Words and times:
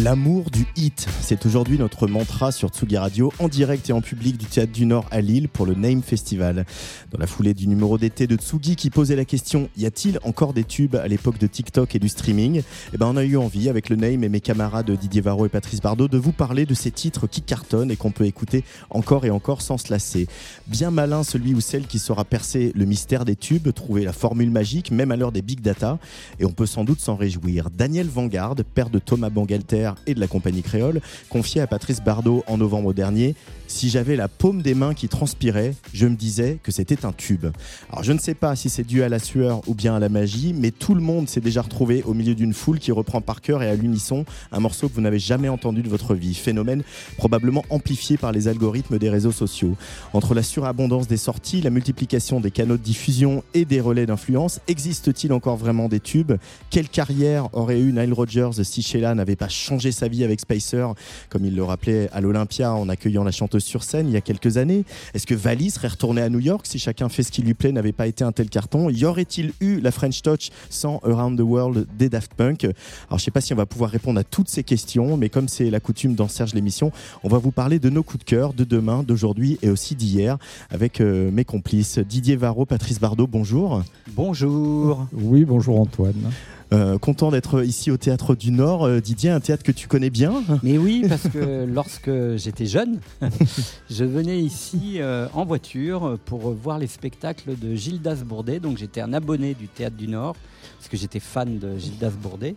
L'amour 0.00 0.50
du 0.50 0.64
hit, 0.74 1.06
c'est 1.20 1.44
aujourd'hui 1.44 1.76
notre 1.76 2.06
mantra 2.06 2.50
sur 2.50 2.70
Tsugi 2.70 2.96
Radio, 2.96 3.30
en 3.38 3.48
direct 3.48 3.90
et 3.90 3.92
en 3.92 4.00
public 4.00 4.38
du 4.38 4.46
Théâtre 4.46 4.72
du 4.72 4.86
Nord 4.86 5.04
à 5.10 5.20
Lille 5.20 5.50
pour 5.50 5.66
le 5.66 5.74
Name 5.74 6.02
Festival. 6.02 6.64
Dans 7.10 7.18
la 7.18 7.26
foulée 7.26 7.52
du 7.52 7.68
numéro 7.68 7.98
d'été 7.98 8.26
de 8.26 8.36
Tsugi 8.36 8.74
qui 8.74 8.88
posait 8.88 9.16
la 9.16 9.26
question 9.26 9.68
y 9.76 9.84
a-t-il 9.84 10.18
encore 10.24 10.54
des 10.54 10.64
tubes 10.64 10.96
à 10.96 11.06
l'époque 11.08 11.36
de 11.36 11.46
TikTok 11.46 11.94
et 11.94 11.98
du 11.98 12.08
streaming? 12.08 12.62
Eh 12.94 12.96
ben, 12.96 13.04
on 13.06 13.18
a 13.18 13.24
eu 13.24 13.36
envie, 13.36 13.68
avec 13.68 13.90
le 13.90 13.96
Name 13.96 14.24
et 14.24 14.30
mes 14.30 14.40
camarades 14.40 14.90
Didier 14.90 15.20
Varro 15.20 15.44
et 15.44 15.50
Patrice 15.50 15.82
Bardot, 15.82 16.08
de 16.08 16.16
vous 16.16 16.32
parler 16.32 16.64
de 16.64 16.72
ces 16.72 16.90
titres 16.90 17.26
qui 17.26 17.42
cartonnent 17.42 17.90
et 17.90 17.96
qu'on 17.96 18.12
peut 18.12 18.24
écouter 18.24 18.64
encore 18.88 19.26
et 19.26 19.30
encore 19.30 19.60
sans 19.60 19.76
se 19.76 19.92
lasser. 19.92 20.26
Bien 20.68 20.90
malin 20.90 21.22
celui 21.22 21.52
ou 21.52 21.60
celle 21.60 21.86
qui 21.86 21.98
saura 21.98 22.24
percer 22.24 22.72
le 22.74 22.86
mystère 22.86 23.26
des 23.26 23.36
tubes, 23.36 23.70
trouver 23.74 24.06
la 24.06 24.14
formule 24.14 24.50
magique, 24.50 24.90
même 24.90 25.12
à 25.12 25.16
l'heure 25.16 25.32
des 25.32 25.42
big 25.42 25.60
data, 25.60 25.98
et 26.40 26.46
on 26.46 26.52
peut 26.52 26.64
sans 26.64 26.84
doute 26.84 27.00
s'en 27.00 27.14
réjouir. 27.14 27.68
Daniel 27.68 28.08
Vanguard, 28.08 28.54
père 28.74 28.88
de 28.88 28.98
Thomas 28.98 29.28
Bangalter 29.28 29.81
et 30.06 30.14
de 30.14 30.20
la 30.20 30.26
compagnie 30.26 30.62
créole, 30.62 31.00
confié 31.28 31.60
à 31.60 31.66
Patrice 31.66 32.00
Bardot 32.02 32.44
en 32.46 32.58
novembre 32.58 32.92
dernier. 32.92 33.34
Si 33.66 33.88
j'avais 33.88 34.16
la 34.16 34.28
paume 34.28 34.60
des 34.60 34.74
mains 34.74 34.92
qui 34.92 35.08
transpirait, 35.08 35.74
je 35.94 36.06
me 36.06 36.14
disais 36.14 36.58
que 36.62 36.70
c'était 36.70 37.06
un 37.06 37.12
tube. 37.12 37.46
Alors 37.90 38.04
je 38.04 38.12
ne 38.12 38.18
sais 38.18 38.34
pas 38.34 38.54
si 38.54 38.68
c'est 38.68 38.84
dû 38.84 39.02
à 39.02 39.08
la 39.08 39.18
sueur 39.18 39.62
ou 39.66 39.74
bien 39.74 39.94
à 39.94 39.98
la 39.98 40.10
magie, 40.10 40.52
mais 40.54 40.70
tout 40.70 40.94
le 40.94 41.00
monde 41.00 41.26
s'est 41.26 41.40
déjà 41.40 41.62
retrouvé 41.62 42.02
au 42.02 42.12
milieu 42.12 42.34
d'une 42.34 42.52
foule 42.52 42.78
qui 42.78 42.92
reprend 42.92 43.22
par 43.22 43.40
cœur 43.40 43.62
et 43.62 43.70
à 43.70 43.74
l'unisson 43.74 44.26
un 44.52 44.60
morceau 44.60 44.88
que 44.88 44.94
vous 44.94 45.00
n'avez 45.00 45.18
jamais 45.18 45.48
entendu 45.48 45.82
de 45.82 45.88
votre 45.88 46.14
vie. 46.14 46.34
Phénomène 46.34 46.82
probablement 47.16 47.64
amplifié 47.70 48.18
par 48.18 48.30
les 48.30 48.46
algorithmes 48.46 48.98
des 48.98 49.08
réseaux 49.08 49.32
sociaux. 49.32 49.74
Entre 50.12 50.34
la 50.34 50.42
surabondance 50.42 51.08
des 51.08 51.16
sorties, 51.16 51.62
la 51.62 51.70
multiplication 51.70 52.40
des 52.40 52.50
canaux 52.50 52.76
de 52.76 52.82
diffusion 52.82 53.42
et 53.54 53.64
des 53.64 53.80
relais 53.80 54.04
d'influence, 54.04 54.60
existe-t-il 54.68 55.32
encore 55.32 55.56
vraiment 55.56 55.88
des 55.88 56.00
tubes? 56.00 56.32
Quelle 56.68 56.90
carrière 56.90 57.48
aurait 57.54 57.80
eu 57.80 57.92
Nile 57.92 58.12
Rodgers 58.12 58.62
si 58.64 58.82
Sheila 58.82 59.14
n'avait 59.14 59.36
pas 59.36 59.48
changé 59.62 59.92
sa 59.92 60.08
vie 60.08 60.24
avec 60.24 60.40
Spicer, 60.40 60.88
comme 61.28 61.44
il 61.44 61.54
le 61.54 61.64
rappelait 61.64 62.08
à 62.12 62.20
l'Olympia 62.20 62.74
en 62.74 62.88
accueillant 62.88 63.24
la 63.24 63.30
chanteuse 63.30 63.64
sur 63.64 63.84
scène 63.84 64.08
il 64.08 64.12
y 64.12 64.16
a 64.16 64.20
quelques 64.20 64.56
années 64.56 64.84
Est-ce 65.14 65.26
que 65.26 65.34
Vali 65.34 65.70
serait 65.70 65.88
retourné 65.88 66.20
à 66.20 66.28
New 66.28 66.40
York 66.40 66.66
si 66.66 66.78
chacun 66.78 67.08
fait 67.08 67.22
ce 67.22 67.30
qui 67.30 67.42
lui 67.42 67.54
plaît 67.54 67.72
n'avait 67.72 67.92
pas 67.92 68.06
été 68.06 68.24
un 68.24 68.32
tel 68.32 68.50
carton? 68.50 68.90
Y 68.90 69.04
aurait-il 69.04 69.52
eu 69.60 69.80
la 69.80 69.90
French 69.90 70.22
Touch 70.22 70.50
sans 70.68 70.98
Around 71.04 71.38
the 71.38 71.42
World 71.42 71.86
des 71.96 72.08
Daft 72.08 72.34
Punk? 72.34 72.64
Alors 72.64 73.18
je 73.18 73.24
sais 73.24 73.30
pas 73.30 73.40
si 73.40 73.52
on 73.52 73.56
va 73.56 73.66
pouvoir 73.66 73.90
répondre 73.90 74.18
à 74.18 74.24
toutes 74.24 74.48
ces 74.48 74.64
questions, 74.64 75.16
mais 75.16 75.28
comme 75.28 75.48
c'est 75.48 75.70
la 75.70 75.80
coutume 75.80 76.14
dans 76.14 76.28
Serge 76.28 76.54
l'émission, 76.54 76.92
on 77.22 77.28
va 77.28 77.38
vous 77.38 77.52
parler 77.52 77.78
de 77.78 77.88
nos 77.88 78.02
coups 78.02 78.24
de 78.24 78.28
cœur 78.28 78.52
de 78.52 78.64
demain, 78.64 79.02
d'aujourd'hui 79.02 79.58
et 79.62 79.70
aussi 79.70 79.94
d'hier 79.94 80.38
avec 80.70 81.00
euh, 81.00 81.30
mes 81.30 81.44
complices 81.44 81.98
Didier 81.98 82.36
Varro, 82.36 82.66
Patrice 82.66 83.00
Bardot. 83.00 83.26
Bonjour. 83.26 83.82
Bonjour. 84.14 85.06
Oui, 85.12 85.44
bonjour 85.44 85.80
Antoine. 85.80 86.30
Euh, 86.72 86.96
content 86.96 87.30
d'être 87.30 87.62
ici 87.64 87.90
au 87.90 87.98
Théâtre 87.98 88.34
du 88.34 88.50
Nord. 88.50 88.84
Euh, 88.84 89.00
Didier, 89.00 89.28
un 89.28 89.40
théâtre 89.40 89.62
que 89.62 89.72
tu 89.72 89.88
connais 89.88 90.08
bien 90.08 90.42
Mais 90.62 90.78
oui, 90.78 91.04
parce 91.06 91.28
que 91.28 91.64
lorsque 91.68 92.10
j'étais 92.36 92.64
jeune, 92.64 92.98
je 93.90 94.04
venais 94.04 94.38
ici 94.40 94.94
euh, 94.96 95.28
en 95.34 95.44
voiture 95.44 96.18
pour 96.24 96.50
voir 96.52 96.78
les 96.78 96.86
spectacles 96.86 97.58
de 97.58 97.74
Gildas 97.74 98.22
Bourdet. 98.24 98.58
Donc 98.58 98.78
j'étais 98.78 99.02
un 99.02 99.12
abonné 99.12 99.52
du 99.52 99.68
Théâtre 99.68 99.96
du 99.96 100.08
Nord, 100.08 100.34
parce 100.78 100.88
que 100.88 100.96
j'étais 100.96 101.20
fan 101.20 101.58
de 101.58 101.76
Gildas 101.76 102.12
Bourdet, 102.12 102.56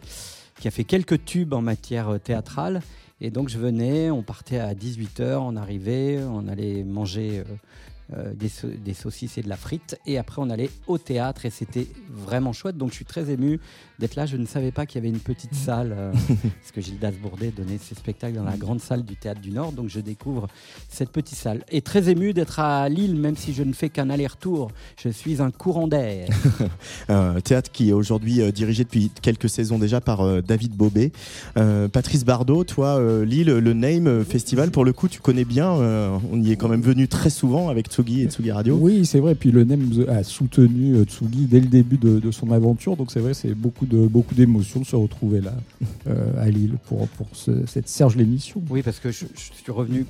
qui 0.61 0.69
a 0.69 0.71
fait 0.71 0.85
quelques 0.85 1.25
tubes 1.25 1.53
en 1.53 1.61
matière 1.61 2.17
théâtrale. 2.23 2.81
Et 3.19 3.31
donc 3.31 3.49
je 3.49 3.57
venais, 3.57 4.11
on 4.11 4.23
partait 4.23 4.59
à 4.59 4.73
18h, 4.73 5.39
on 5.39 5.57
arrivait, 5.57 6.21
on 6.23 6.47
allait 6.47 6.85
manger 6.85 7.43
des, 8.11 8.49
des 8.77 8.93
saucisses 8.93 9.37
et 9.37 9.41
de 9.41 9.49
la 9.49 9.55
frite. 9.57 9.97
Et 10.05 10.17
après, 10.17 10.41
on 10.41 10.49
allait 10.49 10.69
au 10.87 10.97
théâtre 10.97 11.45
et 11.45 11.49
c'était 11.49 11.87
vraiment 12.09 12.53
chouette. 12.53 12.77
Donc 12.77 12.89
je 12.89 12.95
suis 12.95 13.05
très 13.05 13.31
ému 13.31 13.59
d'être 13.99 14.15
là. 14.15 14.25
Je 14.25 14.37
ne 14.37 14.45
savais 14.45 14.71
pas 14.71 14.85
qu'il 14.85 15.01
y 15.01 15.05
avait 15.05 15.13
une 15.13 15.21
petite 15.21 15.53
salle, 15.55 15.93
euh, 15.97 16.11
parce 16.61 16.71
que 16.73 16.81
Gildas 16.81 17.11
Bourdet 17.21 17.51
donnait 17.55 17.77
ses 17.77 17.95
spectacles 17.95 18.35
dans 18.35 18.43
la 18.43 18.57
grande 18.57 18.79
salle 18.81 19.03
du 19.03 19.15
Théâtre 19.15 19.41
du 19.41 19.51
Nord. 19.51 19.71
Donc 19.71 19.89
je 19.89 19.99
découvre 19.99 20.47
cette 20.89 21.09
petite 21.11 21.37
salle. 21.37 21.63
Et 21.71 21.81
très 21.81 22.09
ému 22.09 22.33
d'être 22.33 22.59
à 22.59 22.89
Lille, 22.89 23.15
même 23.15 23.35
si 23.37 23.53
je 23.53 23.63
ne 23.63 23.73
fais 23.73 23.89
qu'un 23.89 24.09
aller-retour. 24.09 24.71
Je 25.01 25.09
suis 25.09 25.41
un 25.41 25.51
courant 25.51 25.87
d'air. 25.87 26.27
Un 27.09 27.39
théâtre 27.41 27.71
qui 27.71 27.89
est 27.89 27.93
aujourd'hui 27.93 28.41
euh, 28.41 28.51
dirigé 28.51 28.83
depuis 28.83 29.11
quelques 29.21 29.49
saisons 29.49 29.77
déjà 29.79 30.01
par 30.01 30.21
euh, 30.21 30.41
David 30.41 30.73
Bobet. 30.73 31.11
Euh, 31.57 31.87
Patrice 31.87 32.25
Bardot, 32.25 32.63
toi, 32.63 32.97
euh, 32.99 33.25
Lille, 33.25 33.47
le 33.47 33.73
Name 33.73 34.23
Festival, 34.23 34.71
pour 34.71 34.85
le 34.85 34.93
coup, 34.93 35.07
tu 35.07 35.19
connais 35.19 35.45
bien. 35.45 35.71
euh, 35.75 36.17
on 36.31 36.41
y 36.41 36.51
est 36.51 36.55
quand 36.55 36.67
même 36.69 36.81
venu 36.81 37.07
très 37.07 37.29
souvent 37.29 37.69
avec 37.69 37.87
Tsugi 37.87 38.21
et 38.21 38.27
Tsugi 38.27 38.51
Radio. 38.51 38.77
Oui, 38.79 39.05
c'est 39.05 39.19
vrai. 39.19 39.35
Puis 39.35 39.51
le 39.51 39.63
NEM 39.63 40.05
a 40.09 40.23
soutenu 40.23 40.95
euh, 40.95 41.03
Tsugi 41.03 41.45
dès 41.45 41.59
le 41.59 41.67
début 41.67 41.97
de, 41.97 42.19
de 42.19 42.31
son 42.31 42.51
aventure. 42.51 42.95
Donc 42.97 43.11
c'est 43.11 43.19
vrai, 43.19 43.33
c'est 43.33 43.53
beaucoup 43.53 43.84
de 43.85 44.07
beaucoup 44.07 44.35
d'émotions 44.35 44.79
de 44.81 44.85
se 44.85 44.95
retrouver 44.95 45.41
là 45.41 45.53
euh, 46.07 46.41
à 46.41 46.49
Lille 46.49 46.77
pour, 46.87 47.07
pour 47.09 47.27
ce- 47.33 47.65
cette 47.65 47.87
Serge 47.89 48.15
l'émission. 48.15 48.61
Oui, 48.69 48.81
parce 48.81 48.99
que 48.99 49.11
je, 49.11 49.25
je 49.35 49.53
suis 49.61 49.71
revenu 49.71 50.05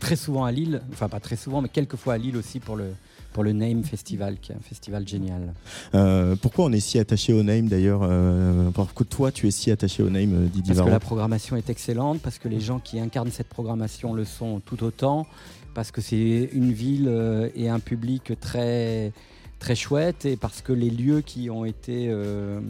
très 0.00 0.16
souvent 0.16 0.44
à 0.44 0.52
Lille, 0.52 0.82
enfin 0.92 1.08
pas 1.08 1.20
très 1.20 1.36
souvent, 1.36 1.62
mais 1.62 1.68
quelques 1.68 1.96
fois 1.96 2.14
à 2.14 2.18
Lille 2.18 2.36
aussi 2.36 2.58
pour 2.58 2.74
le, 2.76 2.86
pour 3.32 3.44
le 3.44 3.52
Name 3.52 3.84
Festival, 3.84 4.38
qui 4.40 4.52
est 4.52 4.56
un 4.56 4.60
festival 4.60 5.06
génial. 5.06 5.54
Euh, 5.94 6.34
pourquoi 6.40 6.64
on 6.64 6.72
est 6.72 6.80
si 6.80 6.98
attaché 6.98 7.32
au 7.32 7.42
Name 7.42 7.68
d'ailleurs 7.68 8.00
euh, 8.02 8.70
Pourquoi 8.70 9.06
toi, 9.06 9.30
tu 9.32 9.46
es 9.46 9.50
si 9.52 9.70
attaché 9.70 10.02
au 10.02 10.10
Name, 10.10 10.34
euh, 10.34 10.46
Didier 10.48 10.74
Parce 10.74 10.86
que 10.86 10.92
la 10.92 11.00
programmation 11.00 11.56
est 11.56 11.70
excellente, 11.70 12.20
parce 12.20 12.38
que 12.38 12.48
les 12.48 12.60
gens 12.60 12.78
qui 12.80 12.98
incarnent 12.98 13.30
cette 13.30 13.48
programmation 13.48 14.12
le 14.14 14.24
sont 14.24 14.60
tout 14.60 14.82
autant, 14.82 15.26
parce 15.74 15.90
que 15.92 16.00
c'est 16.00 16.50
une 16.52 16.72
ville 16.72 17.06
euh, 17.08 17.48
et 17.54 17.68
un 17.68 17.78
public 17.80 18.32
très 18.40 19.12
très 19.62 19.76
chouette 19.76 20.24
et 20.26 20.36
parce 20.36 20.60
que 20.60 20.72
les 20.72 20.90
lieux 20.90 21.20
qui 21.20 21.48
ont 21.48 21.64
été 21.64 22.08
euh, 22.10 22.60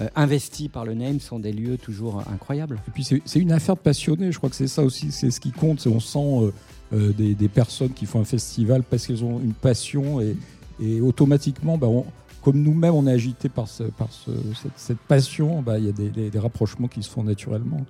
euh, 0.00 0.08
investis 0.14 0.68
par 0.68 0.84
le 0.84 0.94
Name 0.94 1.18
sont 1.18 1.40
des 1.40 1.52
lieux 1.52 1.76
toujours 1.78 2.22
incroyables. 2.32 2.78
Et 2.86 2.90
puis 2.92 3.04
c'est 3.04 3.38
une 3.40 3.50
affaire 3.52 3.74
de 3.74 3.80
passionnés. 3.80 4.30
Je 4.30 4.38
crois 4.38 4.48
que 4.48 4.54
c'est 4.56 4.68
ça 4.68 4.82
aussi, 4.84 5.10
c'est 5.10 5.32
ce 5.32 5.40
qui 5.40 5.50
compte. 5.50 5.80
C'est 5.80 5.88
On 5.88 5.98
sent 6.00 6.52
euh, 6.92 7.12
des, 7.12 7.34
des 7.34 7.48
personnes 7.48 7.90
qui 7.92 8.06
font 8.06 8.20
un 8.20 8.24
festival 8.24 8.84
parce 8.84 9.06
qu'elles 9.06 9.24
ont 9.24 9.40
une 9.40 9.52
passion 9.54 10.20
et, 10.20 10.36
et 10.80 11.00
automatiquement, 11.00 11.76
bah, 11.76 11.88
on- 11.88 12.06
comme 12.42 12.60
nous-mêmes, 12.62 12.94
on 12.94 13.06
est 13.06 13.12
agité 13.12 13.48
par, 13.48 13.66
ce- 13.68 13.84
par 13.84 14.08
ce- 14.12 14.30
cette, 14.62 14.72
cette 14.76 14.98
passion. 14.98 15.60
bah, 15.62 15.78
Il 15.78 15.86
y 15.86 15.88
a 15.88 15.92
des, 15.92 16.08
des- 16.10 16.30
des 16.30 16.38
rapprochements 16.38 16.88
qui 16.88 17.02
se 17.02 17.10
font 17.10 17.24
naturellement. 17.24 17.84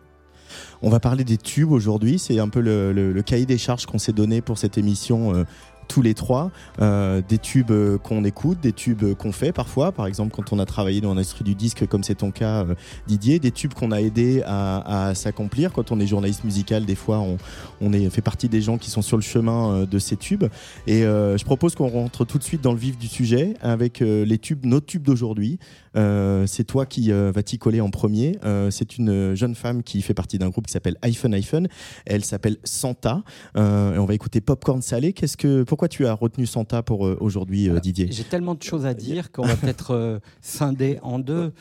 On 0.82 0.90
va 0.90 1.00
parler 1.00 1.24
des 1.24 1.38
tubes 1.38 1.70
aujourd'hui. 1.72 2.18
C'est 2.18 2.38
un 2.38 2.48
peu 2.48 2.60
le, 2.60 2.92
le- 2.92 3.12
le 3.12 3.22
cahier 3.22 3.46
des 3.46 3.56
charges 3.58 3.86
qu'on 3.86 3.98
s'est 3.98 4.12
donné 4.12 4.40
pour 4.42 4.56
cette 4.58 4.76
émission. 4.78 5.34
euh, 5.34 5.44
tous 5.88 6.02
les 6.02 6.14
trois, 6.14 6.50
Euh, 6.80 7.22
des 7.28 7.38
tubes 7.38 7.72
qu'on 8.02 8.24
écoute, 8.24 8.58
des 8.60 8.72
tubes 8.72 9.14
qu'on 9.14 9.32
fait 9.32 9.52
parfois, 9.52 9.92
par 9.92 10.06
exemple 10.06 10.34
quand 10.34 10.52
on 10.52 10.58
a 10.58 10.66
travaillé 10.66 11.00
dans 11.00 11.14
l'industrie 11.14 11.44
du 11.44 11.54
disque, 11.54 11.86
comme 11.86 12.02
c'est 12.02 12.16
ton 12.16 12.30
cas 12.30 12.64
euh, 12.64 12.74
Didier, 13.06 13.38
des 13.38 13.50
tubes 13.50 13.74
qu'on 13.74 13.92
a 13.92 14.00
aidé 14.00 14.42
à, 14.46 15.12
s'accomplir. 15.14 15.72
Quand 15.72 15.92
on 15.92 16.00
est 16.00 16.06
journaliste 16.06 16.44
musical, 16.44 16.84
des 16.84 16.94
fois 16.94 17.18
on, 17.18 17.36
on 17.80 18.10
fait 18.10 18.22
partie 18.22 18.48
des 18.48 18.62
gens 18.62 18.78
qui 18.78 18.90
sont 18.90 19.02
sur 19.02 19.16
le 19.16 19.22
chemin 19.22 19.72
euh, 19.72 19.86
de 19.86 19.98
ces 19.98 20.16
tubes. 20.16 20.44
Et 20.86 21.02
je 21.02 21.44
propose 21.44 21.74
qu'on 21.74 21.88
rentre 21.88 22.24
tout 22.24 22.38
de 22.38 22.42
suite 22.42 22.62
dans 22.62 22.72
le 22.72 22.78
vif 22.78 22.96
du 22.98 23.06
sujet 23.06 23.54
avec 23.60 24.00
les 24.00 24.38
tubes, 24.38 24.64
nos 24.64 24.80
tubes 24.80 25.02
d'aujourd'hui. 25.02 25.58
Euh, 25.96 26.46
c'est 26.46 26.64
toi 26.64 26.86
qui 26.86 27.12
euh, 27.12 27.30
va 27.32 27.42
t'y 27.42 27.58
coller 27.58 27.80
en 27.80 27.90
premier. 27.90 28.38
Euh, 28.44 28.70
c'est 28.70 28.98
une 28.98 29.34
jeune 29.34 29.54
femme 29.54 29.82
qui 29.82 30.02
fait 30.02 30.14
partie 30.14 30.38
d'un 30.38 30.48
groupe 30.48 30.66
qui 30.66 30.72
s'appelle 30.72 30.96
iPhone 31.02 31.34
iPhone. 31.34 31.68
Elle 32.06 32.24
s'appelle 32.24 32.56
Santa. 32.64 33.22
Euh, 33.56 33.94
et 33.94 33.98
on 33.98 34.06
va 34.06 34.14
écouter 34.14 34.40
Popcorn 34.40 34.82
Salé. 34.82 35.12
Qu'est-ce 35.12 35.36
que, 35.36 35.62
pourquoi 35.62 35.88
tu 35.88 36.06
as 36.06 36.14
retenu 36.14 36.46
Santa 36.46 36.82
pour 36.82 37.06
euh, 37.06 37.16
aujourd'hui, 37.20 37.68
euh, 37.68 37.78
Didier? 37.80 38.08
J'ai 38.10 38.24
tellement 38.24 38.54
de 38.54 38.62
choses 38.62 38.86
à 38.86 38.94
dire 38.94 39.32
qu'on 39.32 39.46
va 39.46 39.56
peut-être 39.56 39.90
euh, 39.92 40.18
scinder 40.40 40.98
en 41.02 41.18
deux. 41.18 41.52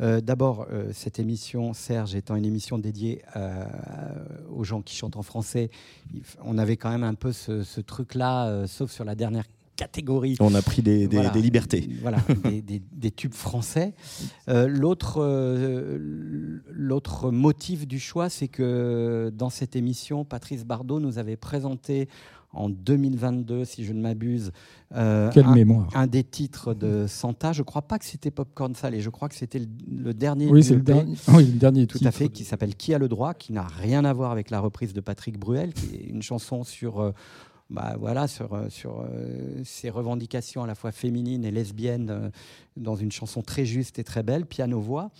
Euh, 0.00 0.20
D'abord, 0.20 0.66
euh, 0.70 0.90
cette 0.92 1.18
émission, 1.18 1.72
Serge, 1.72 2.14
étant 2.14 2.36
une 2.36 2.44
émission 2.44 2.78
dédiée 2.78 3.22
euh, 3.36 3.64
aux 4.54 4.64
gens 4.64 4.82
qui 4.82 4.94
chantent 4.96 5.16
en 5.16 5.22
français, 5.22 5.70
on 6.44 6.58
avait 6.58 6.76
quand 6.76 6.90
même 6.90 7.04
un 7.04 7.14
peu 7.14 7.32
ce, 7.32 7.62
ce 7.62 7.80
truc-là, 7.80 8.46
euh, 8.46 8.66
sauf 8.66 8.90
sur 8.90 9.04
la 9.04 9.14
dernière 9.14 9.44
catégorie. 9.80 10.36
On 10.40 10.54
a 10.54 10.62
pris 10.62 10.82
des, 10.82 11.08
des- 11.08 11.16
Voilà. 11.16 11.30
des 11.30 11.40
libertés. 11.42 11.88
Voilà, 12.02 12.18
des, 12.44 12.60
des- 12.62 12.82
des 12.92 13.10
tubes 13.10 13.34
français. 13.34 13.94
Euh, 14.48 14.68
L'autre 14.68 15.18
euh, 15.22 16.60
l'autre 16.70 17.30
motif 17.30 17.86
du 17.86 17.98
choix, 17.98 18.28
c'est 18.28 18.48
que 18.48 19.32
dans 19.34 19.50
cette 19.50 19.76
émission, 19.76 20.24
Patrice 20.24 20.64
Bardot 20.64 21.00
nous 21.00 21.18
avait 21.18 21.36
présenté 21.36 22.08
en 22.52 22.68
2022, 22.68 23.64
si 23.64 23.84
je 23.84 23.92
ne 23.92 24.00
m'abuse, 24.00 24.50
euh, 24.96 25.30
Quelle 25.32 25.46
un, 25.46 25.54
mémoire. 25.54 25.88
un 25.94 26.08
des 26.08 26.24
titres 26.24 26.74
de 26.74 27.06
Santa. 27.06 27.52
Je 27.52 27.62
crois 27.62 27.82
pas 27.82 27.96
que 28.00 28.04
c'était 28.04 28.32
Popcorn 28.32 28.74
Salé, 28.74 29.00
je 29.00 29.08
crois 29.08 29.28
que 29.28 29.36
c'était 29.36 29.60
le, 29.60 29.66
le 30.02 30.12
dernier. 30.14 30.48
Oui, 30.48 30.64
c'est 30.64 30.74
le 30.74 30.80
dernier, 30.80 31.14
oui, 31.28 31.44
le 31.46 31.58
dernier 31.58 31.86
Tout 31.86 31.98
titre. 31.98 32.08
à 32.08 32.10
fait, 32.12 32.28
qui 32.28 32.42
s'appelle 32.44 32.74
Qui 32.74 32.92
a 32.92 32.98
le 32.98 33.06
droit, 33.08 33.34
qui 33.34 33.52
n'a 33.52 33.62
rien 33.62 34.04
à 34.04 34.12
voir 34.12 34.32
avec 34.32 34.50
la 34.50 34.58
reprise 34.58 34.92
de 34.92 35.00
Patrick 35.00 35.38
Bruel, 35.38 35.72
qui 35.72 35.94
est 35.94 36.08
une 36.08 36.22
chanson 36.22 36.64
sur, 36.64 36.98
euh, 37.00 37.12
bah, 37.70 37.94
voilà, 37.98 38.26
sur, 38.26 38.52
euh, 38.52 38.68
sur 38.68 39.00
euh, 39.00 39.62
ses 39.64 39.90
revendications 39.90 40.62
à 40.62 40.66
la 40.66 40.74
fois 40.74 40.92
féminines 40.92 41.44
et 41.44 41.50
lesbiennes, 41.50 42.10
euh, 42.10 42.30
dans 42.76 42.96
une 42.96 43.12
chanson 43.12 43.42
très 43.42 43.64
juste 43.64 43.98
et 43.98 44.04
très 44.04 44.22
belle, 44.22 44.44
piano-voix. 44.44 45.10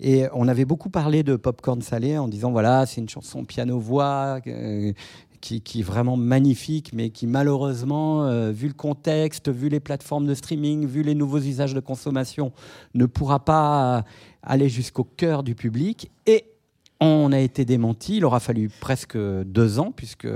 Et 0.00 0.24
on 0.32 0.48
avait 0.48 0.64
beaucoup 0.64 0.88
parlé 0.88 1.22
de 1.22 1.36
Popcorn 1.36 1.82
Salé 1.82 2.16
en 2.16 2.26
disant 2.26 2.52
voilà, 2.52 2.86
c'est 2.86 3.02
une 3.02 3.08
chanson 3.08 3.44
piano-voix. 3.44 4.40
euh, 4.46 4.92
qui, 5.40 5.60
qui 5.62 5.80
est 5.80 5.82
vraiment 5.82 6.16
magnifique, 6.16 6.92
mais 6.92 7.10
qui 7.10 7.26
malheureusement, 7.26 8.24
euh, 8.26 8.50
vu 8.50 8.68
le 8.68 8.74
contexte, 8.74 9.50
vu 9.50 9.68
les 9.68 9.80
plateformes 9.80 10.26
de 10.26 10.34
streaming, 10.34 10.86
vu 10.86 11.02
les 11.02 11.14
nouveaux 11.14 11.38
usages 11.38 11.74
de 11.74 11.80
consommation, 11.80 12.52
ne 12.94 13.06
pourra 13.06 13.44
pas 13.44 14.04
aller 14.42 14.68
jusqu'au 14.68 15.04
cœur 15.04 15.42
du 15.42 15.54
public. 15.54 16.10
Et 16.26 16.44
on 17.00 17.32
a 17.32 17.38
été 17.38 17.64
démenti. 17.64 18.16
Il 18.18 18.24
aura 18.24 18.40
fallu 18.40 18.68
presque 18.80 19.16
deux 19.16 19.78
ans, 19.78 19.92
puisque 19.94 20.28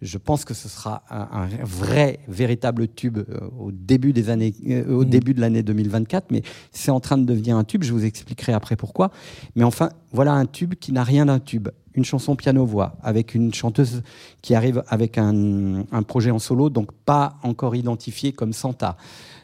je 0.00 0.18
pense 0.18 0.44
que 0.44 0.52
ce 0.52 0.68
sera 0.68 1.04
un, 1.10 1.44
un 1.44 1.64
vrai, 1.64 2.18
véritable 2.26 2.88
tube 2.88 3.18
euh, 3.18 3.48
au 3.58 3.70
début 3.70 4.12
des 4.12 4.30
années, 4.30 4.52
euh, 4.68 4.92
au 4.96 5.04
Mhm. 5.04 5.10
début 5.10 5.32
de 5.34 5.40
l'année 5.40 5.62
2024. 5.62 6.32
Mais 6.32 6.42
c'est 6.72 6.90
en 6.90 6.98
train 6.98 7.18
de 7.18 7.24
devenir 7.24 7.56
un 7.56 7.62
tube. 7.64 7.84
Je 7.84 7.92
vous 7.92 8.04
expliquerai 8.04 8.52
après 8.52 8.74
pourquoi. 8.74 9.10
Mais 9.54 9.62
enfin, 9.62 9.90
voilà 10.12 10.32
un 10.32 10.46
tube 10.46 10.74
qui 10.74 10.90
n'a 10.92 11.04
rien 11.04 11.26
d'un 11.26 11.38
tube. 11.38 11.68
Une 11.94 12.04
chanson 12.04 12.34
piano-voix 12.34 12.96
avec 13.02 13.34
une 13.34 13.52
chanteuse 13.54 14.02
qui 14.40 14.54
arrive 14.56 14.82
avec 14.88 15.18
un, 15.18 15.84
un 15.92 16.02
projet 16.02 16.30
en 16.32 16.38
solo, 16.40 16.68
donc 16.70 16.90
pas 17.04 17.36
encore 17.42 17.76
identifié 17.76 18.32
comme 18.32 18.52
Santa, 18.54 18.96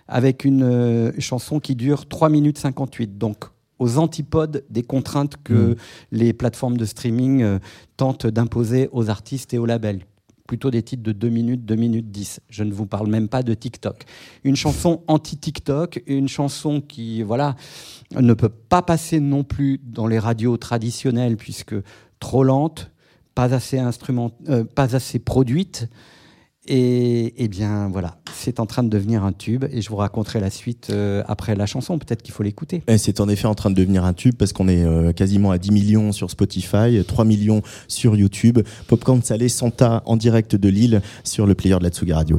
avec 0.08 0.44
une 0.46 0.62
euh, 0.64 1.12
chanson 1.20 1.60
qui 1.60 1.76
dure 1.76 2.08
3 2.08 2.30
minutes 2.30 2.56
58, 2.58 3.18
donc 3.18 3.44
aux 3.78 3.98
antipodes 3.98 4.64
des 4.70 4.82
contraintes 4.82 5.36
que 5.42 5.52
Mhm. 5.70 5.76
les 6.12 6.32
plateformes 6.32 6.76
de 6.76 6.84
streaming 6.84 7.42
euh, 7.42 7.58
tentent 7.96 8.26
d'imposer 8.26 8.88
aux 8.92 9.08
artistes 9.10 9.54
et 9.54 9.58
aux 9.58 9.66
labels. 9.66 10.04
Plutôt 10.46 10.70
des 10.70 10.82
titres 10.82 11.02
de 11.02 11.12
2 11.12 11.28
minutes, 11.28 11.66
2 11.66 11.74
minutes 11.76 12.10
10. 12.10 12.40
Je 12.48 12.64
ne 12.64 12.72
vous 12.72 12.86
parle 12.86 13.08
même 13.08 13.28
pas 13.28 13.42
de 13.42 13.52
TikTok. 13.52 14.04
Une 14.44 14.56
chanson 14.56 15.02
anti-TikTok, 15.06 16.02
une 16.06 16.26
chanson 16.28 16.80
qui, 16.80 17.22
voilà, 17.22 17.54
ne 18.18 18.32
peut 18.32 18.48
pas 18.48 18.80
passer 18.80 19.20
non 19.20 19.44
plus 19.44 19.78
dans 19.84 20.06
les 20.06 20.18
radios 20.18 20.56
traditionnelles 20.56 21.36
puisque 21.36 21.74
trop 22.18 22.44
lente, 22.44 22.90
pas 23.34 23.52
assez 23.54 23.78
instrument, 23.78 24.30
euh, 24.48 24.64
pas 24.64 24.96
assez 24.96 25.18
produite. 25.18 25.86
Et, 26.70 27.32
eh 27.38 27.48
bien 27.48 27.88
voilà, 27.88 28.18
c'est 28.34 28.60
en 28.60 28.66
train 28.66 28.82
de 28.82 28.90
devenir 28.90 29.24
un 29.24 29.32
tube 29.32 29.64
et 29.72 29.80
je 29.80 29.88
vous 29.88 29.96
raconterai 29.96 30.38
la 30.38 30.50
suite 30.50 30.88
euh, 30.90 31.22
après 31.26 31.56
la 31.56 31.64
chanson. 31.64 31.98
Peut-être 31.98 32.22
qu'il 32.22 32.34
faut 32.34 32.42
l'écouter. 32.42 32.82
Et 32.86 32.98
C'est 32.98 33.20
en 33.20 33.28
effet 33.28 33.46
en 33.46 33.54
train 33.54 33.70
de 33.70 33.74
devenir 33.74 34.04
un 34.04 34.12
tube 34.12 34.34
parce 34.36 34.52
qu'on 34.52 34.68
est 34.68 34.84
euh, 34.84 35.12
quasiment 35.12 35.50
à 35.50 35.58
10 35.58 35.72
millions 35.72 36.12
sur 36.12 36.30
Spotify, 36.30 37.02
3 37.06 37.24
millions 37.24 37.62
sur 37.88 38.16
YouTube. 38.16 38.58
Popcorn 38.86 39.22
Salé 39.22 39.48
Santa 39.48 40.02
en 40.04 40.16
direct 40.16 40.56
de 40.56 40.68
Lille 40.68 41.00
sur 41.24 41.46
le 41.46 41.54
player 41.54 41.78
de 41.78 41.84
la 41.84 41.90
Tsugi 41.90 42.12
Radio. 42.12 42.38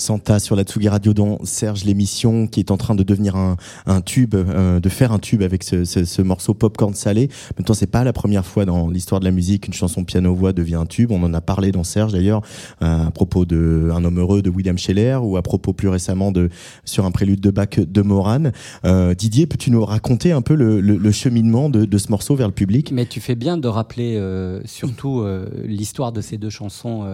Santa 0.00 0.40
sur 0.40 0.56
la 0.56 0.64
Tsugi 0.64 0.88
Radio 0.88 1.12
dont 1.14 1.38
Serge 1.44 1.84
l'émission 1.84 2.46
qui 2.46 2.60
est 2.60 2.70
en 2.70 2.76
train 2.76 2.94
de 2.94 3.02
devenir 3.02 3.36
un, 3.36 3.56
un 3.86 4.00
tube, 4.00 4.34
euh, 4.34 4.80
de 4.80 4.88
faire 4.88 5.12
un 5.12 5.18
tube 5.18 5.42
avec 5.42 5.62
ce, 5.62 5.84
ce, 5.84 6.04
ce 6.04 6.22
morceau 6.22 6.54
popcorn 6.54 6.94
salé. 6.94 7.28
En 7.50 7.54
même 7.58 7.66
temps, 7.66 7.74
c'est 7.74 7.86
pas 7.86 8.02
la 8.02 8.12
première 8.12 8.46
fois 8.46 8.64
dans 8.64 8.88
l'histoire 8.88 9.20
de 9.20 9.26
la 9.26 9.30
musique 9.30 9.64
qu'une 9.64 9.74
chanson 9.74 10.04
piano-voix 10.04 10.52
devient 10.52 10.76
un 10.76 10.86
tube. 10.86 11.12
On 11.12 11.22
en 11.22 11.34
a 11.34 11.40
parlé 11.40 11.70
dans 11.70 11.84
Serge 11.84 12.12
d'ailleurs 12.12 12.40
euh, 12.82 13.06
à 13.06 13.10
propos 13.10 13.44
de 13.44 13.90
Un 13.92 14.04
homme 14.04 14.18
heureux 14.18 14.42
de 14.42 14.48
William 14.50 14.78
Scheller 14.78 15.18
ou 15.22 15.36
à 15.36 15.42
propos 15.42 15.72
plus 15.74 15.88
récemment 15.88 16.32
de 16.32 16.48
sur 16.84 17.04
un 17.04 17.10
prélude 17.10 17.40
de 17.40 17.50
Bach 17.50 17.78
de 17.78 18.02
Moran. 18.02 18.52
Euh, 18.84 19.14
Didier, 19.14 19.46
peux-tu 19.46 19.70
nous 19.70 19.84
raconter 19.84 20.32
un 20.32 20.42
peu 20.42 20.54
le, 20.54 20.80
le, 20.80 20.96
le 20.96 21.12
cheminement 21.12 21.68
de, 21.68 21.84
de, 21.84 21.98
ce 21.98 22.10
morceau 22.10 22.34
vers 22.34 22.48
le 22.48 22.54
public? 22.54 22.90
Mais 22.92 23.04
tu 23.04 23.20
fais 23.20 23.34
bien 23.34 23.58
de 23.58 23.68
rappeler 23.68 24.16
euh, 24.16 24.60
surtout 24.64 25.20
euh, 25.20 25.48
l'histoire 25.64 26.12
de 26.12 26.22
ces 26.22 26.38
deux 26.38 26.50
chansons 26.50 27.04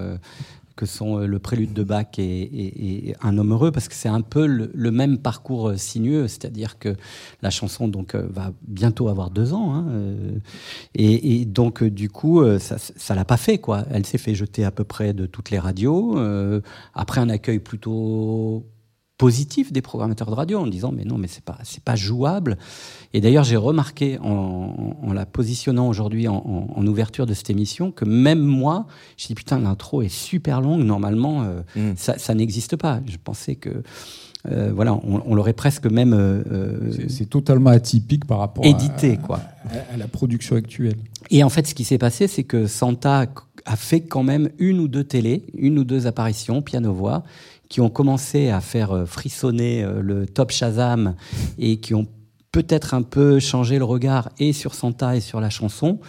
que 0.76 0.87
sont 0.87 1.18
euh, 1.18 1.26
le 1.26 1.38
prélude 1.38 1.73
de 1.73 1.83
Bach 1.83 2.18
et, 2.18 2.23
et, 2.23 3.09
et, 3.09 3.16
Un 3.23 3.38
homme 3.38 3.52
heureux, 3.52 3.73
parce 3.73 3.88
que 3.88 3.95
c'est 3.95 4.09
un 4.09 4.21
peu 4.21 4.47
le, 4.47 4.71
le, 4.75 4.90
même 4.90 5.18
parcours 5.18 5.71
euh, 5.71 5.76
sinueux, 5.76 6.28
c'est-à-dire 6.28 6.78
que 6.78 6.95
la 7.42 7.50
chanson 7.50 7.88
donc 7.88 8.14
euh, 8.14 8.26
va 8.30 8.52
bientôt 8.68 9.09
avoir 9.09 9.30
deux 9.30 9.54
ans, 9.54 9.75
hein, 9.75 9.87
et, 10.95 11.40
et, 11.40 11.45
donc 11.47 11.83
du 11.83 12.11
coup 12.11 12.42
ça, 12.59 12.76
ça 12.78 13.14
l'a 13.14 13.25
pas 13.25 13.37
fait 13.37 13.59
quoi. 13.59 13.85
Elle 13.90 14.04
s'est 14.04 14.18
fait 14.18 14.35
jeter 14.35 14.64
à 14.64 14.71
peu 14.71 14.85
près 14.85 15.14
de 15.14 15.26
toutes 15.26 15.50
les 15.50 15.59
radios 15.59 16.18
après 16.95 17.21
un 17.21 17.28
accueil 17.28 17.59
plutôt 17.59 18.66
positif 19.18 19.73
des 19.73 19.80
programmateurs 19.80 20.28
de 20.28 20.35
radio 20.35 20.58
en 20.58 20.66
disant 20.66 20.92
mais 20.92 21.04
non 21.04 21.16
mais 21.16 21.28
c'est 21.28 21.42
pas 21.42 21.56
c'est 21.62 21.82
pas 21.82 21.96
jouable 21.96 22.58
et 23.14 23.20
d'ailleurs 23.23 23.44
j'ai 23.44 23.56
remarqué 23.56 24.18
en, 24.18 24.96
en, 25.02 25.12
la 25.12 25.25
positionnant 25.25 25.88
aujourd'hui 25.88 26.28
en, 26.28 26.68
en, 26.75 26.87
ouverture 26.87 27.25
de 27.25 27.32
cette 27.32 27.49
émission 27.49 27.92
que 27.92 28.04
même 28.04 28.40
moi 28.40 28.87
je 29.16 29.26
dis 29.26 29.35
putain 29.35 29.58
l'intro 29.58 30.02
est 30.02 30.11
super 30.11 30.61
longue 30.61 30.82
normalement 30.82 31.44
euh, 31.44 31.62
mm. 31.76 31.96
ça, 31.96 32.18
ça 32.18 32.35
n'existe 32.35 32.76
pas 32.76 33.00
je 33.06 33.16
pensais 33.23 33.54
que 33.54 33.82
euh, 34.50 34.70
voilà, 34.73 34.94
on, 34.94 35.23
on 35.26 35.35
l'aurait 35.35 35.52
presque 35.52 35.87
même. 35.87 36.14
Euh, 36.14 36.92
c'est 37.08 37.28
totalement 37.28 37.70
atypique 37.70 38.26
par 38.26 38.38
rapport 38.38 38.64
édité, 38.64 39.12
à, 39.12 39.16
quoi. 39.16 39.40
À, 39.64 39.94
à, 39.94 39.96
la 39.96 40.06
production 40.06 40.56
actuelle. 40.56 40.96
Et 41.30 41.42
en 41.42 41.49
fait, 41.49 41.66
ce 41.66 41.75
qui 41.75 41.85
s'est 41.85 41.99
passé, 41.99 42.28
c'est 42.28 42.44
que 42.44 42.66
Santa 42.66 43.26
a 43.64 43.76
fait 43.76 44.02
quand 44.02 44.23
même 44.23 44.50
une 44.58 44.78
ou 44.78 44.88
deux 44.88 45.04
télés, 45.04 45.44
une 45.58 45.78
ou 45.78 45.85
deux 45.85 46.06
apparitions, 46.06 46.62
piano-voix, 46.62 47.25
qui 47.68 47.80
ont 47.80 47.88
commencé 47.88 48.50
à 48.50 48.61
faire 48.61 48.92
euh, 48.92 49.06
frissonner 49.06 49.82
euh, 49.82 50.00
le 50.00 50.26
top 50.26 50.50
Shazam 50.50 51.14
et 51.58 51.78
qui 51.78 51.94
ont 51.94 52.06
peut-être 52.52 52.94
un 52.94 53.02
peu 53.02 53.38
changé 53.38 53.78
le 53.78 53.85
regard 53.85 54.30
et 54.38 54.52
sur 54.52 54.75
Santa 54.75 55.16
et 55.16 55.20
sur 55.20 55.40
la 55.40 55.50
chanson. 55.50 56.00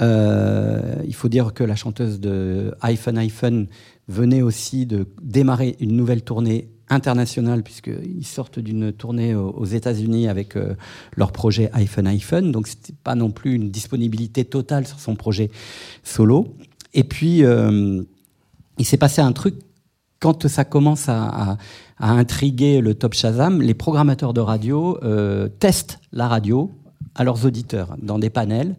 Euh, 0.00 0.96
il 1.06 1.14
faut 1.14 1.28
dire 1.28 1.54
que 1.54 1.64
la 1.64 1.76
chanteuse 1.76 2.20
de 2.20 2.74
iPhone 2.82 3.18
iPhone 3.18 3.66
venait 4.06 4.42
aussi 4.42 4.86
de 4.86 5.06
démarrer 5.22 5.76
une 5.80 5.96
nouvelle 5.96 6.22
tournée 6.22 6.68
internationale 6.88 7.62
puisqu'ils 7.62 8.26
sortent 8.26 8.58
d'une 8.58 8.92
tournée 8.92 9.34
aux 9.34 9.64
États-Unis 9.64 10.28
avec 10.28 10.54
leur 11.16 11.32
projet 11.32 11.68
iPhone 11.74 12.06
iPhone. 12.06 12.50
Donc 12.50 12.68
c'était 12.68 12.94
pas 13.04 13.14
non 13.14 13.30
plus 13.30 13.54
une 13.54 13.70
disponibilité 13.70 14.46
totale 14.46 14.86
sur 14.86 14.98
son 14.98 15.14
projet 15.14 15.50
solo. 16.02 16.54
Et 16.94 17.04
puis 17.04 17.42
il 17.42 18.86
s'est 18.86 18.96
passé 18.96 19.20
un 19.20 19.32
truc 19.32 19.56
quand 20.20 20.48
ça 20.48 20.64
commence 20.64 21.08
à, 21.08 21.56
intriguer 22.00 22.80
le 22.80 22.94
top 22.94 23.14
Shazam, 23.14 23.60
les 23.60 23.74
programmateurs 23.74 24.32
de 24.32 24.40
radio 24.40 24.98
euh, 25.02 25.48
testent 25.48 25.98
la 26.12 26.28
radio 26.28 26.70
à 27.16 27.24
leurs 27.24 27.44
auditeurs 27.44 27.96
dans 28.00 28.20
des 28.20 28.30
panels. 28.30 28.76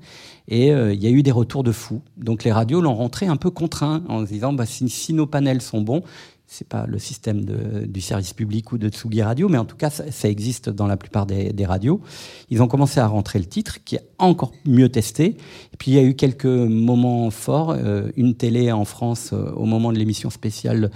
Et 0.47 0.71
euh, 0.71 0.93
il 0.93 1.03
y 1.03 1.07
a 1.07 1.09
eu 1.09 1.21
des 1.21 1.31
retours 1.31 1.63
de 1.63 1.71
fous. 1.71 2.01
Donc 2.17 2.43
les 2.43 2.51
radios 2.51 2.81
l'ont 2.81 2.95
rentré 2.95 3.27
un 3.27 3.35
peu 3.35 3.51
contraint 3.51 4.03
en 4.07 4.21
se 4.21 4.31
disant 4.31 4.53
bah, 4.53 4.65
si 4.65 5.13
nos 5.13 5.27
panels 5.27 5.61
sont 5.61 5.81
bons, 5.81 6.01
c'est 6.51 6.67
pas 6.67 6.87
le 6.87 6.97
système 6.97 7.45
de, 7.45 7.85
du 7.85 8.01
service 8.01 8.33
public 8.33 8.71
ou 8.71 8.79
de 8.79 8.89
Tsugi 8.89 9.21
Radio, 9.21 9.49
mais 9.49 9.59
en 9.59 9.65
tout 9.65 9.77
cas, 9.77 9.91
ça, 9.91 10.11
ça 10.11 10.27
existe 10.27 10.67
dans 10.67 10.87
la 10.87 10.97
plupart 10.97 11.27
des, 11.27 11.53
des, 11.53 11.65
radios. 11.65 12.01
Ils 12.49 12.63
ont 12.63 12.67
commencé 12.67 12.99
à 12.99 13.05
rentrer 13.05 13.37
le 13.37 13.45
titre, 13.45 13.83
qui 13.85 13.97
est 13.97 14.07
encore 14.17 14.51
mieux 14.65 14.89
testé. 14.89 15.37
Et 15.73 15.77
puis, 15.77 15.91
il 15.91 15.93
y 15.93 15.99
a 15.99 16.03
eu 16.03 16.15
quelques 16.15 16.45
moments 16.45 17.29
forts. 17.29 17.75
Euh, 17.77 18.09
une 18.17 18.33
télé 18.33 18.71
en 18.71 18.83
France, 18.83 19.29
euh, 19.31 19.51
au 19.51 19.65
moment 19.65 19.93
de 19.93 19.99
l'émission 19.99 20.31
spéciale 20.31 20.89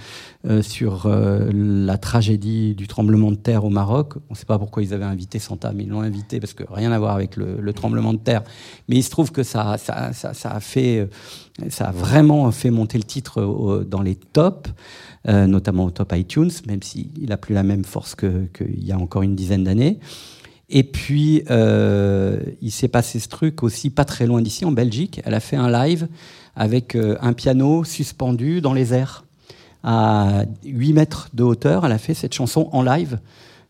euh, 0.44 0.60
sur 0.60 1.06
euh, 1.06 1.52
la 1.52 1.98
tragédie 1.98 2.74
du 2.74 2.88
tremblement 2.88 3.30
de 3.30 3.36
terre 3.36 3.64
au 3.64 3.70
Maroc. 3.70 4.14
On 4.28 4.32
ne 4.32 4.36
sait 4.36 4.46
pas 4.46 4.58
pourquoi 4.58 4.82
ils 4.82 4.92
avaient 4.92 5.04
invité 5.04 5.38
Santa, 5.38 5.72
mais 5.72 5.84
ils 5.84 5.88
l'ont 5.88 6.00
invité 6.00 6.40
parce 6.40 6.54
que 6.54 6.64
rien 6.68 6.90
à 6.90 6.98
voir 6.98 7.14
avec 7.14 7.36
le, 7.36 7.60
le, 7.60 7.72
tremblement 7.72 8.12
de 8.12 8.18
terre. 8.18 8.42
Mais 8.88 8.96
il 8.96 9.04
se 9.04 9.10
trouve 9.10 9.30
que 9.30 9.44
ça, 9.44 9.78
ça, 9.78 10.12
ça, 10.12 10.50
a 10.50 10.60
fait, 10.60 11.08
ça 11.68 11.86
a 11.86 11.92
vraiment 11.92 12.50
fait 12.50 12.70
monter 12.70 12.98
le 12.98 13.04
titre 13.04 13.84
dans 13.88 14.02
les 14.02 14.16
tops 14.16 14.70
euh, 15.28 15.46
notamment 15.46 15.84
au 15.84 15.90
top 15.90 16.12
iTunes, 16.14 16.50
même 16.66 16.82
s'il 16.82 17.28
n'a 17.28 17.36
plus 17.36 17.54
la 17.54 17.62
même 17.62 17.84
force 17.84 18.14
qu'il 18.14 18.84
y 18.84 18.92
a 18.92 18.98
encore 18.98 19.22
une 19.22 19.34
dizaine 19.34 19.64
d'années. 19.64 19.98
Et 20.70 20.82
puis, 20.82 21.42
euh, 21.50 22.40
il 22.62 22.70
s'est 22.70 22.88
passé 22.88 23.20
ce 23.20 23.28
truc 23.28 23.62
aussi 23.62 23.90
pas 23.90 24.04
très 24.04 24.26
loin 24.26 24.40
d'ici, 24.40 24.64
en 24.64 24.72
Belgique. 24.72 25.20
Elle 25.24 25.34
a 25.34 25.40
fait 25.40 25.56
un 25.56 25.70
live 25.70 26.08
avec 26.56 26.94
euh, 26.94 27.16
un 27.20 27.32
piano 27.32 27.84
suspendu 27.84 28.60
dans 28.60 28.72
les 28.72 28.94
airs. 28.94 29.24
À 29.82 30.44
8 30.64 30.92
mètres 30.94 31.28
de 31.34 31.42
hauteur, 31.42 31.84
elle 31.84 31.92
a 31.92 31.98
fait 31.98 32.14
cette 32.14 32.32
chanson 32.32 32.70
en 32.72 32.82
live. 32.82 33.20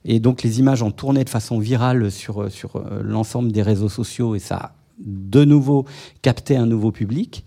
Et 0.04 0.20
donc, 0.20 0.42
les 0.42 0.60
images 0.60 0.82
ont 0.82 0.92
tourné 0.92 1.24
de 1.24 1.30
façon 1.30 1.58
virale 1.58 2.10
sur, 2.10 2.50
sur 2.50 2.76
euh, 2.76 3.02
l'ensemble 3.02 3.50
des 3.50 3.62
réseaux 3.62 3.88
sociaux 3.88 4.34
et 4.34 4.38
ça 4.38 4.56
a 4.56 4.74
de 4.98 5.44
nouveau 5.44 5.86
capté 6.22 6.56
un 6.56 6.66
nouveau 6.66 6.92
public. 6.92 7.44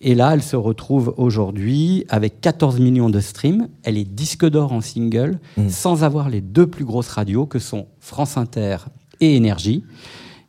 Et 0.00 0.14
là, 0.14 0.32
elle 0.34 0.42
se 0.42 0.54
retrouve 0.54 1.12
aujourd'hui 1.16 2.04
avec 2.08 2.40
14 2.40 2.78
millions 2.78 3.10
de 3.10 3.18
streams. 3.18 3.68
Elle 3.82 3.98
est 3.98 4.04
disque 4.04 4.48
d'or 4.48 4.72
en 4.72 4.80
single, 4.80 5.40
mmh. 5.56 5.68
sans 5.68 6.04
avoir 6.04 6.28
les 6.28 6.40
deux 6.40 6.68
plus 6.68 6.84
grosses 6.84 7.08
radios 7.08 7.46
que 7.46 7.58
sont 7.58 7.86
France 7.98 8.36
Inter 8.36 8.76
et 9.20 9.34
Énergie. 9.34 9.84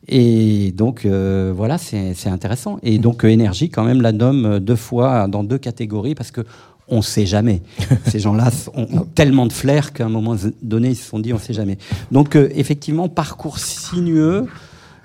Et 0.06 0.72
donc, 0.72 1.04
euh, 1.04 1.52
voilà, 1.54 1.78
c'est 1.78 2.28
intéressant. 2.28 2.78
Et 2.82 2.98
donc, 2.98 3.24
Énergie, 3.24 3.70
quand 3.70 3.84
même, 3.84 4.02
la 4.02 4.12
nomme 4.12 4.60
deux 4.60 4.76
fois 4.76 5.26
dans 5.26 5.44
deux 5.44 5.58
catégories 5.58 6.14
parce 6.14 6.30
que 6.30 6.42
on 6.90 6.98
ne 6.98 7.02
sait 7.02 7.26
jamais. 7.26 7.62
Ces 8.06 8.18
gens-là 8.18 8.50
ont, 8.74 8.86
ont, 8.92 9.06
tellement 9.14 9.46
de 9.46 9.52
flair 9.52 9.92
qu'à 9.92 10.06
un 10.06 10.08
moment 10.08 10.36
donné, 10.62 10.90
ils 10.90 10.96
se 10.96 11.08
sont 11.08 11.18
dit 11.18 11.32
on 11.32 11.36
ne 11.36 11.40
sait 11.40 11.52
jamais. 11.52 11.78
Donc, 12.10 12.36
euh, 12.36 12.48
effectivement, 12.54 13.08
parcours 13.08 13.58
sinueux. 13.58 14.46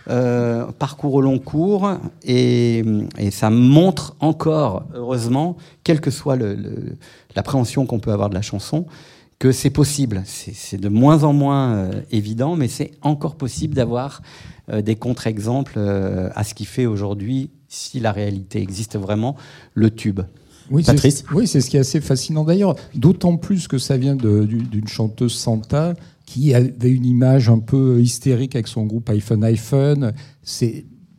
Euh, 0.07 0.71
parcours 0.77 1.15
au 1.15 1.21
long 1.21 1.39
cours 1.39 1.97
et, 2.23 2.83
et, 3.17 3.31
ça 3.31 3.49
montre 3.49 4.15
encore, 4.19 4.85
heureusement, 4.93 5.57
quelle 5.83 5.99
que 5.99 6.11
soit 6.11 6.37
l'appréhension 7.35 7.87
qu'on 7.87 7.97
peut 7.97 8.11
avoir 8.11 8.29
de 8.29 8.35
la 8.35 8.43
chanson, 8.43 8.85
que 9.39 9.51
c'est 9.51 9.71
possible. 9.71 10.21
C'est 10.25 10.79
de 10.79 10.89
moins 10.89 11.23
en 11.23 11.33
moins 11.33 11.73
euh, 11.73 12.01
évident, 12.11 12.55
mais 12.55 12.67
c'est 12.67 12.91
encore 13.01 13.35
possible 13.35 13.73
d'avoir 13.73 14.21
euh, 14.69 14.83
des 14.83 14.95
contre-exemples 14.95 15.79
à 16.35 16.43
ce 16.43 16.53
qui 16.53 16.65
fait 16.65 16.85
aujourd'hui, 16.85 17.49
si 17.67 17.99
la 17.99 18.11
réalité 18.11 18.61
existe 18.61 18.97
vraiment, 18.97 19.35
le 19.73 19.89
tube. 19.89 20.21
Oui, 20.69 20.83
Patrice 20.83 21.23
Oui, 21.33 21.47
c'est 21.47 21.61
ce 21.61 21.69
qui 21.69 21.77
est 21.77 21.81
assez 21.81 22.01
fascinant 22.01 22.43
d'ailleurs, 22.43 22.75
d'autant 22.93 23.37
plus 23.37 23.67
que 23.67 23.79
ça 23.79 23.97
vient 23.97 24.15
d'une 24.15 24.87
chanteuse 24.87 25.33
Santa 25.33 25.93
qui 26.25 26.53
avait 26.53 26.89
une 26.89 27.05
image 27.05 27.49
un 27.49 27.59
peu 27.59 28.01
hystérique 28.01 28.55
avec 28.55 28.67
son 28.67 28.85
groupe 28.85 29.09
iPhone 29.09 29.43
iPhone. 29.43 30.13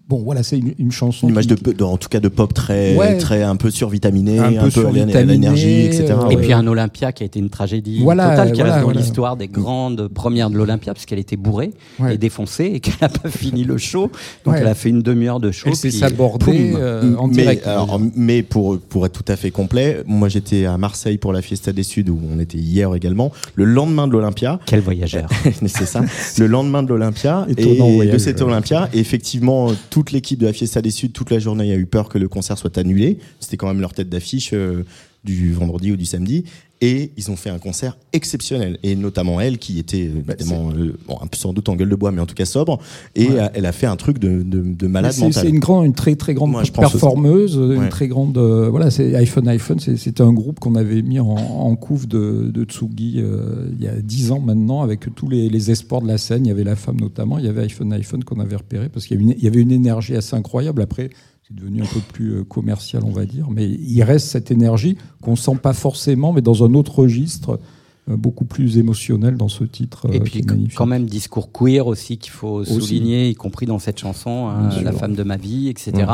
Bon, 0.08 0.22
voilà, 0.22 0.42
c'est 0.42 0.58
une, 0.58 0.72
une, 0.78 0.92
chanson. 0.92 1.26
Une 1.26 1.32
image 1.34 1.46
qui... 1.46 1.54
de, 1.54 1.72
de, 1.72 1.84
en 1.84 1.96
tout 1.96 2.08
cas 2.08 2.20
de 2.20 2.28
pop 2.28 2.52
très, 2.54 2.96
Ouais. 2.96 3.18
très 3.18 3.42
un 3.42 3.56
peu 3.56 3.70
survitaminé, 3.70 4.38
Un 4.38 4.44
un, 4.44 4.50
peu 4.52 4.58
peu, 4.58 4.66
à 4.66 4.70
survitaminé, 4.70 5.24
l'énergie, 5.32 5.80
etc. 5.86 6.14
Et 6.30 6.36
ouais. 6.36 6.42
puis 6.42 6.52
un 6.52 6.66
Olympia 6.66 7.12
qui 7.12 7.22
a 7.22 7.26
été 7.26 7.38
une 7.38 7.50
tragédie 7.50 8.00
Voilà, 8.02 8.30
totale, 8.30 8.52
qui 8.52 8.60
voilà, 8.60 8.72
reste 8.74 8.80
dans 8.82 8.84
voilà. 8.92 9.00
l'histoire 9.00 9.36
des 9.36 9.48
grandes 9.48 10.08
premières 10.08 10.50
de 10.50 10.56
l'Olympia, 10.56 10.94
parce 10.94 11.06
qu'elle 11.06 11.18
était 11.18 11.36
bourrée 11.36 11.72
Ouais. 11.98 12.14
et 12.14 12.18
défoncée 12.18 12.70
et 12.74 12.80
qu'elle 12.80 12.94
n'a 13.02 13.08
pas 13.08 13.28
fini 13.30 13.64
le 13.64 13.78
show. 13.78 14.10
Donc 14.44 14.54
Ouais. 14.54 14.60
elle 14.60 14.66
a 14.68 14.74
fait 14.74 14.88
une 14.90 15.02
demi-heure 15.02 15.40
de 15.40 15.50
show. 15.50 15.68
Elle 15.70 15.76
s'est 15.76 15.90
sabordée 15.90 16.72
euh, 16.76 17.14
en 17.16 17.28
mais, 17.28 17.34
direct. 17.42 17.66
alors, 17.66 18.00
mais 18.14 18.42
pour, 18.42 18.78
pour 18.78 19.06
être 19.06 19.12
tout 19.22 19.30
à 19.32 19.36
fait 19.36 19.50
complet, 19.50 20.02
moi 20.06 20.28
j'étais 20.28 20.66
à 20.66 20.78
Marseille 20.78 21.18
pour 21.18 21.32
la 21.32 21.42
Fiesta 21.42 21.72
des 21.72 21.82
Suds 21.82 22.10
où 22.10 22.18
on 22.34 22.38
était 22.38 22.58
hier 22.58 22.94
également. 22.94 23.32
Le 23.54 23.64
lendemain 23.64 24.06
de 24.06 24.12
l'Olympia, 24.12 24.60
Quel 24.66 24.80
voyageur. 24.80 25.28
c'est 25.66 25.86
ça, 25.86 26.00
le 26.38 26.46
lendemain 26.46 26.82
de 26.82 26.88
l'Olympia 26.88 27.46
et 27.56 27.76
voyage, 27.76 28.12
de 28.12 28.18
cet. 28.18 28.36
Olympia, 28.42 28.88
et 28.92 28.98
effectivement 28.98 29.70
toute 29.96 30.12
l'équipe 30.12 30.38
de 30.38 30.44
la 30.44 30.52
Fiesta 30.52 30.82
des 30.82 30.90
Suds 30.90 31.08
toute 31.08 31.30
la 31.30 31.38
journée 31.38 31.72
a 31.72 31.74
eu 31.74 31.86
peur 31.86 32.10
que 32.10 32.18
le 32.18 32.28
concert 32.28 32.58
soit 32.58 32.76
annulé. 32.76 33.16
C'était 33.40 33.56
quand 33.56 33.66
même 33.66 33.80
leur 33.80 33.94
tête 33.94 34.10
d'affiche 34.10 34.50
euh, 34.52 34.84
du 35.24 35.54
vendredi 35.54 35.90
ou 35.90 35.96
du 35.96 36.04
samedi. 36.04 36.44
Et 36.82 37.10
ils 37.16 37.30
ont 37.30 37.36
fait 37.36 37.48
un 37.48 37.58
concert 37.58 37.96
exceptionnel. 38.12 38.78
Et 38.82 38.96
notamment 38.96 39.40
elle, 39.40 39.56
qui 39.56 39.78
était 39.78 40.08
euh, 40.14 40.20
Bah, 40.26 40.34
évidemment, 40.38 40.70
euh, 40.76 40.94
bon, 41.08 41.18
sans 41.32 41.54
doute 41.54 41.68
en 41.70 41.74
gueule 41.76 41.88
de 41.88 41.94
bois, 41.96 42.12
mais 42.12 42.20
en 42.20 42.26
tout 42.26 42.34
cas 42.34 42.44
sobre. 42.44 42.78
Et 43.14 43.28
Ouais. 43.28 43.40
euh, 43.40 43.48
elle 43.54 43.64
a 43.64 43.72
fait 43.72 43.86
un 43.86 43.96
truc 43.96 44.18
de, 44.18 44.42
de, 44.42 44.60
de 44.60 44.86
malade 44.86 45.12
C'est- 45.12 45.22
mental. 45.22 45.42
C'est 45.44 45.48
une, 45.48 45.58
grande, 45.58 45.86
une 45.86 45.94
très 45.94 46.16
très 46.16 46.34
grande 46.34 46.50
Moi, 46.50 46.62
performeuse, 46.74 47.54
une 47.56 47.88
très 47.88 48.08
grande. 48.08 48.36
euh, 48.36 48.68
voilà, 48.70 48.90
c'est 48.90 49.14
iPhone 49.14 49.48
iPhone. 49.48 49.78
C'était 49.80 50.22
un 50.22 50.32
groupe 50.32 50.60
qu'on 50.60 50.74
avait 50.74 51.00
mis 51.02 51.18
en, 51.18 51.28
en 51.28 51.74
couve 51.76 52.06
de, 52.06 52.50
de 52.52 52.64
Tsugi 52.64 53.14
euh, 53.18 53.68
il 53.78 53.82
y 53.84 53.88
a 53.88 53.94
10 54.00 54.32
ans 54.32 54.40
maintenant, 54.40 54.82
avec 54.82 55.14
tous 55.14 55.28
les, 55.28 55.48
les 55.48 55.70
espoirs 55.70 56.02
de 56.02 56.08
la 56.08 56.18
scène. 56.18 56.44
Il 56.44 56.48
y 56.48 56.52
avait 56.52 56.64
la 56.64 56.76
femme 56.76 57.00
notamment. 57.00 57.38
Il 57.38 57.46
y 57.46 57.48
avait 57.48 57.62
iPhone 57.62 57.92
iPhone 57.94 58.22
qu'on 58.24 58.38
avait 58.40 58.56
repéré 58.56 58.88
parce 58.90 59.06
qu'il 59.06 59.34
y 59.42 59.46
avait 59.46 59.60
une 59.62 59.72
énergie 59.72 60.14
assez 60.14 60.36
incroyable. 60.36 60.82
Après, 60.82 61.08
c'est 61.46 61.54
devenu 61.54 61.82
un 61.82 61.86
peu 61.86 62.00
plus 62.00 62.32
euh, 62.32 62.44
commercial, 62.44 63.02
on 63.04 63.10
va 63.12 63.24
dire. 63.24 63.48
Mais 63.50 63.68
il 63.68 64.02
reste 64.02 64.28
cette 64.28 64.50
énergie 64.50 64.96
qu'on 65.22 65.36
sent 65.36 65.56
pas 65.62 65.72
forcément, 65.74 66.32
mais 66.32 66.42
dans 66.42 66.64
un 66.64 66.74
autre 66.74 66.98
registre. 66.98 67.60
euh, 68.08 68.16
beaucoup 68.16 68.44
plus 68.44 68.78
émotionnel 68.78 69.36
dans 69.36 69.48
ce 69.48 69.64
titre. 69.64 70.06
Et 70.12 70.18
euh, 70.18 70.20
puis 70.20 70.38
est 70.38 70.46
magnifique. 70.48 70.76
quand 70.76 70.86
même 70.86 71.06
discours 71.06 71.50
queer 71.50 71.86
aussi 71.86 72.18
qu'il 72.18 72.30
faut 72.32 72.60
Aussi. 72.60 72.72
souligner, 72.72 73.28
y 73.30 73.34
compris 73.34 73.66
dans 73.66 73.78
cette 73.78 73.98
chanson, 73.98 74.48
hein, 74.48 74.70
la 74.82 74.92
femme 74.92 75.14
de 75.14 75.22
ma 75.24 75.36
vie, 75.36 75.68
etc. 75.68 75.92
Ouais. 75.96 76.04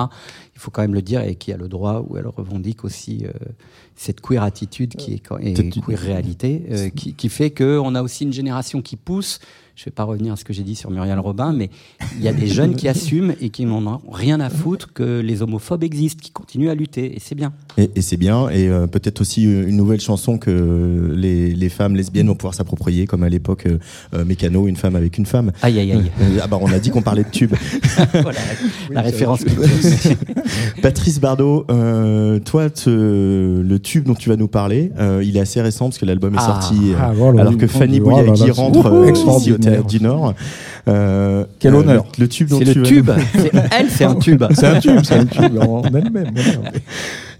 Il 0.55 0.59
faut 0.59 0.71
quand 0.71 0.83
même 0.83 0.95
le 0.95 1.03
dire 1.03 1.23
et 1.23 1.35
qui 1.35 1.53
a 1.53 1.57
le 1.57 1.69
droit 1.69 2.05
où 2.09 2.17
elle 2.17 2.27
revendique 2.27 2.85
aussi 2.85 3.25
euh, 3.25 3.33
cette 3.97 4.21
queer 4.21 4.43
attitude 4.43 4.97
qui 4.97 5.13
est 5.15 5.23
et 5.41 5.53
queer 5.53 5.99
réalité 5.99 6.63
euh, 6.71 6.89
qui, 6.89 7.15
qui 7.15 7.29
fait 7.29 7.51
qu'on 7.51 7.95
a 7.95 8.03
aussi 8.03 8.25
une 8.25 8.33
génération 8.33 8.81
qui 8.81 8.97
pousse. 8.97 9.39
Je 9.75 9.83
ne 9.83 9.85
vais 9.87 9.91
pas 9.93 10.05
revenir 10.05 10.35
à 10.35 10.37
ce 10.37 10.45
que 10.45 10.53
j'ai 10.53 10.63
dit 10.65 10.75
sur 10.75 10.91
Muriel 10.91 11.19
Robin, 11.19 11.53
mais 11.55 11.71
il 12.19 12.23
y 12.23 12.29
a 12.29 12.33
des 12.35 12.47
jeunes 12.47 12.77
qui 12.77 12.89
assument 12.95 13.33
et 13.41 13.49
qui 13.49 13.65
n'en 13.65 13.85
ont 13.87 14.01
rien 14.13 14.39
à 14.39 14.51
foutre 14.51 14.93
que 14.93 15.21
les 15.21 15.41
homophobes 15.43 15.83
existent, 15.83 16.21
qui 16.23 16.31
continuent 16.31 16.69
à 16.69 16.75
lutter, 16.75 17.17
et 17.17 17.19
c'est 17.21 17.35
bien. 17.35 17.53
Et, 17.79 17.91
et 17.97 18.03
c'est 18.03 18.19
bien, 18.19 18.51
et 18.51 18.69
euh, 18.69 18.87
peut-être 18.87 19.23
aussi 19.23 19.45
une 19.45 19.77
nouvelle 19.77 20.01
chanson 20.01 20.37
que 20.37 21.13
les, 21.17 21.55
les 21.55 21.69
femmes 21.71 21.97
lesbiennes 21.97 22.27
vont 22.29 22.35
pouvoir 22.35 22.55
s'approprier, 22.55 23.07
comme 23.07 23.23
à 23.23 23.31
l'époque 23.31 23.65
euh, 23.67 23.79
euh, 24.15 24.25
Mécano, 24.27 24.69
une 24.69 24.77
femme 24.77 24.95
avec 24.95 25.17
une 25.17 25.25
femme. 25.27 25.53
Aïe, 25.63 25.79
aïe, 25.81 25.93
aïe. 25.93 26.13
Euh, 26.21 26.39
ah 26.43 26.47
bah 26.49 26.59
on 26.61 26.71
a 26.71 26.79
dit 26.79 26.91
qu'on 26.91 27.03
parlait 27.03 27.25
de 27.25 27.31
tube. 27.31 27.55
voilà, 28.13 28.39
la 28.91 29.01
référence. 29.01 29.41
Patrice 30.83 31.19
Bardot, 31.21 31.65
euh, 31.71 32.39
toi, 32.41 32.71
te- 32.71 32.91
le 33.63 33.79
tube 33.79 34.05
dont 34.05 34.15
tu 34.15 34.29
vas 34.29 34.37
nous 34.37 34.49
parler, 34.49 34.93
euh, 34.99 35.23
il 35.25 35.37
est 35.37 35.41
assez 35.41 35.61
récent 35.63 35.87
parce 35.87 35.99
que 35.99 36.05
l'album 36.07 36.35
est 36.35 36.39
Ah. 36.41 36.61
sorti 36.61 36.93
euh, 36.93 36.97
Ah, 37.01 37.13
voilà, 37.15 37.41
alors 37.43 37.57
que 37.57 37.67
Fanny 37.67 38.01
oh 38.01 38.05
Bouyaki 38.11 38.43
c'est 38.45 38.51
rentre 38.51 38.87
euh, 38.87 39.11
ici 39.13 39.53
au 39.53 39.59
du 39.89 40.01
Nord. 40.01 40.35
Euh, 40.89 41.45
Quel 41.59 41.75
euh, 41.75 41.79
honneur. 41.79 42.05
Le, 42.19 42.23
le 42.25 42.29
tube 42.29 42.49
dont 42.49 42.59
C'est 42.59 42.73
tu 42.73 42.79
le 42.81 42.85
tube. 42.85 43.11
C'est- 43.35 43.51
Elle, 43.79 43.91
c'est 43.91 44.05
un 44.05 44.15
tube. 44.17 44.43
C'est 44.55 44.67
un 44.67 44.81
tube, 44.81 45.01
c'est 45.05 45.15
un 45.15 45.27
tube 45.27 45.59
en 45.61 45.83
elle-même. 45.85 46.33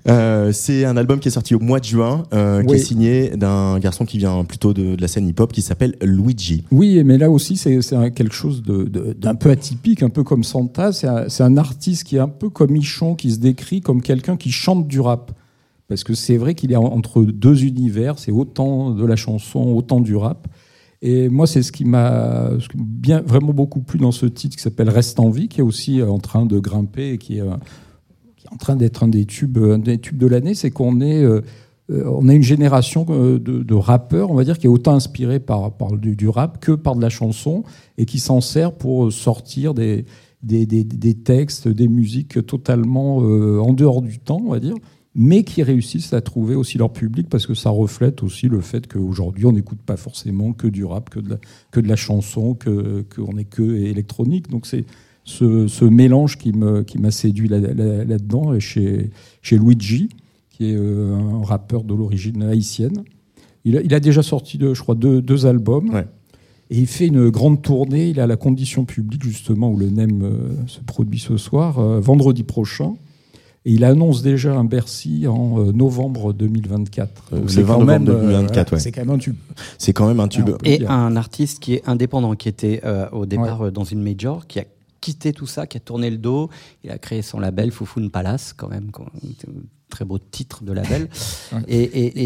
Euh, 0.09 0.51
c'est 0.53 0.85
un 0.85 0.97
album 0.97 1.21
qui 1.21 1.29
est 1.29 1.33
sorti 1.33 1.55
au 1.55 1.61
mois 1.61 1.79
de 1.79 1.85
juin, 1.85 2.25
euh, 2.35 2.65
qui 2.65 2.75
est 2.75 2.79
signé 2.79 3.31
d'un 3.37 3.79
garçon 3.79 4.05
qui 4.05 4.19
vient 4.19 4.45
plutôt 4.45 4.73
de, 4.75 4.97
de 4.97 5.01
la 5.01 5.07
scène 5.07 5.29
hip-hop, 5.29 5.53
qui 5.53 5.63
s'appelle 5.63 5.95
Luigi. 6.03 6.65
Oui, 6.73 7.03
mais 7.05 7.19
là 7.19 7.31
aussi, 7.31 7.57
c'est 7.57 7.79
quelque 8.15 8.35
chose 8.35 8.63
d'un 8.65 9.35
peu 9.37 9.51
atypique, 9.51 10.03
un 10.03 10.09
peu 10.11 10.25
comme 10.25 10.43
Santa. 10.43 10.91
C'est 10.93 11.07
un, 11.07 11.27
un 11.39 11.57
artiste 11.57 12.05
qui 12.05 12.17
est 12.17 12.21
un 12.21 12.29
peu 12.29 12.49
comme 12.49 12.73
Michon, 12.73 13.15
qui 13.15 13.31
se 13.31 13.39
décrit 13.39 13.81
comme 13.81 14.03
quelqu'un 14.03 14.37
qui 14.37 14.51
chante 14.51 14.89
du 14.89 14.99
rap. 15.01 15.31
Parce 15.89 16.03
que 16.05 16.15
c'est 16.15 16.37
vrai 16.37 16.55
qu'il 16.55 16.73
est 16.73 16.77
en- 16.77 16.85
entre 16.85 17.23
deux 17.23 17.65
univers, 17.65 18.19
c'est 18.19 18.33
autant 18.33 18.91
de 18.91 19.05
la 19.07 19.15
chanson, 19.17 19.61
autant 19.61 20.01
du 20.01 20.17
rap. 20.17 20.49
Et 21.05 21.29
moi, 21.29 21.49
c'est 21.49 21.63
ce 21.63 21.73
qui 21.73 21.85
m'a 21.85 22.51
vraiment 23.27 23.53
beaucoup 23.53 23.81
plu 23.81 23.99
dans 23.99 24.13
ce 24.13 24.25
titre 24.27 24.57
qui 24.57 24.63
s'appelle 24.63 24.89
Reste 24.89 25.19
en 25.19 25.31
vie, 25.31 25.49
qui 25.49 25.59
est 25.61 25.65
aussi 25.65 26.01
euh, 26.01 26.09
en 26.09 26.19
train 26.19 26.47
de 26.47 26.59
grimper 26.61 27.11
et 27.15 27.19
qui 27.19 27.39
est, 27.39 27.41
euh, 27.41 27.57
qui 28.37 28.47
est 28.47 28.53
en 28.53 28.57
train 28.57 28.77
d'être 28.77 29.03
un 29.03 29.09
des 29.09 29.25
tubes, 29.25 29.59
un 29.59 29.79
des 29.79 29.99
tubes 29.99 30.19
de 30.19 30.29
l'année. 30.29 30.55
C'est 30.55 30.71
qu'on 30.71 31.01
est, 31.01 31.25
euh, 31.25 31.41
euh, 31.91 32.05
on 32.07 32.29
a 32.29 32.35
une 32.35 32.43
génération 32.45 33.05
euh, 33.11 33.41
de, 33.41 33.75
rappeurs, 33.75 34.31
on 34.31 34.35
va 34.35 34.45
dire, 34.45 34.59
qui 34.59 34.67
est 34.67 34.71
autant 34.71 34.95
inspirée 34.95 35.41
par, 35.41 35.73
par 35.77 35.97
du, 35.97 36.29
rap 36.29 36.61
que 36.61 36.71
par 36.73 36.95
de 36.95 37.03
la 37.03 37.11
chanson 37.11 37.65
et 37.99 38.07
qui 38.07 38.21
s'en 38.21 38.41
sert 38.41 38.73
pour 38.73 39.13
sortir 39.13 39.75
des, 39.75 40.05
des, 40.45 40.67
des- 40.67 40.85
des 40.85 41.15
textes, 41.15 41.67
des 41.67 41.89
musiques 41.89 42.47
totalement 42.47 43.23
euh, 43.23 43.59
en 43.59 43.73
dehors 43.73 44.03
du 44.03 44.21
temps, 44.21 44.41
on 44.47 44.53
va 44.53 44.61
dire, 44.61 44.77
mais 45.15 45.43
qui 45.45 45.63
réussissent 45.63 46.13
à 46.15 46.21
trouver 46.21 46.55
aussi 46.55 46.79
leur 46.79 46.93
public 46.93 47.29
parce 47.29 47.47
que 47.47 47.55
ça 47.55 47.71
reflète 47.71 48.23
aussi 48.23 48.49
le 48.49 48.61
fait 48.61 48.87
qu'aujourd'hui, 48.87 49.45
on 49.47 49.53
n'écoute 49.53 49.81
pas 49.85 49.97
forcément 49.97 50.53
que 50.55 50.67
du 50.67 50.85
rap, 50.85 51.11
que 51.11 51.21
de 51.21 51.31
la, 51.31 51.37
que 51.71 51.81
de 51.81 51.89
la 51.89 51.97
chanson, 51.97 52.55
que 52.55 53.05
qu'on 53.15 53.37
est 53.37 53.45
que 53.45 53.63
électronique. 53.63 54.49
Donc 54.49 54.67
c'est 54.67 54.85
ce, 55.25 55.67
ce 55.69 55.85
mélange 55.85 56.39
qui 56.39 56.53
me 56.53 56.83
qui 56.83 56.99
m'a 56.99 57.11
séduit 57.11 57.49
là- 57.49 57.59
là- 57.61 58.05
là-dedans 58.05 58.59
chez 58.59 59.11
chez 59.43 59.59
Luigi, 59.59 60.09
qui 60.51 60.71
est 60.71 60.77
euh, 60.77 61.15
un 61.15 61.45
rappeur 61.45 61.85
de 61.85 61.95
l'origine 61.95 62.43
haïtienne. 62.43 63.05
Il 63.65 63.77
a, 63.77 63.83
il 63.83 63.95
a 63.95 64.01
déjà 64.01 64.23
sorti, 64.23 64.59
de, 64.59 64.75
je 64.75 64.83
crois, 64.83 64.95
deux, 64.97 65.23
deux 65.23 65.47
albums. 65.47 65.91
Ouais. 65.91 66.07
Et 66.71 66.79
il 66.81 66.87
fait 66.87 67.07
une 67.07 67.29
grande 67.29 67.63
tournée. 67.63 68.09
Il 68.09 68.19
à 68.19 68.27
la 68.27 68.37
condition 68.37 68.85
publique, 68.85 69.23
justement, 69.23 69.71
où 69.71 69.77
le 69.77 69.89
NEM 69.91 70.23
euh, 70.23 70.67
se 70.67 70.81
produit 70.81 71.21
ce 71.21 71.37
soir, 71.37 71.79
euh, 71.79 72.01
vendredi 72.01 72.43
prochain. 72.43 72.95
Et 73.65 73.73
il 73.73 73.85
annonce 73.85 74.23
déjà 74.23 74.55
un 74.55 74.65
Bercy 74.65 75.27
en 75.29 75.61
euh, 75.61 75.73
novembre 75.73 76.33
2024. 76.33 77.11
Euh, 77.33 77.37
Donc 77.37 77.45
le 77.45 77.49
c'est 77.49 77.63
20 77.63 77.75
quand 77.75 77.85
même, 77.85 78.05
novembre 78.05 78.25
euh, 78.25 78.33
2024, 78.33 78.69
voilà, 78.71 78.73
ouais. 78.73 78.81
C'est 78.81 78.93
quand 78.93 79.01
même 79.03 79.11
un 79.11 79.19
tube. 79.19 79.37
C'est 79.79 79.93
quand 79.93 80.09
même 80.09 80.21
un 80.21 80.29
tube. 80.29 80.51
Et 80.65 80.79
dire. 80.79 80.91
un 80.91 81.15
artiste 81.17 81.61
qui 81.61 81.75
est 81.75 81.89
indépendant, 81.89 82.35
qui 82.35 82.49
était 82.49 82.81
euh, 82.85 83.09
au 83.13 83.27
départ 83.27 83.71
dans 83.71 83.85
une 83.85 84.03
major, 84.03 84.47
qui 84.47 84.59
a 84.59 84.65
quitté 85.01 85.33
tout 85.33 85.47
ça, 85.47 85.67
qui 85.67 85.77
a 85.77 85.81
tourné 85.81 86.11
le 86.11 86.17
dos. 86.17 86.51
Il 86.85 86.91
a 86.91 86.99
créé 86.99 87.23
son 87.23 87.39
label 87.41 87.71
Foufoune 87.71 88.11
Palace, 88.11 88.53
quand 88.57 88.69
même. 88.69 88.91
Très 89.89 90.07
beau 90.07 90.19
titre 90.19 90.65
de 90.65 90.73
label. 90.73 91.09
Ouais. 91.53 91.59
Et, 91.69 91.83
et- 91.83 92.23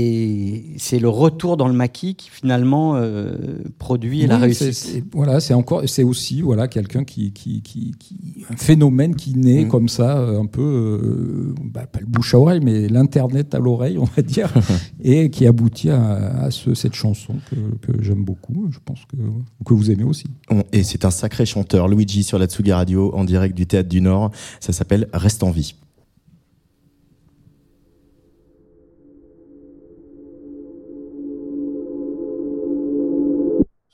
et 0.74 0.78
c'est 0.78 1.00
le 1.00 1.08
retour 1.08 1.56
dans 1.56 1.66
le 1.66 1.74
maquis 1.74 2.14
qui 2.14 2.30
finalement 2.30 2.94
euh, 2.94 3.34
produit 3.76 4.24
la 4.24 4.36
Oui, 4.36 4.42
réussite. 4.42 4.72
c'est- 4.72 4.92
c'est- 4.92 5.04
voilà, 5.12 5.40
c'est 5.40 5.52
encore, 5.52 5.82
c'est 5.86 6.04
aussi 6.04 6.42
voilà 6.42 6.68
quelqu'un 6.68 7.02
qui, 7.02 7.32
qui, 7.32 7.60
qui, 7.62 7.92
qui- 7.98 8.44
un 8.48 8.54
phénomène 8.56 9.16
qui 9.16 9.34
naît 9.36 9.64
Mhm. 9.64 9.68
comme 9.68 9.88
ça, 9.88 10.16
euh, 10.18 10.40
un 10.40 10.46
peu, 10.46 10.62
euh, 10.62 11.54
bah, 11.64 11.86
pas 11.88 11.98
le 11.98 12.06
bouche 12.06 12.34
à 12.34 12.38
oreille, 12.38 12.60
mais 12.62 12.86
l'internet 12.86 13.52
à 13.52 13.58
l'oreille, 13.58 13.98
on 13.98 14.04
va 14.04 14.22
dire, 14.22 14.48
et 15.02 15.28
qui 15.28 15.44
aboutit 15.44 15.90
à, 15.90 16.44
à 16.44 16.50
ce- 16.52 16.74
cette 16.74 16.94
chanson 16.94 17.34
que, 17.50 17.56
que 17.92 18.00
j'aime 18.00 18.22
beaucoup. 18.22 18.68
Je 18.70 18.78
pense 18.84 19.00
que 19.06 19.16
que 19.64 19.74
vous 19.74 19.90
aimez 19.90 20.04
aussi. 20.04 20.28
On- 20.50 20.62
Et 20.72 20.84
c'est 20.84 21.04
un 21.04 21.10
sacré 21.10 21.44
chanteur, 21.46 21.88
Luigi, 21.88 22.22
sur 22.22 22.38
la 22.38 22.46
Tsugi 22.46 22.70
Radio, 22.72 23.12
en 23.16 23.24
direct 23.24 23.56
du 23.56 23.66
Théâtre 23.66 23.88
du 23.88 24.00
Nord. 24.00 24.30
Ça 24.60 24.72
s'appelle 24.72 25.08
Reste 25.12 25.42
en 25.42 25.50
vie. 25.50 25.74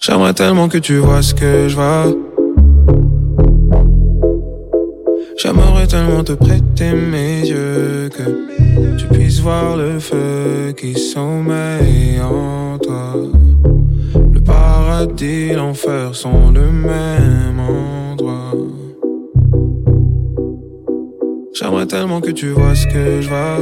J'aimerais 0.05 0.35
tellement 0.35 0.69
que 0.69 0.79
tu 0.79 0.97
vois 0.97 1.23
ce 1.23 1.33
que 1.33 1.69
je 1.69 1.77
vois. 1.77 2.07
J'aimerais 5.37 5.87
tellement 5.87 6.25
te 6.25 6.33
prêter 6.33 6.93
mes 6.93 7.41
yeux 7.41 8.11
que 8.11 8.97
tu 8.99 9.07
puisses 9.07 9.38
voir 9.38 9.77
le 9.77 10.01
feu 10.01 10.75
qui 10.77 10.95
sommeille 10.99 12.21
en 12.21 12.79
toi. 12.79 13.15
Le 14.33 14.41
paradis, 14.41 15.53
l'enfer 15.53 16.15
sont 16.15 16.51
le 16.51 16.71
même 16.71 17.61
endroit. 17.61 18.53
J'aimerais 21.55 21.87
tellement 21.87 22.23
que 22.23 22.31
tu 22.31 22.49
vois 22.49 22.75
ce 22.75 22.87
que 22.87 23.21
je 23.21 23.29
vois. 23.29 23.59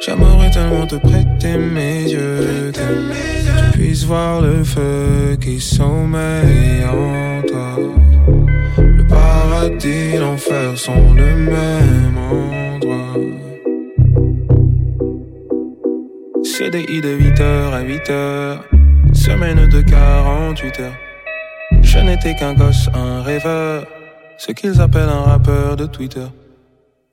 J'aimerais 0.00 0.50
tellement 0.50 0.86
te 0.86 0.94
prêter 0.96 1.58
mes 1.58 2.02
yeux 2.04 2.70
que 2.72 2.78
tu 2.78 3.78
puisses 3.78 4.04
voir 4.04 4.40
le 4.40 4.62
feu 4.62 5.36
qui 5.40 5.60
sommeille 5.60 6.84
en 6.84 7.42
toi. 7.42 7.76
Le 8.78 9.04
paradis, 9.04 10.16
l'enfer 10.18 10.78
sont 10.78 11.12
le 11.14 11.34
même 11.34 12.18
endroit. 12.18 13.14
CDI 16.44 17.00
de 17.00 17.18
8h 17.18 17.72
à 17.72 17.82
8h, 17.82 18.58
semaine 19.12 19.68
de 19.68 19.80
48 19.82 20.80
heures. 20.80 20.92
Je 21.82 21.98
n'étais 21.98 22.36
qu'un 22.36 22.54
gosse, 22.54 22.88
un 22.94 23.22
rêveur, 23.22 23.86
ce 24.38 24.52
qu'ils 24.52 24.80
appellent 24.80 25.08
un 25.08 25.22
rappeur 25.22 25.76
de 25.76 25.86
Twitter. 25.86 26.26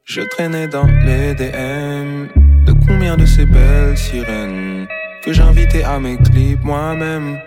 Je 0.03 0.21
traînais 0.21 0.67
dans 0.67 0.85
les 0.85 1.35
DM 1.35 2.27
de 2.65 2.73
combien 2.87 3.15
de 3.15 3.25
ces 3.25 3.45
belles 3.45 3.97
sirènes 3.97 4.87
que 5.23 5.33
j'invitais 5.33 5.83
à 5.83 5.99
mes 5.99 6.17
clips 6.17 6.63
moi-même. 6.63 7.37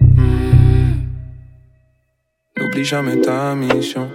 Hmm. 0.00 0.92
N'oublie 2.58 2.84
jamais 2.84 3.20
ta 3.20 3.54
mission. 3.54 4.08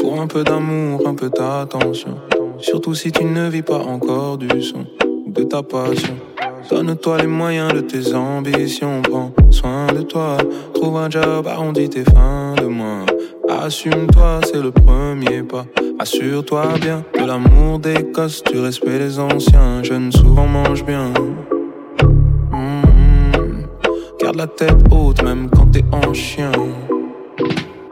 Pour 0.00 0.20
un 0.20 0.26
peu 0.26 0.42
d'amour, 0.42 1.06
un 1.06 1.14
peu 1.14 1.30
d'attention. 1.30 2.18
Surtout 2.58 2.94
si 2.94 3.12
tu 3.12 3.24
ne 3.24 3.48
vis 3.48 3.62
pas 3.62 3.78
encore 3.78 4.38
du 4.38 4.62
son 4.62 4.86
de 5.26 5.42
ta 5.44 5.62
passion. 5.62 6.16
Donne-toi 6.70 7.18
les 7.18 7.26
moyens 7.26 7.72
de 7.72 7.80
tes 7.80 8.14
ambitions. 8.14 9.02
Prends 9.02 9.32
soin 9.50 9.86
de 9.88 10.02
toi. 10.02 10.36
Trouve 10.74 10.96
un 10.96 11.10
job, 11.10 11.46
arrondis 11.46 11.90
tes 11.90 12.04
fins 12.04 12.54
de 12.56 12.66
mois. 12.66 13.04
Assume-toi, 13.48 14.40
c'est 14.44 14.60
le 14.60 14.70
premier 14.70 15.42
pas. 15.42 15.66
Assure-toi 15.98 16.64
bien 16.80 17.04
de 17.18 17.26
l'amour 17.26 17.78
des 17.78 18.02
gosses, 18.12 18.42
du 18.44 18.58
respect 18.58 18.98
des 18.98 19.18
anciens. 19.18 19.82
Jeunes 19.82 20.10
souvent 20.12 20.46
mangent 20.46 20.84
bien. 20.84 21.12
Mhm. 22.52 23.66
Garde 24.20 24.36
la 24.36 24.46
tête 24.46 24.76
haute 24.90 25.22
même 25.22 25.48
quand 25.50 25.66
t'es 25.66 25.84
en 25.92 26.12
chien. 26.12 26.50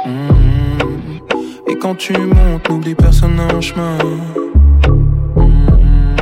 Mhm. 0.07 1.21
Et 1.69 1.77
quand 1.77 1.95
tu 1.95 2.17
montes, 2.19 2.69
n'oublie 2.69 2.95
personne 2.95 3.39
en 3.39 3.61
chemin. 3.61 3.99
Mhm. 5.37 6.17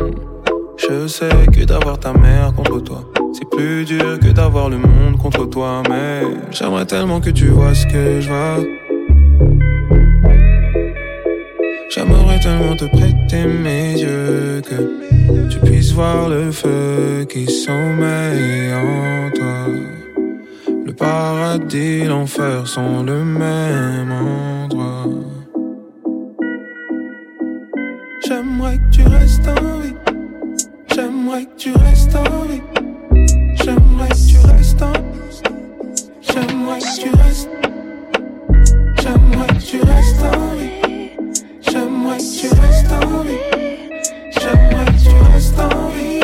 Je 0.76 1.06
sais 1.06 1.46
que 1.52 1.64
d'avoir 1.64 1.98
ta 1.98 2.12
mère 2.12 2.52
contre 2.54 2.80
toi, 2.80 3.04
c'est 3.32 3.48
plus 3.48 3.84
dur 3.84 4.18
que 4.20 4.32
d'avoir 4.32 4.68
le 4.68 4.78
monde 4.78 5.18
contre 5.18 5.46
toi. 5.46 5.82
Mais 5.88 6.22
j'aimerais 6.50 6.86
tellement 6.86 7.20
que 7.20 7.30
tu 7.30 7.46
vois 7.46 7.74
ce 7.74 7.86
que 7.86 8.20
je 8.20 8.28
vois. 8.28 8.89
J'aimerais 11.90 12.38
tellement 12.38 12.76
te 12.76 12.84
prêter 12.84 13.44
mes 13.46 14.00
yeux 14.00 14.62
que 14.62 15.48
tu 15.50 15.58
puisses 15.58 15.92
voir 15.92 16.28
le 16.28 16.50
feu 16.52 17.26
qui 17.28 17.46
sommeille 17.46 18.72
en 18.72 19.30
toi. 19.34 19.66
Le 20.86 20.92
paradis, 20.92 22.04
l'enfer 22.04 22.66
sont 22.66 23.02
le 23.02 23.24
même 23.24 24.12
endroit. 24.12 25.06
J'aimerais 28.26 28.76
que 28.78 28.96
tu 28.96 29.02
restes 29.02 29.48
en 29.48 29.78
vie. 29.80 29.94
J'aimerais 30.94 31.44
que 31.44 31.56
tu 31.56 31.72
restes 31.72 32.14
en 32.14 32.44
vie. 32.46 32.62
J'aimerais 33.56 34.08
que 34.08 34.30
tu 34.30 34.38
restes 34.46 34.82
en 34.82 34.92
J'aimerais 36.22 36.78
que 36.78 37.00
tu 37.02 37.10
restes. 37.16 37.69
J'aimerais 39.10 39.48
que 39.48 39.54
tu 39.54 39.80
restes 39.80 40.22
en 40.22 40.54
vie. 40.54 41.10
J'aimerais 41.62 42.18
que 42.18 42.40
tu 42.40 42.46
restes 42.46 42.92
en 42.92 43.22
vie. 43.24 43.38
J'aimerais 44.38 44.84
que 44.84 44.98
tu 45.02 45.16
restes 45.32 45.58
en 45.58 45.90
vie. 45.90 46.20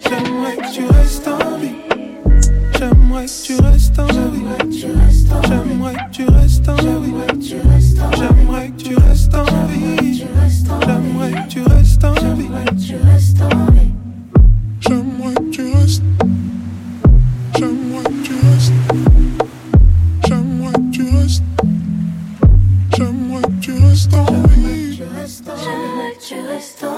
J'aimerais 0.00 0.56
que 0.56 0.72
tu 0.72 0.84
restes 0.90 1.28
en 1.28 1.60
vie. 1.60 1.76
J'aimerais 2.76 3.26
que 3.26 3.36
tu 3.36 3.56
restes 3.60 3.98
en 3.98 4.06
vie. 4.06 4.42
J'aimerais 4.72 5.94
que 5.94 6.10
tu 6.10 6.26
restes 6.26 6.68
en 6.68 6.74
vie. 6.74 6.88
J'aimerais 6.90 7.26
que 7.26 8.82
tu 8.82 8.96
restes 8.96 9.38
en 9.38 9.66
vie. 9.66 10.14
J'aimerais 10.16 11.32
que 11.32 11.48
tu 11.48 11.62
restes 11.62 12.04
en 12.04 12.24
vie. 12.34 12.48
J'aimerais 12.50 12.64
que 12.64 12.80
tu 12.80 12.96
restes. 12.96 13.40
J'aimerais 14.80 16.19
resta, 25.20 25.56
jamais 25.56 26.16
tu 26.18 26.34
restes. 26.46 26.89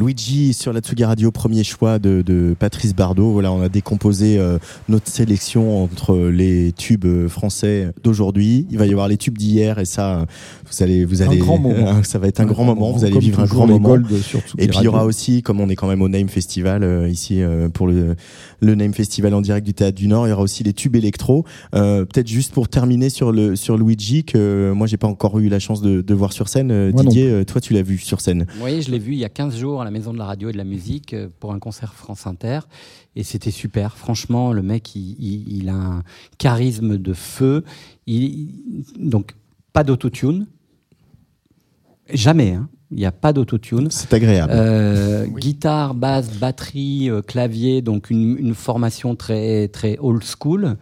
Luigi 0.00 0.54
sur 0.54 0.72
la 0.72 0.80
Tsugi 0.80 1.04
Radio, 1.04 1.30
premier 1.30 1.62
choix 1.62 1.98
de, 1.98 2.22
de 2.24 2.56
Patrice 2.58 2.94
Bardot. 2.94 3.32
Voilà, 3.32 3.52
on 3.52 3.60
a 3.60 3.68
décomposé 3.68 4.38
euh, 4.38 4.56
notre 4.88 5.08
sélection 5.08 5.84
entre 5.84 6.16
les 6.16 6.72
tubes 6.72 7.04
euh, 7.04 7.28
français 7.28 7.88
d'aujourd'hui. 8.02 8.66
Il 8.70 8.78
va 8.78 8.86
y 8.86 8.92
avoir 8.92 9.08
les 9.08 9.18
tubes 9.18 9.36
d'hier 9.36 9.78
et 9.78 9.84
ça, 9.84 10.24
vous 10.70 10.82
allez, 10.82 11.04
vous 11.04 11.20
allez, 11.20 11.36
grand 11.36 11.58
moment. 11.60 12.02
ça 12.02 12.18
va 12.18 12.28
être 12.28 12.40
un 12.40 12.46
grand 12.46 12.64
moment. 12.64 12.92
Vous 12.92 13.04
allez 13.04 13.12
Comme 13.12 13.20
vivre 13.20 13.40
un 13.40 13.44
grand 13.44 13.66
moment. 13.66 13.90
Gold 13.90 14.22
sur 14.22 14.40
Tsugi 14.40 14.64
Et 14.64 14.68
puis 14.68 14.78
il 14.80 14.84
y 14.84 14.88
aura 14.88 15.04
aussi, 15.04 15.42
comme 15.42 15.60
on 15.60 15.68
est 15.68 15.76
quand 15.76 15.88
même 15.88 16.00
au 16.00 16.08
Name 16.08 16.30
Festival 16.30 16.82
euh, 16.82 17.06
ici 17.06 17.42
euh, 17.42 17.68
pour 17.68 17.86
le, 17.86 18.16
le 18.60 18.74
Name 18.74 18.94
Festival 18.94 19.34
en 19.34 19.42
direct 19.42 19.66
du 19.66 19.74
Théâtre 19.74 19.98
du 19.98 20.08
Nord, 20.08 20.26
il 20.26 20.30
y 20.30 20.32
aura 20.32 20.42
aussi 20.42 20.62
les 20.64 20.72
tubes 20.72 20.96
électro. 20.96 21.44
Euh, 21.74 22.06
Peut-être 22.06 22.28
juste 22.28 22.52
pour 22.54 22.68
terminer 22.68 23.10
sur 23.10 23.32
le 23.32 23.54
sur 23.54 23.76
Luigi 23.76 24.24
que 24.24 24.38
euh, 24.38 24.74
moi 24.74 24.86
j'ai 24.86 24.96
pas 24.96 25.08
encore 25.08 25.38
eu 25.38 25.48
la 25.48 25.58
chance 25.58 25.82
de, 25.82 26.00
de 26.00 26.14
voir 26.14 26.32
sur 26.32 26.48
scène. 26.48 26.70
Euh, 26.70 26.90
Moi 26.92 27.02
Didier, 27.02 27.28
euh, 27.28 27.44
toi 27.44 27.60
tu 27.60 27.74
l'as 27.74 27.82
vu 27.82 27.98
sur 27.98 28.20
scène. 28.20 28.46
Oui, 28.62 28.80
je 28.80 28.90
l'ai 28.90 28.98
vu 28.98 29.12
il 29.12 29.18
y 29.18 29.24
a 29.24 29.28
15 29.28 29.56
jours 29.58 29.82
à 29.82 29.84
la 29.84 29.89
Maison 29.90 30.12
de 30.12 30.18
la 30.18 30.24
Radio 30.26 30.48
et 30.48 30.52
de 30.52 30.58
la 30.58 30.64
Musique 30.64 31.14
euh, 31.14 31.28
pour 31.40 31.52
un 31.52 31.58
concert 31.58 31.94
France 31.94 32.26
Inter. 32.26 32.60
Et 33.16 33.22
c'était 33.24 33.50
super. 33.50 33.96
Franchement, 33.96 34.52
le 34.52 34.62
mec, 34.62 34.94
il, 34.96 35.16
il- 35.18 35.56
il 35.58 35.68
a 35.68 35.74
un 35.74 36.02
charisme 36.38 36.96
de 36.98 37.12
feu. 37.12 37.64
Il- 38.06 38.48
donc, 38.98 39.34
pas 39.72 39.84
d'autotune. 39.84 40.46
Jamais. 42.12 42.52
hein. 42.54 42.68
Il 42.92 42.96
n'y 42.96 43.06
a 43.06 43.12
pas 43.12 43.32
d'autotune. 43.32 43.88
C'est 43.90 44.12
agréable. 44.12 44.52
Euh, 44.52 45.24
Guitare, 45.26 45.94
basse, 45.94 46.36
batterie, 46.38 47.08
euh, 47.08 47.22
clavier, 47.22 47.82
donc 47.82 48.10
une, 48.10 48.36
une 48.36 48.54
formation 48.54 49.14
très, 49.14 49.68
très 49.68 49.96
old 50.00 50.24
school. 50.24 50.76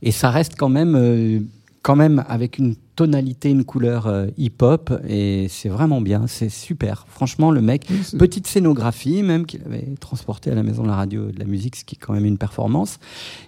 Et 0.00 0.12
ça 0.12 0.30
reste 0.30 0.54
quand 0.56 0.68
même, 0.68 0.94
euh, 0.94 1.40
quand 1.82 1.96
même 1.96 2.22
avec 2.28 2.58
une 2.58 2.74
tonalité, 2.94 3.48
une 3.48 3.64
couleur 3.64 4.06
euh, 4.06 4.26
hip-hop. 4.36 4.92
Et 5.08 5.46
c'est 5.48 5.70
vraiment 5.70 6.02
bien, 6.02 6.26
c'est 6.26 6.50
super. 6.50 7.06
Franchement, 7.08 7.50
le 7.50 7.62
mec, 7.62 7.86
Oui, 7.90 8.18
petite 8.18 8.46
scénographie 8.46 9.22
même 9.22 9.46
qu'il 9.46 9.62
avait 9.64 9.86
transporté 9.98 10.50
à 10.50 10.54
la 10.54 10.62
Maison 10.62 10.82
de 10.82 10.88
la 10.88 10.96
Radio 10.96 11.30
et 11.30 11.32
de 11.32 11.38
la 11.38 11.46
Musique, 11.46 11.76
ce 11.76 11.84
qui 11.86 11.94
est 11.94 11.98
quand 11.98 12.12
même 12.12 12.26
une 12.26 12.36
performance. 12.36 12.98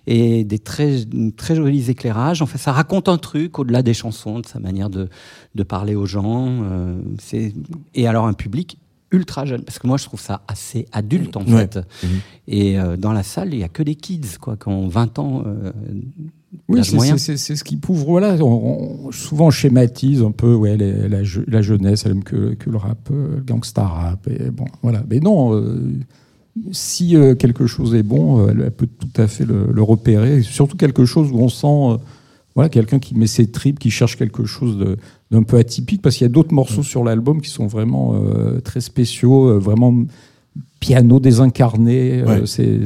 Et 0.06 0.44
des 0.44 0.58
très, 0.58 1.00
très 1.36 1.54
jolis 1.56 1.90
éclairages. 1.90 2.40
En 2.40 2.46
fait, 2.46 2.56
ça 2.58 2.72
raconte 2.72 3.08
un 3.10 3.18
truc 3.18 3.58
au-delà 3.58 3.82
des 3.82 3.92
chansons, 3.94 4.40
de 4.40 4.46
sa 4.46 4.58
manière 4.58 4.88
de, 4.88 5.08
de 5.54 5.62
parler 5.62 5.94
aux 5.94 6.06
gens. 6.06 6.46
euh, 6.62 6.98
c'est- 7.20 7.52
et 7.94 8.06
alors 8.06 8.26
un 8.26 8.32
public 8.32 8.78
ultra 9.10 9.44
jeune, 9.44 9.62
parce 9.62 9.78
que 9.78 9.86
moi 9.86 9.98
je 9.98 10.04
trouve 10.06 10.20
ça 10.20 10.40
assez 10.48 10.86
adulte 10.90 11.36
en 11.36 11.42
Ouais. 11.44 11.68
fait. 11.70 11.76
Mhm. 12.02 12.10
Et 12.48 12.80
euh, 12.80 12.96
dans 12.96 13.12
la 13.12 13.22
salle, 13.22 13.52
il 13.52 13.60
y 13.60 13.64
a 13.64 13.68
que 13.68 13.82
des 13.82 13.94
kids, 13.94 14.38
quoi, 14.40 14.56
qui 14.56 14.68
ont 14.68 14.88
20 14.88 15.18
ans. 15.18 15.44
Oui, 16.68 16.80
c'est- 17.38 17.56
ce 17.56 17.64
qui 17.64 17.76
prouve. 17.76 18.04
Voilà, 18.04 18.36
on, 18.40 19.06
on- 19.06 19.12
souvent 19.12 19.50
schématise 19.50 20.22
un 20.22 20.32
peu 20.32 20.54
ouais, 20.54 20.76
les- 20.76 21.08
la, 21.08 21.22
je- 21.24 21.40
la 21.46 21.62
jeunesse, 21.62 22.04
elle 22.04 22.12
aime 22.12 22.24
que, 22.24 22.54
que 22.54 22.68
le 22.70 22.76
rap, 22.76 23.08
euh, 23.10 23.36
le 23.36 23.42
gangsta 23.42 23.84
rap. 23.86 24.28
Et 24.28 24.50
bon, 24.50 24.66
voilà. 24.82 25.02
Mais 25.08 25.18
non, 25.20 25.54
euh, 25.54 25.80
si 26.70 27.16
euh, 27.16 27.34
quelque 27.34 27.66
chose 27.66 27.94
est 27.94 28.02
bon, 28.02 28.46
elle, 28.48 28.60
elle 28.60 28.70
peut 28.70 28.86
tout 28.86 29.20
à 29.20 29.26
fait 29.28 29.44
le, 29.46 29.68
le 29.72 29.82
repérer. 29.82 30.42
Surtout 30.42 30.76
quelque 30.76 31.04
chose 31.06 31.30
où 31.32 31.38
on 31.38 31.48
sent 31.48 31.66
euh, 31.66 31.96
voilà, 32.54 32.68
quelqu'un 32.68 32.98
qui 32.98 33.14
met 33.14 33.26
ses 33.26 33.50
tripes, 33.50 33.78
qui 33.78 33.90
cherche 33.90 34.16
quelque 34.18 34.44
chose 34.44 34.76
d'un 35.30 35.42
peu 35.42 35.56
atypique, 35.56 36.02
parce 36.02 36.16
qu'il 36.16 36.26
y 36.26 36.30
a 36.30 36.32
d'autres 36.32 36.52
morceaux 36.52 36.82
sur 36.82 37.02
l'album 37.02 37.40
qui 37.40 37.48
sont 37.48 37.66
vraiment 37.66 38.14
très 38.62 38.82
spéciaux, 38.82 39.58
vraiment 39.58 39.94
piano 40.82 41.20
désincarné. 41.20 42.22
euh, 42.22 42.40
Ouais. 42.40 42.42
c'est 42.46 42.80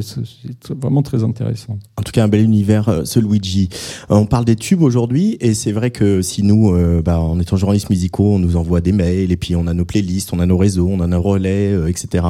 vraiment 0.81 1.03
très 1.03 1.25
intéressant. 1.25 1.79
En 1.97 2.03
tout 2.03 2.13
cas, 2.13 2.23
un 2.23 2.29
bel 2.29 2.43
univers, 2.43 2.89
euh, 2.89 3.05
ce 3.05 3.19
Luigi. 3.19 3.71
Euh, 4.11 4.17
on 4.17 4.27
parle 4.27 4.45
des 4.45 4.55
tubes 4.57 4.83
aujourd'hui, 4.83 5.39
et 5.41 5.55
c'est 5.55 5.73
vrai 5.73 5.91
que 5.91 6.21
si 6.21 6.43
nous, 6.43 6.73
euh, 6.75 7.01
bah, 7.03 7.19
en 7.19 7.41
étant 7.41 7.57
journalistes 7.57 7.89
musicaux, 7.89 8.35
on 8.35 8.39
nous 8.39 8.57
envoie 8.57 8.83
des 8.83 8.93
mails, 8.93 9.33
et 9.33 9.37
puis 9.37 9.57
on 9.57 9.67
a 9.67 9.73
nos 9.73 9.87
playlists, 9.87 10.35
on 10.35 10.41
a 10.41 10.47
nos 10.47 10.59
réseaux, 10.59 10.89
on 10.91 11.01
a 11.01 11.07
nos 11.07 11.23
relais, 11.23 11.73
euh, 11.73 11.89
etc. 11.89 12.25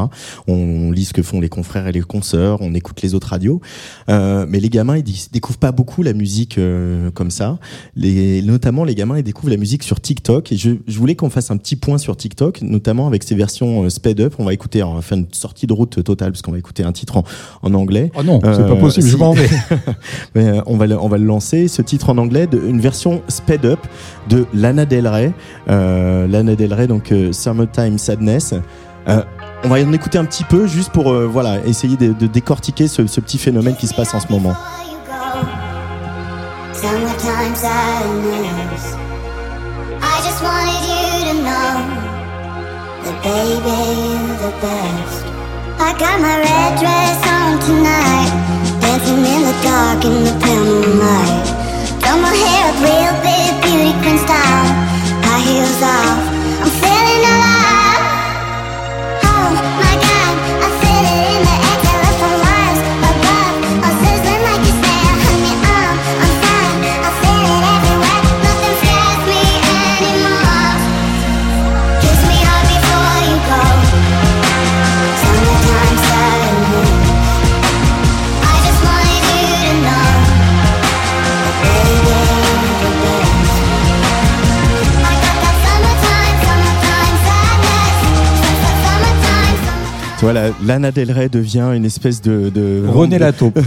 On, 0.46 0.92
lit 0.92 1.05
ce 1.05 1.12
que 1.12 1.22
font 1.22 1.40
les 1.40 1.48
confrères 1.48 1.88
et 1.88 1.92
les 1.92 2.00
consoeurs, 2.00 2.62
on 2.62 2.72
écoute 2.72 3.02
les 3.02 3.14
autres 3.14 3.29
radios. 3.29 3.61
Euh, 4.09 4.46
mais 4.48 4.61
les 4.61 4.70
gamins, 4.70 4.98
ils 4.98 5.05
découvrent 5.33 5.59
pas 5.59 5.72
beaucoup 5.72 6.05
la 6.05 6.12
musique 6.12 6.59
euh, 6.59 7.11
comme 7.11 7.33
ça. 7.33 7.59
Les, 7.96 8.40
notamment, 8.42 8.85
les 8.85 8.94
gamins, 8.94 9.18
ils 9.18 9.24
découvrent 9.24 9.50
la 9.50 9.57
musique 9.57 9.83
sur 9.83 10.00
TikTok. 10.00 10.52
Et 10.52 10.57
je, 10.57 10.70
je 10.87 10.98
voulais 10.98 11.16
qu'on 11.16 11.29
fasse 11.29 11.50
un 11.50 11.57
petit 11.57 11.74
point 11.74 11.98
sur 11.98 12.16
TikTok, 12.16 12.62
notamment 12.62 13.09
avec 13.09 13.24
ces 13.24 13.35
versions 13.35 13.90
sped 13.90 14.20
up. 14.20 14.35
On 14.38 14.44
va 14.44 14.55
écouter, 14.55 14.85
faire 15.00 15.18
une 15.18 15.26
sortie 15.57 15.66
de 15.66 15.73
route 15.73 16.03
totale, 16.05 16.33
parce 16.33 16.42
qu'on 16.42 16.53
va 16.53 16.59
écouter 16.59 16.85
un 16.85 16.92
titre 16.92 17.16
en, 17.16 17.25
en 17.62 17.73
anglais. 17.73 18.12
Oh 18.14 18.23
non, 18.23 18.40
c'est 18.42 18.49
Euh, 18.61 18.69
pas 18.69 18.77
possible, 18.77 19.09
je 19.09 19.16
m'en 19.16 19.33
vais. 19.33 19.49
Mais, 20.35 20.47
euh, 20.49 20.61
on, 20.66 20.77
va 20.77 20.87
le, 20.87 21.01
on 21.01 21.09
va 21.09 21.16
le 21.16 21.25
lancer, 21.25 21.66
ce 21.69 21.81
titre 21.81 22.11
en 22.11 22.19
anglais, 22.19 22.47
de, 22.47 22.61
une 22.61 22.79
version 22.81 23.23
sped 23.29 23.64
up 23.64 23.79
de 24.29 24.45
Lana 24.53 24.85
Del 24.85 25.09
Rey. 25.09 25.33
Euh, 25.71 26.27
Lana 26.27 26.55
Del 26.57 26.75
Rey, 26.75 26.87
donc 26.87 27.11
euh, 27.11 27.33
Summertime 27.33 27.97
Sadness. 27.97 28.53
Euh, 29.09 29.23
on 29.64 29.69
va 29.69 29.77
en 29.77 29.92
écouter 29.95 30.19
un 30.19 30.27
petit 30.27 30.45
peu 30.45 30.66
juste 30.66 30.90
pour 30.92 31.11
euh, 31.11 31.27
voilà, 31.27 31.64
essayer 31.64 31.97
de, 31.97 32.12
de 32.12 32.27
décortiquer 32.27 32.87
ce, 32.87 33.07
ce 33.07 33.21
petit 33.21 33.38
phénomène 33.38 33.77
qui 33.77 33.87
se 33.87 33.95
passe 33.95 34.12
en 34.14 34.21
ce 34.21 34.31
moment. 34.31 34.55
Summertime 36.75 37.55
sadness. 37.55 38.95
I 40.03 40.21
just 40.23 40.42
wanted 40.42 40.83
you 40.90 41.33
to 41.33 41.35
know 41.42 41.73
that 43.05 43.23
baby 43.23 43.77
you're 44.03 44.51
the 44.51 44.53
best. 44.61 45.25
I 45.78 45.92
got 45.98 46.20
my 46.20 46.36
red 46.40 46.78
dress 46.80 47.20
on 47.28 47.60
tonight, 47.60 48.30
dancing 48.80 49.24
in 49.24 49.42
the 49.44 49.56
dark 49.62 50.04
in 50.04 50.24
the 50.24 50.34
pale 50.40 50.64
moonlight. 50.64 51.46
Done 52.00 52.22
my 52.22 52.32
hair 52.32 52.72
up 52.72 52.78
real 52.80 53.14
big, 53.22 53.52
beauty 53.62 53.92
queen 54.00 54.18
style. 54.18 54.95
Voilà, 90.26 90.50
Lana 90.64 90.90
Del 90.90 91.12
Rey 91.12 91.28
devient 91.28 91.70
une 91.76 91.84
espèce 91.84 92.20
de, 92.20 92.50
de 92.52 92.82
René 92.84 93.16
Lataupe. 93.16 93.60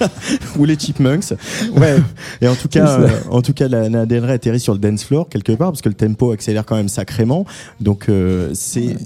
ou 0.58 0.64
les 0.64 0.76
Chipmunks. 0.76 1.34
Ouais. 1.76 1.98
Et 2.40 2.48
en 2.48 2.56
tout 2.56 2.66
cas, 2.66 2.98
euh, 2.98 3.08
en 3.30 3.42
tout 3.42 3.52
cas, 3.52 3.68
Lana 3.68 4.06
Del 4.06 4.24
Rey 4.24 4.32
atterrit 4.32 4.58
sur 4.58 4.72
le 4.72 4.80
dance 4.80 5.04
floor 5.04 5.28
quelque 5.28 5.52
part 5.52 5.70
parce 5.70 5.82
que 5.82 5.88
le 5.88 5.94
tempo 5.94 6.32
accélère 6.32 6.66
quand 6.66 6.74
même 6.74 6.88
sacrément. 6.88 7.46
Donc 7.80 8.08
euh, 8.08 8.50
c'est 8.54 8.96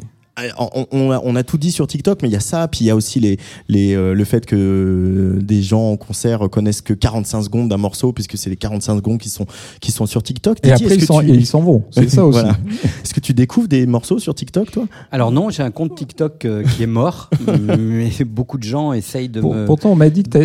on, 0.59 0.87
on 0.91 1.11
a, 1.13 1.21
on 1.23 1.37
a 1.37 1.43
tout 1.43 1.59
dit 1.59 1.71
sur 1.73 1.87
TikTok, 1.87 2.23
mais 2.23 2.29
il 2.29 2.33
y 2.33 2.37
a 2.37 2.41
ça, 2.41 2.67
puis 2.69 2.81
il 2.83 2.87
y 2.87 2.91
a 2.91 2.97
aussi 2.97 3.21
les, 3.21 3.39
les, 3.69 3.95
euh, 3.95 4.15
le 4.15 4.25
fait 4.25 4.47
que 4.47 5.39
des 5.41 5.63
gens 5.63 5.91
en 5.93 5.97
concert 5.97 6.49
connaissent 6.51 6.83
que 6.83 6.93
45 6.93 7.43
secondes 7.43 7.69
d'un 7.69 7.77
morceau, 7.77 8.13
puisque 8.13 8.37
c'est 8.37 8.51
les 8.51 8.57
45 8.57 8.97
secondes 8.97 9.19
qui 9.19 9.29
sont, 9.29 9.47
qui 9.81 9.93
sont 9.93 10.07
sur 10.07 10.23
TikTok. 10.23 10.59
Et 10.65 10.73
après, 10.73 10.97
ils 10.97 11.05
s'en 11.05 11.21
tu- 11.21 11.31
et 11.31 11.35
ils 11.35 11.47
s'en 11.47 11.61
vont. 11.61 11.85
C'est 11.91 12.09
ça 12.09 12.25
aussi. 12.25 12.39
Voilà. 12.41 12.57
Est-ce 13.03 13.15
que 13.15 13.21
tu 13.21 13.33
découvres 13.35 13.69
des 13.69 13.87
morceaux 13.87 14.19
sur 14.19 14.35
TikTok, 14.35 14.71
toi? 14.71 14.87
Alors 15.13 15.31
non, 15.31 15.51
j'ai 15.51 15.63
un 15.63 15.71
compte 15.71 15.95
TikTok 15.95 16.45
euh, 16.45 16.65
qui 16.65 16.83
est 16.83 16.87
mort, 16.89 17.31
mais 17.79 18.11
beaucoup 18.27 18.59
de 18.59 18.65
gens 18.65 18.93
essayent 18.93 19.29
de 19.29 19.41
Pour- 19.41 19.55
me... 19.55 19.65
Pourtant, 19.67 19.91
on 19.93 19.97
m'a 19.97 20.11
dit 20.11 20.23
que 20.25 20.31
tu 20.31 20.39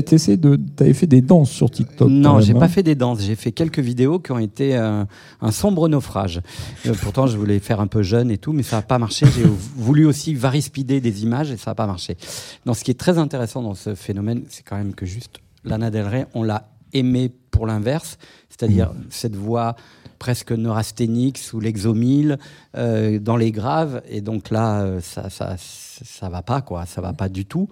avais 0.84 0.94
fait 0.94 1.08
des 1.08 1.22
danses 1.22 1.52
sur 1.52 1.70
TikTok. 1.72 2.10
Non, 2.10 2.40
j'ai 2.42 2.54
hein. 2.54 2.60
pas 2.60 2.68
fait 2.68 2.84
des 2.84 2.96
danses. 2.96 3.22
J'ai 3.22 3.36
fait 3.36 3.52
quelques 3.52 3.80
vidéos 3.80 4.20
qui 4.20 4.32
ont 4.32 4.40
été 4.40 4.76
euh, 4.78 5.04
un 5.42 5.52
sombre 5.52 5.88
naufrage. 5.90 6.42
Euh, 6.86 6.94
pourtant, 7.02 7.28
je 7.28 7.38
voulais 7.38 7.60
faire 7.60 7.80
un 7.80 7.88
peu 7.88 8.04
jeune 8.04 8.30
et 8.32 8.38
tout, 8.38 8.54
mais 8.54 8.64
ça 8.64 8.78
n'a 8.78 8.82
pas 8.82 9.00
marché. 9.00 9.26
J'ai 9.36 9.44
voulu 9.80 10.06
aussi 10.06 10.34
varispider 10.34 11.02
des 11.02 11.24
images 11.24 11.52
et 11.52 11.58
ça 11.58 11.72
n'a 11.72 11.76
pas 11.76 11.88
marché. 11.88 12.18
Non, 12.66 12.74
ce 12.74 12.84
qui 12.84 12.92
est 12.92 13.00
très 13.00 13.18
intéressant 13.18 13.64
dans 13.64 13.76
ce 13.76 13.96
phénomène, 13.96 14.44
c'est 14.50 14.64
quand 14.64 14.78
même 14.78 14.94
que 14.94 15.06
juste 15.06 15.40
Lana 15.64 15.90
Del 15.90 16.06
Rey, 16.06 16.28
on 16.34 16.44
l'a 16.44 16.70
aimé 16.94 17.32
pour 17.52 17.68
l'inverse, 17.68 18.18
c'est-à-dire 18.50 18.94
cette 19.10 19.36
voix 19.36 19.76
presque 20.18 20.52
neurasthénique 20.52 21.38
sous 21.38 21.60
l'exomile, 21.60 22.38
euh, 22.76 23.20
dans 23.20 23.38
les 23.38 23.52
graves, 23.52 24.02
et 24.10 24.22
donc 24.22 24.50
là, 24.50 24.82
euh, 24.82 25.02
ça, 25.02 25.30
ça, 25.30 25.56
ça 25.58 26.30
va 26.30 26.42
pas, 26.42 26.62
quoi, 26.62 26.86
ça 26.86 27.00
va 27.00 27.14
pas 27.14 27.30
du 27.30 27.46
tout. 27.46 27.70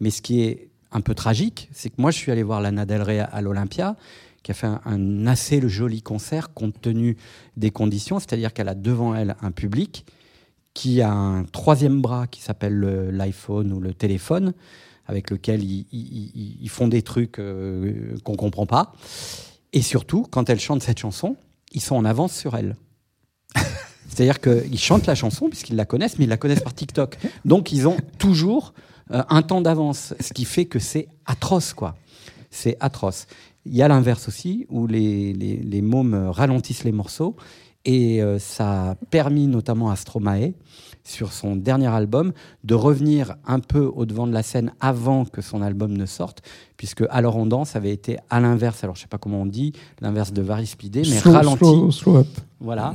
Mais 0.00 0.10
ce 0.10 0.22
qui 0.22 0.42
est 0.42 0.68
un 0.92 1.00
peu 1.00 1.14
tragique, 1.14 1.68
c'est 1.72 1.90
que 1.90 1.96
moi, 1.98 2.10
je 2.12 2.18
suis 2.18 2.30
allé 2.30 2.42
voir 2.42 2.60
Lana 2.60 2.86
Del 2.86 3.02
Rey 3.02 3.18
à, 3.18 3.24
à 3.24 3.40
l'Olympia, 3.40 3.96
qui 4.42 4.52
a 4.52 4.54
fait 4.54 4.68
un, 4.68 4.80
un 4.84 5.26
assez 5.26 5.66
joli 5.68 6.02
concert 6.02 6.54
compte 6.54 6.80
tenu 6.80 7.16
des 7.56 7.70
conditions, 7.70 8.20
c'est-à-dire 8.20 8.52
qu'elle 8.52 8.68
a 8.68 8.74
devant 8.74 9.14
elle 9.14 9.34
un 9.42 9.50
public 9.50 10.06
qui 10.78 11.02
a 11.02 11.10
un 11.10 11.42
troisième 11.42 12.00
bras 12.00 12.28
qui 12.28 12.40
s'appelle 12.40 12.72
le- 12.72 13.10
l'iPhone 13.10 13.72
ou 13.72 13.80
le 13.80 13.92
téléphone, 13.92 14.54
avec 15.06 15.28
lequel 15.28 15.64
ils, 15.64 16.68
font 16.68 16.86
des 16.86 17.02
trucs 17.02 17.40
euh, 17.40 18.16
qu'on 18.22 18.36
comprend 18.36 18.64
pas. 18.64 18.92
Et 19.72 19.82
surtout, 19.82 20.24
quand 20.30 20.48
elle 20.48 20.60
chante 20.60 20.84
cette 20.84 21.00
chanson, 21.00 21.34
ils 21.72 21.80
sont 21.80 21.96
en 21.96 22.04
avance 22.04 22.32
sur 22.32 22.54
elle. 22.56 22.76
C'est-à-dire 24.08 24.40
qu'ils 24.40 24.78
chantent 24.78 25.06
la 25.06 25.16
chanson 25.16 25.48
puisqu'ils 25.48 25.74
la 25.74 25.84
connaissent, 25.84 26.16
mais 26.16 26.26
ils 26.26 26.30
la 26.30 26.36
connaissent 26.36 26.62
par 26.62 26.74
TikTok. 26.74 27.18
Donc 27.44 27.72
ils 27.72 27.88
ont 27.88 27.96
toujours 28.18 28.72
euh, 29.10 29.24
un 29.30 29.42
temps 29.42 29.62
d'avance, 29.62 30.14
ce 30.20 30.32
qui 30.32 30.44
fait 30.44 30.66
que 30.66 30.78
c'est 30.78 31.08
atroce, 31.26 31.72
quoi. 31.74 31.96
C'est 32.52 32.76
atroce. 32.78 33.26
Il 33.66 33.74
y 33.74 33.82
a 33.82 33.88
l'inverse 33.88 34.28
aussi, 34.28 34.64
où 34.68 34.86
les, 34.86 35.32
les, 35.32 35.56
les 35.56 35.82
mômes 35.82 36.28
ralentissent 36.28 36.84
les 36.84 36.92
morceaux, 36.92 37.34
et 37.88 38.22
euh, 38.22 38.38
ça 38.38 38.90
a 38.90 38.94
permis 39.10 39.46
notamment 39.46 39.88
à 39.90 39.96
Stromae, 39.96 40.52
sur 41.04 41.32
son 41.32 41.56
dernier 41.56 41.86
album, 41.86 42.32
de 42.64 42.74
revenir 42.74 43.36
un 43.46 43.60
peu 43.60 43.86
au 43.86 44.04
devant 44.04 44.26
de 44.26 44.32
la 44.34 44.42
scène 44.42 44.72
avant 44.78 45.24
que 45.24 45.40
son 45.40 45.62
album 45.62 45.96
ne 45.96 46.04
sorte, 46.04 46.42
puisque 46.76 47.02
Alors 47.08 47.36
on 47.36 47.46
danse 47.46 47.76
avait 47.76 47.92
été 47.92 48.18
à 48.28 48.40
l'inverse, 48.40 48.84
alors 48.84 48.94
je 48.94 49.00
sais 49.00 49.06
pas 49.08 49.16
comment 49.16 49.40
on 49.40 49.46
dit, 49.46 49.72
l'inverse 50.02 50.34
de 50.34 50.42
Varispidé, 50.42 51.00
mais 51.00 51.18
Slow- 51.18 51.32
ralenti. 51.32 51.58
slow- 51.64 51.90
slow 51.90 52.16
up. 52.18 52.26
Voilà. 52.60 52.92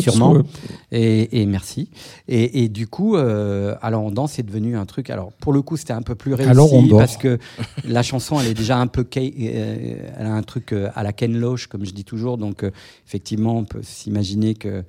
Sûrement. 0.00 0.36
up. 0.36 0.46
Et, 0.90 1.40
et 1.42 1.46
merci. 1.46 1.90
Et, 2.28 2.64
et 2.64 2.68
du 2.68 2.86
coup, 2.86 3.16
euh, 3.16 3.74
Alors 3.82 4.04
on 4.04 4.10
danse 4.10 4.38
est 4.38 4.42
devenu 4.42 4.76
un 4.76 4.86
truc. 4.86 5.10
Alors 5.10 5.32
pour 5.32 5.52
le 5.52 5.62
coup, 5.62 5.76
c'était 5.76 5.92
un 5.92 6.02
peu 6.02 6.14
plus 6.14 6.34
réussi 6.34 6.50
Alors 6.50 6.72
on 6.72 6.88
parce 6.88 7.16
que 7.16 7.38
la 7.86 8.02
chanson, 8.02 8.40
elle 8.40 8.48
est 8.48 8.54
déjà 8.54 8.78
un 8.78 8.86
peu, 8.86 9.06
euh, 9.16 9.96
elle 10.18 10.26
a 10.26 10.32
un 10.34 10.42
truc 10.42 10.72
euh, 10.72 10.90
à 10.94 11.02
la 11.02 11.12
Ken 11.12 11.36
Loach, 11.36 11.66
comme 11.66 11.84
je 11.84 11.92
dis 11.92 12.04
toujours. 12.04 12.38
Donc 12.38 12.62
euh, 12.64 12.70
effectivement, 13.06 13.56
on 13.56 13.64
peut 13.64 13.82
s'imaginer 13.82 14.54
que 14.54 14.84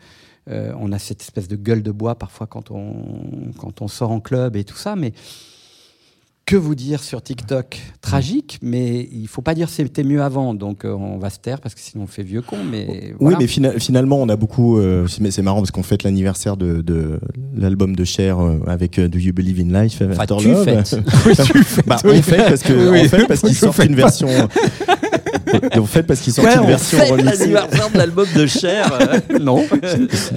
euh, 0.49 0.73
on 0.80 0.91
a 0.91 0.99
cette 0.99 1.21
espèce 1.21 1.47
de 1.47 1.56
gueule 1.56 1.84
de 1.84 1.91
bois 1.91 2.15
parfois 2.15 2.47
quand 2.47 2.69
on 2.71 3.52
quand 3.58 3.82
on 3.82 3.88
sort 3.88 4.12
en 4.12 4.19
club 4.19 4.56
et 4.56 4.65
tout 4.65 4.76
ça, 4.76 4.95
mais 4.95 5.13
que 6.46 6.58
vous 6.58 6.76
dire 6.76 7.02
sur 7.02 7.22
TikTok 7.22 7.80
Tragique, 8.02 8.60
mais 8.62 9.08
il 9.14 9.28
faut 9.30 9.42
pas 9.42 9.56
dire 9.56 9.70
c'était 9.70 10.04
mieux 10.04 10.22
avant, 10.22 10.54
donc 10.54 10.84
euh, 10.84 10.92
on 10.94 11.18
va 11.18 11.30
se 11.30 11.40
taire 11.40 11.62
parce 11.62 11.74
que 11.74 11.80
sinon 11.80 12.04
on 12.04 12.08
fait 12.08 12.22
vieux 12.24 12.42
con. 12.42 12.58
Mais 12.70 12.88
Oui, 12.90 13.14
voilà. 13.20 13.38
mais 13.40 13.48
fina- 13.48 13.80
finalement, 13.80 14.18
on 14.22 14.28
a 14.28 14.36
beaucoup. 14.36 14.78
euh, 14.78 15.08
c'est- 15.08 15.22
mais 15.22 15.32
c'est 15.32 15.42
marrant 15.42 15.60
parce 15.60 15.72
qu'on 15.72 15.84
fête 15.84 16.04
l'anniversaire 16.04 16.58
de, 16.58 16.82
de 16.82 17.20
l'album 17.56 17.96
de 17.96 18.04
Cher 18.04 18.40
euh, 18.40 18.60
avec 18.68 19.00
euh, 19.00 19.08
Do 19.08 19.20
You 19.20 19.34
Believe 19.34 19.62
in 19.62 19.84
Life 19.84 20.02
Enfin, 20.02 20.20
After 20.20 20.36
tu 20.40 20.54
fêtes. 20.56 21.00
Bah, 21.88 21.96
on 22.04 22.22
fête 22.22 22.46
parce 22.50 22.64
que 22.64 22.90
Oui, 22.92 23.00
on 23.06 23.10
fête 23.10 23.28
parce 23.28 23.40
fête 23.40 23.86
une 23.90 23.96
pas. 23.96 24.12
Version. 25.62 25.82
on 25.82 25.86
fête 25.86 26.08
parce 26.08 26.20
qu'ils 26.22 26.34
sortent 26.34 26.48
Ouais, 26.48 26.56
une 26.56 26.62
on 26.62 26.68
version 26.68 26.98
remixée. 27.06 27.38
l'anniversaire 27.39 27.89
de 27.92 27.98
l'album 27.98 28.28
de 28.36 28.46
Cher. 28.46 28.92
euh, 29.32 29.39
non. 29.42 29.63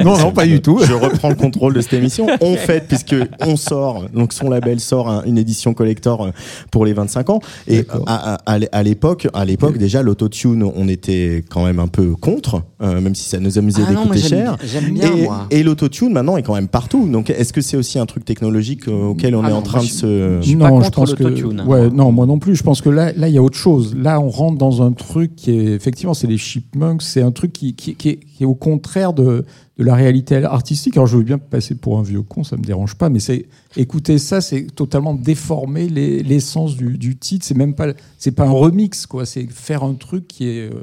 Non, 0.05 0.19
non, 0.19 0.33
pas 0.33 0.47
du 0.47 0.61
tout. 0.61 0.81
Je 0.85 0.93
reprends 0.93 1.29
le 1.29 1.35
contrôle 1.35 1.75
de 1.75 1.81
cette 1.81 1.95
émission. 1.95 2.27
On 2.41 2.57
fête 2.57 2.85
puisque 2.89 3.15
on 3.47 3.57
sort, 3.57 4.05
donc 4.15 4.33
son 4.33 4.49
label 4.51 4.81
sort 4.81 5.09
un- 5.09 5.23
une 5.25 5.39
édition 5.39 5.75
collector 5.75 6.25
euh, 6.27 6.31
pour 6.71 6.85
les 6.85 6.93
25 6.93 7.31
ans. 7.31 7.41
Et 7.69 7.85
à, 8.07 8.35
à- 8.35 8.39
à 8.47 8.59
l'é- 8.59 8.69
à 8.73 8.83
l'époque, 8.83 9.29
à 9.35 9.45
l'époque 9.45 9.79
déjà 9.79 10.03
l'autotune, 10.03 10.63
on 10.75 10.89
était 10.89 11.45
quand 11.51 11.65
même 11.65 11.79
un 11.79 11.87
peu 11.89 12.15
contre, 12.17 12.63
euh, 12.83 13.01
même 13.01 13.15
si 13.15 13.29
ça 13.29 13.39
nous 13.39 13.59
amusait 13.59 13.83
Ah 13.87 13.91
d'écouter 13.91 14.19
cher. 14.21 14.57
bien- 14.57 14.69
j'aime 14.69 14.93
bien, 14.95 15.13
et, 15.15 15.23
moi. 15.23 15.47
et 15.51 15.63
l'autotune 15.63 16.13
maintenant 16.13 16.37
est 16.37 16.43
quand 16.43 16.55
même 16.55 16.69
partout. 16.69 17.09
Donc 17.09 17.31
est-ce 17.31 17.53
que 17.53 17.61
c'est 17.61 17.77
aussi 17.77 17.99
un 17.99 18.07
truc 18.07 18.25
technologique 18.25 18.89
euh, 18.89 19.07
auquel 19.09 19.35
on 19.35 19.43
Ah 19.45 19.49
est 19.49 19.51
non, 19.51 19.59
en 19.59 19.63
train 19.63 19.81
de 19.81 19.87
se 19.87 20.39
Je 20.41 20.47
suis 20.47 20.57
pas 20.57 20.69
non, 20.71 20.81
contre 20.81 20.87
je 20.87 20.91
pense 20.91 21.15
que 21.15 21.25
ouais, 21.65 21.91
non, 21.91 22.13
moi 22.13 22.27
non 22.27 22.39
plus. 22.39 22.57
Je 22.57 22.63
pense 22.63 22.81
que 22.81 22.89
là, 22.89 23.13
là, 23.17 23.29
il 23.29 23.35
y 23.35 23.39
a 23.39 23.43
autre 23.43 23.57
chose. 23.59 23.95
Là, 23.97 24.21
on 24.21 24.29
rentre 24.31 24.59
dans 24.59 24.83
un 24.83 24.93
truc 24.93 25.06
qui 25.37 25.51
est 25.53 25.65
effectivement, 25.75 26.15
c'est 26.15 26.27
les 26.27 26.39
chipmunks. 26.39 27.03
C'est 27.03 27.23
un 27.23 27.33
truc 27.33 27.53
qui, 27.53 27.75
qui, 27.75 27.95
qui 27.95 28.09
est, 28.11 28.17
qui 28.17 28.43
est 28.43 28.47
au 28.47 28.55
contraire 28.55 29.13
de, 29.13 29.45
de 29.79 29.85
la 29.85 29.95
réalité 29.95 30.37
artistique. 30.45 30.97
Alors, 30.97 31.07
je 31.07 31.17
veux 31.17 31.23
bien 31.23 31.39
passer 31.39 31.75
pour 31.75 31.99
un 31.99 32.03
vieux 32.03 32.23
con, 32.23 32.45
ça 32.45 32.57
me 32.57 32.63
dérange 32.63 32.95
pas, 32.97 33.09
mais 33.09 33.19
c'est 33.21 33.47
écouter 33.77 34.19
ça, 34.19 34.41
c'est 34.41 34.67
totalement 34.75 35.15
déformer 35.15 35.89
les- 35.89 36.23
l'essence 36.23 36.77
du, 36.77 36.99
du 36.99 37.17
titre. 37.17 37.45
C'est 37.47 37.57
même 37.57 37.75
pas, 37.75 37.89
c'est 38.19 38.33
pas 38.33 38.45
un 38.47 38.51
remix, 38.51 39.07
quoi. 39.07 39.27
C'est 39.27 39.47
faire 39.51 39.83
un 39.85 39.95
truc 39.95 40.27
qui 40.29 40.49
est. 40.49 40.71
euh, 40.73 40.83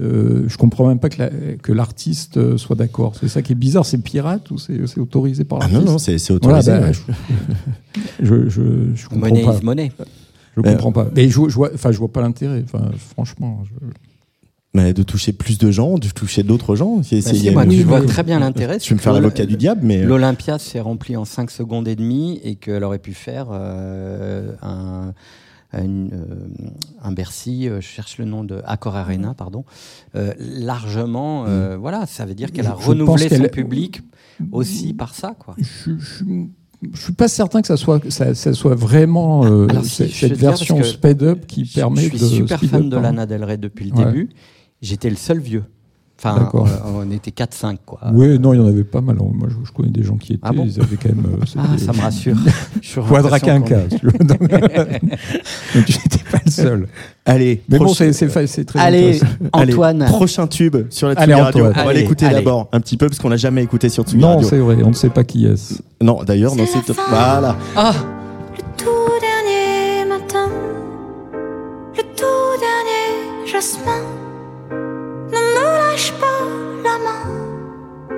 euh, 0.00 0.44
je 0.48 0.56
comprends 0.56 0.88
même 0.88 0.98
pas 0.98 1.10
que 1.10 1.18
la- 1.18 1.30
que 1.62 1.72
l'artiste 1.72 2.38
euh, 2.38 2.56
soit 2.56 2.74
d'accord. 2.76 3.12
C'est 3.20 3.28
ça 3.28 3.42
qui 3.42 3.52
est 3.52 3.54
bizarre. 3.54 3.84
C'est 3.84 3.98
pirate 3.98 4.50
ou 4.50 4.56
c'est 4.56 4.86
c'est 4.86 4.98
autorisé 4.98 5.44
par 5.44 5.58
Ah 5.60 5.68
l'artiste 5.68 5.84
non 5.86 5.92
non 5.92 5.98
c'est 5.98 6.16
c'est 6.16 6.32
Voilà, 6.42 6.60
autorisé. 6.60 6.80
bah, 6.80 6.86
ouais. 6.86 7.14
je, 8.22 8.48
je, 8.48 8.62
je 8.94 9.08
comprends 9.08 9.28
Money 9.28 9.44
pas. 9.44 9.58
is 9.58 9.62
money. 9.64 9.92
Je 10.64 10.68
Euh, 10.68 10.72
comprends 10.72 10.92
pas. 10.92 11.08
Mais 11.14 11.28
je, 11.28 11.48
je 11.48 11.54
vois, 11.54 11.70
enfin, 11.74 11.92
je 11.92 11.98
vois 11.98 12.12
pas 12.12 12.20
l'intérêt. 12.20 12.64
Franchement, 13.14 13.62
je- 13.64 13.86
Mais 14.72 14.92
de 14.92 15.02
toucher 15.02 15.32
plus 15.32 15.58
de 15.58 15.72
gens, 15.72 15.98
de 15.98 16.06
toucher 16.08 16.44
d'autres 16.44 16.76
gens. 16.76 17.02
C'est- 17.02 17.24
Bah, 17.24 17.34
si, 17.34 17.48
a 17.48 17.52
moi, 17.52 17.64
une- 17.64 17.82
vois 17.82 18.00
mais- 18.00 18.06
très 18.06 18.22
bien 18.22 18.38
l'intérêt. 18.38 18.78
Je 18.80 18.88
vais 18.90 18.94
me 18.94 19.00
faire 19.00 19.12
l'avocat 19.12 19.44
du 19.44 19.56
diable, 19.56 19.80
mais. 19.84 19.98
euh, 20.02 20.06
L'Olympia 20.06 20.60
s'est 20.60 20.78
rempli 20.78 21.16
en 21.16 21.24
5 21.24 21.50
secondes 21.50 21.88
et 21.88 21.96
demie 21.96 22.40
et 22.44 22.54
qu'elle 22.54 22.84
aurait 22.84 23.00
pu 23.00 23.12
faire 23.12 23.48
euh, 23.50 24.52
un, 24.62 25.12
un, 25.72 25.86
euh, 25.88 26.08
un 27.02 27.10
Bercy, 27.12 27.68
euh, 27.68 27.80
je 27.80 27.86
cherche 27.88 28.18
le 28.18 28.26
nom 28.26 28.44
de 28.44 28.60
Accor 28.64 28.94
Arena, 28.94 29.34
pardon, 29.34 29.64
euh, 30.14 30.32
largement. 30.38 31.46
euh, 31.48 31.76
Voilà, 31.76 32.06
ça 32.06 32.24
veut 32.24 32.34
dire 32.34 32.52
qu'elle 32.52 32.66
a 32.68 32.76
Je- 32.80 32.86
renouvelé 32.86 33.28
son 33.28 33.36
qu'elle- 33.38 33.50
public 33.50 34.02
aussi 34.52 34.94
par 34.94 35.14
ça, 35.16 35.34
quoi. 35.36 35.56
je, 35.58 35.90
je, 35.98 36.24
je 36.94 37.00
suis 37.00 37.12
pas 37.12 37.28
certain 37.28 37.60
que 37.60 37.66
ça 37.66 37.76
soit, 37.76 38.00
ça, 38.10 38.34
ça 38.34 38.52
soit 38.54 38.74
vraiment 38.74 39.44
euh, 39.44 39.66
Alors, 39.68 39.84
si, 39.84 40.08
cette, 40.08 40.32
version 40.36 40.78
que 40.78 40.84
speed 40.84 41.22
up 41.22 41.46
qui 41.46 41.64
Je- 41.66 41.74
permet 41.74 42.00
je 42.02 42.08
suis 42.08 42.18
de. 42.18 42.24
super 42.26 42.60
fan 42.64 42.88
de. 42.88 42.96
Lana 42.96 43.26
Del 43.26 43.44
Rey 43.44 43.58
depuis 43.58 43.90
le 43.90 43.96
Ouais. 43.96 44.04
début. 44.06 44.30
J'étais 44.80 45.10
le 45.10 45.16
seul 45.16 45.40
vieux. 45.40 45.64
Enfin, 46.22 46.50
euh, 46.54 46.66
on 46.94 47.10
était 47.10 47.30
4-5, 47.30 47.78
quoi. 47.86 47.98
Oui, 48.12 48.38
non, 48.38 48.52
il 48.52 48.60
y 48.60 48.62
en 48.62 48.66
avait 48.66 48.84
pas 48.84 49.00
mal. 49.00 49.16
Moi, 49.16 49.48
je, 49.48 49.54
je 49.66 49.72
connais 49.72 49.88
des 49.88 50.02
gens 50.02 50.16
qui 50.18 50.34
étaient. 50.34 50.42
Ah 50.44 50.52
bon 50.52 50.66
ils 50.66 50.78
avaient 50.78 50.96
quand 50.96 51.08
même. 51.08 51.24
euh, 51.26 51.44
Ah, 51.58 51.78
ça 51.78 51.92
me 51.94 52.00
rassure. 52.02 52.36
Quadraquinca. 53.08 53.76
l'impression 53.76 53.98
tu 53.98 54.06
vois. 54.06 54.84
Donc, 55.74 55.86
j'étais 55.86 56.24
pas 56.30 56.38
le 56.44 56.50
seul. 56.50 56.88
Allez, 57.24 57.62
Mais 57.70 57.78
bon, 57.78 57.84
prochain- 57.86 58.12
c'est 58.12 58.64
très 58.64 58.80
Allez, 58.80 59.18
Antoine. 59.52 60.04
prochain 60.06 60.46
tube 60.46 60.76
sur 60.90 61.08
la 61.08 61.14
Allez, 61.14 61.32
Tsugi 61.32 61.40
Radio. 61.42 61.64
Antoine. 61.66 61.82
On 61.82 61.86
va 61.86 61.92
l'écouter 61.94 62.28
d'abord 62.28 62.68
un 62.72 62.80
petit 62.80 62.96
peu 62.96 63.06
parce 63.08 63.18
qu'on 63.18 63.28
l'a 63.30 63.36
jamais 63.38 63.62
écouté 63.62 63.88
sur 63.88 64.04
Tsugi 64.04 64.18
Non, 64.20 64.34
Radio. 64.34 64.48
c'est 64.48 64.58
vrai, 64.58 64.76
on 64.84 64.88
ne 64.88 64.94
sait 64.94 65.10
pas 65.10 65.24
qui 65.24 65.46
est-ce. 65.46 65.74
Non, 66.02 66.22
d'ailleurs, 66.24 66.54
non, 66.54 66.64
C'est 66.70 66.92
voilà. 67.08 67.56
Ah, 67.76 67.92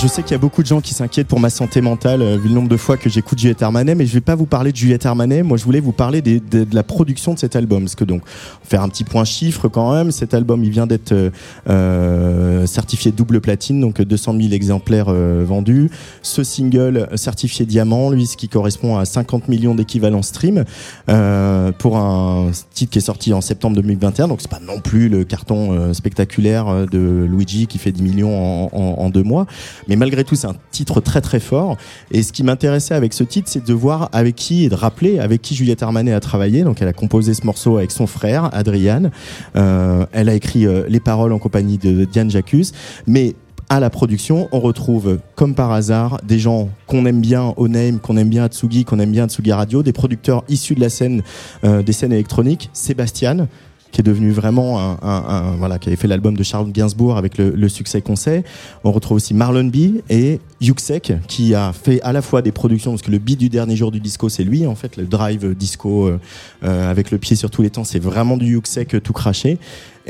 je 0.00 0.06
sais 0.06 0.22
qu'il 0.22 0.32
y 0.32 0.34
a 0.34 0.38
beaucoup 0.38 0.62
de 0.62 0.66
gens 0.66 0.80
qui 0.80 0.94
s'inquiètent 0.94 1.26
pour 1.26 1.40
ma 1.40 1.50
santé 1.50 1.82
mentale 1.82 2.22
euh, 2.22 2.38
vu 2.38 2.48
le 2.48 2.54
nombre 2.54 2.70
de 2.70 2.76
fois 2.78 2.96
que 2.96 3.10
j'écoute 3.10 3.38
Juliette 3.38 3.62
Armanet, 3.62 3.94
mais 3.94 4.06
je 4.06 4.14
vais 4.14 4.22
pas 4.22 4.34
vous 4.34 4.46
parler 4.46 4.72
de 4.72 4.76
Juliette 4.76 5.04
Armanet. 5.04 5.42
Moi, 5.42 5.58
je 5.58 5.64
voulais 5.64 5.80
vous 5.80 5.92
parler 5.92 6.22
de 6.22 6.66
la 6.72 6.82
production 6.82 7.34
de 7.34 7.38
cet 7.38 7.54
album, 7.54 7.82
parce 7.82 7.96
que 7.96 8.04
donc 8.04 8.22
faire 8.64 8.82
un 8.82 8.88
petit 8.88 9.04
point 9.04 9.24
chiffre 9.24 9.68
quand 9.68 9.92
même. 9.92 10.10
Cet 10.10 10.32
album, 10.32 10.64
il 10.64 10.70
vient 10.70 10.86
d'être 10.86 11.12
euh, 11.12 11.30
euh, 11.68 12.66
certifié 12.66 13.12
double 13.12 13.42
platine, 13.42 13.78
donc 13.78 14.00
200 14.00 14.36
000 14.40 14.52
exemplaires 14.54 15.06
euh, 15.08 15.44
vendus. 15.46 15.90
Ce 16.22 16.44
single 16.44 17.08
certifié 17.16 17.66
diamant, 17.66 18.08
lui, 18.08 18.26
ce 18.26 18.38
qui 18.38 18.48
correspond 18.48 18.96
à 18.96 19.04
50 19.04 19.48
millions 19.48 19.74
d'équivalents 19.74 20.22
stream 20.22 20.64
euh, 21.10 21.72
pour 21.72 21.98
un 21.98 22.52
titre 22.72 22.92
qui 22.92 22.98
est 22.98 23.02
sorti 23.02 23.34
en 23.34 23.42
septembre 23.42 23.76
2021. 23.76 24.28
Donc 24.28 24.40
c'est 24.40 24.50
pas 24.50 24.60
non 24.60 24.80
plus 24.80 25.10
le 25.10 25.24
carton 25.24 25.92
spectaculaire 25.92 26.86
de 26.86 27.26
Luigi 27.28 27.66
qui 27.66 27.76
fait 27.76 27.92
10 27.92 28.02
millions 28.02 28.74
en 28.74 29.10
deux 29.10 29.22
mois. 29.22 29.46
Mais 29.90 29.96
malgré 29.96 30.22
tout, 30.22 30.36
c'est 30.36 30.46
un 30.46 30.54
titre 30.70 31.00
très 31.00 31.20
très 31.20 31.40
fort. 31.40 31.76
Et 32.12 32.22
ce 32.22 32.32
qui 32.32 32.44
m'intéressait 32.44 32.94
avec 32.94 33.12
ce 33.12 33.24
titre, 33.24 33.50
c'est 33.50 33.66
de 33.66 33.74
voir 33.74 34.08
avec 34.12 34.36
qui 34.36 34.64
et 34.64 34.68
de 34.68 34.76
rappeler 34.76 35.18
avec 35.18 35.42
qui 35.42 35.56
Juliette 35.56 35.82
Armanet 35.82 36.12
a 36.12 36.20
travaillé. 36.20 36.62
Donc 36.62 36.80
elle 36.80 36.86
a 36.86 36.92
composé 36.92 37.34
ce 37.34 37.44
morceau 37.44 37.76
avec 37.76 37.90
son 37.90 38.06
frère, 38.06 38.50
Adrian. 38.52 39.10
Euh, 39.56 40.06
elle 40.12 40.28
a 40.28 40.34
écrit 40.34 40.64
euh, 40.64 40.84
les 40.88 41.00
paroles 41.00 41.32
en 41.32 41.40
compagnie 41.40 41.76
de 41.76 42.04
Diane 42.04 42.30
Jacus. 42.30 42.70
Mais 43.08 43.34
à 43.68 43.80
la 43.80 43.90
production, 43.90 44.48
on 44.52 44.60
retrouve, 44.60 45.18
comme 45.34 45.56
par 45.56 45.72
hasard, 45.72 46.20
des 46.22 46.38
gens 46.38 46.68
qu'on 46.86 47.04
aime 47.04 47.20
bien 47.20 47.52
au 47.56 47.66
Name, 47.66 47.98
qu'on 47.98 48.16
aime 48.16 48.28
bien 48.28 48.44
à 48.44 48.48
Tsugi, 48.48 48.84
qu'on 48.84 49.00
aime 49.00 49.10
bien 49.10 49.24
à 49.24 49.28
Tsugi 49.28 49.52
Radio, 49.52 49.82
des 49.82 49.92
producteurs 49.92 50.44
issus 50.48 50.76
de 50.76 50.80
la 50.80 50.88
scène, 50.88 51.22
euh, 51.64 51.82
des 51.82 51.92
scènes 51.92 52.12
électroniques. 52.12 52.70
Sébastien, 52.72 53.48
qui 53.92 54.00
est 54.00 54.04
devenu 54.04 54.30
vraiment 54.30 54.78
un, 54.80 54.98
un- 55.02 55.24
un- 55.28 55.56
voilà, 55.56 55.78
qui 55.78 55.88
avait 55.88 55.96
fait 55.96 56.08
l'album 56.08 56.36
de 56.36 56.42
Charles 56.42 56.70
Gainsbourg 56.72 57.16
avec 57.16 57.38
le, 57.38 57.50
le 57.50 57.68
succès 57.68 58.00
qu'on 58.00 58.16
sait. 58.16 58.44
On 58.84 58.92
retrouve 58.92 59.16
aussi 59.16 59.34
Marlon 59.34 59.64
B 59.64 60.00
et 60.08 60.40
Yuxek, 60.60 61.14
qui 61.26 61.54
a 61.54 61.72
fait 61.72 62.00
à 62.02 62.12
la 62.12 62.22
fois 62.22 62.42
des 62.42 62.52
productions, 62.52 62.92
parce 62.92 63.02
que 63.02 63.10
le 63.10 63.18
beat 63.18 63.38
du 63.38 63.48
dernier 63.48 63.76
jour 63.76 63.90
du 63.90 64.00
disco, 64.00 64.28
c'est 64.28 64.44
lui, 64.44 64.66
en 64.66 64.74
fait, 64.74 64.96
le 64.96 65.06
drive 65.06 65.54
disco 65.54 66.06
euh, 66.06 66.20
euh, 66.64 66.90
avec 66.90 67.10
le 67.10 67.18
pied 67.18 67.36
sur 67.36 67.50
tous 67.50 67.62
les 67.62 67.70
temps, 67.70 67.84
c'est 67.84 67.98
vraiment 67.98 68.36
du 68.36 68.52
Yuxek 68.52 68.94
euh, 68.94 69.00
tout 69.00 69.12
craché. 69.12 69.58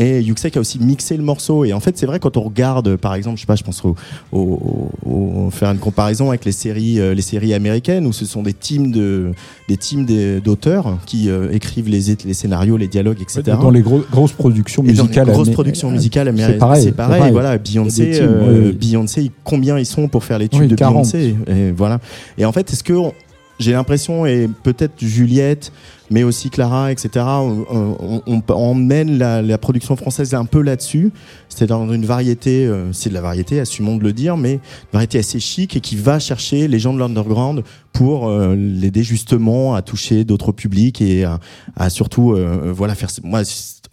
Et 0.03 0.23
Yuxek 0.23 0.57
a 0.57 0.61
aussi 0.61 0.79
mixé 0.79 1.15
le 1.17 1.23
morceau. 1.23 1.65
Et 1.67 1.75
en 1.75 1.79
fait, 1.81 1.99
c'est 1.99 2.07
vrai 2.07 2.19
quand 2.19 2.39
on 2.39 2.41
regarde, 2.43 2.97
par 2.97 3.15
exemple, 3.15 3.37
je 3.37 3.43
sais 3.43 3.47
pas, 3.47 3.55
je 3.57 3.63
pense 3.63 3.85
au, 3.85 3.95
au- 4.33 4.89
au- 5.05 5.51
faire 5.51 5.71
une 5.71 5.79
comparaison 5.79 6.31
avec 6.31 6.45
les 6.47 6.53
séries, 6.53 6.99
euh, 6.99 7.13
les 7.13 7.21
séries 7.23 7.53
américaines 7.53 8.07
où 8.07 8.13
ce 8.13 8.25
sont 8.25 8.43
des 8.43 8.55
teams 8.55 8.91
de, 8.93 9.33
des 9.69 9.77
teams 9.77 10.07
d'auteurs 10.43 10.97
qui 11.05 11.29
euh, 11.29 11.51
écrivent 11.53 11.89
les, 11.89 12.17
les 12.25 12.35
scénarios, 12.35 12.79
les 12.79 12.89
dialogues, 12.89 13.21
etc. 13.21 13.43
Dans 13.61 13.71
les 13.71 13.83
gros- 13.83 14.03
grosses 14.11 14.33
productions 14.33 14.83
musicales. 14.83 15.27
les 15.27 15.33
grosses 15.33 15.51
productions 15.51 15.91
musicales 15.91 16.27
c'est 16.29 16.31
américaines, 16.31 16.59
pareil, 16.59 16.83
c'est 16.83 16.93
pareil. 16.93 17.19
pareil. 17.19 17.33
Voilà, 17.33 17.51
Il 17.51 17.75
y 17.75 17.79
a 17.79 17.83
Beyoncé, 17.83 18.11
teams, 18.13 18.25
euh. 18.27 18.73
Beyoncé, 18.73 19.31
combien 19.45 19.79
ils 19.79 19.85
sont 19.87 20.09
pour 20.09 20.25
faire 20.25 20.39
les 20.39 20.49
tubes 20.49 20.61
Oui, 20.63 20.69
de 20.69 20.77
40. 20.77 20.95
Beyoncé 20.95 21.35
et 21.47 21.73
voilà. 21.73 22.01
Et 22.39 22.47
en 22.47 22.53
fait, 22.53 22.73
est-ce 22.73 22.83
que 22.83 22.95
on- 22.95 23.13
j'ai 23.61 23.73
l'impression 23.73 24.27
et 24.27 24.49
peut-être 24.65 24.95
Juliette, 24.99 25.71
mais 26.11 26.25
aussi 26.25 26.51
Clara, 26.51 26.91
etc. 26.91 27.25
On, 27.27 27.65
on, 28.01 28.23
on- 28.27 28.43
emmène 28.53 29.17
la, 29.19 29.43
la 29.43 29.59
production 29.59 29.95
française 29.95 30.35
un 30.35 30.45
peu 30.45 30.61
là-dessus. 30.61 31.13
C'est 31.49 31.67
dans 31.67 31.93
une 31.93 32.05
variété, 32.05 32.67
euh, 32.67 32.93
c'est 32.93 33.11
de 33.11 33.15
la 33.15 33.21
variété, 33.21 33.61
assumons 33.61 33.97
de 33.97 34.03
le 34.03 34.13
dire, 34.13 34.37
mais 34.37 34.55
une 34.55 34.61
variété 34.93 35.19
assez 35.19 35.39
chic 35.39 35.77
et 35.77 35.81
qui 35.81 35.95
va 35.95 36.19
chercher 36.19 36.67
les 36.67 36.79
gens 36.81 36.93
de 36.95 36.99
l'underground 36.99 37.63
pour 37.93 38.29
euh, 38.29 38.57
l'aider 38.57 39.05
justement 39.05 39.75
à 39.75 39.83
toucher 39.83 40.25
d'autres 40.25 40.51
publics 40.53 41.01
et 41.01 41.25
à, 41.25 41.39
à 41.77 41.91
surtout, 41.91 42.33
euh, 42.33 42.73
voilà, 42.75 42.95
faire. 42.97 43.11
Moi, 43.23 43.43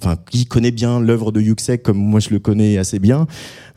enfin, 0.02 0.16
qui 0.30 0.46
connaît 0.46 0.72
bien 0.72 1.00
l'œuvre 1.00 1.32
de 1.32 1.42
Yuxek 1.42 1.84
comme 1.84 1.98
moi 1.98 2.20
je 2.20 2.30
le 2.30 2.40
connais 2.40 2.78
assez 2.78 3.00
bien, 3.00 3.28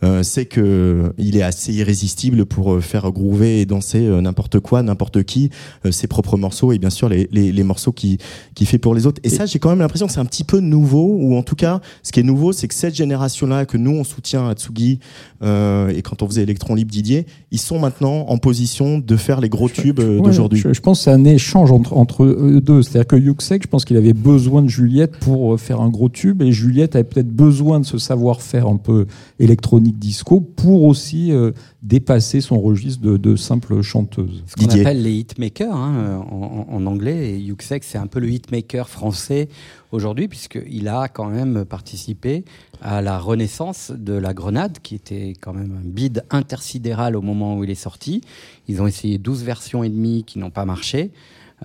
euh, 0.02 0.22
c'est 0.22 0.46
que 0.46 1.12
il 1.18 1.36
est 1.36 1.42
assez 1.42 1.72
irrésistible 1.72 2.46
pour 2.46 2.74
euh, 2.74 2.80
faire 2.80 3.10
groover 3.10 3.60
et 3.60 3.66
danser 3.66 4.06
euh, 4.06 4.20
n'importe 4.20 4.60
quoi, 4.60 4.82
n'importe 4.82 5.22
qui, 5.24 5.50
euh, 5.84 5.90
ses 5.90 6.06
propres 6.06 6.36
morceaux 6.36 6.72
et 6.72 6.78
bien 6.78 6.90
sûr 6.90 7.08
les, 7.08 7.28
les, 7.32 7.52
les 7.52 7.62
morceaux 7.62 7.92
qui 7.92 8.18
qui 8.54 8.66
fait 8.66 8.78
pour 8.78 8.94
les 8.94 9.06
autres. 9.06 9.20
Et, 9.24 9.28
ça, 9.28 9.46
j'ai 9.46 9.58
quand 9.58 9.70
même 9.70 9.78
l'impression 9.78 10.06
que 10.06 10.12
c'est 10.12 10.20
un 10.20 10.24
petit 10.24 10.44
peu 10.44 10.60
nouveau, 10.60 11.16
ou 11.20 11.36
en 11.36 11.42
tout 11.42 11.54
cas, 11.54 11.80
ce 12.02 12.12
qui 12.12 12.20
est 12.20 12.24
nouveau, 12.24 12.52
c'est 12.52 12.68
que 12.68 12.74
cette 12.74 12.94
génération-là 12.94 13.66
que 13.66 13.76
nous 13.76 13.92
on 13.92 14.04
soutient 14.04 14.48
à 14.48 14.54
Tsugi 14.54 14.98
euh, 15.42 15.88
et 15.88 16.02
quand 16.02 16.22
on 16.22 16.26
faisait 16.26 16.42
Electron 16.42 16.74
Libre 16.74 16.90
Didier, 16.90 17.26
ils 17.50 17.60
sont 17.60 17.78
maintenant 17.78 18.26
en 18.28 18.38
position 18.38 18.98
de 18.98 19.16
faire 19.16 19.40
les 19.40 19.48
gros 19.48 19.68
tubes 19.68 19.98
Ouais, 20.00 20.20
d'aujourd'hui. 20.20 20.60
Je, 20.60 20.72
je 20.72 20.80
pense 20.80 20.98
que 20.98 21.04
c'est 21.04 21.10
un 21.10 21.24
échange 21.24 21.72
entre, 21.72 21.96
entre 21.96 22.24
eux 22.24 22.60
deux. 22.60 22.82
C'est-à-dire 22.82 23.06
que 23.06 23.16
Yuxek, 23.16 23.62
je 23.62 23.68
pense 23.68 23.84
qu'il 23.84 23.96
avait 23.96 24.12
besoin 24.12 24.62
de 24.62 24.68
Juliette 24.68 25.16
pour 25.18 25.58
faire 25.60 25.80
un 25.80 25.88
gros 25.88 26.08
tube 26.08 26.42
et 26.42 26.52
Juliette 26.52 26.94
avait 26.94 27.04
peut-être 27.04 27.30
besoin 27.30 27.80
de 27.80 27.84
ce 27.84 27.98
savoir-faire 27.98 28.66
un 28.66 28.76
peu 28.76 29.06
électronique 29.38 29.89
disco 29.98 30.40
pour 30.40 30.84
aussi 30.84 31.32
euh, 31.32 31.52
dépasser 31.82 32.40
son 32.40 32.60
registre 32.60 33.02
de, 33.02 33.16
de 33.16 33.36
simple 33.36 33.82
chanteuse. 33.82 34.42
Ce 34.46 34.54
qu'on 34.54 34.66
appelle 34.80 35.02
les 35.02 35.12
hitmakers 35.14 35.74
hein, 35.74 36.24
en, 36.30 36.66
en- 36.68 36.74
en 36.74 36.86
anglais. 36.86 37.30
Et 37.30 37.38
Yuxek, 37.38 37.84
c'est 37.84 37.98
un 37.98 38.06
peu 38.06 38.20
le 38.20 38.30
hitmaker 38.30 38.88
français 38.88 39.48
aujourd'hui, 39.92 40.28
puisqu'il 40.28 40.88
a 40.88 41.08
quand 41.08 41.28
même 41.28 41.64
participé 41.64 42.44
à 42.82 43.02
la 43.02 43.18
renaissance 43.18 43.90
de 43.96 44.12
la 44.12 44.32
Grenade, 44.34 44.78
qui 44.82 44.94
était 44.94 45.34
quand 45.40 45.52
même 45.52 45.78
un 45.82 45.86
bide 45.88 46.24
intersidéral 46.30 47.16
au 47.16 47.22
moment 47.22 47.56
où 47.56 47.64
il 47.64 47.70
est 47.70 47.74
sorti. 47.74 48.20
Ils 48.68 48.80
ont 48.80 48.86
essayé 48.86 49.18
12 49.18 49.42
versions 49.44 49.82
et 49.84 49.88
demie 49.88 50.24
qui 50.24 50.38
n'ont 50.38 50.50
pas 50.50 50.64
marché. 50.64 51.10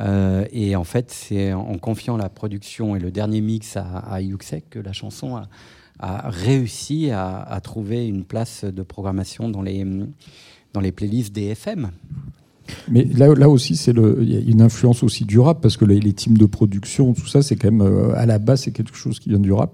Euh, 0.01 0.45
et 0.51 0.75
en 0.75 0.83
fait, 0.83 1.09
c'est 1.09 1.53
en 1.53 1.77
confiant 1.77 2.17
la 2.17 2.27
production 2.27 2.97
et 2.97 2.99
le 2.99 3.11
dernier 3.11 3.39
mix 3.39 3.77
à, 3.77 3.83
à 3.99 4.19
Yuxek 4.19 4.69
que 4.69 4.79
la 4.79 4.91
chanson 4.91 5.37
a, 5.37 5.47
a 5.99 6.29
réussi 6.29 7.09
à, 7.11 7.41
à 7.41 7.59
trouver 7.61 8.07
une 8.07 8.23
place 8.23 8.63
de 8.65 8.83
programmation 8.83 9.49
dans 9.49 9.61
les, 9.61 9.85
dans 10.73 10.81
les 10.81 10.91
playlists 10.91 11.33
des 11.33 11.45
FM. 11.47 11.89
Mais 12.89 13.03
là, 13.03 13.33
là 13.35 13.47
aussi, 13.47 13.75
c'est 13.75 13.91
il 13.95 14.33
y 14.33 14.35
a 14.37 14.39
une 14.39 14.61
influence 14.61 15.03
aussi 15.03 15.23
du 15.23 15.39
rap 15.39 15.61
parce 15.61 15.77
que 15.77 15.85
les, 15.85 15.99
les 15.99 16.13
teams 16.13 16.37
de 16.37 16.45
production, 16.47 17.13
tout 17.13 17.27
ça, 17.27 17.41
c'est 17.43 17.55
quand 17.55 17.71
même 17.71 17.81
euh, 17.81 18.13
à 18.15 18.25
la 18.25 18.39
base, 18.39 18.61
c'est 18.63 18.71
quelque 18.71 18.95
chose 18.95 19.19
qui 19.19 19.29
vient 19.29 19.39
du 19.39 19.51
rap. 19.51 19.71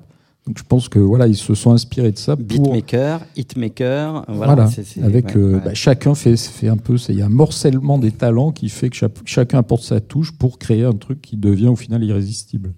Donc 0.48 0.58
je 0.58 0.64
pense 0.64 0.90
que 0.90 0.98
voilà, 0.98 1.28
ils 1.28 1.38
se 1.38 1.54
sont 1.54 1.72
inspirés 1.72 2.12
de 2.12 2.18
ça 2.18 2.36
pour 2.36 2.44
Beatmaker, 2.46 3.22
hitmaker, 3.38 4.26
voilà. 4.28 4.56
Voilà, 4.56 4.68
c'est- 4.72 4.84
c'est- 4.84 5.04
avec 5.04 5.28
ouais, 5.28 5.38
euh, 5.38 5.54
ouais. 5.58 5.62
bah, 5.64 5.74
chacun 5.76 6.16
fait, 6.16 6.36
fait 6.36 6.68
un 6.68 6.78
peu, 6.78 6.96
il 7.10 7.16
y 7.16 7.22
a 7.22 7.28
un 7.28 7.30
morcellement 7.30 8.00
des 8.00 8.12
talents 8.12 8.52
qui 8.52 8.68
fait 8.70 8.90
que 8.90 8.96
chaque- 8.96 9.20
chacun 9.24 9.60
apporte 9.60 9.84
sa 9.84 10.02
touche 10.02 10.32
pour 10.32 10.58
créer 10.58 10.84
un 10.84 10.94
truc 10.94 11.22
qui 11.22 11.38
devient 11.38 11.68
au 11.68 11.76
final 11.76 12.04
irrésistible. 12.04 12.74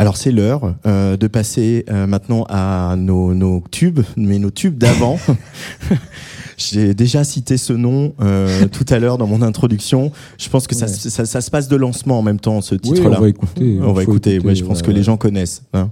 Alors 0.00 0.16
c'est 0.16 0.32
l'heure 0.32 0.72
euh, 0.86 1.18
de 1.18 1.26
passer 1.26 1.84
euh, 1.90 2.06
maintenant 2.06 2.46
à 2.48 2.94
nos, 2.96 3.34
nos 3.34 3.62
tubes, 3.70 4.00
mais 4.16 4.38
nos 4.38 4.50
tubes 4.50 4.78
d'avant. 4.78 5.18
J'ai 6.56 6.94
déjà 6.94 7.22
cité 7.22 7.58
ce 7.58 7.74
nom 7.74 8.14
euh, 8.22 8.66
tout 8.68 8.86
à 8.88 8.98
l'heure 8.98 9.18
dans 9.18 9.26
mon 9.26 9.42
introduction. 9.42 10.10
Je 10.38 10.48
pense 10.48 10.66
que 10.66 10.74
ça, 10.74 10.86
Ouais. 10.86 10.92
ça, 10.92 11.26
ça 11.26 11.40
se 11.42 11.50
passe 11.50 11.68
de 11.68 11.76
lancement 11.76 12.18
en 12.18 12.22
même 12.22 12.40
temps, 12.40 12.62
ce 12.62 12.76
Oui, 12.76 12.80
titre-là. 12.80 13.18
on 13.18 13.20
va 13.20 13.28
écouter. 13.28 13.78
On 13.82 13.92
va 13.92 14.02
écouter. 14.02 14.36
écouter, 14.36 14.48
ouais, 14.48 14.54
je 14.54 14.64
pense 14.64 14.78
ouais, 14.80 14.86
que 14.86 14.90
les 14.90 15.02
gens 15.02 15.18
connaissent. 15.18 15.62
hein. 15.74 15.90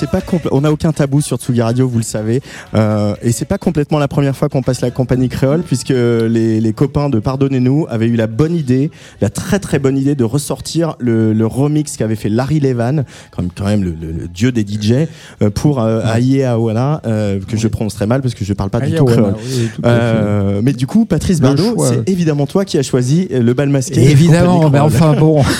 C'est 0.00 0.10
pas 0.10 0.20
on 0.50 0.62
n'a 0.62 0.72
aucun 0.72 0.92
tabou 0.92 1.20
sur 1.20 1.36
Tsugi 1.36 1.60
Radio, 1.62 1.86
vous 1.88 1.98
le 1.98 2.02
savez, 2.04 2.40
euh, 2.74 3.14
et 3.22 3.32
c'est 3.32 3.44
pas 3.44 3.58
complètement 3.58 3.98
la 3.98 4.08
première 4.08 4.34
fois 4.34 4.48
qu'on 4.48 4.62
passe 4.62 4.80
la 4.80 4.90
compagnie 4.90 5.28
créole, 5.28 5.60
puisque 5.62 5.90
les, 5.90 6.60
les 6.60 6.72
copains 6.72 7.10
de 7.10 7.18
Pardonnez-nous 7.18 7.86
avaient 7.90 8.06
eu 8.06 8.16
la 8.16 8.26
bonne 8.26 8.54
idée, 8.56 8.90
la 9.20 9.28
très 9.28 9.58
très 9.58 9.78
bonne 9.78 9.98
idée 9.98 10.14
de 10.14 10.24
ressortir 10.24 10.96
le, 10.98 11.32
le 11.34 11.46
remix 11.46 11.96
qu'avait 11.96 12.16
fait 12.16 12.28
Larry 12.30 12.60
Levan, 12.60 13.04
comme 13.30 13.48
quand 13.54 13.66
même 13.66 13.84
le, 13.84 13.90
le- 13.90 14.12
le 14.12 14.26
dieu 14.28 14.52
des 14.52 14.62
DJ, 14.62 15.06
euh, 15.42 15.50
pour 15.50 15.80
euh, 15.80 16.00
Aïe 16.04 16.42
Aouana, 16.42 17.02
euh, 17.06 17.38
que 17.46 17.56
je 17.56 17.68
prononcerai 17.68 18.06
mal 18.06 18.22
parce 18.22 18.34
que 18.34 18.44
je 18.44 18.52
parle 18.54 18.70
pas 18.70 18.80
du 18.80 18.94
tout 18.94 19.04
créole. 19.04 19.34
oui, 19.44 19.68
tout 19.74 19.82
Euh, 19.84 20.60
mais 20.64 20.72
du 20.72 20.86
coup, 20.86 21.04
Patrice 21.04 21.40
Bardot, 21.40 21.76
c'est 21.84 22.08
évidemment 22.08 22.46
toi 22.46 22.64
qui 22.64 22.78
as 22.78 22.82
choisi 22.82 23.28
euh, 23.32 23.42
le 23.42 23.54
bal 23.54 23.68
masqué. 23.68 23.96
de 24.04 24.10
Évidemment, 24.10 24.70
mais 24.70 24.78
enfin 24.80 25.14
bon. 25.14 25.42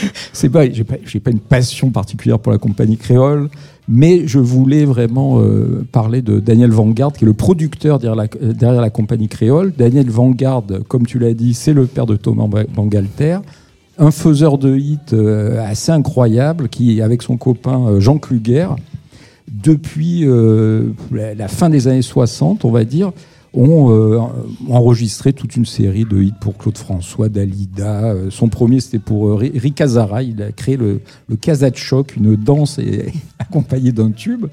c'est 0.32 0.48
pas, 0.48 0.68
j'ai 0.70 0.84
pas, 0.84 1.30
une 1.30 1.40
passion 1.40 1.90
particulière 1.90 2.38
pour 2.38 2.52
la 2.52 2.58
compagnie 2.58 2.96
créole, 2.96 3.48
mais 3.88 4.26
je 4.26 4.38
voulais 4.38 4.84
vraiment 4.84 5.40
euh, 5.40 5.86
parler 5.92 6.22
de 6.22 6.40
Daniel 6.40 6.70
Vanguard, 6.70 7.12
qui 7.12 7.24
est 7.24 7.26
le 7.26 7.34
producteur 7.34 7.98
derrière 7.98 8.16
la, 8.16 8.52
derrière 8.52 8.80
la 8.80 8.90
compagnie 8.90 9.28
créole. 9.28 9.72
Daniel 9.76 10.10
Vanguard, 10.10 10.64
comme 10.88 11.06
tu 11.06 11.18
l'as 11.18 11.34
dit, 11.34 11.54
c'est 11.54 11.72
le 11.74 11.86
père 11.86 12.06
de 12.06 12.16
Thomas 12.16 12.46
Ba- 12.46 12.64
Bangalter, 12.74 13.38
un 13.98 14.10
faiseur 14.10 14.58
de 14.58 14.76
hits 14.76 14.98
euh, 15.12 15.64
assez 15.64 15.92
incroyable, 15.92 16.68
qui, 16.68 17.00
avec 17.00 17.22
son 17.22 17.36
copain 17.36 17.86
euh, 17.86 18.00
Jean 18.00 18.18
Kluger, 18.18 18.68
depuis 19.50 20.24
euh, 20.24 20.90
la 21.12 21.48
fin 21.48 21.70
des 21.70 21.88
années 21.88 22.02
60, 22.02 22.64
on 22.64 22.70
va 22.70 22.84
dire, 22.84 23.12
ont 23.56 23.90
euh, 23.90 24.18
enregistré 24.68 25.32
toute 25.32 25.56
une 25.56 25.64
série 25.64 26.04
de 26.04 26.22
hits 26.22 26.34
pour 26.40 26.56
Claude 26.58 26.76
François, 26.78 27.28
Dalida. 27.28 28.04
Euh, 28.12 28.30
Son 28.30 28.48
premier, 28.48 28.80
c'était 28.80 28.98
pour 28.98 29.28
euh, 29.28 29.34
Ri- 29.34 29.52
Rick 29.58 29.80
Hazara. 29.80 30.22
Il 30.22 30.42
a 30.42 30.52
créé 30.52 30.76
le, 30.76 31.00
le 31.28 31.36
Kazachok, 31.36 32.16
une 32.16 32.36
danse 32.36 32.78
accompagnée 33.38 33.92
d'un 33.92 34.10
tube. 34.10 34.46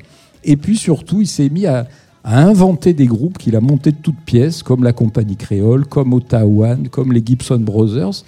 Et 0.44 0.58
puis 0.58 0.78
surtout, 0.78 1.22
il 1.22 1.28
s'est 1.28 1.50
mis 1.50 1.66
à, 1.66 1.88
inventer 2.26 2.94
des 2.94 3.06
groupes 3.06 3.38
qu'il 3.38 3.54
a 3.58 3.60
montés 3.60 3.92
de 3.92 3.98
toutes 4.02 4.20
pièces, 4.26 4.64
comme 4.64 4.84
la 4.86 4.94
Compagnie 4.94 5.36
Créole, 5.36 5.86
comme 5.86 6.14
Ottawa, 6.14 6.78
comme 6.90 7.12
les 7.12 7.22
Gibson 7.26 7.60
Brothers. 7.60 8.24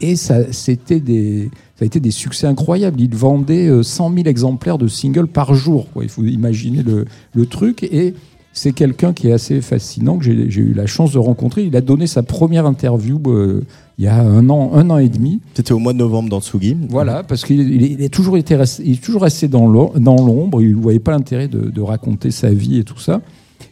Et 0.00 0.16
ça, 0.16 0.50
c'était 0.50 0.98
des, 0.98 1.50
ça 1.76 1.82
a 1.82 1.84
été 1.84 2.00
des 2.00 2.10
succès 2.10 2.46
incroyables. 2.46 2.98
Il 3.02 3.14
vendait 3.14 3.68
euh, 3.68 3.82
100 3.82 4.14
000 4.14 4.26
exemplaires 4.28 4.78
de 4.78 4.88
singles 4.88 5.26
par 5.26 5.54
jour. 5.54 5.88
quoi. 5.92 6.04
Il 6.04 6.08
faut 6.08 6.24
imaginer 6.24 6.82
le, 6.82 7.04
le 7.34 7.46
truc. 7.46 7.82
Et 7.82 8.14
c'est 8.56 8.72
quelqu'un 8.72 9.12
qui 9.12 9.28
est 9.28 9.32
assez 9.32 9.60
fascinant, 9.60 10.16
que 10.16 10.24
j'ai 10.24 10.32
eu 10.32 10.72
la 10.72 10.86
chance 10.86 11.12
de 11.12 11.18
rencontrer. 11.18 11.64
Il 11.64 11.76
a 11.76 11.80
donné 11.80 12.06
sa 12.06 12.22
première 12.22 12.64
interview 12.66 13.20
euh, 13.26 13.62
il 13.98 14.04
y 14.04 14.08
a 14.08 14.16
un 14.18 14.48
an, 14.48 14.70
un 14.74 14.88
an 14.90 14.98
et 14.98 15.08
demi. 15.08 15.40
C'était 15.54 15.72
au 15.72 15.78
mois 15.80 15.92
de 15.92 15.98
novembre 15.98 16.28
dans 16.30 16.40
Tsugi. 16.40 16.76
Voilà, 16.88 17.24
parce 17.24 17.44
qu'il 17.44 17.60
il 17.60 17.82
est, 17.82 17.90
il 17.90 18.02
est 18.02 18.08
toujours 18.08 18.36
été 18.36 18.56
resté, 18.56 18.82
il 18.86 18.92
est 18.94 19.04
toujours 19.04 19.22
resté 19.22 19.48
dans 19.48 19.66
l'om- 19.66 19.90
dans 19.98 20.16
l'ombre. 20.16 20.62
Il 20.62 20.76
ne 20.76 20.80
voyait 20.82 20.98
pas 21.00 21.12
l'intérêt 21.12 21.48
de, 21.48 21.68
de 21.68 21.80
raconter 21.80 22.30
sa 22.30 22.50
vie 22.50 22.78
et 22.78 22.84
tout 22.84 22.98
ça. 22.98 23.20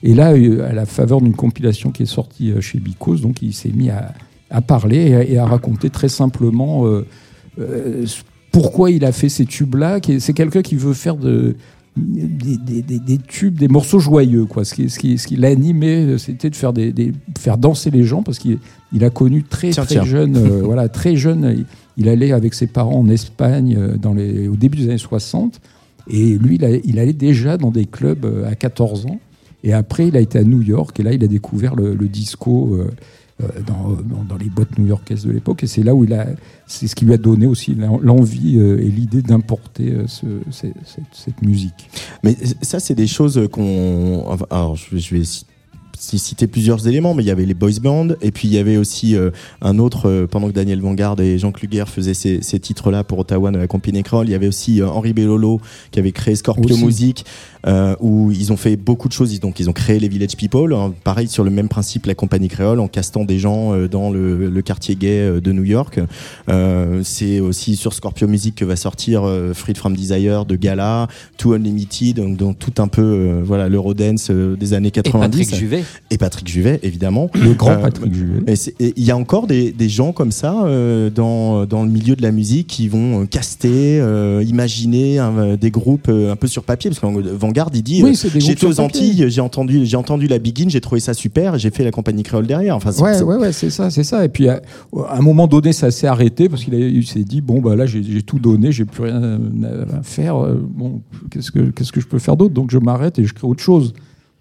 Et 0.03 0.14
là, 0.14 0.33
euh, 0.33 0.68
à 0.68 0.72
la 0.72 0.85
faveur 0.85 1.20
d'une 1.20 1.35
compilation 1.35 1.91
qui 1.93 2.03
est 2.03 2.07
sortie 2.07 2.51
euh, 2.51 2.61
chez 2.61 2.78
Bicos, 2.80 3.16
donc 3.20 3.41
il 3.41 3.53
s'est 3.53 3.72
mis 3.72 3.89
à, 3.91 4.12
à 4.51 4.61
parler 4.62 5.11
et 5.11 5.14
à, 5.14 5.24
et 5.24 5.39
à 5.39 5.47
raconter 5.47 5.91
très 5.91 6.09
simplement 6.09 6.87
euh, 6.87 7.07
euh, 7.61 8.05
pourquoi 8.51 8.91
il 8.91 9.05
a 9.05 9.12
fait 9.12 9.28
ces 9.28 9.45
tubes-là. 9.45 10.01
C'est 10.18 10.35
quelqu'un 10.35 10.62
qui 10.62 10.74
veut 10.76 10.93
faire 10.95 11.16
de, 11.16 11.57
des, 11.97 12.57
des- 12.82 12.99
des- 12.99 13.18
tubes, 13.18 13.57
des 13.57 13.68
morceaux 13.68 13.99
joyeux. 13.99 14.47
Quoi. 14.47 14.64
Ce 14.64 14.74
qui, 14.74 14.88
ce 14.88 14.99
qui, 14.99 15.18
ce 15.18 15.26
qui 15.26 15.36
l'animait, 15.36 16.16
c'était 16.18 16.49
de 16.51 16.57
faire, 16.57 16.72
des, 16.72 16.93
des- 16.93 17.12
faire 17.38 17.59
danser 17.59 17.90
les 17.90 18.05
gens 18.05 18.22
parce 18.22 18.38
qu'il 18.38 18.59
il 18.93 19.05
a 19.05 19.11
connu 19.11 19.43
très, 19.43 19.70
Tiens, 19.70 19.84
très 19.84 19.95
tiens. 19.97 20.05
jeune, 20.05 20.36
euh, 20.36 20.61
voilà, 20.64 20.88
très 20.88 21.16
jeune. 21.16 21.55
Il, 21.57 21.64
il 21.99 22.09
allait 22.09 22.32
avec 22.32 22.55
ses 22.55 22.66
parents 22.66 22.99
en 22.99 23.09
Espagne 23.11 23.76
euh, 23.78 23.97
dans 23.97 24.14
les, 24.14 24.49
au 24.49 24.57
début 24.57 24.78
des 24.78 24.84
années 24.88 24.99
60. 24.99 25.61
Et 26.09 26.38
lui, 26.38 26.55
il, 26.57 26.64
a- 26.64 26.70
il 26.76 26.99
allait 26.99 27.12
déjà 27.12 27.59
dans 27.59 27.70
des 27.70 27.84
clubs 27.84 28.24
euh, 28.24 28.49
à 28.51 28.55
14 28.55 29.07
ans. 29.07 29.20
Et 29.64 29.72
après, 29.72 30.09
il 30.09 30.16
a 30.16 30.20
été 30.20 30.38
à 30.38 30.45
New 30.45 30.62
York. 30.62 30.99
Et 30.99 31.03
là, 31.03 31.12
il 31.12 31.22
a 31.22 31.28
découvert 31.28 31.76
le, 31.76 31.95
le 31.95 32.09
disco 32.09 32.74
euh, 32.74 32.90
dans, 33.41 33.91
dans- 33.91 34.24
dans 34.28 34.37
les 34.37 34.49
boîtes 34.49 34.78
new-yorkaises 34.78 35.24
de 35.24 35.33
l'époque. 35.33 35.64
Et 35.64 35.66
c'est 35.66 35.83
là 35.83 35.95
où 35.95 36.05
il 36.05 36.12
a, 36.12 36.26
c'est 36.66 36.87
ce 36.87 36.95
qui 36.95 37.05
lui 37.05 37.12
a 37.14 37.16
donné 37.18 37.47
aussi 37.47 37.74
l'en- 37.74 37.99
l'envie 38.01 38.59
euh, 38.59 38.78
et 38.80 38.89
l'idée 38.89 39.22
d'importer 39.22 39.91
euh, 39.93 40.07
ce- 40.07 40.26
cette, 40.51 41.43
musique. 41.43 41.91
Mais 42.22 42.37
ça, 42.62 42.78
c'est 42.80 42.95
des 42.95 43.07
choses 43.09 43.49
qu'on. 43.51 44.24
Alors, 44.51 44.76
je 44.76 45.14
vais- 45.14 45.22
citer 45.99 46.49
plusieurs 46.49 46.89
éléments, 46.89 47.14
mais 47.14 47.22
il 47.22 47.26
y 47.26 47.30
avait 47.30 47.45
les 47.47 47.55
boys 47.55 47.70
bands, 47.80 48.09
et 48.22 48.33
puis 48.33 48.49
il 48.49 48.55
y 48.55 48.59
avait 48.59 48.76
aussi 48.76 49.14
euh, 49.14 49.30
un 49.61 49.78
autre, 49.78 50.09
euh, 50.09 50.26
pendant 50.26 50.49
que 50.49 50.53
Daniel 50.53 50.80
Vanguard 50.80 51.20
et 51.20 51.39
Jean 51.39 51.53
Kluger 51.53 51.85
faisaient 51.87 52.12
ces, 52.14 52.43
ces 52.43 52.59
titres-là 52.59 53.05
pour 53.05 53.20
Ottawa 53.20 53.53
de 53.53 53.59
la 53.59 53.68
compagnie 53.68 54.03
Kroll, 54.03 54.26
il 54.26 54.33
y 54.33 54.35
avait 54.35 54.49
aussi 54.49 54.83
euh, 54.83 54.89
Henri 54.89 55.12
Bellolo 55.12 55.61
qui 55.93 56.01
avait 56.01 56.11
créé 56.11 56.35
Scorpio 56.35 56.74
Aussi. 56.74 56.85
Music, 56.85 57.24
euh, 57.66 57.94
où 58.00 58.30
ils 58.32 58.52
ont 58.52 58.56
fait 58.56 58.76
beaucoup 58.76 59.08
de 59.08 59.12
choses. 59.12 59.32
Ils- 59.34 59.40
Donc, 59.40 59.58
ils 59.60 59.68
ont 59.68 59.72
créé 59.72 59.98
les 59.98 60.08
Village 60.08 60.36
People, 60.36 60.72
hein, 60.74 60.92
pareil 61.04 61.28
sur 61.28 61.44
le 61.44 61.50
même 61.50 61.68
principe, 61.68 62.06
la 62.06 62.14
compagnie 62.14 62.48
créole, 62.48 62.80
en 62.80 62.88
castant 62.88 63.24
des 63.24 63.38
gens 63.38 63.72
euh, 63.74 63.88
dans 63.88 64.10
le, 64.10 64.48
le 64.50 64.62
quartier 64.62 64.94
gay 64.96 65.18
euh, 65.20 65.40
de 65.40 65.52
New 65.52 65.64
York. 65.64 65.98
Euh, 66.48 67.00
c'est 67.04 67.40
aussi 67.40 67.76
sur 67.76 67.92
Scorpio 67.92 68.26
Music 68.28 68.54
que 68.54 68.64
va 68.64 68.76
sortir 68.76 69.22
euh, 69.24 69.52
Freed 69.54 69.76
from 69.78 69.96
Desire 69.96 70.44
de 70.44 70.56
Gala, 70.56 71.08
Too 71.38 71.52
Unlimited, 71.54 72.16
donc, 72.16 72.36
donc 72.36 72.58
tout 72.58 72.80
un 72.82 72.88
peu 72.88 73.02
euh, 73.02 73.42
voilà 73.44 73.68
l'Eurodance 73.68 74.28
euh, 74.30 74.56
des 74.56 74.74
années 74.74 74.88
Et 74.88 75.02
90. 75.02 75.38
Patrick 75.38 75.54
Juvet. 75.54 75.84
Et 76.10 76.18
Patrick 76.18 76.48
Juvet, 76.48 76.80
évidemment. 76.82 77.30
Le 77.34 77.54
grand 77.54 77.72
Euh, 77.72 77.76
Patrick 77.78 78.12
Juvet. 78.14 78.42
Et 78.46 78.84
et 78.86 78.92
il 78.96 79.04
y 79.04 79.10
a 79.10 79.16
encore 79.16 79.46
des, 79.46 79.72
des 79.72 79.88
gens 79.88 80.12
comme 80.12 80.32
ça 80.32 80.62
euh, 80.64 81.10
dans, 81.10 81.64
dans 81.66 81.82
le 81.84 81.90
milieu 81.90 82.16
de 82.16 82.22
la 82.22 82.32
musique 82.32 82.66
qui 82.66 82.88
vont 82.88 83.26
caster, 83.26 83.98
euh, 84.00 84.44
imaginer 84.46 85.18
des 85.60 85.70
groupes 85.70 86.08
euh, 86.08 86.32
un 86.32 86.36
peu 86.36 86.46
sur 86.46 86.62
papier. 86.64 86.90
Parce 86.90 87.00
que 87.00 87.06
Il 87.74 87.82
dit 87.82 88.03
Oui, 88.03 88.11
euh, 88.24 88.28
J'étais 88.40 88.66
aux. 88.66 88.80
Antilles, 88.80 89.24
j'ai 89.28 89.40
entendu, 89.40 89.84
j'ai 89.86 89.96
entendu 89.96 90.26
la 90.26 90.38
Begin, 90.38 90.68
j'ai 90.68 90.80
trouvé 90.80 91.00
ça 91.00 91.14
super, 91.14 91.59
j'ai 91.59 91.70
fait 91.70 91.84
la 91.84 91.90
compagnie 91.90 92.22
créole 92.22 92.46
derrière. 92.46 92.76
Enfin, 92.76 92.92
c'est- 92.92 93.03
Ouais, 93.03 93.22
ouais, 93.22 93.36
ouais, 93.36 93.53
c'est 93.53 93.70
ça, 93.70 93.90
c'est 93.90 94.05
ça. 94.05 94.24
Et 94.24 94.28
puis 94.28 94.48
à, 94.48 94.61
à 95.09 95.18
un 95.18 95.22
moment 95.22 95.46
donné, 95.46 95.72
ça 95.72 95.90
s'est 95.90 96.07
arrêté 96.07 96.48
parce 96.48 96.64
qu'il 96.64 97.07
s'est 97.07 97.24
dit 97.24 97.40
bon 97.40 97.61
bah 97.61 97.76
là 97.76 97.86
j'ai 97.86 98.22
tout 98.22 98.38
donné, 98.38 98.72
j'ai 98.72 98.84
plus 98.84 99.05
rien 99.05 99.22
à 99.22 100.03
faire. 100.03 100.36
Euh, 100.42 100.59
Bon, 100.74 101.00
qu'est-ce 101.30 101.50
que 101.50 101.70
qu'est-ce 101.70 101.92
que 101.92 102.00
je 102.00 102.07
peux 102.07 102.18
faire 102.18 102.36
d'autre? 102.36 102.55
Donc 102.55 102.70
je 102.70 102.78
m'arrête 102.78 103.18
et 103.18 103.24
je 103.24 103.34
crée 103.34 103.46
autre 103.46 103.62
chose. 103.62 103.92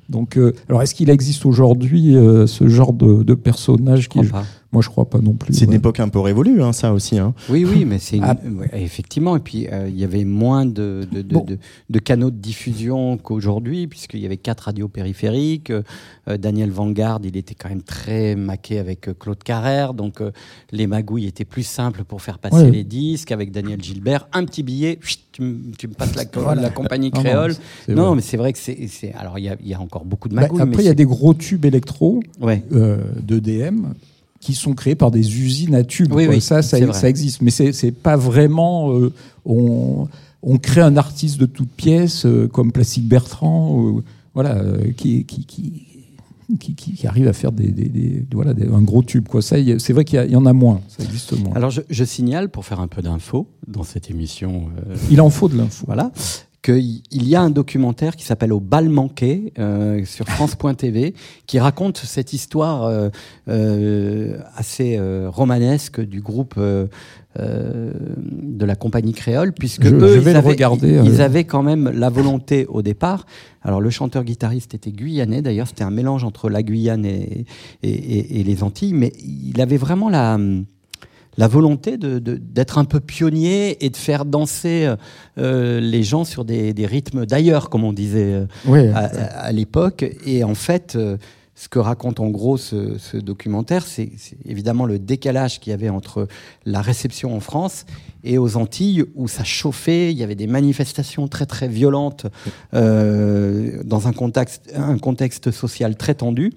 Donc 0.09 0.37
euh, 0.37 0.53
alors 0.69 0.81
est-ce 0.81 0.93
qu'il 0.95 1.09
existe 1.09 1.45
aujourd'hui 1.45 2.15
euh, 2.15 2.45
ce 2.47 2.67
genre 2.67 2.93
de, 2.93 3.23
de 3.23 3.33
personnage 3.33 4.01
Je 4.03 4.09
qui 4.09 4.19
crois 4.27 4.41
pas. 4.41 4.45
Moi 4.73 4.81
je 4.81 4.87
crois 4.89 5.09
pas 5.09 5.19
non 5.19 5.33
plus. 5.33 5.53
c'est 5.53 5.65
une 5.65 5.71
ouais. 5.71 5.75
époque 5.77 5.99
un 5.99 6.07
peu 6.07 6.19
révolue, 6.19 6.61
hein, 6.63 6.71
ça 6.71 6.93
aussi. 6.93 7.19
Hein. 7.19 7.33
Oui, 7.49 7.65
oui, 7.65 7.83
mais 7.83 7.99
c'est 7.99 8.17
une- 8.17 8.23
Ah. 8.23 8.37
ouais, 8.57 8.69
effectivement. 8.81 9.35
Et 9.35 9.39
puis 9.41 9.67
euh, 9.69 9.89
il 9.89 9.99
y 9.99 10.03
avait 10.05 10.23
moins 10.23 10.65
de, 10.65 11.05
de, 11.11 11.21
de- 11.21 11.33
Bon. 11.33 11.43
de- 11.43 11.57
de 11.89 11.99
canaux 11.99 12.31
de 12.31 12.37
diffusion 12.37 13.17
qu'aujourd'hui, 13.17 13.87
puisqu'il 13.87 14.21
y 14.21 14.25
avait 14.25 14.37
quatre 14.37 14.61
radios 14.61 14.87
périphériques. 14.87 15.71
Euh, 15.71 16.37
Daniel 16.37 16.71
Vanguard, 16.71 17.19
il 17.23 17.35
était 17.35 17.53
quand 17.55 17.67
même 17.69 17.81
très 17.81 18.35
maqué 18.35 18.79
avec 18.79 19.09
euh, 19.09 19.13
Claude 19.13 19.43
Carrère, 19.43 19.93
donc 19.93 20.21
euh, 20.21 20.31
les 20.71 20.87
magouilles 20.87 21.25
étaient 21.27 21.43
plus 21.45 21.63
simples 21.63 22.03
pour 22.05 22.21
faire 22.21 22.39
passer 22.39 22.55
Ouais. 22.63 22.71
les 22.71 22.83
disques. 22.85 23.31
Avec 23.31 23.51
Daniel 23.51 23.81
Gilbert, 23.83 24.27
un 24.31 24.45
petit 24.45 24.63
billet, 24.63 24.99
tu, 25.33 25.41
me- 25.41 25.71
tu 25.77 25.87
me 25.89 25.93
passes 25.93 26.15
la, 26.15 26.23
Voilà. 26.33 26.61
la 26.61 26.69
compagnie 26.69 27.11
Non, 27.11 27.17
non, 27.19 27.23
créole. 27.23 27.55
Non, 27.89 28.05
vrai. 28.07 28.15
mais 28.15 28.21
c'est 28.21 28.37
vrai 28.37 28.53
que 28.53 28.59
c'est. 28.59 29.13
Alors 29.17 29.37
il 29.37 29.43
y 29.45 29.49
a, 29.49 29.57
il 29.61 29.67
y 29.67 29.73
a 29.73 29.81
encore 29.81 30.05
beaucoup 30.05 30.29
de 30.29 30.35
Bah, 30.35 30.43
magouilles. 30.43 30.61
après 30.61 30.83
il 30.83 30.85
y 30.85 30.89
a 30.89 30.93
des 30.93 31.05
gros 31.05 31.33
tubes 31.33 31.65
électro 31.65 32.21
Ouais. 32.39 32.63
Qui 34.41 34.53
sont 34.53 34.73
créés 34.73 34.95
par 34.95 35.11
des 35.11 35.39
usines 35.39 35.75
à 35.75 35.83
tubes. 35.85 36.11
Oui, 36.11 36.25
oui, 36.27 36.41
ça, 36.41 36.61
ça, 36.61 36.77
existe, 37.07 37.41
mais 37.41 37.51
c'est 37.51 37.91
pas 37.91 38.17
vraiment. 38.17 38.91
euh, 38.93 39.13
on, 39.45 40.07
on 40.43 40.57
crée 40.57 40.81
un 40.81 40.97
artiste 40.97 41.39
de 41.39 41.45
toutes 41.45 41.69
pièces 41.69 42.25
euh, 42.25 42.47
comme 42.47 42.71
Plastique 42.71 43.07
Bertrand, 43.07 44.01
voilà, 44.33 44.55
euh, 44.57 44.91
qui, 44.97 45.23
qui, 45.25 45.45
qui, 45.45 45.85
qui, 46.59 46.73
qui- 46.75 46.93
qui 46.93 47.07
arrive 47.07 47.27
à 47.27 47.33
faire 47.33 47.51
des, 47.51 47.67
des- 47.71 47.87
des- 47.87 48.25
voilà, 48.33 48.53
des- 48.53 48.67
un 48.67 48.81
gros 48.81 49.03
tube. 49.03 49.27
Quoi. 49.27 49.41
Ça, 49.43 49.55
c'est 49.77 49.93
vrai 49.93 50.03
qu'il 50.03 50.19
y, 50.29 50.35
en 50.35 50.45
a 50.47 50.53
moins. 50.53 50.81
Ça 50.87 51.03
existe 51.03 51.39
moins. 51.39 51.53
Alors 51.55 51.69
je, 51.69 51.81
je 51.89 52.03
signale, 52.03 52.49
pour 52.49 52.65
faire 52.65 52.79
un 52.79 52.87
peu 52.87 53.01
d'infos 53.03 53.47
dans 53.67 53.83
cette 53.83 54.09
émission. 54.09 54.65
euh, 54.89 54.95
il 55.11 55.21
en 55.21 55.29
faut 55.29 55.47
de 55.47 55.55
l'info. 55.57 55.85
Voilà. 55.85 56.11
Qu'il 56.63 57.01
il 57.11 57.27
y 57.27 57.35
a 57.35 57.41
un 57.41 57.49
documentaire 57.49 58.15
qui 58.15 58.23
s'appelle 58.23 58.53
Au 58.53 58.59
bal 58.59 58.87
manqué 58.89 59.51
euh, 59.57 60.05
sur 60.05 60.25
France.tv 60.29 61.15
qui 61.47 61.57
raconte 61.59 61.97
cette 61.97 62.33
histoire 62.33 62.83
euh, 62.83 63.09
euh, 63.49 64.37
assez 64.55 64.97
euh, 64.97 65.27
romanesque 65.29 66.01
du 66.01 66.21
groupe 66.21 66.53
euh, 66.57 66.85
euh, 67.39 67.91
de 68.31 68.65
la 68.65 68.75
compagnie 68.75 69.13
créole, 69.13 69.53
puisque 69.53 69.85
Je- 69.85 69.95
eux, 69.95 70.21
je 70.21 70.29
ils, 70.29 70.35
avaient, 70.35 70.49
regarder, 70.49 71.01
ils 71.03 71.21
avaient 71.21 71.45
quand 71.45 71.63
même 71.63 71.89
la 71.89 72.09
volonté 72.09 72.65
au 72.67 72.81
départ. 72.81 73.25
Alors 73.63 73.81
le 73.81 73.89
chanteur-guitariste 73.89 74.73
était 74.75 74.91
guyanais, 74.91 75.41
d'ailleurs 75.41 75.67
c'était 75.67 75.83
un 75.85 75.91
mélange 75.91 76.23
entre 76.25 76.49
la 76.49 76.61
Guyane 76.61 77.05
et, 77.05 77.45
et- 77.83 77.89
et- 77.89 78.39
et 78.39 78.43
les 78.43 78.63
Antilles, 78.63 78.93
mais 78.93 79.13
il 79.23 79.59
avait 79.61 79.77
vraiment 79.77 80.09
la 80.09 80.37
la 81.37 81.47
volonté 81.47 81.97
de- 81.97 82.19
de- 82.19 82.35
d'être 82.35 82.77
un 82.77 82.85
peu 82.85 82.99
pionnier 82.99 83.83
et 83.85 83.89
de 83.89 83.97
faire 83.97 84.25
danser 84.25 84.93
euh, 85.37 85.79
les 85.79 86.03
gens 86.03 86.23
sur 86.25 86.43
des, 86.45 86.73
des 86.73 86.85
rythmes 86.85 87.25
d'ailleurs, 87.25 87.69
comme 87.69 87.83
on 87.83 87.93
disait 87.93 88.33
euh, 88.33 88.45
Ouais. 88.65 88.89
à, 88.89 89.05
à 89.45 89.51
l'époque. 89.51 90.05
Et 90.25 90.43
en 90.43 90.55
fait, 90.55 90.95
euh, 90.95 91.17
ce 91.55 91.69
que 91.69 91.79
raconte 91.79 92.19
en 92.19 92.27
gros 92.29 92.57
ce, 92.57 92.97
ce 92.97 93.17
documentaire, 93.17 93.85
c'est 93.85 94.09
c'est 94.17 94.37
évidemment 94.45 94.85
le 94.85 94.97
décalage 94.99 95.59
qu'il 95.59 95.71
y 95.71 95.73
avait 95.73 95.89
entre 95.89 96.27
la 96.65 96.81
réception 96.81 97.35
en 97.35 97.39
France 97.39 97.85
et 98.23 98.37
aux 98.37 98.57
Antilles, 98.57 99.03
où 99.15 99.27
ça 99.27 99.43
chauffait, 99.43 100.11
il 100.11 100.17
y 100.17 100.23
avait 100.23 100.35
des 100.35 100.47
manifestations 100.47 101.27
très 101.27 101.45
très 101.45 101.67
violentes 101.67 102.25
euh, 102.73 103.81
dans 103.83 104.07
un 104.07 104.13
contexte, 104.13 104.71
un 104.75 104.97
contexte 104.97 105.51
social 105.51 105.95
très 105.95 106.15
tendu, 106.15 106.51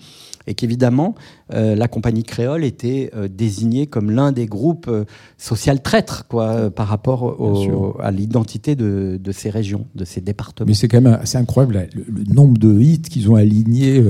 et 0.47 0.55
qu'évidemment, 0.55 1.15
euh, 1.53 1.75
la 1.75 1.89
compagnie 1.89 2.23
créole 2.23 2.65
était 2.65 3.11
euh, 3.15 3.29
désignée 3.29 3.87
comme 3.87 4.11
l'un 4.11 4.33
des 4.33 4.47
groupes 4.47 4.87
euh, 4.89 5.05
social 5.39 5.83
traîtres 5.83 6.27
quoi, 6.29 6.49
euh, 6.51 6.71
par 6.71 6.89
rapport 6.89 7.23
au- 7.41 7.97
à 8.01 8.11
l'identité 8.11 8.77
de, 8.77 9.19
de 9.23 9.33
ces 9.33 9.51
régions, 9.51 9.87
de 9.95 10.05
ces 10.05 10.21
départements. 10.21 10.69
Mais 10.69 10.75
c'est 10.75 10.89
quand 10.89 11.01
même 11.01 11.19
assez 11.21 11.39
incroyable 11.39 11.75
là, 11.75 11.83
le, 11.95 12.05
le 12.09 12.25
nombre 12.33 12.59
de 12.59 12.79
hits 12.81 13.01
qu'ils 13.03 13.31
ont 13.31 13.37
alignés 13.37 14.03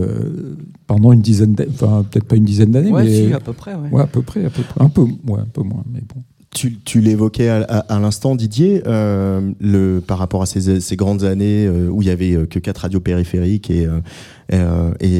pendant 0.86 1.12
une 1.12 1.20
dizaine 1.22 1.54
d'années, 1.54 1.70
enfin 1.74 2.04
peut-être 2.10 2.24
pas 2.26 2.36
une 2.36 2.44
dizaine 2.44 2.70
d'années, 2.70 2.90
Ouais, 2.92 3.04
mais 3.04 3.26
si, 3.28 3.32
à 3.32 3.40
peu 3.40 3.52
près. 3.52 3.74
ouais. 3.74 3.88
ouais, 3.90 4.02
à 4.02 4.06
peu 4.06 4.22
près, 4.22 4.44
à 4.44 4.50
peu 4.50 4.62
près, 4.62 4.84
un 4.84 4.88
peu, 4.88 5.02
un 5.02 5.44
peu 5.46 5.62
moins, 5.62 5.84
mais 5.92 6.00
bon. 6.00 6.22
Tu, 6.54 7.00
l'évoquais 7.00 7.48
à, 7.48 7.98
l'instant, 7.98 8.36
Didier, 8.36 8.84
euh, 8.86 10.00
par 10.00 10.18
rapport 10.18 10.40
à 10.42 10.46
ces, 10.46 10.96
grandes 10.96 11.24
années 11.24 11.66
euh, 11.66 11.88
où 11.88 12.00
il 12.00 12.06
y 12.06 12.12
avait 12.12 12.34
euh, 12.34 12.46
que 12.46 12.60
quatre 12.60 12.78
radios 12.78 13.00
périphériques 13.00 13.70
et, 13.70 13.88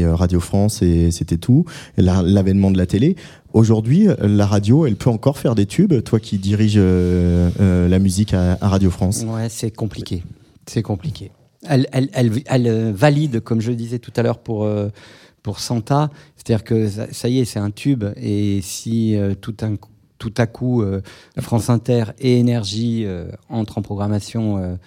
Radio 0.07 0.39
France 0.39 0.81
et 0.83 1.11
c'était 1.11 1.37
tout, 1.37 1.65
l'avènement 1.97 2.71
de 2.71 2.79
la 2.79 2.87
télé. 2.87 3.17
Aujourd'hui, 3.53 4.07
la 4.21 4.47
radio, 4.47 4.87
elle 4.87 4.95
peut 4.95 5.11
encore 5.11 5.39
faire 5.39 5.57
des 5.57 5.67
tubes. 5.67 6.03
Toi 6.03 6.21
qui 6.21 6.39
diriges 6.39 6.79
la 6.79 7.99
musique 7.99 8.33
à, 8.33 8.57
Radio 8.61 8.91
France. 8.91 9.25
Ouais, 9.27 9.49
c'est 9.49 9.73
compliqué. 9.73 10.23
C'est 10.67 10.83
compliqué. 10.83 11.33
Elle, 11.69 12.93
valide, 12.95 13.41
comme 13.41 13.61
je 13.61 13.73
disais 13.73 13.99
tout 13.99 14.13
à 14.17 14.23
l'heure 14.23 14.39
pour, 14.39 14.69
pour 15.43 15.59
Santa, 15.59 16.11
c'est-à-dire 16.37 16.65
que 16.65 16.89
ça, 16.89 17.29
y 17.29 17.41
est, 17.41 17.45
c'est 17.45 17.61
un 17.61 17.71
tube. 17.71 18.05
Et 18.17 18.61
si 18.63 19.17
tout, 19.41 19.57
un, 19.63 19.77
tout 20.25 20.43
à 20.43 20.47
coup 20.47 20.83
euh, 20.83 21.03
France 21.39 21.69
Inter 21.69 22.05
et 22.19 22.39
Énergie 22.39 23.05
euh, 23.05 23.27
entrent 23.51 23.79
en 23.79 23.83
programmation 23.83 24.79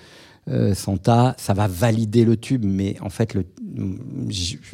euh, 0.50 0.74
Santa, 0.74 1.36
ça 1.38 1.54
va 1.54 1.68
valider 1.68 2.26
le 2.26 2.38
tube. 2.38 2.64
Mais 2.66 2.96
en 3.02 3.10
fait, 3.10 3.34
le, 3.34 3.46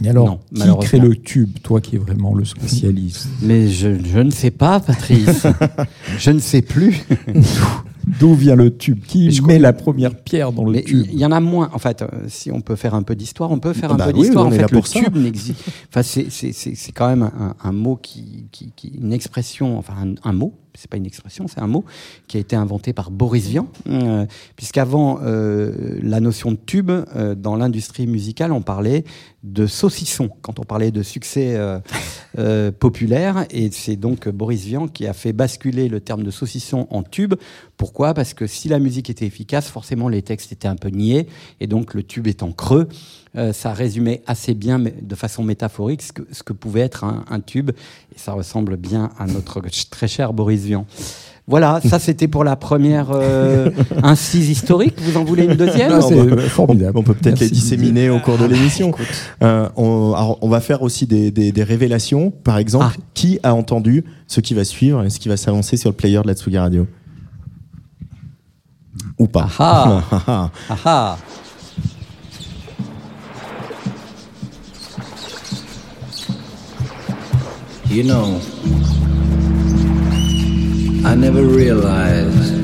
Et 0.04 0.10
alors, 0.10 0.26
non, 0.28 0.38
qui 0.38 0.60
malheureusement. 0.60 0.88
crée 0.88 1.00
le 1.00 1.16
tube, 1.16 1.58
toi 1.64 1.82
qui 1.82 1.96
es 1.96 2.00
vraiment 2.00 2.34
le 2.34 2.46
spécialiste? 2.46 3.28
Mais 3.42 3.68
je, 3.68 3.98
je 4.04 4.20
ne 4.20 4.30
sais 4.30 4.52
pas, 4.52 4.80
Patrice. 4.80 5.48
je 6.18 6.32
ne 6.32 6.40
sais 6.40 6.62
plus. 6.62 7.04
D'où 8.20 8.34
vient 8.36 8.56
le 8.56 8.76
tube 8.76 9.02
Qui 9.06 9.40
met 9.46 9.60
la 9.60 9.74
première 9.74 10.16
pierre 10.16 10.52
dans 10.52 10.66
le 10.66 10.72
Mais 10.74 10.84
tube 10.84 11.06
il 11.12 11.18
y, 11.20 11.26
en 11.26 11.32
a 11.32 11.40
moins. 11.40 11.70
En 11.74 11.80
fait, 11.80 12.02
euh, 12.02 12.08
si 12.28 12.52
on 12.52 12.62
peut 12.62 12.76
faire 12.76 12.96
un 12.96 13.04
peu 13.04 13.16
d'histoire, 13.16 13.52
on 13.52 13.60
peut 13.60 13.74
faire 13.74 13.92
un 13.92 13.96
bah 13.96 14.08
peu 14.08 14.14
oui, 14.14 14.22
d'histoire. 14.24 14.46
en 14.48 14.52
fait, 14.52 14.70
le 14.72 14.82
ça. 14.82 15.00
tube 15.00 15.16
n'existe. 15.16 15.64
Enfin, 15.90 16.04
c'est- 16.04 16.28
c'est 16.30 16.52
c'est- 16.52 16.76
c'est 16.76 16.92
quand 16.92 17.08
même 17.08 17.24
un, 17.24 17.56
un 17.64 17.72
mot 17.72 17.96
qui, 17.96 18.46
qui, 18.52 18.72
qui- 18.76 18.90
une 19.02 19.14
expression, 19.14 19.78
enfin 19.78 19.94
un, 20.02 20.16
un 20.30 20.34
mot. 20.34 20.54
C'est 20.76 20.90
pas 20.90 20.98
une 20.98 21.06
expression, 21.06 21.48
c'est 21.48 21.60
un 21.60 21.68
mot 21.68 21.86
qui 22.28 22.38
a 22.38 22.40
été 22.40 22.56
inventé 22.56 22.94
par 22.94 23.12
Boris 23.12 23.48
Vian, 23.48 23.68
euh, 23.88 24.26
puisqu'avant 24.56 25.20
euh, 25.22 26.00
la 26.02 26.20
notion 26.20 26.52
de 26.52 26.58
tube 26.58 26.90
euh, 26.90 27.36
dans 27.36 27.56
l'industrie 27.56 28.08
musicale, 28.08 28.52
on 28.52 28.62
parlait 28.64 29.04
de 29.44 29.68
saucisson 29.68 30.30
quand 30.42 30.60
on 30.60 30.64
parlait 30.64 30.90
de 30.92 31.04
succès 31.04 31.60
populaire, 32.80 33.46
et 33.52 33.70
c'est 33.72 33.98
donc 33.98 34.30
Boris 34.30 34.64
Vian 34.64 34.88
qui 34.88 35.06
a 35.06 35.14
fait 35.14 35.34
basculer 35.34 35.90
le 35.90 36.00
terme 36.00 36.24
de 36.24 36.32
saucisson 36.32 36.88
en 36.90 37.04
tube. 37.04 37.36
Pourquoi? 37.78 38.14
Parce 38.14 38.34
que 38.34 38.48
si 38.48 38.70
la 38.70 38.80
musique 38.80 39.10
était 39.10 39.26
efficace, 39.26 39.68
forcément 39.68 40.08
les 40.08 40.22
textes 40.22 40.52
étaient 40.54 40.68
un 40.68 40.78
peu 40.78 40.90
niais, 40.90 41.28
et 41.60 41.68
donc 41.68 41.94
le 41.94 42.04
tube 42.04 42.28
étant 42.28 42.52
creux, 42.52 42.88
euh, 43.36 43.52
ça 43.54 43.74
résumait 43.74 44.22
assez 44.28 44.54
bien, 44.54 44.78
mais 44.78 44.94
de 45.02 45.16
façon 45.16 45.44
métaphorique, 45.44 46.02
ce 46.02 46.14
que, 46.14 46.22
ce 46.32 46.44
que 46.44 46.54
pouvait 46.54 46.82
être 46.82 47.04
un, 47.04 47.26
un 47.30 47.40
tube, 47.40 47.72
et 47.72 48.18
ça 48.20 48.34
ressemble 48.34 48.78
bien 48.78 49.10
à 49.18 49.26
notre 49.26 49.62
très 49.90 50.08
cher 50.08 50.34
Boris 50.34 50.62
Vian. 50.62 50.86
Voilà, 51.46 51.82
ça 51.86 52.00
c'était 52.00 52.30
pour 52.30 52.46
la 52.46 52.56
première 52.56 53.10
euh, 53.12 53.70
incise 54.04 54.50
historique. 54.50 54.96
Vous 55.02 55.18
en 55.18 55.26
voulez 55.26 55.44
une 55.44 55.56
deuxième? 55.56 55.92
Ah, 55.92 56.02
c'est 56.02 56.18
on 56.18 56.26
peut- 56.26 56.38
formidable. 56.40 56.98
On 56.98 57.04
peut 57.04 57.14
peut-être 57.16 57.42
les 57.42 57.50
disséminer 57.50 58.10
au 58.10 58.20
cours 58.22 58.38
de 58.38 58.46
l'émission. 58.46 58.88
Écoute, 58.92 59.08
Euh, 59.44 59.68
on, 59.76 60.14
alors, 60.16 60.38
on 60.42 60.48
va 60.48 60.62
faire 60.62 60.82
aussi 60.84 61.06
des, 61.06 61.32
des- 61.32 61.52
des 61.52 61.64
révélations. 61.64 62.32
Par 62.32 62.60
exemple, 62.60 62.96
Ah. 62.98 63.02
qui 63.14 63.40
a 63.44 63.54
entendu 63.54 64.06
ce 64.28 64.40
qui 64.40 64.54
va 64.54 64.64
suivre 64.64 65.04
et 65.04 65.10
ce 65.10 65.20
qui 65.20 65.28
va 65.28 65.36
s'avancer 65.36 65.76
sur 65.76 65.90
le 65.90 65.96
player 65.98 66.22
de 66.22 66.28
la 66.28 66.34
Tsugi 66.34 66.58
Radio? 66.58 66.88
Ou 69.20 69.28
pas 69.28 69.50
Ah 69.60 70.50
You 77.94 78.02
know, 78.02 78.42
I 81.08 81.14
never 81.14 81.44
realized 81.44 82.56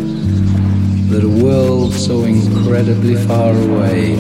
that 1.12 1.24
a 1.24 1.30
world 1.30 1.94
so 1.94 2.24
incredibly 2.24 3.14
far 3.28 3.52
away 3.52 4.14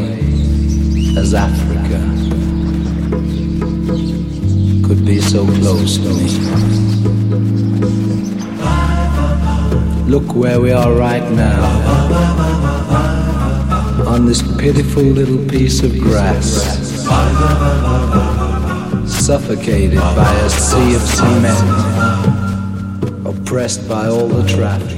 as 1.17 1.33
Africa 1.33 1.97
could 4.87 5.03
be 5.03 5.19
so 5.19 5.47
close 5.47 5.97
to 5.97 6.09
me. 6.13 6.29
Look 10.07 10.35
where 10.35 10.61
we 10.61 10.71
are 10.71 10.93
right 10.93 11.27
now. 11.31 11.65
On 14.05 14.27
this 14.27 14.43
pitiful 14.59 15.01
little 15.01 15.43
piece 15.49 15.81
of 15.81 15.97
grass 15.97 16.99
suffocated 19.29 19.93
by 20.15 20.33
a 20.43 20.49
sea 20.49 20.95
of 20.95 21.03
cement, 21.03 21.53
oppressed 23.27 23.87
by 23.87 24.07
all 24.07 24.27
the 24.27 24.43
traffic. 24.47 24.97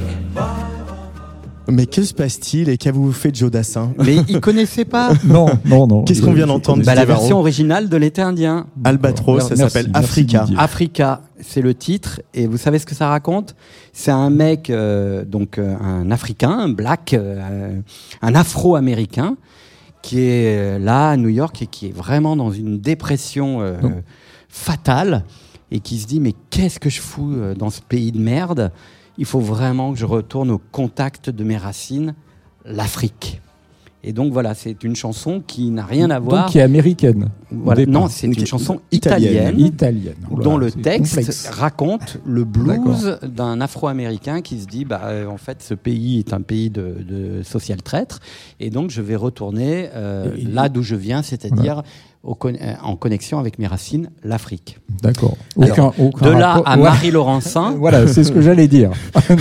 Mais 1.67 1.85
que 1.85 2.01
se 2.01 2.13
passe-t-il 2.13 2.69
et 2.69 2.77
qu'avez-vous 2.77 3.11
fait 3.11 3.31
de 3.31 3.35
Joe 3.35 3.51
Dassin 3.51 3.91
Mais 3.97 4.15
ils 4.29 4.39
connaissaient 4.39 4.85
pas 4.85 5.11
Non, 5.25 5.47
non, 5.65 5.85
non. 5.85 6.03
Qu'est-ce 6.05 6.21
qu'on 6.21 6.31
vient 6.31 6.47
d'entendre 6.47 6.81
bah, 6.85 6.95
La 6.95 7.03
version 7.03 7.39
originale 7.39 7.89
de 7.89 7.97
l'été 7.97 8.21
indien. 8.21 8.67
Albatros, 8.85 9.49
ça 9.49 9.57
s'appelle 9.57 9.91
Africa. 9.93 10.45
Africa, 10.57 11.23
c'est 11.41 11.61
le 11.61 11.73
titre. 11.73 12.21
Et 12.33 12.47
vous 12.47 12.57
savez 12.57 12.79
ce 12.79 12.85
que 12.85 12.95
ça 12.95 13.09
raconte? 13.09 13.57
C'est 13.91 14.11
un 14.11 14.29
mec, 14.29 14.69
euh, 14.69 15.25
donc 15.25 15.57
euh, 15.57 15.75
un 15.81 16.09
Africain, 16.09 16.51
un 16.51 16.69
black, 16.69 17.13
euh, 17.13 17.81
un 18.21 18.35
Afro-américain, 18.35 19.35
qui 20.01 20.21
est 20.21 20.79
là 20.79 21.09
à 21.09 21.17
New 21.17 21.29
York 21.29 21.61
et 21.61 21.67
qui 21.67 21.87
est 21.87 21.95
vraiment 21.95 22.35
dans 22.35 22.51
une 22.51 22.79
dépression 22.79 23.61
euh. 23.61 23.75
Fatale 24.51 25.23
et 25.71 25.79
qui 25.79 25.97
se 25.97 26.05
dit 26.05 26.19
mais 26.19 26.33
qu'est-ce 26.49 26.79
que 26.79 26.89
je 26.89 27.01
fous 27.01 27.33
euh, 27.33 27.55
dans 27.55 27.69
ce 27.69 27.81
pays 27.81 28.11
de 28.11 28.19
merde? 28.19 28.71
Il 29.17 29.25
faut 29.25 29.39
vraiment 29.39 29.93
que 29.93 29.99
je 29.99 30.05
retourne 30.05 30.51
au 30.51 30.61
contact 30.71 31.29
de 31.29 31.43
mes 31.43 31.57
racines, 31.57 32.15
l'Afrique. 32.65 33.41
Et 34.03 34.13
donc 34.13 34.33
voilà, 34.33 34.55
c'est 34.55 34.83
une 34.83 34.95
chanson 34.95 35.43
qui 35.45 35.69
n'a 35.69 35.85
rien 35.85 36.09
à 36.09 36.19
voir. 36.19 36.43
Donc 36.43 36.51
qui 36.51 36.57
est 36.57 36.63
américaine. 36.63 37.29
Voilà. 37.51 37.85
Non, 37.85 38.07
c'est 38.07 38.25
une 38.25 38.45
chanson 38.47 38.81
italienne. 38.91 39.59
italienne 39.59 40.15
dont 40.31 40.57
le 40.57 40.71
texte 40.71 41.15
complexe. 41.15 41.47
raconte 41.49 42.17
le 42.25 42.43
blues 42.43 43.19
d'un 43.21 43.61
Afro-Américain 43.61 44.41
qui 44.41 44.59
se 44.59 44.65
dit 44.65 44.85
bah 44.85 45.01
euh, 45.03 45.27
en 45.27 45.37
fait 45.37 45.61
ce 45.61 45.75
pays 45.75 46.17
est 46.17 46.33
un 46.33 46.41
pays 46.41 46.71
de, 46.71 46.95
de 47.07 47.43
social 47.43 47.83
traître 47.83 48.19
et 48.59 48.71
donc 48.71 48.89
je 48.89 49.01
vais 49.01 49.15
retourner 49.15 49.89
euh, 49.93 50.35
là 50.47 50.67
d'où 50.67 50.81
je 50.81 50.95
viens, 50.95 51.21
c'est-à-dire 51.21 51.83
au 52.23 52.37
euh, 52.45 52.73
en 52.83 52.95
connexion 52.95 53.39
avec 53.39 53.57
mes 53.57 53.65
racines, 53.67 54.09
l'Afrique. 54.23 54.77
D'accord. 55.01 55.37
Alors, 55.59 55.71
Aucun, 55.71 56.03
aucun 56.03 56.25
De 56.27 56.31
là 56.31 56.53
rapport- 56.53 56.67
à 56.67 56.77
Ouais. 56.77 56.83
Marie 56.83 57.11
Laurencin, 57.11 57.71
Voilà, 57.79 58.05
c'est 58.07 58.23
ce 58.23 58.31
que 58.31 58.41
j'allais 58.41 58.67
dire. 58.67 58.91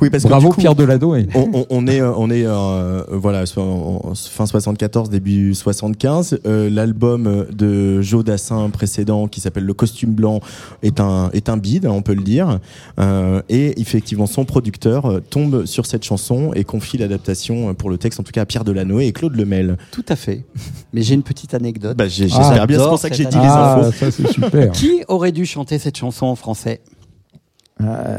Oui, 0.00 0.10
parce 0.10 0.22
que 0.24 0.28
Bravo 0.28 0.50
coup, 0.50 0.60
Pierre 0.60 0.74
Deladoé. 0.74 1.26
on, 1.34 1.48
on- 1.52 1.66
on 1.70 1.86
est, 1.86 2.00
euh, 2.00 2.12
on 2.16 2.30
est 2.30 2.44
euh, 2.46 3.02
voilà, 3.10 3.44
fin 3.46 4.46
74, 4.46 5.08
début 5.10 5.54
75. 5.54 6.38
Euh, 6.46 6.70
L'album 6.70 7.46
de 7.52 8.00
Joe 8.02 8.24
Dassin 8.24 8.68
précédent, 8.70 9.26
qui 9.28 9.40
s'appelle 9.40 9.64
Le 9.64 9.74
Costume 9.74 10.12
Blanc, 10.12 10.40
est 10.82 11.00
un, 11.00 11.30
est 11.32 11.48
un 11.48 11.56
bide, 11.56 11.86
on 11.86 12.02
peut 12.02 12.14
le 12.14 12.22
dire. 12.22 12.60
Euh, 13.00 13.40
et 13.48 13.80
effectivement, 13.80 14.26
son 14.26 14.44
producteur 14.44 15.20
tombe 15.30 15.64
sur 15.64 15.86
cette 15.86 16.04
chanson 16.04 16.52
et 16.54 16.64
confie 16.64 16.98
l'adaptation 16.98 17.74
pour 17.74 17.90
le 17.90 17.98
texte, 17.98 18.20
en 18.20 18.22
tout 18.22 18.32
cas 18.32 18.42
à 18.42 18.46
Pierre 18.46 18.64
Delanoë 18.64 19.06
et 19.06 19.12
Claude 19.12 19.34
Lemel. 19.36 19.76
tout 19.90 20.04
à 20.08 20.16
fait. 20.16 20.44
Mais 20.92 21.02
j'ai 21.02 21.14
une 21.14 21.22
petite 21.22 21.54
anecdote. 21.54 21.95
Bah, 21.96 22.04
Ah, 22.04 22.08
J'espère 22.08 22.66
bien, 22.66 22.78
c'est 22.78 22.88
pour 22.88 22.98
ça 22.98 23.08
que 23.10 23.16
j'ai 23.16 23.24
dit 23.24 23.36
les 23.36 23.42
Ah, 23.44 23.78
infos. 23.78 23.92
ça 23.92 24.10
c'est 24.10 24.28
super. 24.28 24.70
Qui 24.72 25.02
aurait 25.08 25.32
dû 25.32 25.46
chanter 25.46 25.78
cette 25.78 25.96
chanson 25.96 26.26
en 26.26 26.36
français 26.36 26.82
Euh, 27.80 28.18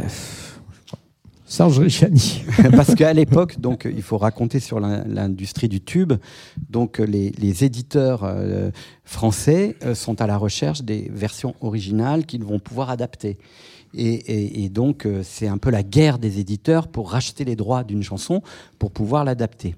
Serge 1.45 1.79
Reggiani. 1.79 2.43
Parce 2.75 2.93
qu'à 2.93 3.13
l'époque, 3.13 3.59
donc, 3.59 3.87
il 3.89 4.01
faut 4.01 4.17
raconter 4.17 4.59
sur 4.59 4.79
l'in- 4.81 5.03
l'industrie 5.07 5.69
du 5.69 5.79
tube. 5.79 6.13
Donc, 6.69 6.97
les, 6.99 7.31
les 7.37 7.63
éditeurs 7.63 8.23
euh, 8.25 8.69
français 9.05 9.77
euh, 9.85 9.95
sont 9.95 10.19
à 10.21 10.27
la 10.27 10.37
recherche 10.37 10.81
des 10.81 11.09
versions 11.13 11.55
originales 11.61 12.25
qu'ils 12.25 12.43
vont 12.43 12.59
pouvoir 12.59 12.89
adapter. 12.89 13.37
Et, 13.93 14.03
et- 14.13 14.65
et 14.65 14.69
donc, 14.69 15.05
euh, 15.05 15.21
c'est 15.23 15.47
un 15.47 15.57
peu 15.57 15.69
la 15.69 15.83
guerre 15.83 16.19
des 16.19 16.39
éditeurs 16.39 16.89
pour 16.89 17.11
racheter 17.11 17.45
les 17.45 17.55
droits 17.55 17.85
d'une 17.85 18.03
chanson 18.03 18.41
pour 18.77 18.91
pouvoir 18.91 19.23
l'adapter. 19.23 19.75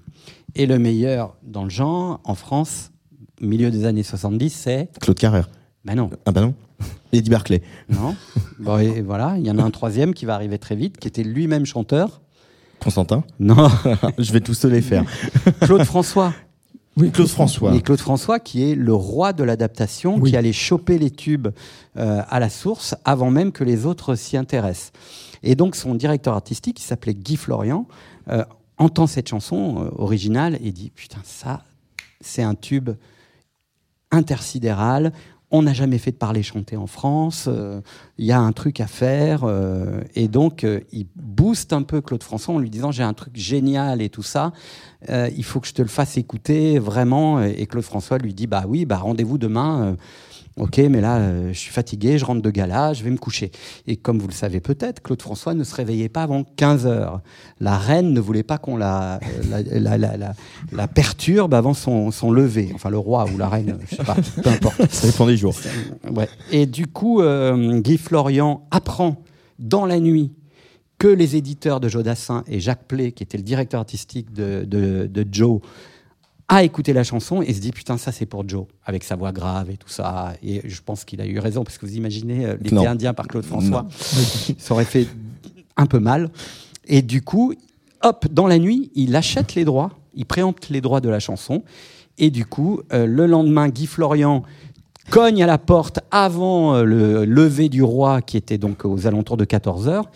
Et 0.56 0.66
le 0.66 0.78
meilleur 0.80 1.36
dans 1.44 1.62
le 1.62 1.70
genre, 1.70 2.20
en 2.24 2.34
France, 2.34 2.89
milieu 3.40 3.70
des 3.70 3.84
années 3.84 4.02
70, 4.02 4.50
c'est 4.50 4.88
Claude 5.00 5.18
Carrère. 5.18 5.48
Ben 5.84 5.94
non. 5.94 6.10
Ah 6.26 6.32
bah 6.32 6.42
non. 6.42 6.54
Eddie 7.12 7.30
Barclay. 7.30 7.62
Non. 7.88 8.14
Bon, 8.58 8.78
et 8.78 9.00
voilà, 9.00 9.34
il 9.38 9.46
y 9.46 9.50
en 9.50 9.58
a 9.58 9.62
un 9.62 9.70
troisième 9.70 10.14
qui 10.14 10.24
va 10.26 10.34
arriver 10.34 10.58
très 10.58 10.76
vite, 10.76 10.98
qui 10.98 11.08
était 11.08 11.22
lui-même 11.22 11.64
chanteur. 11.66 12.20
Constantin 12.80 13.24
Non. 13.38 13.68
Je 14.18 14.32
vais 14.32 14.40
tous 14.40 14.60
te 14.60 14.66
les 14.66 14.82
faire. 14.82 15.04
Claude 15.60 15.84
François. 15.84 16.32
Oui, 16.96 17.10
Claude 17.10 17.28
François. 17.28 17.74
Et 17.74 17.82
Claude 17.82 18.00
François, 18.00 18.40
qui 18.40 18.70
est 18.70 18.74
le 18.74 18.92
roi 18.92 19.32
de 19.32 19.44
l'adaptation, 19.44 20.16
Oui. 20.18 20.30
qui 20.30 20.36
allait 20.36 20.52
choper 20.52 20.98
les 20.98 21.10
tubes 21.10 21.48
euh, 21.96 22.22
à 22.28 22.40
la 22.40 22.50
source 22.50 22.94
avant 23.04 23.30
même 23.30 23.52
que 23.52 23.64
les 23.64 23.86
autres 23.86 24.16
s'y 24.16 24.36
intéressent. 24.36 24.92
Et 25.42 25.54
donc, 25.54 25.76
son 25.76 25.94
directeur 25.94 26.34
artistique, 26.34 26.76
qui 26.76 26.82
s'appelait 26.82 27.14
Guy 27.14 27.36
Florian, 27.36 27.86
euh, 28.28 28.44
entend 28.76 29.06
cette 29.06 29.28
chanson 29.28 29.84
euh, 29.84 29.90
originale 29.96 30.58
et 30.62 30.72
dit 30.72 30.90
Putain, 30.94 31.20
ça, 31.24 31.62
c'est 32.20 32.42
un 32.42 32.54
tube 32.54 32.90
intersidéral. 34.10 35.12
On 35.52 35.62
n'a 35.62 35.72
jamais 35.72 35.98
fait 35.98 36.12
de 36.12 36.16
parler 36.16 36.44
chanter 36.44 36.76
en 36.76 36.86
France. 36.86 37.46
euh, 37.48 37.80
Il 38.18 38.24
y 38.24 38.30
a 38.30 38.38
un 38.38 38.52
truc 38.52 38.78
à 38.80 38.86
faire. 38.86 39.42
euh, 39.42 40.00
et 40.14 40.28
donc, 40.28 40.62
euh, 40.62 40.80
il 40.92 41.06
booste 41.16 41.72
un 41.72 41.82
peu 41.82 42.00
Claude 42.00 42.22
François 42.22 42.54
en 42.54 42.58
lui 42.60 42.70
disant 42.70 42.92
J'ai 42.92 43.02
un 43.02 43.14
truc 43.14 43.34
génial 43.36 44.00
et 44.00 44.10
tout 44.10 44.22
ça. 44.22 44.52
Euh, 45.08 45.28
il 45.36 45.42
faut 45.44 45.58
que 45.58 45.66
je 45.66 45.72
te 45.74 45.82
le 45.82 45.88
fasse 45.88 46.16
écouter 46.16 46.78
vraiment. 46.78 47.42
Et 47.42 47.66
Claude 47.66 47.82
François 47.84 48.18
lui 48.18 48.32
dit 48.32 48.46
Bah 48.46 48.64
oui, 48.68 48.84
bah 48.84 48.98
rendez-vous 48.98 49.38
demain. 49.38 49.96
Euh, 50.60 50.64
Ok, 50.64 50.78
mais 50.90 51.00
là, 51.00 51.16
euh, 51.18 51.52
je 51.52 51.58
suis 51.58 51.72
fatigué, 51.72 52.18
je 52.18 52.24
rentre 52.24 52.42
de 52.42 52.50
gala, 52.50 52.92
je 52.92 53.02
vais 53.02 53.10
me 53.10 53.16
coucher. 53.16 53.50
Et 53.86 53.96
comme 53.96 54.18
vous 54.18 54.28
le 54.28 54.32
savez 54.32 54.60
peut-être, 54.60 55.02
Claude 55.02 55.20
François 55.22 55.54
ne 55.54 55.64
se 55.64 55.74
réveillait 55.74 56.08
pas 56.08 56.22
avant 56.22 56.44
15 56.44 56.86
heures. 56.86 57.20
La 57.60 57.76
reine 57.78 58.12
ne 58.12 58.20
voulait 58.20 58.42
pas 58.42 58.58
qu'on 58.58 58.76
la, 58.76 59.20
la, 59.48 59.62
la, 59.62 59.98
la- 59.98 60.16
la- 60.16 60.34
la 60.72 60.88
perturbe 60.88 61.54
avant 61.54 61.74
son, 61.74 62.10
son 62.10 62.30
lever. 62.30 62.70
Enfin, 62.74 62.90
le 62.90 62.98
roi 62.98 63.26
ou 63.34 63.38
la 63.38 63.48
reine, 63.48 63.78
je 63.90 63.96
sais 63.96 64.04
pas, 64.04 64.16
peu 64.42 64.50
importe. 64.50 64.86
Ça 64.90 65.06
dépend 65.06 65.26
des 65.26 65.36
jours. 65.36 65.54
Ouais. 66.14 66.28
Et 66.52 66.66
du 66.66 66.86
coup, 66.86 67.20
euh, 67.22 67.80
Guy 67.80 67.96
Florian 67.98 68.66
apprend 68.70 69.22
dans 69.58 69.86
la 69.86 69.98
nuit 70.00 70.32
que 70.98 71.08
les 71.08 71.34
éditeurs 71.36 71.80
de 71.80 71.88
Jodassin 71.88 72.44
et 72.46 72.60
Jacques 72.60 72.86
Play, 72.86 73.12
qui 73.12 73.22
était 73.22 73.38
le 73.38 73.42
directeur 73.42 73.80
artistique 73.80 74.32
de, 74.34 74.64
de- 74.66 75.06
de 75.10 75.26
Joe, 75.32 75.60
a 76.50 76.64
écouté 76.64 76.92
la 76.92 77.04
chanson 77.04 77.42
et 77.42 77.54
se 77.54 77.60
dit 77.60 77.70
putain 77.70 77.96
ça 77.96 78.10
c'est 78.10 78.26
pour 78.26 78.46
Joe 78.46 78.66
avec 78.84 79.04
sa 79.04 79.14
voix 79.14 79.30
grave 79.30 79.70
et 79.70 79.76
tout 79.76 79.88
ça. 79.88 80.34
Et 80.42 80.60
je 80.68 80.80
pense 80.84 81.04
qu'il 81.04 81.20
a 81.20 81.26
eu 81.26 81.38
raison 81.38 81.62
parce 81.62 81.78
que 81.78 81.86
vous 81.86 81.94
imaginez 81.94 82.44
euh, 82.44 82.56
l'été 82.60 82.86
indien 82.86 83.14
par 83.14 83.28
Claude 83.28 83.44
François 83.44 83.86
ça 84.58 84.74
aurait 84.74 84.84
fait 84.84 85.06
un 85.76 85.86
peu 85.86 86.00
mal. 86.00 86.28
Et 86.88 87.02
du 87.02 87.22
coup 87.22 87.54
hop 88.02 88.26
dans 88.32 88.48
la 88.48 88.58
nuit 88.58 88.90
il 88.96 89.14
achète 89.14 89.54
les 89.54 89.64
droits 89.64 89.92
il 90.14 90.26
préempte 90.26 90.70
les 90.70 90.80
droits 90.80 91.00
de 91.00 91.08
la 91.08 91.20
chanson. 91.20 91.62
Et 92.18 92.30
du 92.30 92.44
coup 92.44 92.80
euh, 92.92 93.06
le 93.06 93.26
lendemain 93.26 93.68
Guy 93.68 93.86
Florian 93.86 94.42
cogne 95.08 95.44
à 95.44 95.46
la 95.46 95.58
porte 95.58 96.00
avant 96.10 96.74
euh, 96.74 96.82
le 96.82 97.24
lever 97.24 97.68
du 97.68 97.84
roi 97.84 98.22
qui 98.22 98.36
était 98.36 98.58
donc 98.58 98.84
aux 98.84 99.06
alentours 99.06 99.36
de 99.36 99.44
14 99.44 99.86
heures. 99.86 100.10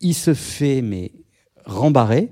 Il 0.00 0.14
se 0.14 0.32
fait 0.32 0.80
mais 0.80 1.10
rembarrer 1.64 2.30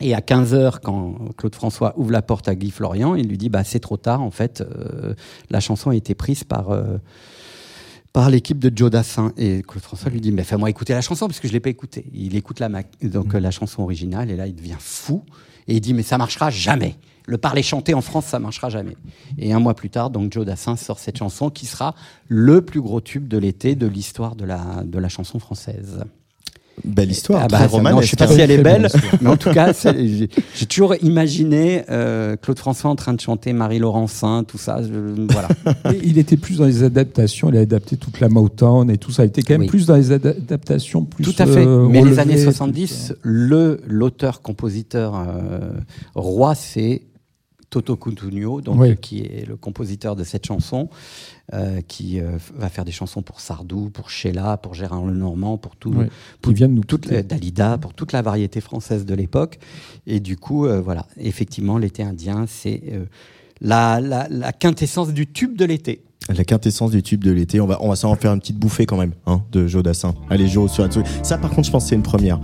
et 0.00 0.14
à 0.14 0.20
15h, 0.20 0.80
quand 0.82 1.14
Claude 1.36 1.54
François 1.54 1.92
ouvre 1.98 2.10
la 2.10 2.22
porte 2.22 2.48
à 2.48 2.54
Guy 2.54 2.70
Florian, 2.70 3.14
il 3.14 3.28
lui 3.28 3.36
dit 3.36 3.50
bah, 3.50 3.64
c'est 3.64 3.80
trop 3.80 3.98
tard, 3.98 4.22
en 4.22 4.30
fait, 4.30 4.62
euh, 4.62 5.14
la 5.50 5.60
chanson 5.60 5.90
a 5.90 5.94
été 5.94 6.14
prise 6.14 6.42
par, 6.42 6.70
euh, 6.70 6.96
par 8.12 8.30
l'équipe 8.30 8.58
de 8.58 8.72
Joe 8.74 8.90
Dassin. 8.90 9.32
Et 9.36 9.62
Claude 9.62 9.82
François 9.82 10.10
lui 10.10 10.20
dit 10.20 10.32
mais 10.32 10.44
fais-moi 10.44 10.70
écouter 10.70 10.94
la 10.94 11.02
chanson, 11.02 11.26
parce 11.26 11.38
que 11.38 11.48
je 11.48 11.52
ne 11.52 11.56
l'ai 11.56 11.60
pas 11.60 11.70
écoutée. 11.70 12.06
Il 12.14 12.34
écoute 12.34 12.60
la, 12.60 12.70
donc, 13.02 13.34
euh, 13.34 13.40
la 13.40 13.50
chanson 13.50 13.82
originale, 13.82 14.30
et 14.30 14.36
là, 14.36 14.46
il 14.46 14.54
devient 14.54 14.76
fou. 14.78 15.24
Et 15.68 15.74
il 15.74 15.80
dit 15.80 15.92
mais 15.92 16.02
ça 16.02 16.16
marchera 16.16 16.48
jamais. 16.50 16.96
Le 17.26 17.36
parler 17.36 17.62
chanté 17.62 17.92
en 17.92 18.00
France, 18.00 18.24
ça 18.24 18.38
marchera 18.38 18.70
jamais. 18.70 18.96
Et 19.36 19.52
un 19.52 19.60
mois 19.60 19.74
plus 19.74 19.90
tard, 19.90 20.08
donc 20.08 20.32
Joe 20.32 20.46
Dassin 20.46 20.76
sort 20.76 20.98
cette 20.98 21.18
chanson 21.18 21.50
qui 21.50 21.66
sera 21.66 21.94
le 22.26 22.62
plus 22.62 22.80
gros 22.80 23.02
tube 23.02 23.28
de 23.28 23.36
l'été 23.36 23.74
de 23.74 23.86
l'histoire 23.86 24.34
de 24.34 24.46
la, 24.46 24.82
de 24.84 24.98
la 24.98 25.08
chanson 25.10 25.38
française. 25.38 26.04
Belle 26.84 27.10
histoire, 27.10 27.42
Ah 27.44 27.48
bah, 27.48 27.58
très 27.58 27.68
ça- 27.68 27.76
romanesque. 27.76 27.94
non, 27.96 28.02
je 28.02 28.10
sais 28.10 28.16
pas 28.16 28.24
hein. 28.24 28.34
si 28.34 28.40
elle 28.40 28.50
est 28.50 28.62
belle, 28.62 28.88
mais 29.20 29.28
en 29.30 29.36
tout 29.36 29.50
cas, 29.50 29.72
j'ai 29.74 30.66
toujours 30.66 30.94
imaginé 31.02 31.82
euh, 31.90 32.36
Claude 32.36 32.58
François 32.58 32.90
en 32.90 32.96
train 32.96 33.12
de 33.14 33.20
chanter 33.20 33.52
Marie 33.52 33.78
Laurencin, 33.78 34.44
tout 34.46 34.58
ça. 34.58 34.80
je- 34.82 35.26
voilà. 35.32 35.48
Et 35.94 36.00
il 36.04 36.18
était 36.18 36.36
plus 36.36 36.58
dans 36.58 36.64
les 36.66 36.82
adaptations, 36.82 37.50
il 37.50 37.56
a 37.56 37.60
adapté 37.60 37.96
toute 37.96 38.20
la 38.20 38.28
Motown 38.28 38.90
et 38.90 38.98
tout 38.98 39.10
ça. 39.10 39.24
Il 39.24 39.28
était 39.28 39.42
quand 39.42 39.54
même 39.54 39.62
Oui. 39.62 39.66
plus 39.66 39.86
dans 39.86 39.96
les 39.96 40.12
ada- 40.12 40.30
adaptations 40.30 41.04
plus. 41.04 41.24
Tout 41.24 41.34
à 41.38 41.46
fait. 41.46 41.64
euh, 41.66 41.86
Mais 41.88 42.02
les 42.02 42.18
années 42.18 42.36
tout 42.36 42.42
70, 42.42 42.86
ça. 43.08 43.14
le 43.22 43.80
l'auteur-compositeur 43.86 45.14
euh, 45.16 45.70
roi, 46.14 46.54
c'est 46.54 47.02
Toto 47.70 47.96
Cutugno, 47.96 48.60
donc 48.60 48.80
Oui. 48.80 48.96
qui 49.00 49.20
est 49.20 49.46
le 49.48 49.56
compositeur 49.56 50.16
de 50.16 50.24
cette 50.24 50.44
chanson, 50.44 50.88
euh, 51.54 51.80
qui 51.86 52.20
euh, 52.20 52.36
va 52.56 52.68
faire 52.68 52.84
des 52.84 52.90
chansons 52.92 53.22
pour 53.22 53.40
Sardou, 53.40 53.90
pour 53.90 54.10
Sheila, 54.10 54.56
pour 54.56 54.74
Gérard 54.74 55.04
Lenormand, 55.06 55.56
pour 55.56 55.76
tout, 55.76 55.92
Oui. 55.96 56.06
pour 56.42 56.50
Qui 56.52 56.56
viennent 56.56 56.74
nous 56.74 56.82
toute 56.84 57.08
Dalida, 57.12 57.78
pour 57.78 57.94
toute 57.94 58.12
la 58.12 58.22
variété 58.22 58.60
française 58.60 59.06
de 59.06 59.14
l'époque. 59.14 59.58
Et 60.08 60.18
du 60.18 60.36
coup, 60.36 60.66
euh, 60.66 60.80
voilà, 60.80 61.06
effectivement, 61.16 61.78
l'été 61.78 62.02
indien, 62.02 62.46
c'est 62.48 62.82
euh, 62.92 63.04
la, 63.60 64.00
la- 64.00 64.26
la 64.28 64.52
quintessence 64.52 65.12
du 65.12 65.28
tube 65.28 65.56
de 65.56 65.64
l'été. 65.64 66.02
La 66.28 66.44
quintessence 66.44 66.90
du 66.90 67.02
tube 67.02 67.22
de 67.24 67.30
l'été. 67.30 67.60
On 67.60 67.66
va, 67.66 67.78
on 67.82 67.88
va 67.88 67.96
s'en 67.96 68.14
faire 68.16 68.32
une 68.32 68.40
petite 68.40 68.58
bouffée 68.58 68.84
quand 68.86 68.96
même, 68.98 69.12
hein, 69.26 69.42
de 69.52 69.66
Joe 69.68 69.82
Dassin. 69.82 70.14
Allez, 70.28 70.48
Joe, 70.48 70.70
sur 70.70 70.82
un 70.84 70.88
truc. 70.88 71.06
Ça, 71.22 71.38
par 71.38 71.50
contre, 71.50 71.66
je 71.66 71.72
pense 71.72 71.84
que 71.84 71.88
c'est 71.90 71.94
une 71.96 72.02
première. 72.02 72.40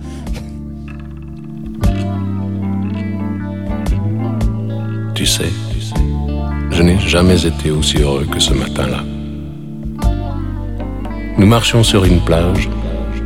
Tu 5.17 5.25
sais, 5.25 5.51
je 6.69 6.83
n'ai 6.83 6.99
jamais 6.99 7.43
été 7.43 7.71
aussi 7.71 7.97
heureux 7.97 8.27
que 8.31 8.39
ce 8.39 8.53
matin-là. 8.53 9.03
Nous 11.39 11.47
marchions 11.47 11.83
sur 11.83 12.05
une 12.05 12.19
plage, 12.19 12.69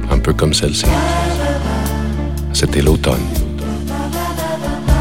un 0.09 0.17
peu 0.17 0.31
comme 0.31 0.53
celle-ci. 0.53 0.85
C'était 2.53 2.81
l'automne. 2.81 3.27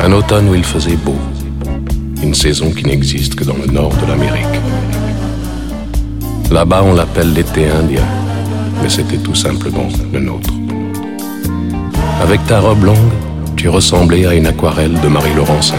Un 0.02 0.10
automne 0.10 0.48
où 0.48 0.56
il 0.56 0.64
faisait 0.64 0.96
beau. 0.96 1.14
Une 2.24 2.34
saison 2.34 2.72
qui 2.72 2.84
n'existe 2.84 3.36
que 3.36 3.44
dans 3.44 3.56
le 3.56 3.66
nord 3.66 3.94
de 3.94 4.06
l'Amérique. 4.06 4.60
Là-bas, 6.50 6.82
on 6.82 6.94
l'appelle 6.94 7.32
l'été 7.32 7.68
indien, 7.70 8.08
mais 8.82 8.88
c'était 8.88 9.18
tout 9.18 9.36
simplement 9.36 9.86
le 10.12 10.18
nôtre. 10.18 10.52
Avec 12.20 12.44
ta 12.48 12.58
robe 12.58 12.82
longue, 12.82 13.12
tu 13.54 13.68
ressemblais 13.68 14.26
à 14.26 14.34
une 14.34 14.48
aquarelle 14.48 15.00
de 15.00 15.06
Marie 15.06 15.34
Laurencin. 15.34 15.78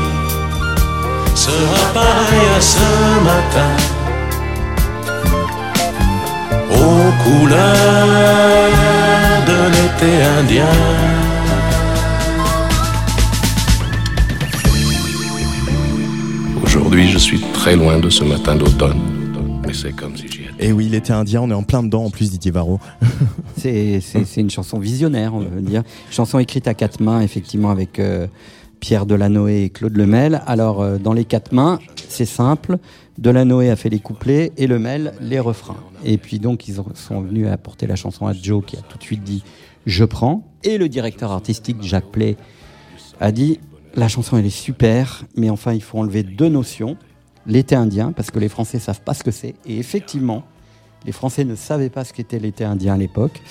sera 1.51 1.93
pareil 1.93 2.47
à 2.57 2.61
ce 2.61 2.87
matin 3.29 3.71
aux 6.71 7.11
couleurs 7.23 8.69
de 9.49 9.59
l'été 9.73 10.11
indien. 10.39 10.75
Aujourd'hui, 16.63 17.09
je 17.09 17.17
suis 17.17 17.41
très 17.53 17.75
loin 17.75 17.99
de 17.99 18.09
ce 18.09 18.23
matin 18.23 18.55
d'automne, 18.55 19.01
mais 19.65 19.73
c'est 19.73 19.91
comme 19.91 20.15
si 20.15 20.29
j'y 20.29 20.43
étais. 20.43 20.67
Et 20.67 20.71
oui, 20.71 20.87
l'été 20.87 21.11
indien, 21.11 21.41
on 21.41 21.49
est 21.49 21.53
en 21.53 21.63
plein 21.63 21.83
dedans 21.83 22.05
en 22.05 22.09
plus, 22.09 22.31
Didier 22.31 22.51
Varro. 22.51 22.79
C'est 23.57 24.01
une 24.37 24.49
chanson 24.49 24.79
visionnaire, 24.79 25.33
on 25.33 25.39
veut 25.39 25.61
dire. 25.61 25.83
Chanson 26.11 26.39
écrite 26.39 26.67
à 26.67 26.73
quatre 26.73 27.01
mains, 27.01 27.21
effectivement, 27.21 27.71
avec 27.71 27.99
euh, 27.99 28.27
Pierre 28.81 29.05
Delanoë 29.05 29.63
et 29.63 29.69
Claude 29.69 29.95
Lemel. 29.95 30.41
Alors, 30.47 30.81
euh, 30.81 30.97
dans 30.97 31.13
les 31.13 31.23
quatre 31.23 31.53
mains, 31.53 31.79
c'est 32.09 32.25
simple. 32.25 32.77
Delanoë 33.19 33.69
a 33.69 33.75
fait 33.77 33.89
les 33.89 33.99
couplets 33.99 34.51
et 34.57 34.67
Lemel 34.67 35.13
les 35.21 35.39
refrains. 35.39 35.77
Et 36.03 36.17
puis 36.17 36.39
donc, 36.39 36.67
ils 36.67 36.81
ont- 36.81 36.87
sont 36.95 37.21
venus 37.21 37.47
apporter 37.47 37.87
la 37.87 37.95
chanson 37.95 38.25
à 38.25 38.33
Joe, 38.33 38.65
qui 38.65 38.75
a 38.75 38.81
tout 38.81 38.97
de 38.97 39.03
suite 39.03 39.23
dit 39.23 39.43
«Je 39.85 40.03
prends». 40.03 40.43
Et 40.63 40.77
le 40.77 40.89
directeur 40.89 41.31
artistique, 41.31 41.77
Jacques 41.81 42.11
Play, 42.11 42.35
a 43.19 43.31
dit 43.31 43.59
«La 43.95 44.07
chanson, 44.07 44.35
elle 44.37 44.47
est 44.47 44.49
super, 44.49 45.25
mais 45.37 45.49
enfin, 45.51 45.73
il 45.73 45.83
faut 45.83 45.99
enlever 45.99 46.23
deux 46.23 46.49
notions. 46.49 46.97
L'été 47.45 47.75
indien, 47.75 48.11
parce 48.11 48.31
que 48.31 48.39
les 48.39 48.49
Français 48.49 48.79
savent 48.79 49.01
pas 49.01 49.13
ce 49.13 49.23
que 49.23 49.31
c'est. 49.31 49.53
Et 49.65 49.77
effectivement, 49.77 50.43
les 51.05 51.11
Français 51.11 51.43
ne 51.45 51.55
savaient 51.55 51.89
pas 51.89 52.03
ce 52.03 52.13
qu'était 52.13 52.39
l'été 52.39 52.63
indien 52.63 52.95
à 52.95 52.97
l'époque. 52.97 53.41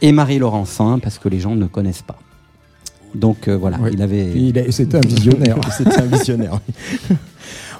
Et 0.00 0.12
Marie 0.12 0.38
Laurencin, 0.38 0.98
parce 0.98 1.18
que 1.18 1.28
les 1.28 1.40
gens 1.40 1.54
ne 1.54 1.66
connaissent 1.66 2.02
pas. 2.02 2.18
Donc 3.14 3.48
euh, 3.48 3.56
voilà, 3.56 3.78
il 3.92 4.02
avait. 4.02 4.30
Il 4.34 4.58
a- 4.58 4.70
C'était 4.72 4.96
un 4.96 5.00
visionnaire. 5.00 5.56
C'était 5.76 6.00
un 6.00 6.06
visionnaire. 6.06 6.60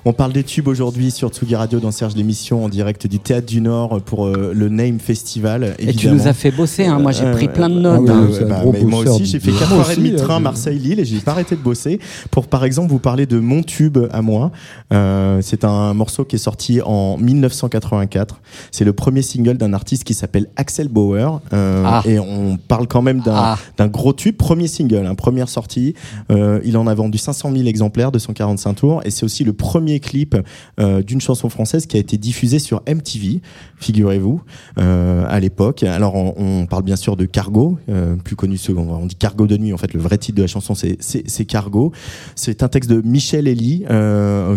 On 0.07 0.13
parle 0.13 0.35
des 0.35 0.45
tubes 0.45 0.69
aujourd'hui 0.69 1.11
sur 1.11 1.31
Tsugi 1.31 1.57
Radio 1.57 1.81
dans 1.81 1.91
Serge 1.91 2.15
l'émission 2.15 2.63
en 2.63 2.69
direct 2.69 3.07
du 3.07 3.21
Théâtre 3.21 3.47
du 3.47 3.63
Nord 3.63 4.03
pour 4.03 4.27
euh, 4.27 4.53
le 4.55 4.69
Name 4.69 4.99
Festival. 4.99 5.75
Et 5.79 5.95
tu 5.95 6.09
nous 6.09 6.27
as 6.27 6.35
fait 6.35 6.51
bosser, 6.51 6.85
hein. 6.85 6.99
moi 6.99 7.11
j'ai 7.11 7.31
pris 7.33 7.49
plein 7.49 7.71
de 7.71 7.81
notes. 7.81 8.07
Ah 8.11 8.13
hein. 8.13 8.29
ouais, 8.31 8.45
bah, 8.45 8.63
mais 8.71 8.85
moi 8.85 9.01
aussi, 9.01 9.25
j'ai 9.25 9.41
fait 9.41 9.51
4h30 9.53 10.13
de 10.13 10.17
train 10.19 10.41
Marseille-Lille 10.41 11.01
et 11.01 11.07
j'ai 11.07 11.21
pas 11.21 11.31
arrêté 11.31 11.57
de 11.57 11.63
bosser 11.63 12.01
pour, 12.31 12.49
par 12.49 12.67
exemple, 12.67 12.91
vous 12.91 12.99
parler 12.99 13.25
de 13.25 13.39
mon 13.39 13.63
tube 13.63 13.97
à 14.13 14.21
moi. 14.21 14.51
Euh, 14.93 15.39
c'est 15.41 15.65
un 15.65 15.95
morceau 15.95 16.27
qui 16.27 16.37
est 16.37 16.39
sorti 16.39 16.83
en 16.85 17.17
1984. 17.17 18.43
C'est 18.73 18.85
le 18.85 18.93
premier 18.93 19.23
single 19.23 19.57
d'un 19.57 19.73
artiste 19.73 20.05
qui 20.05 20.13
s'appelle 20.13 20.49
Axel 20.57 20.89
Bauer. 20.89 21.41
Euh, 21.55 21.83
Ah. 21.87 22.03
Et 22.05 22.19
on 22.19 22.59
parle 22.59 22.89
quand 22.89 23.01
même 23.01 23.21
d'un 23.21 23.57
Ah. 23.79 23.89
gros 23.89 24.13
tube, 24.13 24.37
premier 24.37 24.69
single, 24.69 25.07
hein, 25.07 25.15
première 25.15 25.49
sortie. 25.49 25.95
Euh, 26.31 26.61
il 26.63 26.77
en 26.77 26.87
a 26.87 26.95
vendu 26.95 27.17
500 27.17 27.53
000 27.55 27.67
exemplaires 27.69 28.13
de 28.13 28.19
145 28.19 28.75
tours 28.75 29.01
et 29.07 29.11
c'est 29.11 29.25
aussi 29.25 29.45
le 29.45 29.55
premier 29.55 29.94
clip 30.01 30.37
euh, 30.81 31.03
d'une 31.03 31.21
chanson 31.21 31.49
française 31.49 31.87
qui 31.87 31.97
a 31.97 32.01
été 32.01 32.19
diffusé 32.19 32.59
sur 32.59 32.83
MTV, 32.89 33.41
figurez-vous, 33.77 34.43
euh, 34.79 35.25
à 35.29 35.41
l'époque. 35.41 35.83
Alors 35.83 36.15
on, 36.15 36.67
parle 36.67 36.83
bien 36.83 36.97
sûr 36.97 37.17
de 37.17 37.25
Cargo, 37.25 37.79
euh, 37.89 38.17
plus 38.17 38.37
connu 38.37 38.57
second. 38.57 38.87
On 38.89 39.07
dit 39.07 39.17
Cargo 39.17 39.47
de 39.47 39.57
nuit. 39.57 39.73
En 39.73 39.77
fait, 39.77 39.93
le 39.93 40.01
vrai 40.01 40.19
titre 40.19 40.37
de 40.37 40.43
la 40.43 40.49
chanson 40.49 40.75
c'est 40.75 41.45
Cargo. 41.45 41.93
C'est 42.35 42.63
un 42.63 42.69
texte 42.69 42.91
de 42.91 43.01
Michel 43.01 43.49
Elie 43.49 43.85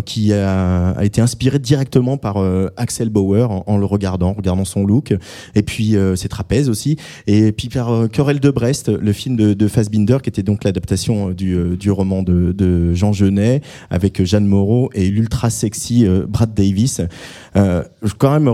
qui 0.04 0.32
a, 0.32 0.96
été 1.02 1.20
inspiré 1.20 1.58
directement 1.58 2.16
par 2.16 2.38
Axel 2.76 3.08
Bauer 3.08 3.50
en, 3.66 3.76
le 3.78 3.84
regardant, 3.84 4.32
regardant 4.32 4.64
son 4.64 4.84
look 4.84 5.14
et 5.54 5.62
puis 5.62 5.96
ses 6.16 6.28
trapèzes 6.28 6.68
aussi 6.68 6.96
et 7.26 7.52
puis 7.52 7.68
par 7.68 8.08
Querelle 8.10 8.40
de 8.40 8.50
Brest, 8.50 8.88
le 8.88 9.12
film 9.12 9.36
de, 9.36 9.54
de 9.54 9.68
Fassbinder 9.68 10.18
qui 10.22 10.28
était 10.28 10.42
donc 10.42 10.64
l'adaptation 10.64 11.30
du, 11.30 11.90
roman 11.90 12.22
de, 12.22 12.94
Jean 12.94 13.12
Genet 13.12 13.62
avec 13.90 14.24
Jeanne 14.24 14.46
Moreau 14.46 14.90
et 14.94 15.06
l'ultra 15.28 15.50
sexy 15.50 16.06
euh, 16.06 16.24
Brad 16.26 16.54
Davis. 16.54 17.02
Euh, 17.54 17.84
quand 18.18 18.32
même 18.32 18.48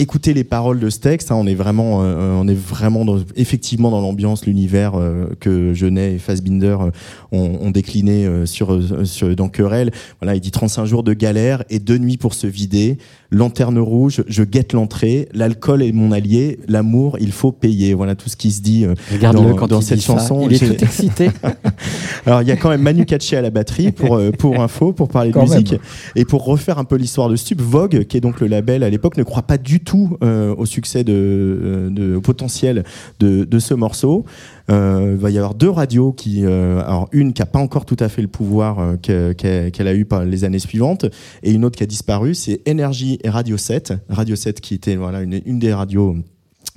écouter 0.00 0.32
les 0.32 0.44
paroles 0.44 0.80
de 0.80 0.88
ce 0.88 0.98
texte, 0.98 1.30
hein, 1.30 1.36
on 1.36 1.46
est 1.46 1.54
vraiment, 1.54 2.02
euh, 2.02 2.32
on 2.32 2.48
est 2.48 2.54
vraiment 2.54 3.04
dans, 3.04 3.18
effectivement 3.36 3.90
dans 3.90 4.00
l'ambiance, 4.00 4.46
l'univers 4.46 4.94
euh, 4.94 5.26
que 5.40 5.74
Genet 5.74 6.14
et 6.14 6.18
Fassbinder 6.18 6.76
euh, 6.80 6.90
ont, 7.32 7.58
ont 7.60 7.70
décliné 7.70 8.26
euh, 8.26 8.46
sur, 8.46 8.80
sur 9.06 9.36
dans 9.36 9.48
Querelle. 9.48 9.92
Voilà, 10.20 10.34
il 10.34 10.40
dit 10.40 10.50
35 10.50 10.86
jours 10.86 11.02
de 11.02 11.12
galère 11.12 11.64
et 11.68 11.78
deux 11.78 11.98
nuits 11.98 12.16
pour 12.16 12.34
se 12.34 12.46
vider. 12.46 12.96
Lanterne 13.32 13.78
rouge, 13.78 14.24
je 14.26 14.42
guette 14.42 14.72
l'entrée. 14.72 15.28
L'alcool 15.32 15.82
est 15.82 15.92
mon 15.92 16.10
allié. 16.10 16.58
L'amour, 16.66 17.16
il 17.20 17.30
faut 17.30 17.52
payer. 17.52 17.94
Voilà 17.94 18.16
tout 18.16 18.28
ce 18.28 18.36
qui 18.36 18.50
se 18.50 18.60
dit 18.60 18.84
euh, 18.84 18.94
dans, 19.20 19.54
quand 19.54 19.68
dans 19.68 19.80
il 19.80 19.86
cette 19.86 20.00
ça. 20.00 20.14
chanson. 20.14 20.48
Il 20.50 20.54
est 20.54 20.58
tout 20.58 20.84
excité. 20.84 21.30
alors 22.26 22.42
il 22.42 22.48
y 22.48 22.50
a 22.50 22.56
quand 22.56 22.70
même 22.70 22.82
Manu 22.82 23.06
Katché 23.06 23.36
à 23.36 23.40
la 23.42 23.50
batterie 23.50 23.92
pour 23.92 24.16
euh, 24.16 24.30
pour 24.32 24.60
info, 24.60 24.92
pour 24.92 25.08
parler 25.08 25.30
de 25.30 25.38
musique 25.38 25.72
même. 25.72 25.80
et 26.16 26.24
pour 26.24 26.44
refaire 26.44 26.78
un 26.78 26.84
peu 26.84 26.96
l'histoire 26.96 27.28
de 27.28 27.36
Stup. 27.36 27.60
Vogue, 27.60 28.04
qui 28.04 28.16
est 28.16 28.20
donc 28.20 28.40
le 28.40 28.46
label 28.48 28.82
à 28.82 28.90
l'époque, 28.90 29.16
ne 29.16 29.22
croit 29.22 29.42
pas 29.42 29.58
du 29.58 29.80
tout 29.80 30.16
euh, 30.24 30.54
au 30.56 30.66
succès 30.66 31.04
de, 31.04 31.88
de 31.90 32.16
au 32.16 32.20
potentiel 32.20 32.84
de, 33.20 33.44
de 33.44 33.58
ce 33.58 33.74
morceau. 33.74 34.24
Euh, 34.70 35.12
il 35.14 35.18
va 35.20 35.30
y 35.30 35.36
avoir 35.38 35.54
deux 35.54 35.68
radios 35.70 36.12
qui, 36.12 36.44
euh, 36.44 36.80
alors 36.80 37.08
une 37.12 37.32
qui 37.32 37.42
a 37.42 37.46
pas 37.46 37.58
encore 37.58 37.84
tout 37.84 37.96
à 37.98 38.08
fait 38.08 38.22
le 38.22 38.28
pouvoir 38.28 38.78
euh, 38.78 38.96
que- 38.96 39.32
qu'elle 39.32 39.88
a 39.88 39.94
eu 39.94 40.04
par 40.04 40.24
les 40.24 40.44
années 40.44 40.58
suivantes, 40.60 41.06
et 41.42 41.50
une 41.52 41.64
autre 41.64 41.76
qui 41.76 41.82
a 41.82 41.86
disparu, 41.86 42.34
c'est 42.34 42.60
Énergie 42.66 43.18
et 43.24 43.30
Radio 43.30 43.56
7. 43.56 43.94
Radio 44.08 44.36
7 44.36 44.60
qui 44.60 44.74
était 44.74 44.96
voilà 44.96 45.22
une, 45.22 45.40
une 45.44 45.58
des 45.58 45.74
radios 45.74 46.10
euh, 46.16 46.22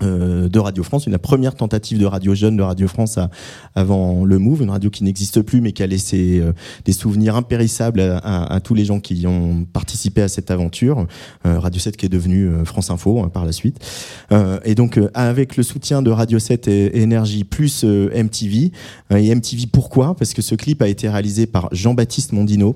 de 0.03 0.59
Radio 0.59 0.83
France, 0.83 1.05
une 1.05 1.11
la 1.13 1.19
première 1.19 1.55
tentative 1.55 1.99
de 1.99 2.05
radio 2.05 2.33
jeune 2.35 2.57
de 2.57 2.61
Radio 2.63 2.87
France 2.87 3.17
à- 3.17 3.29
avant 3.75 4.25
le 4.25 4.37
Move, 4.39 4.61
une 4.63 4.69
radio 4.69 4.89
qui 4.89 5.03
n'existe 5.03 5.41
plus 5.41 5.61
mais 5.61 5.71
qui 5.71 5.83
a 5.83 5.87
laissé 5.87 6.39
euh, 6.41 6.51
des 6.85 6.91
souvenirs 6.93 7.35
impérissables 7.35 7.99
à, 8.01 8.17
à- 8.17 8.53
à 8.55 8.59
tous 8.59 8.73
les 8.73 8.85
gens 8.85 8.99
qui 8.99 9.25
ont 9.27 9.65
participé 9.71 10.21
à 10.21 10.27
cette 10.27 10.51
aventure. 10.51 11.05
Euh, 11.45 11.59
radio 11.59 11.79
7 11.79 11.95
qui 11.97 12.05
est 12.05 12.09
devenue 12.09 12.47
euh, 12.47 12.65
France 12.65 12.89
Info 12.89 13.21
hein, 13.21 13.29
par 13.29 13.45
la 13.45 13.51
suite. 13.51 13.77
Euh, 14.31 14.59
et 14.65 14.75
donc 14.75 14.97
euh, 14.97 15.09
avec 15.13 15.57
le 15.57 15.63
soutien 15.63 16.01
de 16.01 16.09
Radio 16.11 16.39
7 16.39 16.67
et, 16.67 17.01
Énergie 17.01 17.43
plus 17.43 17.83
euh, 17.83 18.09
MTV. 18.15 18.71
Euh, 19.11 19.17
et 19.17 19.33
MTV 19.33 19.65
pourquoi? 19.71 20.15
Parce 20.15 20.33
que 20.33 20.41
ce 20.41 20.55
clip 20.55 20.81
a 20.81 20.87
été 20.87 21.09
réalisé 21.09 21.45
par 21.45 21.69
Jean-Baptiste 21.71 22.31
Mondino. 22.33 22.75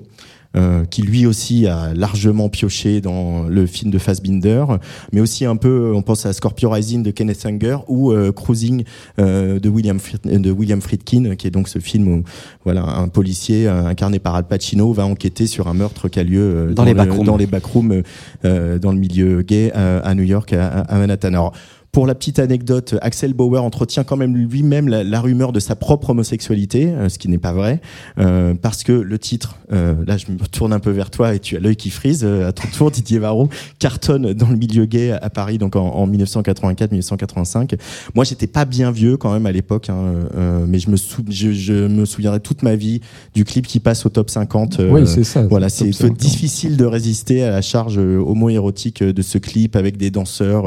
Euh, 0.56 0.84
qui 0.86 1.02
lui 1.02 1.26
aussi 1.26 1.66
a 1.66 1.92
largement 1.94 2.48
pioché 2.48 3.00
dans 3.00 3.44
le 3.44 3.66
film 3.66 3.90
de 3.90 3.98
Fassbinder, 3.98 4.64
mais 5.12 5.20
aussi 5.20 5.44
un 5.44 5.56
peu, 5.56 5.92
on 5.94 6.02
pense 6.02 6.24
à 6.26 6.32
Scorpio 6.32 6.70
Rising 6.70 7.02
de 7.02 7.10
Kenneth 7.10 7.44
Anger 7.46 7.78
ou 7.86 8.12
euh, 8.12 8.32
Cruising 8.32 8.84
euh, 9.18 9.58
de 9.60 9.68
William 9.68 9.98
de 10.24 10.50
William 10.50 10.80
Friedkin, 10.80 11.34
qui 11.36 11.46
est 11.46 11.50
donc 11.50 11.68
ce 11.68 11.78
film 11.80 12.08
où 12.08 12.22
voilà 12.64 12.82
un 12.82 13.08
policier 13.08 13.68
euh, 13.68 13.86
incarné 13.86 14.18
par 14.18 14.34
Al 14.36 14.46
Pacino 14.46 14.92
va 14.92 15.04
enquêter 15.04 15.46
sur 15.46 15.68
un 15.68 15.74
meurtre 15.74 16.08
qui 16.08 16.18
a 16.18 16.22
lieu 16.24 16.72
Dans 16.74 16.84
les 16.84 16.92
le- 16.92 16.96
backrooms. 16.96 17.26
dans 17.26 17.36
les 17.36 17.46
backrooms 17.46 18.02
dans 18.42 18.92
le 18.92 18.98
milieu 18.98 19.42
gay 19.42 19.70
à 19.72 20.14
New 20.14 20.22
York, 20.24 20.52
à, 20.54 20.68
à 20.80 20.98
Manhattan. 20.98 21.28
Alors, 21.28 21.52
pour 21.90 22.06
la 22.06 22.14
petite 22.14 22.38
anecdote, 22.38 22.96
Axel 23.00 23.32
Bauer 23.32 23.64
entretient 23.64 24.04
quand 24.04 24.16
même 24.16 24.36
lui-même 24.36 24.88
la, 24.88 25.02
la 25.02 25.20
rumeur 25.20 25.52
de 25.52 25.58
sa 25.60 25.74
propre 25.74 26.10
homosexualité, 26.10 26.88
euh, 26.88 27.08
ce 27.08 27.18
qui 27.18 27.28
n'est 27.28 27.38
pas 27.38 27.52
vrai, 27.52 27.80
euh, 28.18 28.54
parce 28.60 28.82
que 28.84 28.92
le 28.92 29.18
titre, 29.18 29.56
euh, 29.72 29.94
là 30.06 30.16
je 30.18 30.26
me 30.30 30.38
tourne 30.38 30.72
un 30.72 30.80
peu 30.80 30.90
vers 30.90 31.10
toi 31.10 31.34
et 31.34 31.38
tu 31.40 31.56
as 31.56 31.60
l'œil 31.60 31.76
qui 31.76 31.90
frise, 31.90 32.24
euh, 32.24 32.46
à 32.48 32.52
ton 32.52 32.68
tour 32.68 32.90
Didier 32.98 33.18
Varro, 33.18 33.48
cartonne 33.78 34.32
dans 34.34 34.48
le 34.50 34.56
milieu 34.56 34.84
gay 34.84 35.12
à 35.12 35.30
Paris, 35.30 35.56
donc 35.58 35.76
en, 35.76 35.86
en 35.86 36.06
1984-1985. 36.08 37.78
Moi 38.14 38.24
j'étais 38.24 38.46
pas 38.46 38.64
bien 38.64 38.90
vieux 38.90 39.16
quand 39.16 39.32
même 39.32 39.46
à 39.46 39.52
l'époque, 39.52 39.88
hein, 39.90 40.14
euh, 40.36 40.64
mais 40.68 40.78
je 40.78 40.90
me, 40.90 40.96
sou- 40.96 41.24
je, 41.28 41.52
je 41.52 41.86
me 41.88 42.04
souviendrai 42.04 42.40
toute 42.40 42.62
ma 42.62 42.76
vie 42.76 43.00
du 43.34 43.44
clip 43.44 43.66
qui 43.66 43.80
passe 43.80 44.06
au 44.06 44.08
top 44.08 44.30
50. 44.30 44.80
euh, 44.80 44.90
Oui, 44.90 45.06
c'est 45.06 45.24
ça. 45.24 45.46
voilà, 45.46 45.68
c'est 45.68 45.92
c'est 45.92 46.08
top 46.08 46.08
50. 46.08 46.16
difficile 46.18 46.76
de 46.76 46.84
résister 46.84 47.42
à 47.42 47.50
la 47.50 47.62
charge 47.62 47.98
euh, 47.98 48.18
homo-érotique 48.18 49.02
euh, 49.02 49.12
de 49.12 49.22
ce 49.22 49.38
clip 49.38 49.76
avec 49.76 49.96
des 49.96 50.10
danseurs 50.10 50.66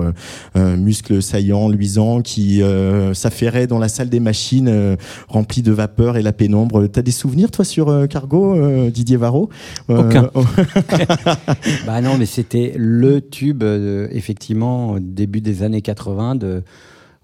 euh, 0.56 0.76
muscles 1.12 1.22
saillants, 1.22 1.70
luisants, 1.70 2.22
qui 2.22 2.62
euh, 2.62 3.14
s'affairaient 3.14 3.68
dans 3.68 3.80
la 3.80 3.90
salle 3.90 4.10
des 4.10 4.20
machines 4.20 4.68
euh, 4.68 4.96
remplie 5.28 5.62
de 5.62 5.72
vapeur 5.72 6.18
et 6.18 6.22
la 6.22 6.34
pénombre. 6.34 6.88
T'as 6.88 7.02
des 7.02 7.12
souvenirs, 7.12 7.52
toi, 7.52 7.66
sur 7.66 7.90
euh, 7.90 8.08
Cargo, 8.08 8.56
euh, 8.56 8.90
Didier 8.90 9.18
Varro? 9.18 9.50
Aucun. 9.90 10.30
bah 11.86 12.02
non, 12.02 12.18
mais 12.18 12.26
c'était 12.26 12.74
le 12.76 13.22
tube, 13.22 13.64
effectivement, 14.12 14.98
début 15.00 15.42
des 15.42 15.64
années 15.64 15.82
80, 15.82 16.36
de, 16.36 16.64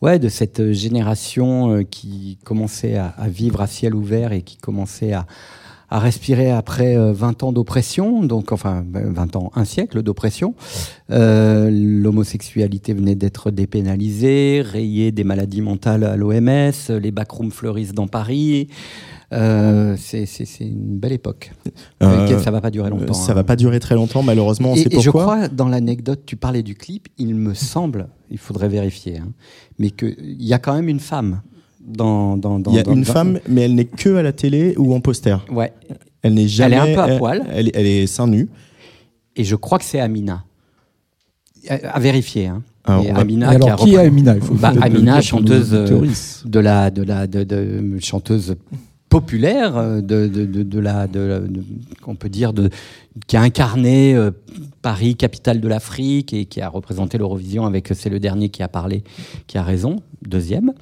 ouais, 0.02 0.20
de 0.20 0.30
cette 0.30 0.72
génération 0.72 1.84
qui 1.90 2.38
commençait 2.44 2.96
à, 2.96 3.08
à 3.08 3.28
vivre 3.28 3.62
à 3.62 3.68
ciel 3.68 3.96
ouvert 3.96 4.32
et 4.32 4.42
qui 4.42 4.58
commençait 4.58 5.14
à, 5.14 5.26
à 5.90 6.00
respirer 6.00 6.52
après 6.52 6.98
euh, 6.98 7.14
20 7.14 7.44
ans 7.44 7.52
d'oppression, 7.52 8.24
donc 8.24 8.52
enfin 8.52 8.84
ben, 8.86 9.12
20 9.12 9.36
ans, 9.36 9.52
un 9.56 9.66
siècle 9.66 10.02
d'oppression. 10.04 10.54
Euh, 11.12 11.70
L'homosexualité 11.72 12.94
venait 12.94 13.16
d'être 13.16 13.52
dépénalisée, 13.52 14.62
rayée 14.66 15.12
des 15.12 15.24
maladies 15.24 15.62
mentales 15.62 16.04
à 16.04 16.18
l'OMS, 16.18 16.72
les 16.90 17.12
backrooms 17.12 17.52
fleurissent 17.52 17.94
dans 17.94 18.08
Paris. 18.08 18.68
Euh, 19.34 19.96
c'est 19.98 20.26
une 20.62 20.98
belle 21.00 21.12
époque. 21.12 21.52
Euh, 22.02 22.40
ça 22.40 22.52
va 22.52 22.62
pas 22.62 22.72
durer 22.72 22.90
longtemps. 22.90 23.14
Ça 23.14 23.32
hein. 23.32 23.36
va 23.36 23.44
pas 23.44 23.56
durer 23.56 23.80
très 23.80 23.96
longtemps, 23.96 24.24
malheureusement. 24.24 24.72
On 24.72 24.76
Et, 24.76 24.84
sait 24.84 24.96
et 24.96 25.02
je 25.02 25.10
crois, 25.10 25.48
dans 25.50 25.68
l'anecdote, 25.68 26.22
tu 26.26 26.36
parlais 26.38 26.64
du 26.64 26.76
clip, 26.76 27.08
il 27.18 27.36
me 27.36 27.54
semble, 27.54 28.08
il 28.30 28.38
faudrait 28.38 28.70
vérifier, 28.70 29.18
hein, 29.18 29.30
mais 29.80 29.92
qu'il 29.92 30.16
y 30.42 30.54
a 30.54 30.60
quand 30.60 30.74
même 30.74 30.88
une 30.88 31.00
femme 31.00 31.42
dans. 31.88 32.38
dans, 32.38 32.60
dans 32.60 32.72
Il 32.72 32.78
y 32.78 32.80
a 32.80 32.84
dans- 32.84 32.94
une 32.94 33.04
dans- 33.04 33.12
femme, 33.14 33.40
mais 33.48 33.62
elle 33.62 33.74
n'est 33.76 33.86
que 33.86 34.16
à 34.16 34.22
la 34.24 34.34
télé 34.34 34.76
ou 34.78 34.94
en 34.94 35.00
poster. 35.00 35.38
Ouais. 35.52 35.74
Elle 36.22 36.34
n'est 36.36 36.48
jamais. 36.48 36.76
Elle 36.76 36.90
est 36.90 36.92
un 36.92 36.96
peu 36.96 37.02
à 37.02 37.08
elle- 37.14 37.18
poil. 37.18 37.44
Elle, 37.52 37.72
elle 37.74 37.86
est 37.86 38.06
seins 38.08 38.28
nus. 38.28 38.50
Et 39.36 39.44
je 39.44 39.56
crois 39.56 39.78
que 39.80 39.86
c'est 39.86 40.00
Amina. 40.00 40.44
À, 41.70 41.74
à 41.96 42.00
vérifier. 42.00 42.48
Hein. 42.48 42.64
Et 43.04 43.10
Amina 43.12 43.52
Et 43.52 43.56
alors, 43.56 43.76
qui 43.76 43.84
a 43.84 43.86
qui 43.86 43.96
est 43.96 43.98
Amina? 44.08 44.36
Il 44.36 44.42
faut 44.42 44.54
Bah, 44.54 44.72
Amina, 44.82 45.20
chanteuse 45.22 45.74
euh, 45.74 46.06
de 46.46 46.60
la, 46.60 46.90
de 46.90 47.04
la, 47.04 47.28
de, 47.28 47.44
de- 47.44 47.98
chanteuse 48.00 48.56
populaire 49.10 49.78
euh, 49.78 50.02
de, 50.02 50.28
de, 50.28 50.46
de, 50.46 50.64
de 50.64 50.80
la, 50.80 51.08
de, 51.08 51.20
la- 51.20 51.40
de- 51.40 51.64
qu'on 52.02 52.16
peut 52.16 52.30
dire 52.30 52.52
de, 52.54 52.70
qui 53.28 53.38
a 53.38 53.42
incarné 53.42 54.16
euh, 54.16 54.32
Paris, 54.82 55.16
capitale 55.16 55.62
de 55.62 55.68
l'Afrique, 55.68 56.34
et 56.34 56.46
qui 56.46 56.62
a 56.62 56.70
représenté 56.70 57.18
l'Eurovision 57.18 57.66
avec 57.66 57.90
C'est 57.94 58.10
le 58.10 58.20
dernier 58.20 58.50
qui 58.50 58.64
a 58.64 58.68
parlé, 58.68 59.04
qui 59.48 59.58
a 59.58 59.64
raison, 59.64 59.98
deuxième, 60.28 60.74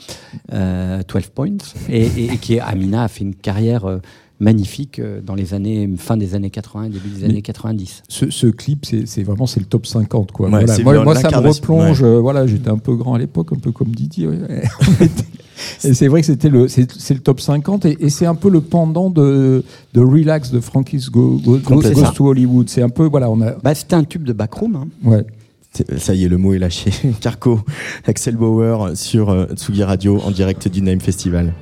euh, 0.53 1.01
12 1.07 1.28
points, 1.28 1.49
et, 1.89 2.05
et- 2.05 2.26
et 2.34 2.38
qui 2.38 2.55
est, 2.55 2.59
Amina 2.59 3.03
a 3.03 3.07
fait 3.07 3.23
une 3.23 3.36
carrière 3.36 3.86
euh, 3.86 3.99
magnifique 4.39 4.99
euh, 4.99 5.21
dans 5.21 5.36
les 5.36 5.53
années, 5.53 5.89
fin 5.97 6.17
des 6.17 6.36
années 6.36 6.49
80, 6.49 6.89
début 6.89 7.07
des 7.09 7.21
Mais- 7.21 7.30
années 7.30 7.41
90. 7.41 8.03
Ce, 8.09 8.30
ce 8.32 8.47
clip, 8.47 8.86
c'est 8.86 9.05
c'est 9.07 9.23
vraiment 9.23 9.45
c'est 9.45 9.61
le 9.61 9.65
top 9.65 9.86
50 9.86 10.32
quoi. 10.34 10.49
Ouais, 10.49 10.65
Voilà. 10.65 10.84
Moi, 10.84 11.03
moi, 11.03 11.15
ça 11.15 11.30
me 11.30 11.47
replonge. 11.47 12.03
euh, 12.03 12.19
voilà, 12.19 12.45
j'étais 12.47 12.69
un 12.69 12.78
peu 12.80 12.95
grand 12.95 13.13
à 13.13 13.19
l'époque, 13.19 13.53
un 13.53 13.59
peu 13.59 13.71
comme 13.71 13.89
Didier. 13.89 14.28
ouais. 14.28 14.63
c'est 15.80 16.08
vrai 16.08 16.22
que 16.22 16.28
c'était 16.28 16.49
le 16.49 16.68
c'est 16.68 17.14
le 17.14 17.20
top 17.20 17.39
50 17.41 17.86
et, 17.86 17.97
et 17.99 18.10
c'est 18.10 18.26
un 18.26 18.36
peu 18.36 18.49
le 18.49 18.62
pendant 18.62 19.10
de, 19.10 19.64
de 19.93 20.01
Relax 20.01 20.51
de 20.51 20.60
Frankie's 20.60 21.10
Go, 21.10 21.39
Go. 21.43 21.58
Goes 21.60 21.82
to 22.14 22.28
Hollywood. 22.28 22.70
C'est 22.70 22.82
un 22.82 22.89
peu 22.89 23.06
voilà, 23.06 23.30
on 23.30 23.41
a 23.41 23.51
Bah, 23.64 23.74
c'était 23.76 23.95
un 23.95 24.03
tube 24.03 24.24
de 24.24 24.34
backroom. 24.34 24.76
hein. 24.76 24.88
ouais. 25.03 25.26
Ça 25.97 26.14
y 26.14 26.24
est, 26.24 26.30
le 26.30 26.38
mot 26.38 26.53
est 26.53 26.60
lâché. 26.60 26.89
Carco, 27.20 27.60
Axel 28.08 28.38
Bauer 28.38 28.91
sur 28.95 29.30
euh, 29.30 29.45
Tsugi 29.56 29.84
Radio 29.84 30.22
en 30.22 30.32
direct 30.32 30.70
du 30.70 30.82
Name 30.82 31.01
Festival. 31.01 31.53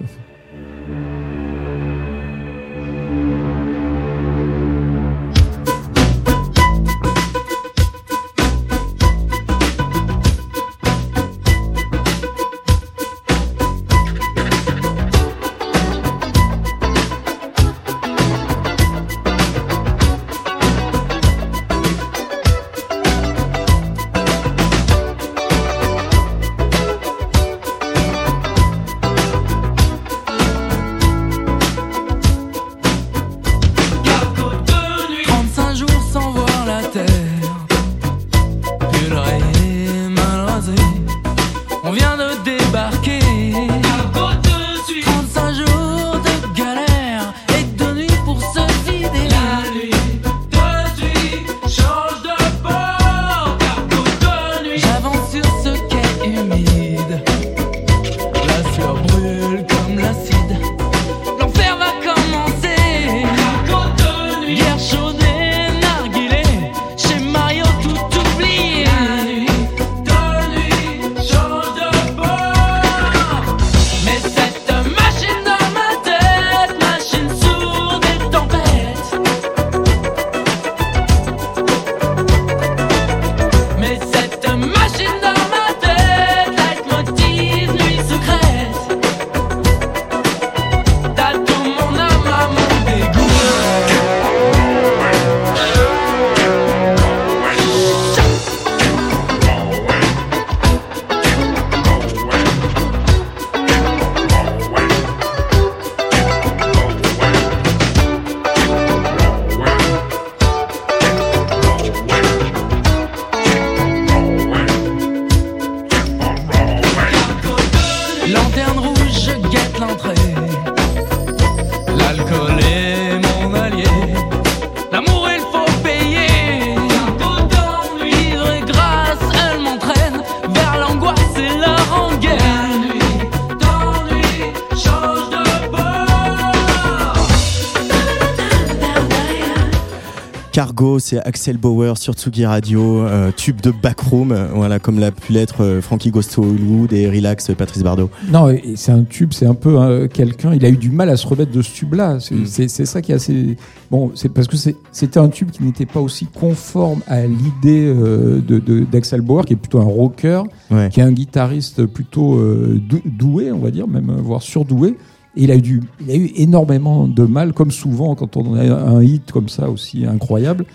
C'est 141.13 141.27
Axel 141.27 141.57
Bauer 141.57 141.95
sur 141.99 142.13
Tsugi 142.15 142.43
Radio, 142.45 143.01
euh, 143.01 143.29
tube 143.35 143.61
de 143.61 143.69
backroom, 143.71 144.31
euh, 144.31 144.47
voilà, 144.53 144.79
comme 144.79 144.99
l'a 144.99 145.11
pu 145.11 145.31
l'être 145.33 145.61
euh, 145.63 145.79
Frankie 145.79 146.09
Gosto 146.09 146.41
Hollywood 146.41 146.91
et 146.91 147.07
Relax 147.07 147.51
Patrice 147.55 147.83
Bardot. 147.83 148.09
Non, 148.31 148.49
et 148.49 148.73
c'est 148.75 148.91
un 148.91 149.03
tube, 149.03 149.31
c'est 149.31 149.45
un 149.45 149.53
peu 149.53 149.79
euh, 149.79 150.07
quelqu'un. 150.07 150.55
Il 150.55 150.65
a 150.65 150.69
eu 150.69 150.75
du 150.77 150.89
mal 150.89 151.09
à 151.09 151.17
se 151.17 151.27
remettre 151.27 151.51
de 151.51 151.61
ce 151.61 151.71
tube-là. 151.71 152.17
C'est 152.19 152.67
c'est 152.67 152.85
ça 152.85 153.01
qui 153.03 153.11
est 153.11 153.15
assez. 153.15 153.57
Bon, 153.91 154.11
c'est 154.15 154.29
parce 154.29 154.47
que 154.47 154.57
c'était 154.91 155.19
un 155.19 155.29
tube 155.29 155.51
qui 155.51 155.63
n'était 155.63 155.85
pas 155.85 155.99
aussi 155.99 156.25
conforme 156.25 157.01
à 157.05 157.27
l'idée 157.27 157.85
euh, 157.85 158.41
de- 158.41 158.57
de- 158.57 158.79
d'Axel 158.79 159.21
Bauer, 159.21 159.45
qui 159.45 159.53
est 159.53 159.57
plutôt 159.57 159.81
un 159.81 159.83
rocker, 159.85 160.41
Ouais. 160.71 160.89
qui 160.91 160.99
est 160.99 161.03
un 161.03 161.11
guitariste 161.11 161.85
plutôt 161.85 162.37
euh, 162.39 162.81
dou- 162.89 163.01
doué, 163.05 163.51
on 163.51 163.59
va 163.59 163.69
dire, 163.69 163.87
même 163.87 164.11
voire 164.23 164.41
surdoué. 164.41 164.97
Et 165.35 165.43
il 165.43 165.51
a, 165.51 165.55
eu 165.55 165.61
du, 165.61 165.81
il 166.01 166.11
a 166.11 166.15
eu 166.15 166.31
énormément 166.37 167.07
de 167.07 167.23
mal, 167.23 167.53
comme 167.53 167.71
souvent 167.71 168.15
quand 168.15 168.35
on 168.37 168.55
a 168.55 168.63
un 168.63 169.01
hit 169.03 169.31
comme 169.31 169.49
ça 169.49 169.69
aussi 169.69 170.05
incroyable. 170.07 170.65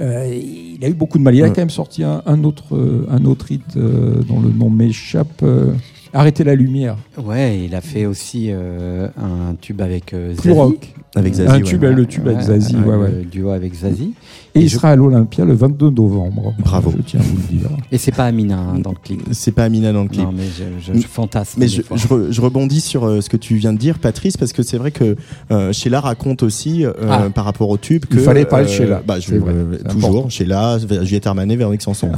Euh, 0.00 0.26
il 0.78 0.84
a 0.84 0.88
eu 0.88 0.94
beaucoup 0.94 1.18
de 1.18 1.22
mal. 1.22 1.34
Il 1.34 1.40
a 1.42 1.44
Ouais. 1.44 1.50
quand 1.50 1.60
même 1.62 1.70
sorti 1.70 2.04
un, 2.04 2.22
un 2.26 2.44
autre, 2.44 2.76
euh, 2.76 3.06
un 3.10 3.24
autre 3.24 3.50
hit 3.50 3.62
euh, 3.76 4.22
dont 4.22 4.40
le 4.40 4.50
nom 4.50 4.70
m'échappe. 4.70 5.42
Arrêtez 6.12 6.44
la 6.44 6.54
lumière. 6.54 6.96
Ouais, 7.22 7.58
il 7.64 7.74
a 7.74 7.80
fait 7.80 8.06
aussi 8.06 8.46
euh, 8.50 9.08
un 9.18 9.54
tube 9.60 9.80
avec 9.80 10.14
euh, 10.14 10.34
Zazie. 10.34 10.50
rock. 10.50 10.94
Avec 11.14 11.34
Zazie, 11.34 11.50
Un 11.50 11.54
ouais. 11.56 11.62
tube, 11.62 11.82
le 11.84 12.06
tube 12.06 12.28
avec 12.28 12.40
Zazie, 12.42 12.76
ouais, 12.76 12.94
ouais. 12.94 13.08
euh, 13.10 13.22
duo 13.24 13.50
avec 13.50 13.74
Zazie. 13.74 14.14
Et, 14.54 14.60
Et 14.60 14.62
il 14.64 14.68
je- 14.68 14.76
sera 14.76 14.90
à 14.90 14.96
l'Olympia 14.96 15.44
le 15.44 15.54
22 15.54 15.90
novembre. 15.90 16.54
Bravo. 16.58 16.92
Je 16.96 17.02
tiens 17.02 17.20
à 17.20 17.22
vous 17.22 17.36
le 17.36 17.58
dire. 17.58 17.68
Et 17.92 17.98
c'est 17.98 18.12
pas 18.12 18.24
Amina 18.24 18.58
hein, 18.58 18.78
dans 18.78 18.90
le 18.90 18.96
clip. 19.02 19.20
C'est 19.32 19.52
pas 19.52 19.64
Amina 19.64 19.92
dans 19.92 20.02
le 20.04 20.08
clip. 20.08 20.22
Non, 20.24 20.32
mais 20.32 20.44
je, 20.44 20.92
je- 20.94 20.98
je 20.98 21.06
fantasme. 21.06 21.60
Mais 21.60 21.68
je, 21.68 21.82
fois. 21.82 21.96
je 21.96 22.06
re- 22.06 22.30
je 22.30 22.40
rebondis 22.40 22.80
sur 22.80 23.04
euh, 23.06 23.20
ce 23.20 23.28
que 23.28 23.36
tu 23.36 23.56
viens 23.56 23.72
de 23.72 23.78
dire, 23.78 23.98
Patrice, 23.98 24.36
parce 24.36 24.52
que 24.52 24.62
c'est 24.62 24.78
vrai 24.78 24.90
que 24.90 25.16
euh, 25.50 25.72
Sheila 25.72 26.00
raconte 26.00 26.42
aussi, 26.42 26.84
euh, 26.84 26.92
Ah. 27.08 27.26
par 27.34 27.44
rapport 27.44 27.68
au 27.68 27.78
tube, 27.78 28.04
que. 28.06 28.14
Il 28.16 28.20
fallait 28.20 28.44
parler 28.44 28.66
de 28.66 28.70
Sheila. 28.70 29.02
Bah, 29.06 29.18
je, 29.20 29.34
vrai, 29.34 29.52
euh, 29.54 29.76
toujours. 29.90 30.30
Sheila, 30.30 30.78
Juliette 31.02 31.26
Armanet, 31.26 31.56
Véronique 31.56 31.82
Sanson. 31.82 32.10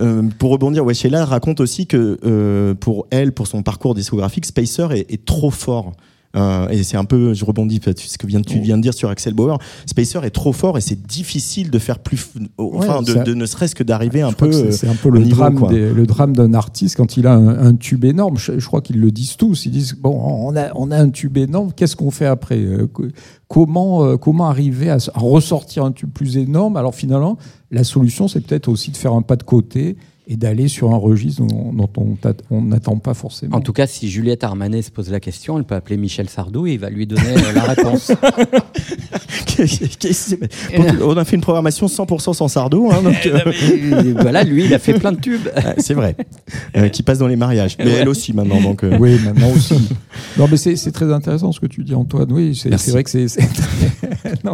Euh, 0.00 0.22
pour 0.38 0.50
rebondir, 0.50 0.84
Sheila 0.94 1.24
raconte 1.24 1.60
aussi 1.60 1.86
que 1.86 2.18
euh, 2.24 2.74
pour 2.74 3.06
elle, 3.10 3.32
pour 3.32 3.46
son 3.46 3.62
parcours 3.62 3.94
discographique, 3.94 4.46
Spacer 4.46 4.92
est, 4.92 5.12
est 5.12 5.24
trop 5.24 5.50
fort. 5.50 5.92
Euh, 6.36 6.68
et 6.68 6.84
c'est 6.84 6.96
un 6.96 7.04
peu, 7.04 7.34
je 7.34 7.44
rebondis, 7.44 7.80
ce 7.84 8.16
que 8.16 8.24
viens, 8.28 8.40
tu 8.40 8.60
viens 8.60 8.76
de 8.76 8.82
dire 8.82 8.94
sur 8.94 9.08
Axel 9.10 9.34
Bauer, 9.34 9.58
Spacer 9.84 10.20
est 10.24 10.30
trop 10.30 10.52
fort 10.52 10.78
et 10.78 10.80
c'est 10.80 11.02
difficile 11.04 11.72
de 11.72 11.78
faire 11.80 11.98
plus, 11.98 12.24
enfin, 12.56 12.98
Ouais, 13.02 13.24
de, 13.24 13.34
ne 13.34 13.46
serait-ce 13.46 13.74
que 13.74 13.82
d'arriver 13.82 14.22
un 14.22 14.30
peu. 14.32 14.70
c'est- 14.70 14.86
un 14.86 14.94
peu 14.94 15.10
le 15.10 15.18
niveau, 15.24 15.38
drame, 15.40 15.58
quoi. 15.58 15.70
des- 15.70 15.92
le 15.92 16.06
drame 16.06 16.36
d'un 16.36 16.54
artiste 16.54 16.94
quand 16.96 17.16
il 17.16 17.26
a 17.26 17.34
un, 17.34 17.48
un 17.66 17.74
tube 17.74 18.04
énorme. 18.04 18.38
Je, 18.38 18.60
je 18.60 18.64
crois 18.64 18.80
qu'ils 18.80 19.00
le 19.00 19.10
disent 19.10 19.36
tous. 19.36 19.66
Ils 19.66 19.72
disent 19.72 19.96
bon, 20.00 20.16
on 20.22 20.54
a, 20.54 20.68
on 20.76 20.92
a 20.92 20.96
un 20.98 21.10
tube 21.10 21.36
énorme. 21.36 21.72
Qu'est-ce 21.74 21.96
qu'on 21.96 22.12
fait 22.12 22.26
après? 22.26 22.64
Co- 22.92 23.06
Comment, 23.48 24.04
euh, 24.04 24.16
comment 24.16 24.46
arriver 24.48 24.88
à, 24.90 24.98
à 25.12 25.18
ressortir 25.18 25.84
un 25.84 25.90
tube 25.90 26.10
plus 26.12 26.36
énorme? 26.36 26.76
Alors 26.76 26.94
finalement, 26.94 27.38
la 27.70 27.84
solution, 27.84 28.28
c'est 28.28 28.40
peut-être 28.40 28.68
aussi 28.68 28.90
de 28.90 28.96
faire 28.96 29.12
un 29.12 29.22
pas 29.22 29.36
de 29.36 29.42
côté 29.44 29.96
et 30.32 30.36
d'aller 30.36 30.68
sur 30.68 30.92
un 30.92 30.96
registre 30.96 31.42
dont, 31.44 31.88
on 32.50 32.62
n'attend 32.62 32.98
pas 32.98 33.14
forcément. 33.14 33.56
En 33.56 33.60
tout 33.60 33.72
cas, 33.72 33.88
si 33.88 34.08
Juliette 34.08 34.44
Armanet 34.44 34.82
se 34.82 34.90
pose 34.92 35.10
la 35.10 35.18
question, 35.18 35.58
elle 35.58 35.64
peut 35.64 35.74
appeler 35.74 35.96
Michel 35.96 36.28
Sardou 36.28 36.68
et 36.68 36.74
il 36.74 36.78
va 36.78 36.88
lui 36.88 37.04
donner 37.06 37.22
euh, 37.36 37.52
la 37.52 37.62
réponse. 37.62 38.12
On 41.02 41.16
a 41.16 41.24
fait 41.24 41.34
une 41.36 41.42
programmation 41.42 41.86
100% 41.86 42.32
sans 42.34 42.48
Sardou. 42.48 42.90
hein, 42.92 43.02
donc, 43.02 43.26
euh, 43.26 44.14
voilà, 44.20 44.44
lui, 44.44 44.64
il 44.66 44.74
a 44.74 44.78
fait 44.78 44.94
plein 44.94 45.12
de 45.12 45.20
tubes. 45.20 45.46
ouais, 45.56 45.74
c'est 45.78 45.94
vrai. 45.94 46.16
Euh, 46.76 46.88
qui 46.88 47.02
passe 47.02 47.18
dans 47.18 47.26
les 47.26 47.36
mariages. 47.36 47.76
Mais 47.78 47.86
Ouais. 47.86 47.92
elle 48.00 48.08
aussi 48.08 48.32
maintenant. 48.32 48.60
Donc, 48.60 48.84
euh, 48.84 48.96
Oui, 48.98 49.18
maintenant 49.24 49.50
aussi. 49.50 49.74
non, 50.38 50.46
mais 50.50 50.56
c'est 50.56 50.92
très 50.92 51.12
intéressant 51.12 51.50
ce 51.52 51.58
que 51.60 51.66
tu 51.66 51.82
dis, 51.82 51.94
Antoine. 51.94 52.30
Oui, 52.32 52.54
c'est 52.54 52.90
vrai 52.90 53.02
que 53.04 53.10
c'est. 53.10 53.26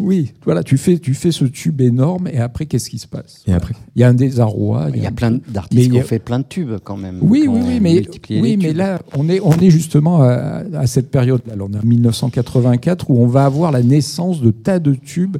Oui, 0.00 0.32
voilà, 0.44 0.62
tu 0.62 0.76
fais, 0.78 0.98
tu 0.98 1.14
fais 1.14 1.30
ce 1.30 1.44
tube 1.44 1.80
énorme 1.80 2.26
et 2.28 2.38
après, 2.38 2.66
qu'est-ce 2.66 2.88
qui 2.90 2.98
se 2.98 3.06
passe 3.06 3.42
Et 3.46 3.52
après 3.52 3.74
Il 3.94 4.00
y 4.00 4.04
a 4.04 4.08
un 4.08 4.14
désarroi. 4.14 4.88
Il 4.94 5.02
y 5.02 5.06
a 5.06 5.10
un- 5.10 5.12
plein 5.12 5.38
d'artistes 5.48 5.90
qui 5.90 5.98
ont 5.98 6.02
fait 6.02 6.18
plein 6.18 6.38
de 6.40 6.44
tubes 6.44 6.72
quand 6.82 6.96
même. 6.96 7.18
Oui, 7.20 7.46
oui, 7.48 7.60
oui, 7.66 7.78
mais, 7.80 8.02
oui, 8.40 8.56
mais 8.56 8.72
là, 8.72 9.00
on 9.16 9.28
est, 9.28 9.40
on 9.40 9.52
est 9.52 9.70
justement 9.70 10.22
à, 10.22 10.62
à 10.74 10.86
cette 10.86 11.10
période-là. 11.10 11.56
Là, 11.56 11.64
On 11.68 11.72
est 11.72 11.78
en 11.78 11.82
1984 11.86 13.10
où 13.10 13.18
on 13.18 13.26
va 13.26 13.44
avoir 13.44 13.72
la 13.72 13.82
naissance 13.82 14.40
de 14.40 14.50
tas 14.50 14.78
de 14.78 14.94
tubes 14.94 15.36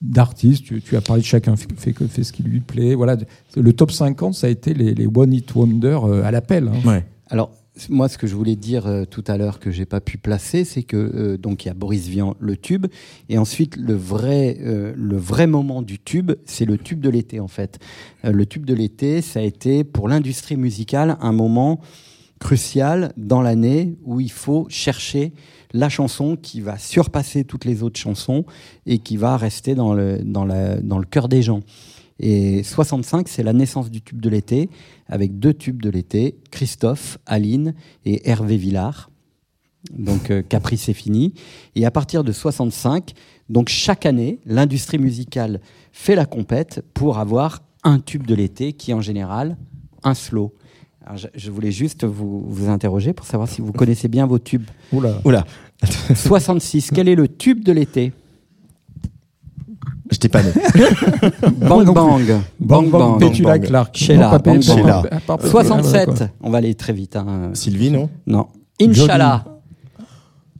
d'artistes. 0.00 0.64
Tu, 0.64 0.80
tu 0.82 0.96
as 0.96 1.00
parlé 1.00 1.22
de 1.22 1.26
chacun 1.26 1.56
fait, 1.56 1.68
fait, 1.76 1.92
fait 2.08 2.24
ce 2.24 2.32
qui 2.32 2.42
lui 2.42 2.60
plaît. 2.60 2.94
Voilà, 2.94 3.16
le 3.56 3.72
top 3.72 3.92
50, 3.92 4.34
ça 4.34 4.46
a 4.46 4.50
été 4.50 4.74
les, 4.74 4.94
les 4.94 5.06
One 5.06 5.32
Hit 5.32 5.54
Wonder 5.54 5.98
euh, 6.04 6.24
à 6.24 6.30
l'appel. 6.30 6.68
hein. 6.68 6.88
Ouais. 6.88 7.04
Alors, 7.30 7.50
moi, 7.88 8.08
ce 8.08 8.18
que 8.18 8.26
je 8.26 8.34
voulais 8.34 8.56
dire 8.56 8.86
euh, 8.86 9.04
tout 9.04 9.24
à 9.26 9.36
l'heure 9.38 9.58
que 9.58 9.70
j'ai 9.70 9.86
pas 9.86 10.00
pu 10.00 10.18
placer, 10.18 10.64
c'est 10.64 10.82
que 10.82 10.96
euh, 10.96 11.38
donc 11.38 11.64
il 11.64 11.68
y 11.68 11.70
a 11.70 11.74
Boris 11.74 12.06
Vian, 12.06 12.36
le 12.38 12.56
tube, 12.56 12.86
et 13.28 13.38
ensuite 13.38 13.76
le 13.76 13.94
vrai, 13.94 14.58
euh, 14.60 14.92
le 14.94 15.16
vrai 15.16 15.46
moment 15.46 15.80
du 15.80 15.98
tube, 15.98 16.32
c'est 16.44 16.66
le 16.66 16.76
tube 16.76 17.00
de 17.00 17.08
l'été 17.08 17.40
en 17.40 17.48
fait. 17.48 17.78
Euh, 18.24 18.32
le 18.32 18.44
tube 18.44 18.66
de 18.66 18.74
l'été, 18.74 19.22
ça 19.22 19.40
a 19.40 19.42
été 19.42 19.84
pour 19.84 20.08
l'industrie 20.08 20.56
musicale 20.56 21.16
un 21.20 21.32
moment 21.32 21.80
crucial 22.40 23.12
dans 23.16 23.40
l'année 23.40 23.96
où 24.04 24.20
il 24.20 24.32
faut 24.32 24.66
chercher 24.68 25.32
la 25.72 25.88
chanson 25.88 26.36
qui 26.36 26.60
va 26.60 26.76
surpasser 26.76 27.44
toutes 27.44 27.64
les 27.64 27.82
autres 27.82 27.98
chansons 27.98 28.44
et 28.84 28.98
qui 28.98 29.16
va 29.16 29.36
rester 29.36 29.74
dans 29.74 29.94
le, 29.94 30.18
dans 30.22 30.44
la, 30.44 30.76
dans 30.76 30.98
le 30.98 31.06
cœur 31.06 31.28
des 31.28 31.40
gens. 31.40 31.60
Et 32.20 32.62
65, 32.62 33.28
c'est 33.28 33.42
la 33.42 33.52
naissance 33.52 33.90
du 33.90 34.00
tube 34.00 34.20
de 34.20 34.28
l'été, 34.28 34.68
avec 35.08 35.38
deux 35.38 35.54
tubes 35.54 35.82
de 35.82 35.90
l'été, 35.90 36.36
Christophe, 36.50 37.18
Aline 37.26 37.74
et 38.04 38.28
Hervé 38.28 38.56
Villard. 38.56 39.10
Donc 39.92 40.30
euh, 40.30 40.42
Caprice 40.42 40.82
c'est 40.82 40.92
fini. 40.92 41.34
Et 41.74 41.84
à 41.84 41.90
partir 41.90 42.22
de 42.22 42.32
65, 42.32 43.12
donc 43.48 43.68
chaque 43.68 44.06
année, 44.06 44.38
l'industrie 44.46 44.98
musicale 44.98 45.60
fait 45.92 46.14
la 46.14 46.26
compète 46.26 46.84
pour 46.94 47.18
avoir 47.18 47.62
un 47.82 47.98
tube 47.98 48.26
de 48.26 48.34
l'été 48.34 48.72
qui 48.72 48.92
est 48.92 48.94
en 48.94 49.00
général 49.00 49.56
un 50.04 50.14
slow. 50.14 50.52
Alors, 51.04 51.16
je, 51.16 51.26
je 51.34 51.50
voulais 51.50 51.72
juste 51.72 52.04
vous, 52.04 52.44
vous 52.46 52.68
interroger 52.68 53.12
pour 53.12 53.26
savoir 53.26 53.48
si 53.48 53.60
vous 53.60 53.72
connaissez 53.72 54.06
bien 54.06 54.26
vos 54.26 54.38
tubes. 54.38 54.68
Oula. 54.92 55.20
Oula, 55.24 55.44
66, 56.14 56.90
quel 56.94 57.08
est 57.08 57.16
le 57.16 57.26
tube 57.26 57.64
de 57.64 57.72
l'été? 57.72 58.12
Je 60.12 60.18
t'ai 60.18 60.28
pas 60.28 60.42
né. 60.42 60.52
Bang 61.58 61.92
bang. 61.92 62.40
Bang 62.60 62.90
bang. 62.90 63.18
Petula 63.18 63.58
Bang. 63.58 63.66
Clark. 63.66 63.96
Sheila, 63.96 64.38
Bang 64.38 64.60
Petula. 64.60 65.02
Bang. 65.02 65.08
Ah, 65.10 65.20
pas 65.26 65.36
Petula, 65.38 65.50
67, 65.64 66.08
d'accord. 66.08 66.28
on 66.42 66.50
va 66.50 66.58
aller 66.58 66.74
très 66.74 66.92
vite. 66.92 67.16
hein. 67.16 67.50
Sylvie, 67.54 67.90
non? 67.90 68.08
Non. 68.26 68.46
Inch'Allah. 68.80 69.44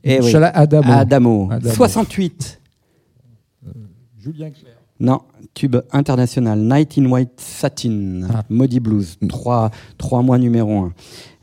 Eh 0.03 0.19
oui. 0.19 0.27
Inch'Allah 0.27 0.51
Adamo. 0.55 0.91
Adamo. 0.91 1.49
Adamo. 1.51 1.73
68. 1.73 2.59
Julien 4.19 4.49
Clerc. 4.51 4.77
Non, 4.99 5.21
tube 5.53 5.77
international. 5.91 6.59
Night 6.59 6.97
in 6.97 7.05
White 7.07 7.33
Satin. 7.37 8.21
Ah. 8.33 8.43
Blues. 8.49 9.17
Trois, 9.27 9.69
trois 9.97 10.21
mois 10.21 10.37
numéro 10.37 10.79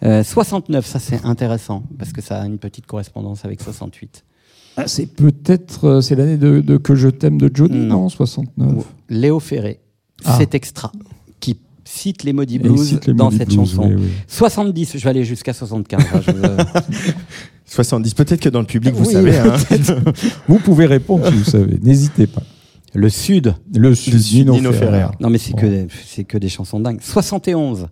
un. 0.03 0.23
69, 0.23 0.87
ça 0.87 0.99
c'est 0.99 1.25
intéressant 1.27 1.83
parce 1.99 2.13
que 2.13 2.23
ça 2.23 2.41
a 2.41 2.47
une 2.47 2.59
petite 2.59 2.87
correspondance 2.87 3.45
avec 3.45 3.61
68. 3.61 4.25
Ah, 4.77 4.85
c'est 4.87 5.07
peut-être 5.07 5.85
euh, 5.87 6.01
c'est 6.01 6.15
l'année 6.15 6.37
de, 6.37 6.61
de 6.61 6.77
Que 6.77 6.95
je 6.95 7.09
t'aime 7.09 7.39
de 7.39 7.51
Johnny, 7.53 7.79
Non. 7.87 8.03
non, 8.03 8.09
69. 8.09 8.85
Léo 9.09 9.41
Ferré, 9.41 9.81
Ah. 10.25 10.37
cet 10.39 10.55
extra 10.55 10.91
qui 11.41 11.59
cite 11.85 12.23
les 12.25 12.33
Maudits 12.33 12.59
Blues 12.61 12.87
cite 12.89 13.07
les 13.07 13.15
dans 13.15 13.31
cette 13.31 13.49
Blues, 13.49 13.57
chanson. 13.71 13.89
oui, 13.89 13.95
oui. 13.99 14.09
70, 14.29 14.97
je 14.97 15.05
vais 15.05 15.11
aller 15.11 15.25
jusqu'à 15.25 15.53
75. 15.53 16.01
hein, 16.15 16.21
je 16.27 16.31
veux- 16.33 16.57
70. 17.67 18.15
Peut-être 18.15 18.41
que 18.41 18.49
dans 18.49 18.61
le 18.61 18.67
public, 18.67 18.95
vous 18.95 19.07
Oui, 19.07 19.13
savez. 19.13 19.37
hein. 19.39 19.55
Vous 20.49 20.59
pouvez 20.59 20.87
répondre 20.87 21.27
si 21.29 21.35
vous 21.35 21.45
savez. 21.45 21.79
N'hésitez 21.83 22.27
pas. 22.27 22.43
Le 22.95 23.09
Sud. 23.09 23.55
Le 23.75 23.95
Sud, 23.95 24.19
Sud, 24.19 24.39
Nino, 24.39 24.55
Nino 24.55 24.73
Ferrer. 24.73 24.91
Ferrer. 25.03 25.13
Non, 25.21 25.31
mais 25.31 25.39
c'est 25.39 25.53
Bon. 25.53 25.59
que, 25.59 25.67
des- 25.67 25.87
c'est 26.07 26.25
que 26.25 26.37
des 26.39 26.49
chansons 26.49 26.81
dingues. 26.81 27.01
71. 27.01 27.87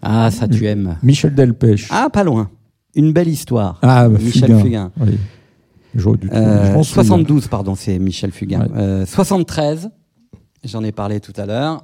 Ah, 0.00 0.30
ça 0.30 0.46
tu 0.48 0.66
aimes. 0.66 0.96
Michel 1.02 1.34
Delpech. 1.34 1.88
Ah, 1.90 2.08
pas 2.10 2.24
loin. 2.24 2.50
Une 2.94 3.12
belle 3.12 3.28
histoire. 3.28 3.78
Ah, 3.82 4.08
bah, 4.08 4.18
Michel 4.22 4.58
Fugain. 4.60 4.90
Oui. 5.00 5.18
J'aurais 5.96 6.18
dû 6.18 6.28
Euh, 6.32 6.56
trouver. 6.56 6.68
Je 6.68 6.72
m'en 6.74 6.82
souviens. 6.82 7.02
72, 7.04 7.48
pardon, 7.48 7.74
c'est 7.74 7.98
Michel 7.98 8.30
Fugain. 8.32 8.60
Ouais. 8.60 8.68
Euh, 8.76 9.06
73, 9.06 9.90
j'en 10.64 10.82
ai 10.84 10.92
parlé 10.92 11.20
tout 11.20 11.32
à 11.36 11.46
l'heure. 11.46 11.82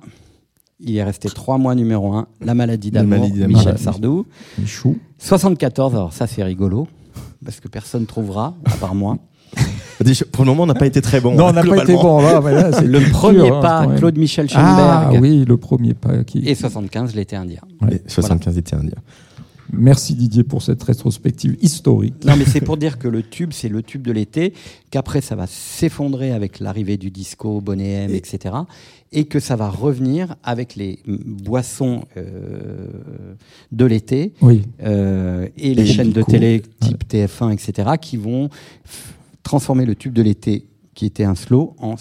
Il 0.81 0.97
est 0.97 1.05
resté 1.05 1.29
trois 1.29 1.59
mois 1.59 1.75
numéro 1.75 2.13
un. 2.15 2.27
La 2.41 2.55
maladie 2.55 2.91
La 2.91 3.03
d'amour. 3.03 3.29
Michel 3.49 3.75
Ah, 3.77 3.79
Sardou. 3.79 4.27
Michou. 4.59 4.99
74, 5.19 5.95
alors 5.95 6.13
ça 6.13 6.27
c'est 6.27 6.43
rigolo, 6.43 6.89
parce 7.45 7.61
que 7.61 7.69
personne 7.69 8.07
trouvera, 8.07 8.55
à 8.65 8.71
part 8.77 8.95
moi. 8.95 9.19
Pour 10.33 10.45
le 10.45 10.51
moment, 10.51 10.65
on 10.65 10.67
n'a 10.67 10.75
pas 10.75 10.87
été 10.87 11.01
très 11.01 11.21
bon. 11.21 11.35
non, 11.37 11.47
hein, 11.47 11.51
on 11.51 11.53
n'a 11.53 11.63
pas 11.63 11.83
été 11.85 11.93
bon. 11.93 12.21
Là, 12.21 12.41
mais 12.43 12.53
là, 12.55 12.81
Le 12.85 13.11
premier 13.13 13.49
hein, 13.51 13.61
pas. 13.61 13.87
Claude 13.97 14.19
Michel 14.19 14.49
Ah 14.53 15.07
Schoenberg. 15.11 15.23
oui, 15.23 15.45
le 15.47 15.57
premier 15.57 15.95
pas. 15.95 16.25
Qui... 16.25 16.39
Et 16.41 16.57
75, 16.57 17.15
l'été 17.15 17.37
indien. 17.37 17.61
Et 17.89 18.01
75 18.09 18.59
étaient 18.59 18.75
indiens. 18.75 18.99
Merci 19.73 20.15
Didier 20.15 20.45
pour 20.45 20.63
cette 20.63 20.83
rétrospective 20.83 21.57
historique. 21.63 22.25
Non, 22.27 22.37
mais 22.37 22.45
c'est 22.45 22.61
pour 22.61 22.77
dire 22.77 22.99
que 22.99 23.09
le 23.09 23.23
tube, 23.23 23.53
c'est 23.53 23.71
le 23.71 23.83
tube 23.83 24.03
de 24.03 24.13
l'été, 24.13 24.53
qu'après, 24.91 25.23
ça 25.23 25.35
va 25.35 25.47
s'effondrer 25.47 26.33
avec 26.33 26.61
l'arrivée 26.61 26.99
du 26.99 27.11
disco, 27.11 27.61
Bonnet 27.63 28.05
M, 28.05 28.15
etc. 28.15 28.55
Et 29.13 29.25
que 29.25 29.41
ça 29.41 29.57
va 29.57 29.71
revenir 29.71 30.37
avec 30.43 30.77
les 30.77 30.99
boissons 31.07 32.05
euh, 32.19 32.87
de 33.73 33.85
l'été 33.87 34.33
Oui. 34.43 34.63
euh, 34.83 35.49
et 35.57 35.75
les 35.75 35.83
Et 35.83 35.87
chaînes 35.95 36.13
de 36.13 36.23
télé 36.23 36.63
type 36.81 37.05
TF1, 37.09 37.53
etc., 37.53 37.93
qui 38.01 38.19
vont 38.19 38.51
transformer 39.43 39.87
le 39.87 39.95
tube 39.95 40.13
de 40.13 40.23
l'été, 40.23 40.67
qui 40.95 41.07
était 41.07 41.25
un 41.25 41.35
slow, 41.35 41.75
en, 41.79 41.97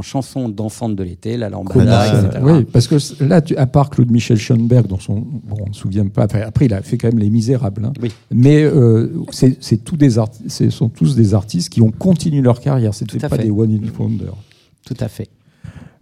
chanson 0.00 0.48
dansante 0.48 0.96
de 0.96 1.02
l'été, 1.02 1.36
la 1.36 1.50
lambada, 1.50 2.06
etc. 2.24 2.38
Oui, 2.42 2.64
parce 2.64 2.88
que 2.88 2.96
là, 3.24 3.42
tu- 3.42 3.54
à 3.56 3.66
part 3.66 3.90
Claude 3.90 4.10
Michel 4.10 4.38
Schoenberg, 4.38 4.86
dont 4.86 4.98
son, 4.98 5.16
bon, 5.20 5.56
on 5.60 5.68
ne 5.68 5.74
se 5.74 5.80
souvient 5.80 6.06
pas, 6.08 6.22
après, 6.22 6.42
après, 6.42 6.64
il 6.66 6.72
a 6.74 6.80
fait 6.80 6.96
quand 6.96 7.08
même 7.08 7.18
Les 7.18 7.28
Misérables, 7.28 7.84
hein. 7.84 7.92
Oui. 8.00 8.10
mais 8.32 8.62
euh, 8.62 9.12
c'est 9.30 9.58
c'est 9.62 9.84
tous 9.84 9.96
des 9.98 10.16
arti- 10.18 10.48
ce 10.48 10.70
sont 10.70 10.88
tous 10.88 11.14
des 11.14 11.34
artistes 11.34 11.68
qui 11.68 11.82
ont 11.82 11.90
continué 11.90 12.40
leur 12.40 12.60
carrière, 12.60 12.92
à 13.26 13.28
pas 13.28 13.36
fait. 13.36 13.44
des 13.44 13.50
one 13.50 13.70
hit 13.72 13.98
wonder. 13.98 14.24
Tout 14.86 14.96
à 15.00 15.08
fait. 15.08 15.28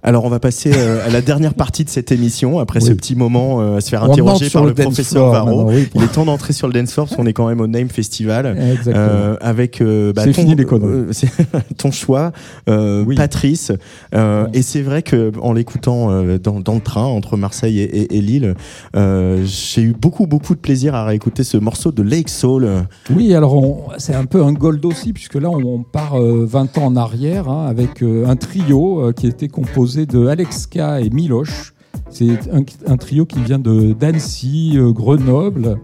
Alors 0.05 0.25
on 0.25 0.29
va 0.29 0.41
passer 0.41 0.73
euh, 0.75 1.07
à 1.07 1.11
la 1.11 1.21
dernière 1.21 1.55
partie 1.55 1.85
de 1.85 1.89
cette 1.89 2.11
émission, 2.11 2.59
après 2.59 2.81
ce 2.81 2.93
petit 2.93 3.15
moment 3.15 3.61
euh, 3.61 3.77
à 3.77 3.81
se 3.81 3.89
faire 3.89 4.03
On 4.03 4.11
interroger 4.13 4.51
par 4.51 4.65
le 4.65 4.75
professeur 4.75 5.31
Varro. 5.31 5.71
oui. 5.71 5.89
Il 5.95 6.03
est 6.03 6.09
temps 6.13 6.25
d'entrer 6.25 6.53
sur 6.53 6.67
le 6.67 6.73
dance 6.73 6.93
floor 6.93 7.07
parce 7.07 7.17
qu'on 7.17 7.27
est 7.27 7.33
quand 7.33 7.47
même 7.47 7.61
au 7.61 7.69
Name 7.69 7.89
Festival. 7.89 8.57
Euh, 8.89 9.37
avec 9.41 9.81
euh, 9.81 10.13
bah, 10.13 10.25
ton, 10.25 10.33
fini 10.33 10.55
les 10.57 10.65
ton 11.79 11.91
choix, 11.93 12.33
euh, 12.69 13.05
Oui. 13.07 13.15
Patrice. 13.15 13.71
Euh, 14.15 14.47
Et 14.53 14.63
c'est 14.63 14.83
vrai 14.83 15.03
que 15.03 15.31
en 15.41 15.53
l'écoutant 15.53 16.09
dans, 16.43 16.59
dans 16.61 16.75
le 16.75 16.81
train 16.81 17.05
entre 17.05 17.37
Marseille 17.37 17.79
et, 17.81 17.85
et- 18.03 18.17
et 18.19 18.21
Lille, 18.21 18.55
euh, 18.97 19.43
j'ai 19.45 19.83
eu 19.83 19.95
beaucoup 19.99 20.27
beaucoup 20.27 20.55
de 20.55 20.61
plaisir 20.61 20.95
à 20.95 21.05
réécouter 21.05 21.45
ce 21.45 21.57
morceau 21.59 21.93
de 21.93 22.03
Lake 22.03 22.29
Soul. 22.29 22.69
Oui, 23.15 23.35
alors 23.35 23.93
c'est 23.99 24.15
un 24.15 24.25
peu 24.25 24.43
un 24.43 24.53
gold 24.53 24.85
aussi, 24.85 25.13
puisque 25.13 25.35
là 25.37 25.49
on, 25.51 25.83
part 25.85 26.21
euh, 26.21 26.45
20 26.45 26.79
ans 26.79 26.87
en 26.87 26.97
arrière 26.97 27.49
hein, 27.49 27.67
avec 27.69 28.03
un 28.03 28.37
trio 28.37 29.13
qui 29.15 29.27
était 29.29 29.49
composé 29.49 29.92
de 29.97 30.27
Alex 30.27 30.67
K 30.67 30.77
et 31.01 31.11
Miloche. 31.11 31.75
C'est 32.11 32.39
un, 32.87 32.97
trio 32.97 33.25
qui 33.25 33.41
vient 33.41 33.59
de 33.59 33.93
d'Annecy, 33.93 34.73
euh, 34.77 34.93
Grenoble, 34.93 35.79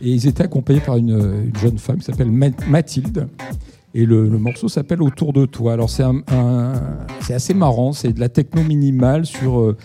et 0.00 0.10
ils 0.10 0.26
étaient 0.26 0.44
accompagnés 0.44 0.80
par 0.80 0.96
une, 0.96 1.10
une 1.10 1.56
jeune 1.58 1.78
femme 1.78 1.98
qui 1.98 2.04
s'appelle 2.04 2.30
Ma- 2.30 2.48
Mathilde. 2.68 3.28
Et 3.94 4.06
le, 4.06 4.28
morceau 4.30 4.68
s'appelle 4.68 5.02
Autour 5.02 5.32
de 5.32 5.46
toi. 5.46 5.74
Alors 5.74 5.90
c'est 5.90 6.04
assez 7.34 7.54
marrant, 7.54 7.92
c'est 7.92 8.12
de 8.12 8.20
la 8.20 8.28
techno 8.28 8.62
minimale 8.62 9.26
sur 9.26 9.60
euh, 9.60 9.76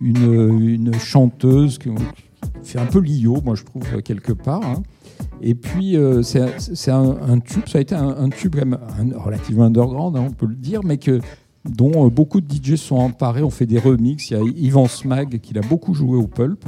une, 0.00 0.92
chanteuse 0.94 1.78
qui, 1.78 1.90
fait 2.62 2.78
un 2.78 2.86
peu 2.86 3.00
Lio, 3.00 3.40
moi 3.44 3.54
je 3.54 3.64
trouve, 3.64 3.84
quelque 4.02 4.32
part. 4.32 4.64
hein. 4.64 4.82
Et 5.40 5.54
puis, 5.54 5.96
euh, 5.96 6.22
c'est 6.22 6.40
un- 6.90 7.38
tube, 7.40 7.62
ça 7.66 7.78
a 7.78 7.80
été 7.80 7.94
un, 7.94 8.28
tube 8.28 8.54
quand 8.54 8.64
même, 8.64 8.78
relativement 9.16 9.64
underground, 9.64 10.16
hein, 10.16 10.24
on 10.28 10.32
peut 10.32 10.46
le 10.46 10.54
dire, 10.54 10.80
mais 10.84 10.96
que, 10.98 11.20
dont 11.68 12.06
euh, 12.06 12.10
beaucoup 12.10 12.40
de 12.40 12.52
DJ 12.52 12.76
sont 12.76 12.96
emparés, 12.96 13.42
ont 13.42 13.50
fait 13.50 13.66
des 13.66 13.78
remixes. 13.78 14.30
Il 14.30 14.36
y 14.36 14.40
a 14.40 14.42
Yvan 14.42 14.88
Smag 14.88 15.40
qui 15.40 15.56
a 15.58 15.60
beaucoup 15.60 15.94
joué 15.94 16.16
au 16.16 16.26
Pulp. 16.26 16.64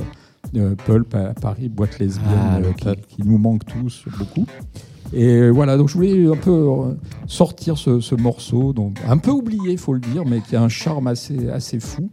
Euh, 0.57 0.75
Pulp 0.75 1.15
à 1.15 1.35
Paris, 1.35 1.69
boîte 1.69 1.99
lesbienne, 1.99 2.35
Ah, 2.35 2.59
euh, 2.59 2.95
qui, 3.09 3.23
nous 3.23 3.39
manque 3.39 3.65
tous 3.65 4.05
beaucoup. 4.19 4.47
Et 5.13 5.51
voilà, 5.51 5.77
donc 5.77 5.89
je 5.89 5.95
voulais 5.95 6.27
un 6.27 6.37
peu 6.37 6.97
sortir 7.27 7.77
ce, 7.77 7.99
ce 7.99 8.15
morceau, 8.15 8.73
donc 8.73 8.97
un 9.07 9.19
peu 9.19 9.33
oublié, 9.33 9.73
il 9.73 9.79
faut 9.79 9.93
le 9.93 10.01
dire, 10.01 10.25
mais 10.25 10.41
qui 10.41 10.55
a 10.55 10.63
un 10.63 10.69
charme 10.69 11.09
assez, 11.09 11.49
assez 11.49 11.81
fou. 11.81 12.11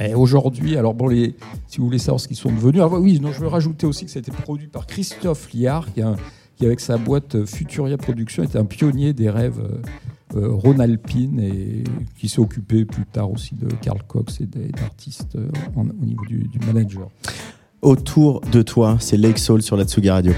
Et 0.00 0.14
aujourd'hui, 0.14 0.76
alors 0.76 0.94
bon, 0.94 1.06
les, 1.06 1.36
si 1.68 1.78
vous 1.78 1.84
voulez 1.84 1.98
savoir 1.98 2.18
ce 2.18 2.26
qu'ils 2.26 2.36
sont 2.36 2.50
devenus, 2.50 2.80
alors 2.80 2.94
oui, 2.94 3.20
non, 3.20 3.32
je 3.32 3.38
veux 3.38 3.46
rajouter 3.46 3.86
aussi 3.86 4.04
que 4.04 4.10
ça 4.10 4.18
a 4.18 4.20
été 4.20 4.32
produit 4.32 4.66
par 4.66 4.86
Christophe 4.86 5.52
Liard, 5.54 5.92
qui, 5.92 6.02
qui, 6.56 6.66
avec 6.66 6.80
sa 6.80 6.96
boîte 6.96 7.44
Futuria 7.44 7.96
Productions 7.96 8.42
était 8.42 8.58
un 8.58 8.64
pionnier 8.64 9.12
des 9.12 9.30
rêves 9.30 9.62
Rhône-Alpine 10.34 11.40
et 11.40 11.84
qui 12.18 12.28
s'est 12.28 12.40
occupé 12.40 12.84
plus 12.84 13.06
tard 13.06 13.30
aussi 13.30 13.54
de 13.54 13.68
Karl 13.82 14.02
Cox 14.06 14.40
et 14.40 14.46
d'artistes 14.46 15.36
euh, 15.36 15.48
au 15.76 16.04
niveau 16.04 16.24
du, 16.26 16.48
manager. 16.66 17.08
Autour 17.80 18.40
de 18.52 18.62
toi, 18.62 18.96
c'est 19.00 19.16
Lake 19.16 19.38
Soul 19.38 19.62
sur 19.62 19.76
la 19.76 19.84
Tsuga 19.84 20.14
Radio. 20.14 20.32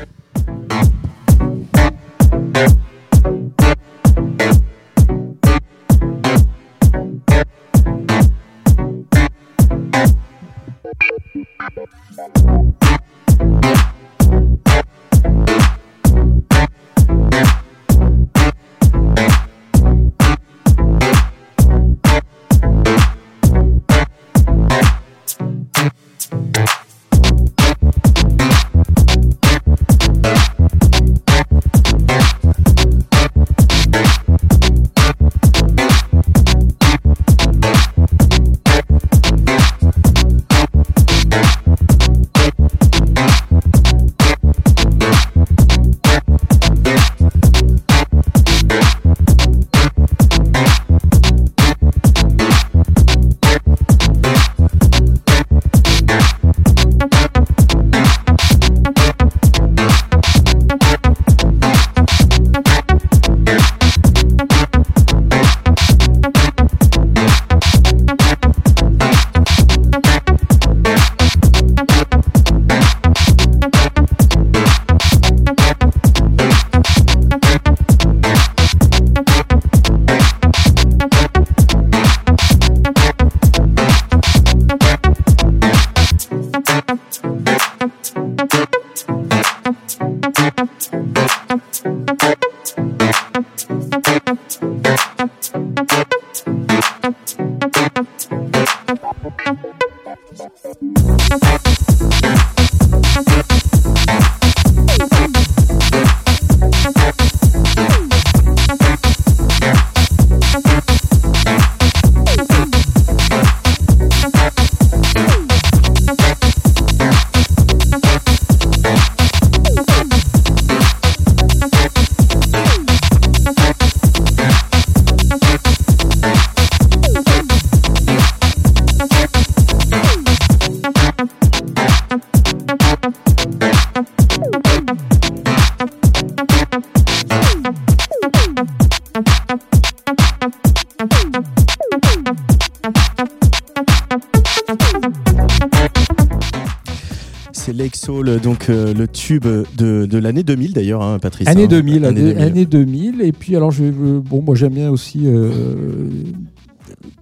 Le 149.04 149.08
tube 149.08 149.46
de, 149.76 150.06
de 150.06 150.18
l'année 150.18 150.42
2000 150.42 150.72
d'ailleurs, 150.72 151.02
hein, 151.02 151.18
Patrice. 151.18 151.46
Année 151.48 151.64
hein. 151.64 151.68
2000, 151.68 152.04
Année 152.04 152.20
année, 152.20 152.32
2000. 152.32 152.42
année 152.42 152.64
2000. 152.66 153.20
Et 153.22 153.32
puis, 153.32 153.54
alors, 153.56 153.70
je, 153.70 153.84
euh, 153.84 154.20
bon, 154.20 154.42
moi, 154.42 154.54
j'aime 154.54 154.72
bien 154.72 154.90
aussi 154.90 155.22
euh, 155.24 155.50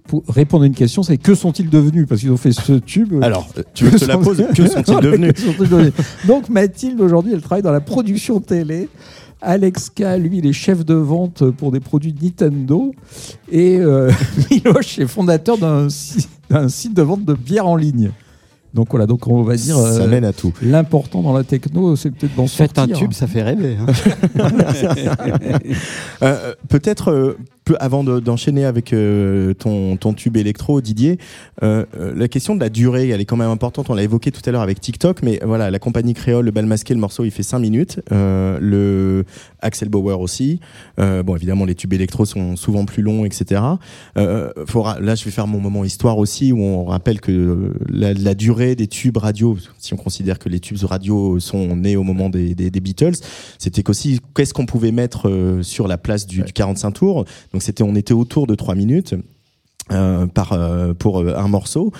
pour 0.07 0.23
répondre 0.29 0.63
à 0.63 0.67
une 0.67 0.75
question, 0.75 1.03
c'est 1.03 1.17
que 1.17 1.35
sont-ils 1.35 1.69
devenus? 1.69 2.05
Parce 2.07 2.21
qu'ils 2.21 2.31
ont 2.31 2.37
fait 2.37 2.53
ce 2.53 2.73
tube. 2.73 3.21
Alors, 3.21 3.49
euh, 3.57 3.63
tu 3.73 3.83
veux 3.83 3.91
que 3.91 3.97
je 3.97 4.05
te 4.05 4.09
la 4.09 4.17
pose? 4.17 4.43
Que 4.55 4.67
sont-ils 4.67 4.99
devenus? 5.01 5.33
sont-ils 5.35 5.69
devenus? 5.69 5.93
Donc 6.27 6.49
Mathilde, 6.49 7.01
aujourd'hui, 7.01 7.33
elle 7.33 7.41
travaille 7.41 7.63
dans 7.63 7.71
la 7.71 7.81
production 7.81 8.39
télé. 8.39 8.89
Alex 9.41 9.89
K, 9.89 10.17
lui, 10.19 10.37
il 10.37 10.45
est 10.45 10.53
chef 10.53 10.85
de 10.85 10.93
vente 10.93 11.49
pour 11.51 11.71
des 11.71 11.81
produits 11.81 12.15
Nintendo. 12.21 12.93
Et 13.51 13.77
euh, 13.79 14.09
Miloche 14.51 14.99
est 14.99 15.07
fondateur 15.07 15.57
d'un 15.57 15.89
site 15.89 16.93
de 16.93 17.01
vente 17.01 17.25
de 17.25 17.33
bière 17.33 17.67
en 17.67 17.75
ligne. 17.75 18.11
Donc 18.73 18.87
voilà, 18.89 19.05
donc 19.05 19.27
on 19.27 19.43
va 19.43 19.55
dire. 19.55 19.75
Ça 19.77 20.01
euh, 20.01 20.07
mène 20.07 20.25
à 20.25 20.33
tout. 20.33 20.51
L'important 20.63 21.21
dans 21.21 21.33
la 21.33 21.43
techno, 21.43 21.95
c'est 21.95 22.09
peut-être 22.09 22.35
d'en 22.35 22.47
Faites 22.47 22.77
un 22.79 22.87
sortir. 22.87 22.97
tube, 22.97 23.13
ça 23.13 23.27
fait 23.27 23.43
rêver. 23.43 23.77
hein. 23.79 23.85
Euh, 26.23 26.53
Peut-être, 26.69 27.11
euh, 27.11 27.37
peu- 27.65 27.75
avant 27.79 28.03
de- 28.03 28.19
d'enchaîner 28.19 28.65
avec 28.65 28.93
euh, 28.93 29.53
ton, 29.53 29.97
ton 29.97 30.13
tube 30.13 30.37
électro, 30.37 30.81
Didier, 30.81 31.17
euh, 31.63 31.85
euh, 31.99 32.13
la 32.15 32.27
question 32.27 32.55
de 32.55 32.59
la 32.59 32.69
durée, 32.69 33.09
elle 33.09 33.21
est 33.21 33.25
quand 33.25 33.37
même 33.37 33.49
importante. 33.49 33.89
On 33.89 33.93
l'a 33.95 34.03
évoqué 34.03 34.31
tout 34.31 34.41
à 34.45 34.51
l'heure 34.51 34.61
avec 34.61 34.79
TikTok, 34.81 35.21
mais 35.23 35.39
voilà, 35.43 35.71
la 35.71 35.79
compagnie 35.79 36.13
créole, 36.13 36.45
le 36.45 36.51
bal 36.51 36.65
masqué, 36.65 36.93
le 36.93 36.99
morceau, 36.99 37.23
il 37.25 37.31
fait 37.31 37.43
5 37.43 37.59
minutes. 37.59 37.99
Euh, 38.11 38.57
le 38.61 39.25
Axel 39.61 39.89
Bauer 39.89 40.19
aussi. 40.19 40.59
Euh, 40.99 41.23
bon, 41.23 41.35
évidemment, 41.35 41.65
les 41.65 41.75
tubes 41.75 41.93
électro 41.93 42.25
sont 42.25 42.55
souvent 42.55 42.85
plus 42.85 43.01
longs, 43.01 43.25
etc. 43.25 43.61
Euh, 44.17 44.51
faudra, 44.67 44.99
là, 44.99 45.15
je 45.15 45.23
vais 45.25 45.31
faire 45.31 45.47
mon 45.47 45.59
moment 45.59 45.83
histoire 45.85 46.17
aussi, 46.17 46.51
où 46.51 46.59
on 46.61 46.85
rappelle 46.85 47.21
que 47.21 47.73
la, 47.89 48.13
la 48.13 48.33
durée 48.35 48.75
des 48.75 48.87
tubes 48.87 49.17
radio, 49.17 49.57
si 49.77 49.93
on 49.93 49.97
considère 49.97 50.39
que 50.39 50.49
les 50.49 50.59
tubes 50.59 50.77
radio 50.83 51.39
sont 51.39 51.75
nés 51.75 51.95
au 51.95 52.03
moment 52.03 52.29
des, 52.29 52.55
des, 52.55 52.69
des 52.69 52.79
Beatles, 52.79 53.15
c'était 53.57 53.83
qu'aussi 53.83 54.19
qu'est-ce 54.35 54.53
qu'on 54.53 54.65
pouvait 54.65 54.91
mettre 54.91 55.59
sur 55.61 55.87
la 55.87 55.97
place 55.97 56.27
du, 56.27 56.41
du 56.43 56.53
45 56.53 56.91
tours? 56.91 57.25
Donc 57.53 57.61
c'était, 57.63 57.83
on 57.83 57.95
était 57.95 58.13
autour 58.13 58.47
de 58.47 58.55
3 58.55 58.75
minutes. 58.75 59.15
euh, 59.91 60.27
par 60.27 60.53
euh, 60.53 60.93
pour 60.93 61.19
euh, 61.19 61.35
un 61.35 61.47
morceau. 61.49 61.91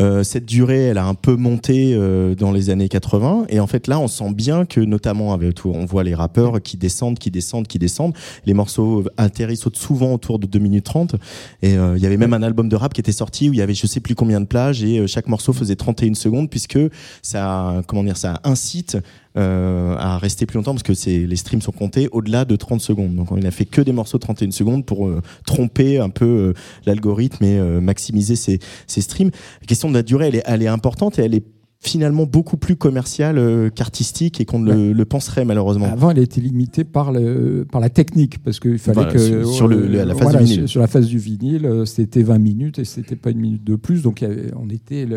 Euh, 0.00 0.22
cette 0.22 0.46
durée, 0.46 0.84
elle 0.84 0.98
a 0.98 1.04
un 1.04 1.14
peu 1.14 1.36
monté 1.36 1.92
euh, 1.94 2.34
dans 2.34 2.52
les 2.52 2.70
années 2.70 2.88
80 2.88 3.46
et 3.48 3.60
en 3.60 3.66
fait 3.66 3.86
là, 3.86 3.98
on 4.00 4.08
sent 4.08 4.32
bien 4.32 4.64
que 4.64 4.80
notamment 4.80 5.38
on 5.64 5.84
voit 5.84 6.04
les 6.04 6.14
rappeurs 6.14 6.62
qui 6.62 6.76
descendent, 6.76 7.18
qui 7.18 7.30
descendent, 7.30 7.66
qui 7.66 7.78
descendent. 7.78 8.14
Les 8.46 8.54
morceaux 8.54 9.04
atterrissent 9.16 9.68
souvent 9.74 10.14
autour 10.14 10.38
de 10.38 10.46
2 10.46 10.58
minutes 10.58 10.84
30 10.84 11.16
et 11.62 11.76
euh, 11.76 11.96
il 11.96 12.02
y 12.02 12.06
avait 12.06 12.16
même 12.16 12.32
un 12.32 12.42
album 12.42 12.68
de 12.68 12.76
rap 12.76 12.94
qui 12.94 13.00
était 13.00 13.12
sorti 13.12 13.50
où 13.50 13.52
il 13.52 13.58
y 13.58 13.62
avait 13.62 13.74
je 13.74 13.86
sais 13.86 14.00
plus 14.00 14.14
combien 14.14 14.40
de 14.40 14.46
plages 14.46 14.82
et 14.82 14.98
euh, 14.98 15.06
chaque 15.06 15.28
morceau 15.28 15.52
faisait 15.52 15.76
31 15.76 16.14
secondes 16.14 16.48
puisque 16.48 16.78
ça 17.22 17.82
comment 17.86 18.04
dire 18.04 18.16
ça 18.16 18.40
incite 18.44 18.96
à 19.36 20.18
rester 20.18 20.44
plus 20.44 20.56
longtemps 20.56 20.74
parce 20.74 20.82
que 20.82 20.92
les 21.06 21.36
streams 21.36 21.62
sont 21.62 21.70
comptés 21.70 22.08
au-delà 22.10 22.44
de 22.44 22.56
30 22.56 22.80
secondes. 22.80 23.14
Donc 23.14 23.28
il 23.36 23.44
n'a 23.44 23.52
fait 23.52 23.64
que 23.64 23.80
des 23.80 23.92
morceaux 23.92 24.18
de 24.18 24.22
31 24.22 24.50
secondes 24.50 24.84
pour 24.84 25.08
tromper 25.46 25.98
un 25.98 26.08
peu 26.08 26.52
l'algorithme 26.84 27.44
et 27.44 27.60
maximiser 27.80 28.34
ses, 28.34 28.58
streams. 28.88 29.30
Question 29.68 29.89
de 29.90 29.94
la 29.96 30.02
durée, 30.02 30.28
elle 30.28 30.36
est, 30.36 30.42
elle 30.46 30.62
est 30.62 30.66
importante 30.68 31.18
et 31.18 31.22
elle 31.22 31.34
est 31.34 31.44
finalement 31.82 32.26
beaucoup 32.26 32.58
plus 32.58 32.76
commerciale 32.76 33.38
euh, 33.38 33.70
qu'artistique 33.70 34.38
et 34.38 34.44
qu'on 34.44 34.58
ne 34.58 34.70
le, 34.74 34.92
le 34.92 35.04
penserait 35.06 35.46
malheureusement. 35.46 35.86
Avant, 35.86 36.10
elle 36.10 36.18
était 36.18 36.40
limitée 36.42 36.84
par, 36.84 37.10
le, 37.10 37.66
par 37.70 37.80
la 37.80 37.88
technique, 37.88 38.42
parce 38.42 38.60
qu'il 38.60 38.76
fallait 38.78 38.94
Voilà, 38.96 39.12
que. 39.12 39.18
sur- 39.18 39.46
sur 39.54 39.66
le- 39.68 39.86
le- 39.86 40.04
la 40.04 40.14
phase 40.14 40.22
voilà, 40.24 40.38
du 40.40 40.44
vinyle. 40.44 40.58
Sur, 40.60 40.68
sur 40.68 40.80
la 40.82 40.86
phase 40.88 41.06
du 41.06 41.18
vinyle, 41.18 41.64
euh, 41.64 41.84
c'était 41.86 42.22
20 42.22 42.38
minutes 42.38 42.78
et 42.78 42.84
c'était 42.84 43.16
pas 43.16 43.30
une 43.30 43.40
minute 43.40 43.64
de 43.64 43.76
plus. 43.76 44.02
Donc, 44.02 44.22
on 44.56 44.68
était 44.68 45.08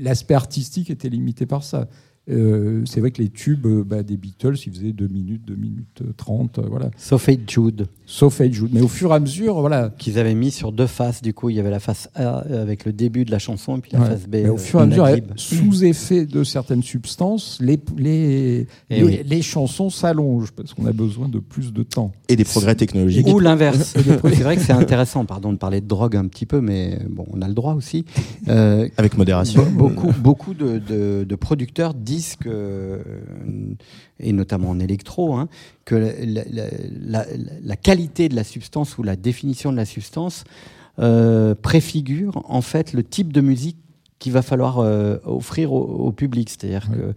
l'aspect 0.00 0.32
artistique 0.34 0.88
était 0.90 1.10
limité 1.10 1.44
par 1.44 1.62
ça. 1.62 1.88
Euh, 2.30 2.82
c'est 2.86 3.00
vrai 3.00 3.10
que 3.10 3.22
les 3.22 3.28
tubes 3.30 3.66
euh, 3.66 3.84
bah, 3.84 4.02
des 4.02 4.16
Beatles, 4.16 4.54
ils 4.66 4.72
faisaient 4.72 4.92
2 4.92 5.08
minutes, 5.08 5.42
2 5.46 5.54
minutes 5.54 6.02
euh, 6.02 6.12
30, 6.16 6.58
euh, 6.58 6.62
voilà. 6.68 6.90
Sauf 6.96 7.28
Hey 7.28 7.40
Jude. 7.46 7.86
Sauf 8.06 8.40
Hey 8.40 8.52
Jude. 8.52 8.68
Mais 8.72 8.80
au 8.82 8.88
fur 8.88 9.12
et 9.12 9.14
à 9.14 9.20
mesure, 9.20 9.60
voilà. 9.60 9.90
Qu'ils 9.98 10.18
avaient 10.18 10.34
mis 10.34 10.50
sur 10.50 10.72
deux 10.72 10.86
faces, 10.86 11.22
du 11.22 11.32
coup, 11.32 11.48
il 11.50 11.56
y 11.56 11.60
avait 11.60 11.70
la 11.70 11.80
face 11.80 12.08
A 12.14 12.38
avec 12.38 12.84
le 12.84 12.92
début 12.92 13.24
de 13.24 13.30
la 13.30 13.38
chanson 13.38 13.76
et 13.76 13.80
puis 13.80 13.92
la 13.92 14.00
Ouais. 14.00 14.06
face 14.06 14.26
B. 14.26 14.32
Mais 14.32 14.48
au 14.48 14.54
euh, 14.54 14.58
fur 14.58 14.80
et 14.80 14.82
à 14.82 14.86
mesure, 14.86 15.04
Naguib. 15.04 15.32
sous 15.36 15.84
effet 15.84 16.26
de 16.26 16.44
certaines 16.44 16.82
substances, 16.82 17.58
les, 17.62 17.78
les, 17.96 18.66
Eh 18.90 18.96
les, 18.96 19.02
oui. 19.04 19.20
les 19.24 19.42
chansons 19.42 19.88
s'allongent 19.90 20.52
parce 20.52 20.74
qu'on 20.74 20.86
a 20.86 20.92
besoin 20.92 21.28
de 21.28 21.38
plus 21.38 21.72
de 21.72 21.82
temps. 21.82 22.12
Et 22.28 22.36
des 22.36 22.44
progrès 22.44 22.74
technologiques. 22.74 23.26
Ou 23.26 23.38
l'inverse. 23.40 23.94
C'est 23.96 24.42
vrai 24.42 24.56
que 24.56 24.62
c'est 24.62 24.72
intéressant, 24.72 25.24
pardon, 25.24 25.52
de 25.52 25.58
parler 25.58 25.80
de 25.80 25.86
drogue 25.86 26.16
un 26.16 26.26
petit 26.26 26.46
peu, 26.46 26.60
mais 26.60 26.98
bon, 27.08 27.26
on 27.32 27.40
a 27.42 27.48
le 27.48 27.54
droit 27.54 27.74
aussi. 27.74 28.04
Euh, 28.48 28.88
Avec 28.96 29.16
modération. 29.16 29.62
Be- 29.64 29.78
Beaucoup, 29.78 30.12
beaucoup 30.20 30.54
de, 30.54 30.78
de- 30.78 31.24
de 31.24 31.34
producteurs 31.36 31.94
disent 31.94 32.17
que, 32.36 33.00
et 34.20 34.32
notamment 34.32 34.70
en 34.70 34.78
électro, 34.80 35.34
hein, 35.36 35.48
que 35.84 35.94
la, 35.94 36.42
la- 36.50 36.70
la- 37.00 37.26
la 37.62 37.76
qualité 37.76 38.28
de 38.28 38.34
la 38.36 38.44
substance 38.44 38.98
ou 38.98 39.02
la 39.02 39.16
définition 39.16 39.72
de 39.72 39.76
la 39.76 39.84
substance 39.86 40.44
euh, 40.98 41.54
préfigure 41.54 42.42
en 42.48 42.60
fait 42.60 42.92
le 42.92 43.02
type 43.04 43.32
de 43.32 43.40
musique 43.40 43.76
qu'il 44.18 44.32
va 44.32 44.42
falloir 44.42 44.78
euh, 44.80 45.18
offrir 45.24 45.72
au, 45.72 45.80
au 45.82 46.12
public. 46.12 46.50
C'est-à-dire 46.50 46.88
que 46.90 47.14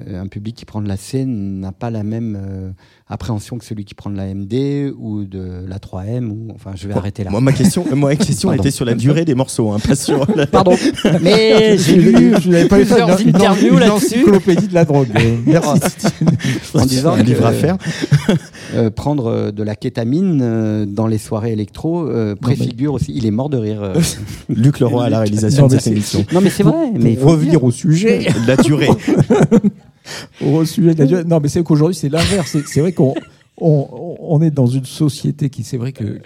euh, 0.00 0.20
un 0.20 0.26
public 0.26 0.56
qui 0.56 0.64
prend 0.64 0.82
de 0.82 0.88
la 0.88 0.96
C 0.96 1.24
n'a 1.24 1.72
pas 1.72 1.90
la 1.90 2.02
même 2.02 2.36
euh, 2.38 2.70
appréhension 3.14 3.56
que 3.58 3.64
celui 3.64 3.84
qui 3.84 3.94
prend 3.94 4.10
de 4.10 4.16
la 4.16 4.32
MD 4.34 4.92
ou 4.98 5.24
de 5.24 5.64
la 5.66 5.78
3M. 5.78 6.28
Ou, 6.28 6.48
enfin, 6.54 6.72
je 6.74 6.86
vais 6.86 6.94
arrêter 6.94 7.24
là. 7.24 7.30
Moi, 7.30 7.40
ma 7.40 7.52
question, 7.52 7.84
moi, 7.94 8.10
ma 8.10 8.16
question 8.16 8.52
était 8.52 8.70
sur 8.70 8.84
la 8.84 8.94
durée 8.94 9.24
des 9.24 9.34
morceaux, 9.34 9.70
hein, 9.72 9.78
pas 9.78 9.94
sur 9.94 10.26
la... 10.36 10.46
Pardon. 10.46 10.74
Mais 11.22 11.78
j'ai 11.78 11.96
lu 11.96 12.32
plusieurs 12.68 13.10
interviews 13.20 13.78
là-dessus. 13.78 14.20
Encyclopédie 14.22 14.68
de 14.68 14.74
la 14.74 14.84
drogue. 14.84 15.08
Euh, 15.16 15.36
Merci. 15.46 15.80
en 16.74 16.84
disant 16.86 17.12
un 17.14 17.22
livre 17.22 17.40
que, 17.40 17.46
à 17.46 17.52
faire. 17.52 17.76
euh, 18.74 18.90
prendre 18.90 19.26
euh, 19.26 19.50
de 19.52 19.62
la 19.62 19.76
kétamine 19.76 20.40
euh, 20.42 20.84
dans 20.86 21.06
les 21.06 21.18
soirées 21.18 21.52
électro 21.52 22.08
euh, 22.08 22.34
préfigure 22.36 22.94
aussi. 22.94 23.12
Il 23.14 23.26
est 23.26 23.30
mort 23.30 23.48
de 23.48 23.56
rire. 23.56 23.82
euh. 23.82 23.94
Luc 24.48 24.80
Leroy 24.80 25.04
à 25.04 25.10
la 25.10 25.20
réalisation 25.20 25.62
Non, 25.62 25.68
de 25.68 25.78
cette 25.78 25.86
émission. 25.92 26.24
Non, 26.32 26.40
mais 26.40 26.50
c'est 26.50 26.62
vrai. 26.62 26.90
Pour 26.92 26.98
Mais 27.00 27.12
il 27.12 27.18
faut 27.18 27.26
le 27.26 27.32
revenir 27.32 27.50
dire. 27.60 27.64
au 27.64 27.70
sujet. 27.70 28.26
La 28.46 28.56
durée. 28.56 28.88
Au 30.40 30.64
sujet 30.64 30.94
de 30.94 31.00
la 31.00 31.06
durée. 31.06 31.24
Non, 31.24 31.40
mais 31.40 31.48
c'est 31.48 31.62
qu'aujourd'hui, 31.62 31.94
c'est 31.94 32.08
l'inverse. 32.08 32.56
C'est- 32.66 32.80
vrai 32.80 32.92
qu'on 32.92 33.14
on, 33.56 34.16
on 34.20 34.40
est 34.42 34.50
dans 34.50 34.66
une 34.66 34.84
société 34.84 35.50
qui, 35.50 35.62
c'est 35.62 35.76
vrai 35.76 35.92
que, 35.92 36.20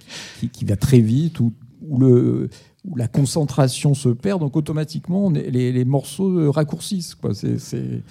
qui, 0.53 0.65
va 0.65 0.77
très 0.77 1.01
vite, 1.01 1.41
où, 1.41 1.53
où 1.87 1.99
le, 1.99 2.49
où 2.85 2.97
la 2.97 3.09
concentration 3.09 3.95
se 3.95 4.09
perd, 4.09 4.41
donc 4.41 4.57
automatiquement, 4.57 5.31
les, 5.31 5.73
les 5.73 5.85
morceaux 5.85 6.51
raccourcissent. 6.51 7.17
C'est, 7.33 8.03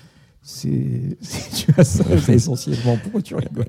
c'est, 0.49 0.69
tu 1.56 1.72
vois 1.74 1.84
ça, 1.84 2.06
essentiellement 2.30 2.98
pour 3.11 3.22
tu 3.22 3.36
rigoles. 3.36 3.65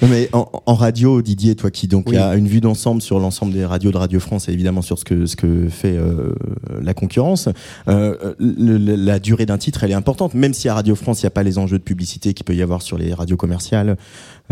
Non, 0.00 0.06
mais 0.08 0.28
en, 0.32 0.48
en 0.64 0.74
radio, 0.74 1.22
Didier, 1.22 1.56
toi 1.56 1.72
qui 1.72 1.88
donc 1.88 2.08
Oui. 2.08 2.16
a 2.16 2.36
une 2.36 2.46
vue 2.46 2.60
d'ensemble 2.60 3.02
sur 3.02 3.18
l'ensemble 3.18 3.52
des 3.52 3.64
radios 3.64 3.90
de 3.90 3.96
Radio 3.96 4.20
France 4.20 4.48
et 4.48 4.52
évidemment 4.52 4.80
sur 4.80 4.96
ce 4.96 5.04
que 5.04 5.26
ce 5.26 5.34
que 5.34 5.68
fait 5.68 5.96
euh, 5.96 6.34
la 6.80 6.94
concurrence, 6.94 7.48
euh, 7.88 8.34
le- 8.38 8.76
la 8.78 9.18
durée 9.18 9.44
d'un 9.44 9.58
titre, 9.58 9.82
elle 9.82 9.90
est 9.90 9.94
importante. 9.94 10.34
Même 10.34 10.54
si 10.54 10.68
à 10.68 10.74
Radio 10.74 10.94
France, 10.94 11.20
il 11.22 11.24
n'y 11.26 11.28
a 11.28 11.30
pas 11.32 11.42
les 11.42 11.58
enjeux 11.58 11.78
de 11.78 11.82
publicité 11.82 12.32
qu'il 12.32 12.44
peut 12.44 12.54
y 12.54 12.62
avoir 12.62 12.80
sur 12.80 12.96
les 12.96 13.12
radios 13.12 13.36
commerciales, 13.36 13.96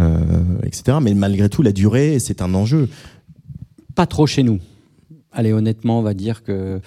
euh, 0.01 0.19
etc. 0.65 0.99
Mais 1.01 1.15
malgré 1.15 1.49
tout, 1.49 1.63
la 1.63 1.73
durée, 1.73 2.19
c'est 2.19 2.43
un 2.43 2.55
enjeu. 2.55 2.89
Pas 3.95 4.07
trop 4.07 4.27
chez 4.27 4.43
nous. 4.43 4.59
Allez, 5.31 5.53
honnêtement, 5.53 6.01
on 6.01 6.03
va 6.03 6.15
dire 6.15 6.43
que 6.43 6.51
euh, 6.53 6.79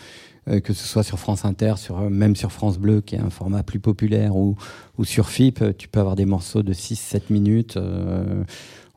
que 0.60 0.74
ce 0.74 0.88
soit 0.88 1.04
sur 1.04 1.20
France 1.20 1.46
Inter, 1.46 1.74
sur, 1.78 2.00
euh, 2.00 2.10
même 2.10 2.36
sur 2.36 2.52
France 2.52 2.78
Bleu, 2.80 3.02
qui 3.02 3.16
est 3.16 3.20
un 3.20 3.30
format 3.30 3.64
plus 3.64 3.80
populaire, 3.80 4.36
ou, 4.36 4.56
ou 4.98 5.06
sur 5.06 5.30
FIP, 5.30 5.62
euh, 5.62 5.72
tu 5.78 5.88
peux 5.88 6.00
avoir 6.00 6.16
des 6.16 6.26
morceaux 6.26 6.64
de 6.64 6.74
6-7 6.74 7.22
minutes. 7.30 7.78
euh, 7.78 8.44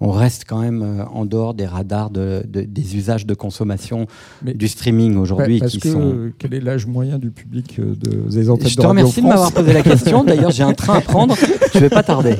on 0.04 0.10
reste 0.10 0.46
quand 0.48 0.58
même 0.60 0.82
euh, 0.82 1.04
en 1.12 1.24
dehors 1.24 1.54
des 1.54 1.64
radars 1.64 2.10
de, 2.10 2.42
de- 2.48 2.62
des 2.62 2.96
usages 2.96 3.24
de 3.24 3.34
consommation 3.34 4.08
Mais- 4.42 4.52
du 4.52 4.66
streaming 4.66 5.16
aujourd'hui. 5.16 5.60
Parce 5.60 5.70
qui 5.72 5.78
que 5.78 5.92
sont... 5.92 6.00
euh, 6.14 6.34
quel 6.40 6.54
est 6.54 6.60
l'âge 6.60 6.86
moyen 6.86 7.18
du 7.20 7.30
public 7.30 7.76
euh, 7.78 7.94
de, 7.94 8.28
des 8.28 8.50
antennes 8.50 8.66
Je 8.68 8.76
de 8.76 8.82
te 8.82 8.86
remercie 8.88 9.20
de 9.22 9.26
France 9.28 9.32
m'avoir 9.32 9.52
posé 9.52 9.72
la 9.72 9.82
question. 9.92 10.24
D'ailleurs, 10.24 10.50
j'ai 10.50 10.64
un 10.64 10.72
train 10.74 10.94
à 10.96 11.00
prendre. 11.02 11.36
Je 11.72 11.78
vais 11.78 11.88
pas 11.88 12.02
tarder. 12.02 12.34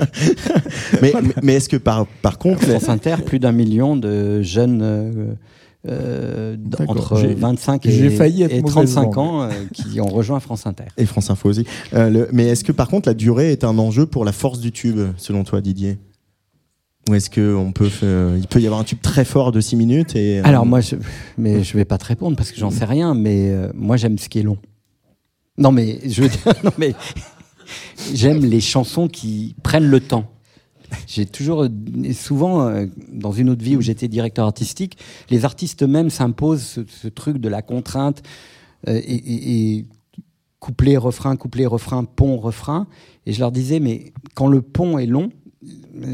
Mais, 1.00 1.12
mais, 1.22 1.34
mais 1.42 1.54
est-ce 1.54 1.68
que 1.68 1.76
par, 1.76 2.06
par 2.20 2.38
contre, 2.38 2.62
France 2.62 2.88
Inter, 2.88 3.16
plus 3.24 3.38
d'un 3.38 3.52
million 3.52 3.96
de 3.96 4.42
jeunes 4.42 4.80
euh, 4.82 5.34
euh, 5.88 6.56
entre 6.86 7.16
J'ai- 7.16 7.34
25 7.34 7.82
j'ai 7.84 8.04
et, 8.06 8.10
failli 8.10 8.42
être 8.42 8.52
et 8.52 8.60
mauvaise 8.62 8.72
35 8.94 9.02
langue. 9.02 9.18
ans 9.18 9.42
euh, 9.42 9.50
qui 9.72 10.00
ont 10.00 10.06
rejoint 10.06 10.38
France 10.40 10.66
Inter. 10.66 10.84
et 10.96 11.06
France 11.06 11.28
Info 11.30 11.48
aussi, 11.48 11.64
euh, 11.94 12.08
le- 12.08 12.28
mais 12.32 12.46
est-ce 12.46 12.62
que 12.64 12.72
par 12.72 12.88
contre 12.88 13.08
la 13.08 13.14
durée 13.14 13.50
est 13.52 13.64
un 13.64 13.76
enjeu 13.78 14.06
pour 14.06 14.24
la 14.24 14.32
force 14.32 14.60
du 14.60 14.70
tube, 14.72 15.00
selon 15.16 15.42
toi, 15.44 15.60
Didier? 15.60 15.98
Ou 17.10 17.14
est-ce 17.16 17.30
que 17.30 17.52
on 17.56 17.72
peut, 17.72 17.88
faire- 17.88 18.36
il 18.36 18.46
peut 18.46 18.60
y 18.60 18.66
avoir 18.66 18.80
un 18.80 18.84
tube 18.84 19.00
très 19.02 19.24
fort 19.24 19.50
de 19.50 19.60
6 19.60 19.74
minutes 19.74 20.14
et 20.14 20.38
euh, 20.38 20.42
Alors 20.44 20.64
moi, 20.66 20.80
je, 20.80 20.94
mais 21.36 21.64
je 21.64 21.76
vais 21.76 21.84
pas 21.84 21.98
te 21.98 22.04
répondre 22.04 22.36
parce 22.36 22.52
que 22.52 22.58
j'en 22.60 22.70
sais 22.70 22.84
rien. 22.84 23.14
Mais 23.14 23.52
moi, 23.74 23.96
j'aime 23.96 24.18
ce 24.18 24.28
qui 24.28 24.38
est 24.38 24.44
long. 24.44 24.58
Non, 25.58 25.72
mais 25.72 25.98
je 26.08 26.22
non 26.64 26.70
mais 26.78 26.94
j'aime 28.14 28.44
les 28.44 28.60
chansons 28.60 29.08
qui 29.08 29.54
prennent 29.62 29.88
le 29.88 30.00
temps. 30.00 30.26
J'ai 31.06 31.26
toujours, 31.26 31.66
et 32.04 32.12
souvent, 32.12 32.66
euh, 32.68 32.86
dans 33.12 33.32
une 33.32 33.50
autre 33.50 33.62
vie 33.64 33.76
où 33.76 33.80
j'étais 33.80 34.08
directeur 34.08 34.46
artistique, 34.46 34.98
les 35.30 35.44
artistes 35.44 35.82
eux-mêmes 35.82 36.10
s'imposent 36.10 36.62
ce, 36.62 36.80
ce 36.86 37.08
truc 37.08 37.38
de 37.38 37.48
la 37.48 37.62
contrainte 37.62 38.22
euh, 38.88 39.00
et, 39.04 39.14
et- 39.14 39.76
et 39.78 39.86
couplet, 40.58 40.96
refrain, 40.96 41.36
couplet, 41.36 41.66
refrain, 41.66 42.04
pont, 42.04 42.36
refrain. 42.36 42.86
Et 43.26 43.32
je 43.32 43.40
leur 43.40 43.50
disais, 43.52 43.80
mais 43.80 44.12
quand 44.34 44.46
le 44.46 44.62
pont 44.62 44.98
est 44.98 45.06
long, 45.06 45.30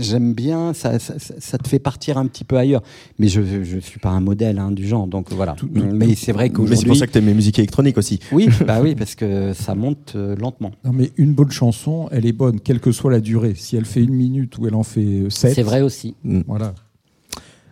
j'aime 0.00 0.34
bien, 0.34 0.72
ça, 0.74 0.98
ça, 0.98 1.18
ça- 1.18 1.34
ça 1.38 1.58
te 1.58 1.68
fait 1.68 1.78
partir 1.78 2.18
un 2.18 2.26
petit 2.26 2.44
peu 2.44 2.56
ailleurs. 2.56 2.82
Mais 3.18 3.28
je 3.28 3.40
ne 3.40 3.80
suis 3.80 3.98
pas 4.00 4.10
un 4.10 4.20
modèle 4.20 4.58
hein, 4.58 4.70
du 4.70 4.86
genre, 4.86 5.06
donc 5.06 5.32
voilà. 5.32 5.54
mais 5.72 6.14
c'est 6.14 6.32
vrai 6.32 6.44
Mais 6.44 6.50
qu'aujourd'hui. 6.50 6.78
c'est 6.78 6.86
pour 6.86 6.96
ça 6.96 7.06
que 7.06 7.12
tu 7.12 7.18
aimes 7.18 7.26
les 7.26 7.34
musiques 7.34 7.58
électroniques 7.58 7.98
aussi. 7.98 8.18
Oui, 8.32 8.48
bah 8.66 8.80
oui, 8.82 8.94
parce 8.94 9.14
que 9.14 9.52
ça 9.54 9.74
monte 9.74 10.12
euh, 10.16 10.36
lentement. 10.36 10.72
Non, 10.84 10.92
mais 10.92 11.10
une 11.16 11.32
bonne 11.34 11.50
chanson, 11.50 12.08
elle 12.12 12.26
est 12.26 12.32
bonne, 12.32 12.60
quelle 12.60 12.80
que 12.80 12.92
soit 12.92 13.10
la 13.10 13.20
durée. 13.20 13.54
Si 13.56 13.76
elle 13.76 13.84
fait 13.84 14.02
une 14.02 14.14
minute 14.14 14.56
ou 14.58 14.66
elle 14.66 14.74
en 14.74 14.82
fait 14.82 15.26
sept. 15.30 15.54
C'est 15.54 15.62
vrai 15.62 15.80
aussi. 15.82 16.14
Voilà. 16.46 16.74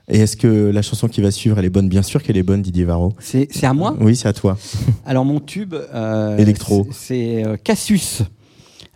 Et 0.09 0.21
est-ce 0.21 0.37
que 0.37 0.47
la 0.71 0.83
chanson 0.83 1.09
qui 1.09 1.21
va 1.21 1.33
suivre, 1.33 1.59
elle 1.59 1.65
est 1.65 1.69
bonne? 1.71 1.89
Bien 1.89 2.03
sûr 2.03 2.23
qu'elle 2.23 2.37
est 2.37 2.45
bonne, 2.45 2.63
Didier 2.63 2.85
Varro. 2.85 3.15
C'est 3.19 3.49
à 3.65 3.73
moi? 3.75 3.97
Oui, 4.01 4.15
c'est 4.15 4.29
à 4.29 4.33
toi. 4.33 4.57
Alors 5.05 5.25
mon 5.25 5.41
tube. 5.41 5.75
euh, 5.75 6.37
Électro. 6.39 6.87
c'est- 6.93 6.97
C'est 7.41 7.45
euh, 7.45 7.57
Cassius. 7.57 8.23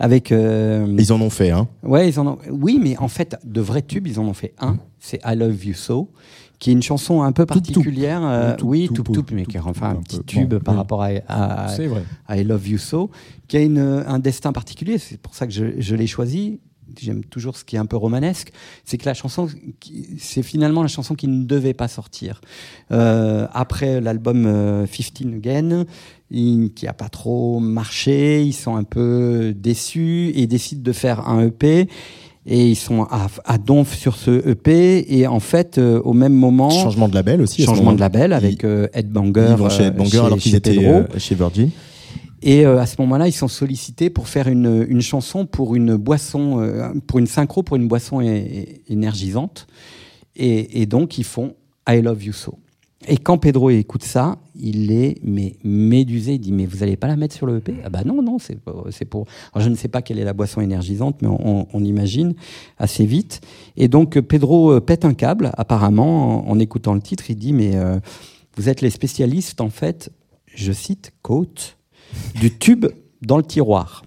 Avec. 0.01 0.33
euh, 0.33 0.93
Ils 0.99 1.13
en 1.13 1.21
ont 1.21 1.31
fait, 1.31 1.51
hein 1.51 1.69
Ouais, 1.85 2.09
ils 2.09 2.19
en 2.19 2.27
ont. 2.27 2.39
Oui, 2.51 2.81
mais 2.83 2.97
en 2.99 3.09
fait, 3.09 3.37
de 3.45 3.61
vrais 3.61 3.83
tubes, 3.83 4.07
ils 4.09 4.19
en 4.19 4.25
ont 4.25 4.35
fait 4.35 4.55
un. 4.59 4.79
C'est 4.99 5.21
I 5.25 5.37
Love 5.37 5.65
You 5.65 5.75
So, 5.75 6.11
qui 6.59 6.71
est 6.71 6.73
une 6.73 6.83
chanson 6.83 7.23
un 7.23 7.33
peu 7.33 7.47
particulière. 7.47 8.21
euh, 8.25 8.57
Tout, 8.57 8.67
oui, 8.67 8.89
tout, 8.93 9.03
tout, 9.03 9.25
mais 9.33 9.45
qui 9.47 9.57
est 9.57 9.61
enfin 9.61 9.91
un 9.91 9.93
un 9.93 9.97
petit 10.03 10.23
tube 10.25 10.55
Bon, 10.55 10.61
par 10.61 10.75
oui. 10.75 10.79
rapport 10.79 11.03
à, 11.03 11.07
à, 11.29 11.67
vrai. 11.77 12.03
à 12.27 12.37
I 12.39 12.45
Love 12.45 12.69
You 12.69 12.79
So, 12.79 13.11
qui 13.47 13.57
a 13.57 13.61
une, 13.61 13.79
un 13.79 14.19
destin 14.19 14.53
particulier. 14.53 14.99
C'est 14.99 15.21
pour 15.21 15.35
ça 15.35 15.47
que 15.47 15.53
je, 15.53 15.65
je 15.79 15.95
l'ai 15.95 16.07
choisi. 16.07 16.61
J'aime 17.01 17.23
toujours 17.25 17.57
ce 17.57 17.65
qui 17.65 17.77
est 17.77 17.79
un 17.79 17.87
peu 17.87 17.97
romanesque. 17.97 18.51
C'est 18.85 18.99
que 18.99 19.07
la 19.07 19.15
chanson, 19.15 19.49
c'est 20.19 20.43
finalement 20.43 20.83
la 20.83 20.89
chanson 20.89 21.15
qui 21.15 21.29
ne 21.29 21.45
devait 21.45 21.73
pas 21.73 21.87
sortir. 21.87 22.41
Euh, 22.91 23.47
après 23.53 24.01
l'album 24.01 24.45
euh, 24.47 24.87
15 24.87 25.33
Again, 25.35 25.85
qui 26.31 26.87
a 26.87 26.93
pas 26.93 27.09
trop 27.09 27.59
marché, 27.61 28.43
ils 28.43 28.53
sont 28.53 28.77
un 28.77 28.85
peu 28.85 29.53
déçus 29.57 30.33
et 30.35 30.47
décident 30.47 30.83
de 30.83 30.93
faire 30.93 31.29
un 31.29 31.47
EP. 31.47 31.89
Et 32.47 32.69
ils 32.71 32.77
sont 32.77 33.03
à, 33.11 33.29
à 33.45 33.59
donf 33.59 33.95
sur 33.97 34.17
ce 34.17 34.49
EP. 34.49 35.15
Et 35.19 35.27
en 35.27 35.41
fait, 35.41 35.77
euh, 35.79 36.01
au 36.05 36.15
même 36.15 36.33
moment. 36.33 36.71
Changement 36.71 37.09
de 37.09 37.15
label 37.15 37.43
aussi. 37.43 37.63
Changement 37.65 37.93
de 37.93 38.01
label 38.01 38.33
avec 38.33 38.65
euh, 38.65 38.89
Ed 38.95 39.11
Banger. 39.11 39.49
Ils 39.51 39.57
vont 39.57 39.69
chez 39.69 39.83
euh, 39.85 39.89
Ed 39.89 39.97
Banger 39.97 40.11
chez- 40.11 40.19
alors 40.21 40.39
qu'ils 40.39 40.55
étaient 40.55 40.87
euh, 40.87 41.19
chez 41.19 41.35
Virgin. 41.35 41.71
Et 42.43 42.65
euh, 42.65 42.79
à 42.81 42.87
ce 42.87 42.97
moment-là, 43.01 43.29
ils 43.29 43.33
sont 43.33 43.47
sollicités 43.49 44.09
pour 44.09 44.27
faire 44.27 44.49
une, 44.49 44.87
une 44.89 45.03
chanson 45.03 45.45
pour 45.45 45.75
une 45.77 45.97
boisson, 45.97 46.61
euh, 46.63 46.89
pour 47.07 47.19
une 47.19 47.27
synchro 47.27 47.63
pour 47.63 47.77
une 47.77 47.87
boisson 47.89 48.23
énergisante. 48.89 49.67
Et, 50.37 50.81
et 50.81 50.87
donc, 50.87 51.19
ils 51.19 51.25
font 51.25 51.55
I 51.89 52.01
Love 52.01 52.25
You 52.25 52.33
So. 52.33 52.59
Et 53.09 53.17
quand 53.17 53.39
Pedro 53.39 53.71
écoute 53.71 54.05
ça, 54.05 54.37
il 54.55 54.93
est 54.93 55.21
médusé. 55.65 56.35
Il 56.35 56.39
dit 56.39 56.53
mais 56.53 56.67
vous 56.67 56.83
allez 56.83 56.97
pas 56.97 57.07
la 57.07 57.17
mettre 57.17 57.35
sur 57.35 57.47
le 57.47 57.57
EP 57.57 57.75
Ah 57.83 57.89
bah 57.89 58.03
non 58.05 58.23
non 58.23 58.39
c'est 58.39 58.61
pour- 58.61 58.87
c'est 58.91 59.07
pour. 59.07 59.27
Je 59.57 59.69
ne 59.69 59.75
sais 59.75 59.89
pas 59.89 60.03
quelle 60.03 60.19
est 60.19 60.25
la 60.25 60.35
boisson 60.35 60.61
énergisante, 60.61 61.23
mais 61.23 61.29
on, 61.29 61.83
imagine 61.83 62.35
assez 62.77 63.07
vite. 63.07 63.41
Et 63.77 63.89
donc 63.89 64.21
Pedro 64.21 64.73
euh, 64.73 64.81
pète 64.81 65.07
un 65.07 65.15
câble 65.15 65.51
apparemment 65.57 66.49
en, 66.49 66.59
écoutant 66.59 66.93
le 66.93 67.01
titre. 67.01 67.31
Il 67.31 67.37
dit 67.37 67.55
mais 67.55 67.77
euh, 67.77 67.99
vous 68.57 68.69
êtes 68.69 68.83
les 68.83 68.91
spécialistes 68.91 69.63
en 69.63 69.71
fait. 69.71 70.13
Je 70.55 70.73
cite 70.73 71.13
quote 71.23 71.79
du 72.35 72.57
tube 72.57 72.87
dans 73.23 73.39
le 73.39 73.45
tiroir. 73.45 74.03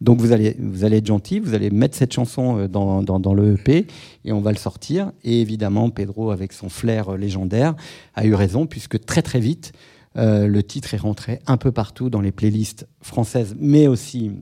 Donc 0.00 0.20
vous 0.20 0.32
allez, 0.32 0.56
vous 0.60 0.84
allez 0.84 0.98
être 0.98 1.06
gentil, 1.06 1.40
vous 1.40 1.54
allez 1.54 1.70
mettre 1.70 1.96
cette 1.96 2.12
chanson 2.12 2.58
euh, 2.58 2.68
dans, 2.68 3.02
dans, 3.02 3.18
dans 3.18 3.34
le 3.34 3.54
EP 3.54 3.86
et 4.24 4.32
on 4.32 4.40
va 4.40 4.52
le 4.52 4.58
sortir. 4.58 5.12
Et 5.24 5.40
évidemment, 5.40 5.90
Pedro, 5.90 6.30
avec 6.30 6.52
son 6.52 6.68
flair 6.68 7.10
euh, 7.10 7.16
légendaire, 7.16 7.74
a 8.14 8.24
eu 8.24 8.34
raison 8.34 8.66
puisque 8.66 9.04
très 9.04 9.22
très 9.22 9.40
vite, 9.40 9.72
euh, 10.16 10.46
le 10.46 10.62
titre 10.62 10.94
est 10.94 10.98
rentré 10.98 11.40
un 11.46 11.56
peu 11.56 11.72
partout 11.72 12.10
dans 12.10 12.20
les 12.20 12.32
playlists 12.32 12.86
françaises, 13.02 13.56
mais 13.58 13.86
aussi 13.88 14.32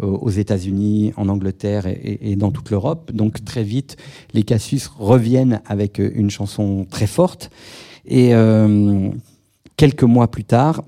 aux 0.00 0.30
États-Unis, 0.30 1.12
en 1.16 1.28
Angleterre 1.28 1.86
et, 1.86 2.36
dans 2.36 2.50
toute 2.50 2.70
l'Europe. 2.70 3.10
Donc 3.12 3.44
très 3.44 3.62
vite, 3.62 3.96
les 4.34 4.42
Cassius 4.42 4.88
reviennent 4.88 5.62
avec 5.66 5.98
une 5.98 6.30
chanson 6.30 6.86
très 6.90 7.06
forte. 7.06 7.50
Et 8.04 8.32
quelques 9.76 10.02
mois 10.02 10.30
plus 10.30 10.44
tard, 10.44 10.84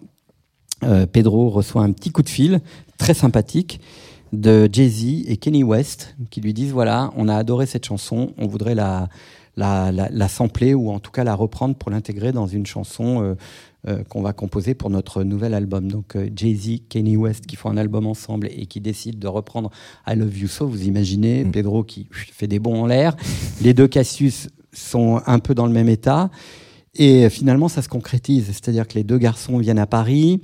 Pedro 1.13 1.49
reçoit 1.49 1.83
un 1.83 1.93
petit 1.93 2.11
coup 2.11 2.23
de 2.23 2.29
fil 2.29 2.61
très 2.97 3.15
sympathique 3.15 3.81
de 4.33 4.69
Jay-Z 4.71 5.29
et 5.29 5.37
Kenny 5.37 5.63
West 5.63 6.17
qui 6.31 6.41
lui 6.41 6.53
disent 6.53 6.73
voilà, 6.73 7.13
on 7.17 7.29
a 7.29 7.37
adoré 7.37 7.67
cette 7.67 7.87
chanson, 7.87 8.33
on 8.39 8.47
voudrait 8.47 8.75
la, 8.75 9.09
la, 9.57 9.93
la, 9.93 10.09
la 10.11 10.29
sampler 10.29 10.75
ou 10.75 10.91
en 10.91 10.99
tout 10.99 11.11
cas 11.11 11.25
la 11.25 11.35
reprendre 11.35 11.75
pour 11.77 11.91
l'intégrer 11.91 12.33
dans 12.33 12.47
une 12.47 12.67
chanson 12.67 13.23
euh, 13.23 13.35
euh, 13.89 14.03
qu'on 14.05 14.21
va 14.21 14.33
composer 14.33 14.75
pour 14.75 14.91
notre 14.91 15.23
nouvel 15.23 15.55
album. 15.55 15.91
Donc 15.91 16.17
euh, 16.17 16.29
Jay-Z, 16.35 16.89
Kenny 16.89 17.17
West 17.17 17.47
qui 17.47 17.57
font 17.57 17.71
un 17.71 17.77
album 17.77 18.07
ensemble 18.07 18.49
et 18.51 18.67
qui 18.67 18.81
décident 18.81 19.19
de 19.19 19.29
reprendre 19.29 19.71
I 20.07 20.17
Love 20.17 20.37
You 20.37 20.49
So, 20.49 20.67
vous 20.67 20.87
imaginez, 20.87 21.45
Pedro 21.45 21.85
qui 21.85 22.09
fait 22.11 22.49
des 22.49 22.59
bons 22.59 22.83
en 22.83 22.87
l'air, 22.87 23.17
les 23.63 23.75
deux 23.75 23.89
Cassius 23.89 24.49
sont 24.73 25.21
un 25.27 25.39
peu 25.39 25.55
dans 25.55 25.67
le 25.67 25.73
même 25.73 25.89
état. 25.89 26.31
Et 26.99 27.29
finalement, 27.29 27.69
ça 27.69 27.83
se 27.83 27.89
concrétise. 27.89 28.47
C'est-à-dire 28.47 28.89
que 28.89 28.95
les 28.95 29.05
deux 29.05 29.19
garçons 29.19 29.59
viennent 29.59 29.79
à 29.79 29.87
Paris. 29.87 30.41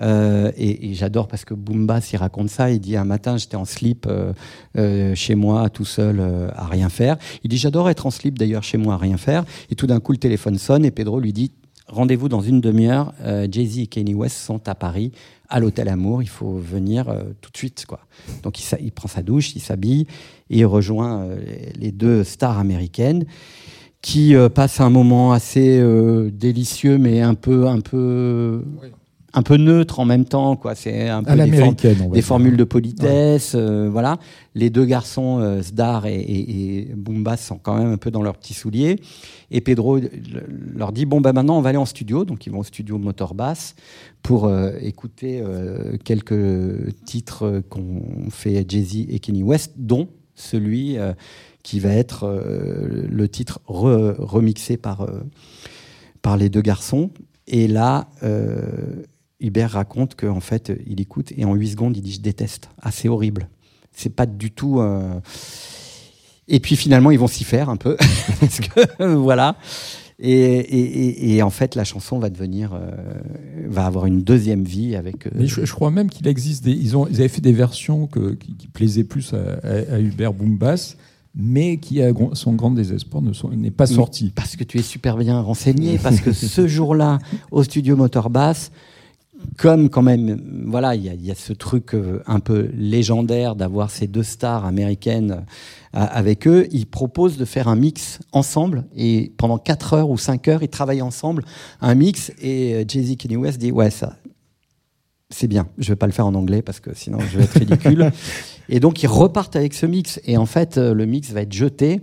Euh, 0.00 0.52
et, 0.56 0.94
j'adore 0.94 1.28
parce 1.28 1.44
que 1.44 1.54
Boomba 1.54 2.00
s'y 2.00 2.16
raconte 2.16 2.50
ça. 2.50 2.70
Il 2.70 2.80
dit 2.80 2.96
un 2.96 3.04
matin, 3.04 3.36
j'étais 3.36 3.56
en 3.56 3.64
slip 3.64 4.06
euh, 4.06 4.32
euh, 4.76 5.14
chez 5.14 5.34
moi, 5.34 5.68
tout 5.70 5.84
seul, 5.84 6.20
à 6.54 6.66
rien 6.66 6.88
faire. 6.88 7.16
Il 7.44 7.50
dit 7.50 7.58
j'adore 7.58 7.90
être 7.90 8.06
en 8.06 8.10
slip 8.10 8.38
d'ailleurs 8.38 8.62
chez 8.62 8.78
moi 8.78 8.94
à 8.94 8.98
rien 8.98 9.16
faire. 9.16 9.44
Et 9.70 9.74
tout 9.74 9.86
d'un 9.86 10.00
coup, 10.00 10.12
le 10.12 10.18
téléphone 10.18 10.58
sonne 10.58 10.84
et 10.84 10.90
Pedro 10.90 11.20
lui 11.20 11.32
dit 11.32 11.52
rendez-vous 11.86 12.28
dans 12.28 12.40
une 12.40 12.60
demi-heure. 12.60 13.12
Jay-Z 13.50 13.78
et 13.78 13.86
Kanye 13.86 14.14
West 14.14 14.36
sont 14.36 14.68
à 14.68 14.74
Paris, 14.74 15.12
à 15.48 15.58
l'hôtel 15.58 15.88
Amour. 15.88 16.22
Il 16.22 16.28
faut 16.28 16.56
venir 16.56 17.06
tout 17.40 17.50
de 17.50 17.56
suite, 17.56 17.86
quoi. 17.86 18.00
Donc 18.42 18.58
il, 18.80 18.92
prend 18.92 19.08
sa 19.08 19.22
douche, 19.22 19.54
il 19.56 19.60
s'habille 19.60 20.06
et 20.50 20.58
il 20.58 20.66
rejoint 20.66 21.26
les- 21.76 21.92
deux 21.92 22.24
stars 22.24 22.58
américaines 22.58 23.24
qui 24.02 24.36
euh, 24.36 24.48
passent 24.48 24.80
un 24.80 24.90
moment 24.90 25.32
assez 25.32 25.82
délicieux, 26.30 26.98
mais 26.98 27.20
un 27.20 27.34
peu, 27.34 27.66
un 27.66 27.80
peu, 27.80 28.62
un 29.38 29.42
peu 29.42 29.56
neutre 29.56 30.00
en 30.00 30.04
même 30.04 30.24
temps. 30.24 30.56
Quoi. 30.56 30.74
C'est 30.74 31.08
un 31.08 31.22
peu 31.22 31.30
des, 31.36 31.50
des 32.12 32.22
formules 32.22 32.56
de 32.56 32.64
politesse. 32.64 33.52
euh, 33.54 33.88
voilà. 33.90 34.18
Les 34.54 34.68
deux 34.70 34.84
garçons, 34.84 35.38
euh, 35.40 35.62
et, 36.06 36.80
et, 36.80 36.94
sont 37.38 37.58
quand 37.58 37.76
même 37.78 37.92
un 37.92 37.96
peu 37.96 38.10
dans 38.10 38.22
leurs 38.22 38.36
petits 38.36 38.54
souliers. 38.54 38.96
Et 39.50 39.60
Pedro 39.60 39.98
leur 40.74 40.92
dit 40.92 41.06
bon 41.06 41.20
bah 41.20 41.32
maintenant 41.32 41.56
on 41.58 41.62
va 41.62 41.70
aller 41.70 41.78
en 41.78 41.86
studio. 41.86 42.24
Donc 42.24 42.46
ils 42.46 42.52
vont 42.52 42.60
au 42.60 42.64
studio 42.64 42.98
Motor 42.98 43.34
Bass 43.34 43.74
pour 44.22 44.46
euh, 44.46 44.72
écouter 44.80 45.40
euh, 45.40 45.96
quelques 46.04 46.94
titres 47.04 47.62
qu'ont 47.70 48.02
fait 48.30 48.64
Jay-Z 48.68 49.06
et 49.08 49.18
Kenny 49.20 49.42
West, 49.42 49.74
dont 49.76 50.08
celui 50.34 50.96
qui 51.62 51.80
va 51.80 51.90
être 51.90 52.24
le 53.18 53.28
titre 53.28 53.60
re- 53.68 54.14
remixé 54.18 54.76
par, 54.76 55.06
par 56.22 56.36
les 56.36 56.48
deux 56.48 56.62
garçons. 56.62 57.10
Et 57.48 57.66
là, 57.66 58.08
euh, 58.22 59.02
Hubert 59.40 59.70
raconte 59.72 60.14
qu'en 60.16 60.40
fait, 60.40 60.72
il 60.86 61.00
écoute 61.00 61.32
et 61.36 61.44
en 61.44 61.54
8 61.54 61.68
secondes, 61.70 61.96
il 61.96 62.02
dit 62.02 62.12
Je 62.12 62.20
déteste. 62.20 62.70
Ah, 62.82 62.90
c'est 62.90 63.08
horrible. 63.08 63.48
C'est 63.92 64.14
pas 64.14 64.26
du 64.26 64.50
tout. 64.50 64.80
euh, 64.80 65.20
Et 66.48 66.60
puis 66.60 66.76
finalement, 66.76 67.10
ils 67.10 67.18
vont 67.18 67.26
s'y 67.28 67.44
faire 67.44 67.68
un 67.68 67.76
peu. 67.76 67.96
Parce 68.40 68.60
que, 68.60 69.14
voilà. 69.14 69.56
Et, 70.20 70.32
et- 70.32 71.08
et- 71.30 71.36
et 71.36 71.42
en 71.42 71.50
fait, 71.50 71.76
la 71.76 71.84
chanson 71.84 72.18
va 72.18 72.30
devenir. 72.30 72.72
euh, 72.74 72.90
va 73.68 73.86
avoir 73.86 74.06
une 74.06 74.22
deuxième 74.22 74.64
vie 74.64 74.96
avec. 74.96 75.26
euh, 75.26 75.30
Mais 75.34 75.46
je, 75.46 75.64
je 75.64 75.72
crois 75.72 75.90
même 75.92 76.08
qu'il 76.10 76.26
existe 76.26 76.64
des. 76.64 76.72
Ils, 76.72 76.96
ont, 76.96 77.06
ils 77.06 77.16
avaient 77.16 77.28
fait 77.28 77.40
des 77.40 77.52
versions 77.52 78.06
que- 78.08 78.34
qui, 78.34 78.54
qui 78.56 78.66
plaisaient 78.66 79.04
plus 79.04 79.32
à, 79.34 79.36
à- 79.62 79.94
à 79.94 80.00
Hubert 80.00 80.32
Boombass, 80.32 80.96
mais 81.36 81.76
qui, 81.76 82.02
à 82.02 82.10
son 82.32 82.54
grand 82.54 82.72
désespoir, 82.72 83.22
n'est 83.52 83.70
pas 83.70 83.86
sorti. 83.86 84.32
Parce 84.34 84.56
que 84.56 84.64
tu 84.64 84.78
es 84.78 84.82
super 84.82 85.16
bien 85.18 85.40
renseigné, 85.40 85.98
parce 85.98 86.18
que 86.20 86.32
ce 86.32 86.66
jour-là, 86.66 87.18
au 87.52 87.62
studio 87.62 87.94
Motor 87.94 88.30
Bass, 88.30 88.72
comme 89.56 89.88
quand 89.88 90.02
même, 90.02 90.40
voilà, 90.66 90.94
il 90.94 91.04
y, 91.04 91.08
a- 91.08 91.14
il 91.14 91.24
y 91.24 91.30
a 91.30 91.34
ce 91.34 91.52
truc 91.52 91.94
euh, 91.94 92.22
un 92.26 92.40
peu 92.40 92.70
légendaire 92.74 93.54
d'avoir 93.56 93.90
ces 93.90 94.06
deux 94.06 94.22
stars 94.22 94.64
américaines 94.64 95.44
euh, 95.94 96.06
avec 96.10 96.46
eux, 96.46 96.66
ils 96.72 96.86
proposent 96.86 97.36
de 97.38 97.44
faire 97.44 97.68
un 97.68 97.76
mix 97.76 98.18
ensemble 98.32 98.84
et 98.96 99.32
pendant 99.36 99.58
4 99.58 99.94
heures 99.94 100.10
ou 100.10 100.18
5 100.18 100.48
heures, 100.48 100.62
ils 100.62 100.68
travaillent 100.68 101.02
ensemble 101.02 101.44
un 101.80 101.94
mix 101.94 102.32
et 102.40 102.74
euh, 102.74 102.84
Jay-Z 102.86 103.16
Kanye 103.16 103.36
West 103.36 103.58
dit 103.58 103.70
ouais 103.72 103.90
ça 103.90 104.16
c'est 105.30 105.46
bien, 105.46 105.68
je 105.76 105.88
vais 105.90 105.96
pas 105.96 106.06
le 106.06 106.12
faire 106.12 106.26
en 106.26 106.34
anglais 106.34 106.62
parce 106.62 106.80
que 106.80 106.94
sinon 106.94 107.18
je 107.20 107.36
vais 107.38 107.44
être 107.44 107.58
ridicule. 107.58 108.10
et 108.70 108.80
donc 108.80 109.02
ils 109.02 109.08
repartent 109.08 109.56
avec 109.56 109.74
ce 109.74 109.84
mix. 109.84 110.18
Et 110.24 110.38
en 110.38 110.46
fait 110.46 110.78
le 110.78 111.04
mix 111.04 111.32
va 111.32 111.42
être 111.42 111.52
jeté. 111.52 112.00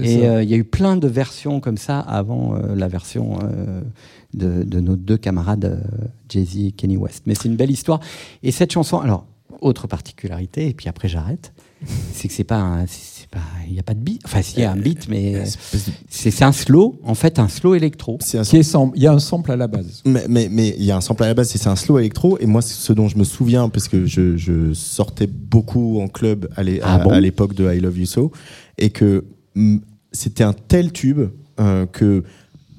Et 0.00 0.28
euh, 0.28 0.42
il 0.42 0.48
y 0.50 0.54
a 0.54 0.56
eu 0.56 0.64
plein 0.64 0.96
de 0.96 1.06
versions 1.08 1.60
comme 1.60 1.76
ça 1.76 2.00
avant 2.00 2.54
euh, 2.56 2.74
la 2.76 2.88
version 2.88 3.38
euh, 3.44 3.80
de, 4.34 4.62
de 4.62 4.80
nos 4.80 4.96
deux 4.96 5.16
camarades 5.16 5.64
euh, 5.64 6.06
Jay-Z 6.28 6.56
et 6.66 6.72
Kenny 6.72 6.96
West. 6.96 7.22
Mais 7.26 7.34
c'est 7.34 7.48
une 7.48 7.56
belle 7.56 7.70
histoire. 7.70 8.00
Et 8.42 8.50
cette 8.52 8.72
chanson, 8.72 8.98
alors, 8.98 9.26
autre 9.60 9.86
particularité, 9.86 10.68
et 10.68 10.74
puis 10.74 10.88
après 10.88 11.08
j'arrête, 11.08 11.52
c'est 12.12 12.28
que 12.28 12.34
c'est 12.34 12.44
pas, 12.44 12.58
un- 12.58 12.86
c'est 12.86 13.28
pas 13.28 13.38
il 13.66 13.72
n'y 13.72 13.78
a 13.78 13.82
pas 13.82 13.94
de 13.94 14.00
beat. 14.00 14.20
Enfin, 14.24 14.42
s'il 14.42 14.60
y 14.60 14.64
a 14.64 14.72
un 14.72 14.76
beat, 14.76 15.08
mais 15.08 15.44
c'est 15.46 15.92
c'est 16.30 16.44
un 16.44 16.52
slow, 16.52 16.98
en 17.04 17.14
fait, 17.14 17.38
un 17.38 17.48
slow 17.48 17.74
électro. 17.74 18.18
Il 18.96 19.02
y 19.02 19.06
a 19.06 19.12
un 19.12 19.18
sample 19.18 19.50
à 19.52 19.56
la 19.56 19.66
base. 19.66 20.02
Mais 20.04 20.24
mais 20.28 20.48
mais 20.50 20.74
il 20.78 20.84
y 20.84 20.90
a 20.90 20.96
un 20.96 21.00
sample 21.00 21.24
à 21.24 21.26
la 21.28 21.34
base, 21.34 21.54
et 21.54 21.58
c'est 21.58 21.68
un 21.68 21.76
slow 21.76 21.98
électro. 21.98 22.38
Et 22.40 22.46
moi, 22.46 22.62
ce 22.62 22.92
dont 22.92 23.08
je 23.08 23.16
me 23.18 23.24
souviens, 23.24 23.68
parce 23.68 23.88
que 23.88 24.06
je, 24.06 24.36
je 24.36 24.72
sortais 24.74 25.26
beaucoup 25.26 26.00
en 26.00 26.08
club 26.08 26.48
à 26.56 26.62
l'é- 26.62 26.80
Ah 26.82 26.94
à, 26.94 26.98
bon 26.98 27.10
à 27.10 27.20
l'époque 27.20 27.54
de 27.54 27.72
I 27.72 27.80
Love 27.80 27.98
You 27.98 28.06
So, 28.06 28.32
et 28.78 28.90
que 28.90 29.24
mm, 29.54 29.78
c'était 30.12 30.44
un 30.44 30.52
tel 30.54 30.92
tube 30.92 31.20
euh, 31.60 31.86
que 31.86 32.22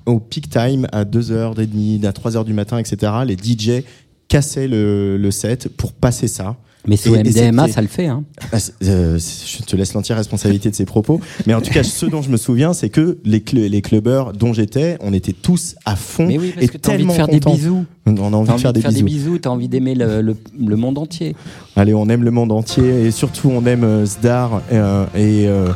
au 0.05 0.19
peak 0.19 0.49
time, 0.49 0.87
à 0.91 1.03
2h30, 1.05 2.05
à 2.05 2.11
3h 2.11 2.43
du 2.45 2.53
matin, 2.53 2.77
etc., 2.77 3.11
les 3.25 3.35
DJ 3.35 3.83
cassaient 4.27 4.67
le, 4.67 5.17
le 5.17 5.31
set 5.31 5.69
pour 5.69 5.93
passer 5.93 6.27
ça. 6.27 6.55
Mais 6.87 6.95
sous 6.95 7.13
Et- 7.13 7.23
MDMA, 7.23 7.67
ça 7.67 7.81
le 7.81 7.87
fait. 7.89 8.07
Hein. 8.07 8.23
Ah, 8.53 8.57
euh, 8.83 9.19
je 9.19 9.63
te 9.63 9.75
laisse 9.75 9.93
l'entière 9.93 10.17
responsabilité 10.17 10.69
de 10.69 10.75
ces 10.75 10.85
propos. 10.85 11.19
Mais 11.45 11.53
en 11.53 11.61
tout 11.61 11.71
cas, 11.71 11.83
ce 11.83 12.05
dont 12.05 12.21
je 12.21 12.29
me 12.29 12.37
souviens, 12.37 12.71
c'est 12.73 12.89
que 12.89 13.17
les, 13.25 13.39
cl- 13.39 13.67
les 13.67 13.81
clubbeurs 13.81 14.31
dont 14.31 14.53
j'étais, 14.53 14.97
on 15.01 15.11
était 15.13 15.33
tous 15.33 15.75
à 15.83 15.97
fond 15.97 16.25
Mais 16.25 16.37
oui, 16.39 16.51
parce 16.53 16.65
et 16.65 16.69
que 16.69 16.77
t'as 16.77 16.93
envie 16.93 17.03
de 17.03 17.07
tellement 17.09 17.13
faire 17.15 17.27
des 17.27 17.39
contents. 17.41 17.53
bisous. 17.55 17.85
On 18.17 18.33
a 18.33 18.37
envie 18.37 18.51
de 18.53 18.57
faire 18.59 18.73
des 18.73 18.81
bisous. 18.81 18.95
des 18.95 19.03
bisous, 19.03 19.37
t'as 19.39 19.49
envie 19.49 19.67
d'aimer 19.67 19.95
le, 19.95 20.21
le- 20.21 20.35
le 20.65 20.75
monde 20.75 20.97
entier. 20.97 21.35
Allez, 21.75 21.93
on 21.93 22.07
aime 22.09 22.23
le 22.23 22.31
monde 22.31 22.51
entier 22.51 23.05
et 23.05 23.11
surtout 23.11 23.49
on 23.49 23.65
aime 23.65 23.83
euh, 23.83 24.05
Zdar 24.05 24.61
euh, 24.71 25.05
et 25.15 25.47
euh, 25.47 25.69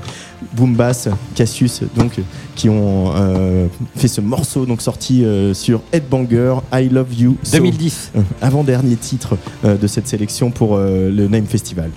Boom 0.55 0.75
Bass, 0.75 1.07
Cassius, 1.35 1.81
donc 1.95 2.19
qui 2.55 2.69
ont 2.69 3.13
euh, 3.15 3.67
fait 3.95 4.07
ce 4.09 4.19
morceau 4.21 4.65
donc 4.65 4.81
sorti 4.81 5.23
euh, 5.23 5.53
sur 5.53 5.81
Headbanger, 5.93 6.55
I 6.73 6.89
Love 6.89 7.13
You. 7.17 7.37
So, 7.43 7.57
2010. 7.57 8.11
euh, 8.15 8.21
avant-dernier 8.41 8.95
titre 8.95 9.37
euh, 9.65 9.77
de 9.77 9.87
cette 9.87 10.07
sélection 10.07 10.51
pour 10.51 10.75
euh, 10.75 11.09
le 11.09 11.27
Name 11.27 11.45
Festival. 11.45 11.89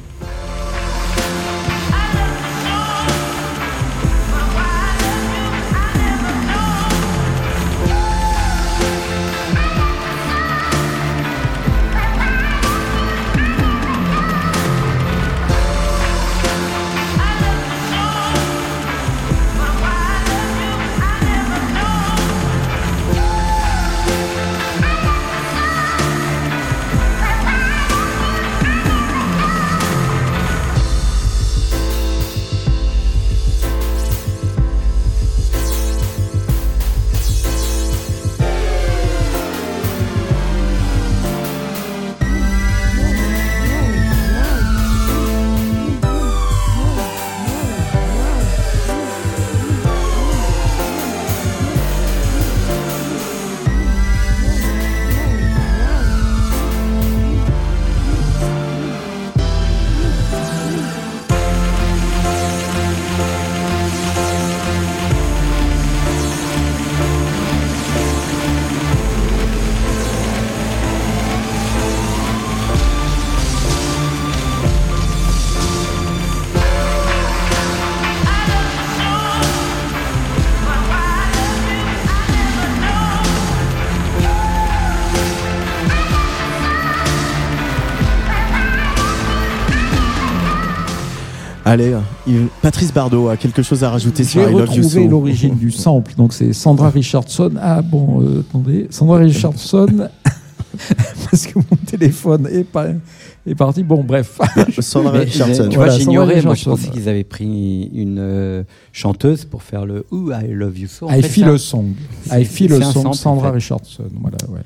Allez, 91.77 91.95
il- 92.27 92.47
Patrice 92.63 92.93
Bardot 92.93 93.29
a 93.29 93.37
quelque 93.37 93.63
chose 93.63 93.85
à 93.85 93.91
rajouter 93.91 94.25
sur 94.25 94.43
J'ai 94.43 94.51
I 94.51 94.53
Love 94.53 94.75
You 94.75 94.83
So. 94.83 94.89
retrouvé 94.89 95.09
l'origine 95.09 95.55
du 95.57 95.71
sample. 95.73 96.15
Donc 96.17 96.33
c'est 96.33 96.53
Sandra 96.53 96.89
Richardson. 96.91 97.53
Ah 97.61 97.83
bon, 97.83 98.23
euh, 98.23 98.41
attendez. 98.41 98.87
Sandra 98.91 99.19
Richardson. 99.19 100.09
Parce 101.31 101.47
que 101.47 101.59
mon 101.59 101.77
téléphone 101.87 102.49
est, 102.51 103.55
parti. 103.55 103.83
Bon, 103.83 104.03
bref. 104.03 104.39
Sandra 104.81 105.13
Mais, 105.13 105.19
Richardson. 105.21 105.69
Tu 105.69 105.77
Voilà, 105.77 105.93
vois, 105.93 105.99
Sandra 106.05 106.25
j'ignorais. 106.27 106.43
Moi, 106.43 106.55
je 106.55 106.65
pensais 106.65 106.89
qu'ils 106.89 107.09
avaient 107.09 107.25
pris 107.25 107.91
une 107.95 108.19
euh, 108.19 108.63
chanteuse 108.93 109.45
pour 109.45 109.63
faire 109.63 109.87
le 109.87 110.05
Ooh, 110.13 110.31
I 110.33 110.49
love 110.51 110.79
you 110.79 110.89
so. 110.89 111.09
En 111.09 111.15
I 111.15 111.23
fait, 111.23 111.29
feel 111.29 111.49
a 111.49 111.59
song. 111.59 111.93
I 112.33 112.45
feel 112.45 112.73
a 112.75 112.93
song. 112.93 113.13
Sandra 113.15 113.49
en 113.49 113.51
fait. 113.53 113.57
Richardson. 113.57 114.05
Voilà, 114.21 114.39
ouais. 114.49 114.61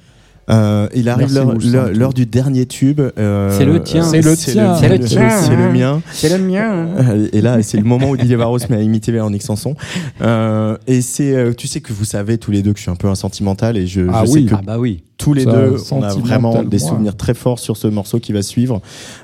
Euh, 0.48 0.88
il 0.94 1.08
arrive 1.08 1.32
l'heure- 1.32 2.12
du 2.14 2.26
dernier 2.26 2.66
tube. 2.66 3.00
euh, 3.18 3.56
C'est 3.56 3.64
le 3.64 3.82
tien. 3.82 4.02
C'est 4.02 4.20
le 4.20 4.34
c'est 4.34 4.52
tien. 4.52 4.74
C'est 4.76 4.88
le 4.88 4.98
tien. 4.98 5.30
C'est 5.30 5.56
le 5.56 5.72
mien. 5.72 6.02
C'est 6.12 6.36
le 6.36 6.42
mien. 6.44 6.88
Euh, 6.98 7.28
Et 7.32 7.40
là, 7.40 7.62
c'est 7.62 7.76
le 7.78 7.84
moment 7.84 8.10
où 8.10 8.16
Didier 8.16 8.36
met 8.36 8.76
à 8.76 8.80
imiter 8.82 9.12
Véronique 9.12 9.42
Sanson. 9.42 9.76
Euh, 10.22 10.76
et 10.86 11.02
c'est, 11.02 11.34
euh, 11.34 11.52
tu 11.54 11.66
sais 11.68 11.80
que 11.80 11.92
vous 11.92 12.04
savez 12.04 12.38
tous 12.38 12.50
les 12.50 12.62
deux 12.62 12.72
que 12.72 12.78
je 12.78 12.82
suis 12.82 12.90
un 12.90 12.96
peu 12.96 13.08
un 13.08 13.14
sentimental 13.14 13.76
et 13.76 13.86
je, 13.86 14.02
Ah 14.12 14.24
je 14.26 14.32
oui. 14.32 14.42
sais 14.44 14.50
que 14.50 14.54
Ah 14.58 14.62
bah 14.66 14.78
oui. 14.78 15.02
tous 15.18 15.34
les 15.34 15.44
Ça, 15.44 15.52
deux, 15.52 15.76
on 15.92 16.02
a 16.02 16.14
vraiment 16.14 16.62
des 16.64 16.78
souvenirs 16.78 17.16
très 17.16 17.34
forts 17.34 17.58
sur 17.58 17.76
ce 17.76 17.86
morceau 17.86 18.18
qui 18.18 18.32
va 18.32 18.42
suivre. 18.42 18.80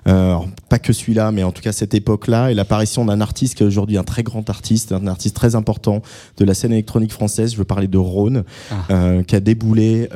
Euh, 0.06 0.36
pas 0.68 0.78
que 0.78 0.92
celui-là, 0.92 1.32
mais 1.32 1.42
en 1.42 1.50
tout 1.52 1.62
cas 1.62 1.72
cette 1.72 1.94
époque-là 1.94 2.50
et 2.50 2.54
l'apparition 2.54 3.04
d'un 3.04 3.20
artiste 3.20 3.54
qui 3.56 3.62
est 3.62 3.66
aujourd'hui 3.66 3.96
un 3.98 4.04
très 4.04 4.22
grand 4.22 4.48
artiste, 4.50 4.92
un 4.92 5.06
artiste 5.08 5.34
très 5.34 5.54
important 5.56 6.02
de 6.36 6.44
la 6.44 6.54
scène 6.54 6.72
électronique 6.72 7.12
française. 7.12 7.52
Je 7.52 7.56
veux 7.56 7.64
parler 7.64 7.88
de 7.88 7.98
Rhône, 7.98 8.44
Ah. 8.70 8.74
euh, 8.90 9.22
qui 9.22 9.34
a 9.34 9.40
déboulé. 9.40 10.08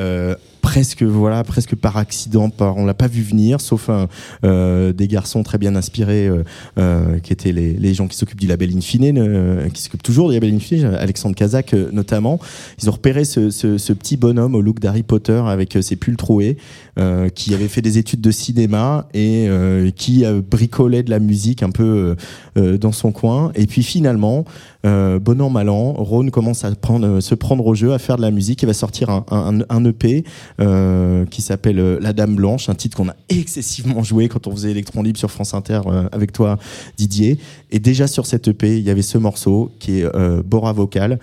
Euh, 0.70 0.72
presque 0.72 1.02
voilà 1.02 1.42
presque 1.44 1.74
par 1.74 1.96
accident 1.96 2.48
par 2.50 2.76
on 2.76 2.86
l'a 2.86 2.94
pas 2.94 3.08
vu 3.08 3.22
venir 3.22 3.60
sauf 3.60 3.88
un, 3.90 4.08
euh, 4.44 4.92
des 4.92 5.08
garçons 5.08 5.42
très 5.42 5.58
bien 5.58 5.74
inspirés 5.76 6.28
euh, 6.28 6.44
euh, 6.78 7.18
qui 7.18 7.32
étaient 7.32 7.52
les, 7.52 7.74
les 7.74 7.94
gens 7.94 8.06
qui 8.06 8.16
s'occupent 8.16 8.40
du 8.40 8.46
label 8.46 8.76
Infine 8.76 9.18
euh, 9.18 9.68
qui 9.68 9.82
s'occupent 9.82 10.02
toujours 10.02 10.28
du 10.28 10.34
label 10.34 10.54
Infine 10.54 10.84
Alexandre 10.98 11.34
Kazak 11.34 11.74
euh, 11.74 11.90
notamment. 11.92 12.38
Ils 12.82 12.88
ont 12.88 12.92
repéré 12.92 13.24
ce, 13.24 13.50
ce- 13.50 13.78
ce 13.78 13.92
petit 13.92 14.16
bonhomme 14.16 14.54
au 14.54 14.60
look 14.62 14.80
d'Harry 14.80 15.02
Potter 15.02 15.42
avec 15.46 15.76
euh, 15.76 15.82
ses 15.82 15.96
pulls 15.96 16.16
troués 16.16 16.56
euh, 16.98 17.28
qui 17.28 17.54
avait 17.54 17.68
fait 17.68 17.82
des 17.82 17.98
études 17.98 18.20
de 18.20 18.30
cinéma 18.30 19.08
et 19.14 19.46
euh, 19.48 19.90
qui 19.90 20.24
euh, 20.24 20.40
bricolait 20.48 21.02
de 21.02 21.10
la 21.10 21.18
musique 21.18 21.62
un 21.62 21.70
peu 21.70 21.82
euh, 21.84 22.14
euh, 22.58 22.78
dans 22.78 22.92
son 22.92 23.12
coin. 23.12 23.52
Et 23.54 23.66
puis 23.66 23.82
finalement 23.82 24.44
euh, 24.86 25.18
bon 25.18 25.40
an 25.42 25.50
mal 25.50 25.68
an 25.68 25.92
Rhône 25.92 26.30
commence 26.30 26.64
à 26.64 26.74
prendre, 26.74 27.06
euh, 27.06 27.20
se 27.20 27.34
prendre 27.34 27.66
au 27.66 27.74
jeu 27.74 27.92
à 27.92 27.98
faire 27.98 28.16
de 28.16 28.22
la 28.22 28.30
musique 28.30 28.62
et 28.62 28.66
va 28.66 28.72
sortir 28.72 29.10
un, 29.10 29.24
un, 29.30 29.58
un 29.68 29.84
EP 29.84 30.24
euh, 30.60 31.24
qui 31.26 31.40
s'appelle 31.40 31.78
euh, 31.78 31.98
La 32.00 32.12
Dame 32.12 32.36
Blanche, 32.36 32.68
un 32.68 32.74
titre 32.74 32.96
qu'on 32.96 33.08
a 33.08 33.16
excessivement 33.30 34.02
joué 34.02 34.28
quand 34.28 34.46
on 34.46 34.50
faisait 34.50 34.72
Electron 34.72 35.02
Libre 35.02 35.18
sur 35.18 35.30
France 35.30 35.54
Inter 35.54 35.80
euh, 35.86 36.08
avec 36.12 36.32
toi 36.32 36.58
Didier. 36.98 37.38
Et 37.72 37.78
déjà 37.78 38.06
sur 38.06 38.26
cet 38.26 38.48
EP, 38.48 38.78
il 38.78 38.82
y 38.84 38.90
avait 38.90 39.02
ce 39.02 39.18
morceau 39.18 39.70
qui 39.78 40.00
est 40.00 40.04
euh, 40.16 40.42
Bora 40.44 40.72
Vocal. 40.72 41.18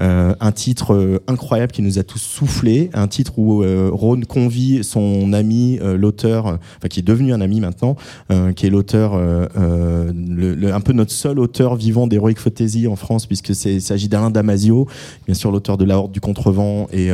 Euh, 0.00 0.34
un 0.40 0.50
titre 0.50 0.94
euh, 0.94 1.18
incroyable 1.28 1.70
qui 1.70 1.80
nous 1.82 1.98
a 2.00 2.02
tous 2.02 2.18
soufflé, 2.18 2.90
un 2.92 3.06
titre 3.06 3.38
où 3.38 3.62
euh, 3.62 3.88
Rhône 3.92 4.24
convie 4.24 4.82
son 4.82 5.32
ami, 5.32 5.78
euh, 5.80 5.96
l'auteur, 5.96 6.46
enfin 6.46 6.88
qui 6.90 7.00
est 7.00 7.04
devenu 7.04 7.32
un 7.32 7.40
ami 7.40 7.60
maintenant, 7.60 7.94
euh, 8.32 8.52
qui 8.52 8.66
est 8.66 8.70
l'auteur, 8.70 9.16
le- 9.16 10.54
le- 10.54 10.72
un 10.74 10.80
peu 10.80 10.92
notre 10.92 11.12
seul 11.12 11.38
auteur 11.38 11.76
vivant 11.76 12.06
d'Heroic 12.06 12.34
Fantasy 12.36 12.86
en 12.88 12.96
France, 12.96 13.26
puisque 13.26 13.54
c'est- 13.54 13.74
il 13.74 13.82
s'agit 13.82 14.08
d'Alain 14.08 14.30
Damasio, 14.30 14.88
bien 15.26 15.34
sûr 15.34 15.52
l'auteur 15.52 15.76
de 15.76 15.84
La 15.84 15.98
Horde 15.98 16.10
du 16.12 16.20
Contrevent 16.20 16.88
et 16.92 17.10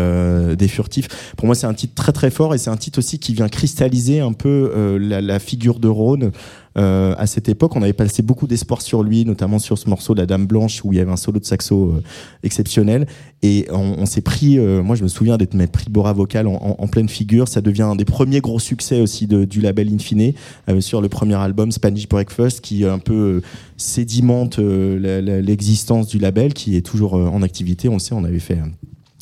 des 0.56 0.68
Furtifs. 0.68 1.08
Pour 1.36 1.46
moi, 1.46 1.54
c'est 1.54 1.66
un 1.66 1.74
titre 1.74 1.94
très 1.94 2.12
très 2.12 2.30
fort 2.30 2.54
et 2.54 2.58
c'est 2.58 2.70
un 2.70 2.76
titre 2.76 3.00
aussi 3.00 3.18
qui 3.18 3.34
vient 3.34 3.48
cristalliser 3.48 4.20
un 4.20 4.32
peu 4.32 4.96
la, 4.98 5.20
la 5.20 5.38
figure 5.38 5.78
de 5.78 5.88
Rhône. 5.88 6.30
Euh, 6.78 7.14
à 7.18 7.26
cette 7.26 7.48
époque, 7.48 7.74
on 7.74 7.82
avait 7.82 7.92
passé 7.92 8.22
beaucoup 8.22 8.46
d'espoir 8.46 8.82
sur 8.82 9.02
lui, 9.02 9.24
notamment 9.24 9.58
sur 9.58 9.76
ce 9.78 9.88
morceau 9.88 10.14
La 10.14 10.26
Dame 10.26 10.46
Blanche 10.46 10.84
où 10.84 10.92
il 10.92 10.96
y 10.96 11.00
avait 11.00 11.10
un 11.10 11.16
solo 11.16 11.40
de 11.40 11.44
saxo 11.44 11.92
euh, 11.96 12.02
exceptionnel. 12.42 13.06
Et 13.42 13.66
on, 13.70 14.04
s'est 14.06 14.20
pris, 14.20 14.58
euh, 14.58 14.82
moi 14.82 14.96
je 14.96 15.02
me 15.02 15.08
souviens 15.08 15.36
d'être 15.36 15.56
pris 15.70 15.86
Bora 15.90 16.12
Vocal 16.12 16.46
en, 16.46 16.88
pleine 16.88 17.08
figure. 17.08 17.46
Ça 17.48 17.60
devient 17.60 17.82
un 17.82 17.96
des 17.96 18.04
premiers 18.04 18.40
gros 18.40 18.58
succès 18.58 19.00
aussi 19.00 19.26
de- 19.26 19.44
du 19.44 19.60
label 19.60 19.92
Infine 19.92 20.32
sur 20.80 21.00
le 21.00 21.08
premier 21.08 21.34
album 21.34 21.70
Spanish 21.70 22.08
Breakfast 22.08 22.60
qui 22.60 22.84
un 22.84 22.98
peu 22.98 23.42
sédimente 23.76 24.58
l'existence 24.58 26.08
du 26.08 26.18
label 26.18 26.52
qui 26.52 26.76
est 26.76 26.84
toujours 26.84 27.14
en 27.14 27.42
activité. 27.42 27.88
On 27.88 27.94
le 27.94 27.98
sait, 28.00 28.14
on 28.14 28.24
avait 28.24 28.40
fait. 28.40 28.58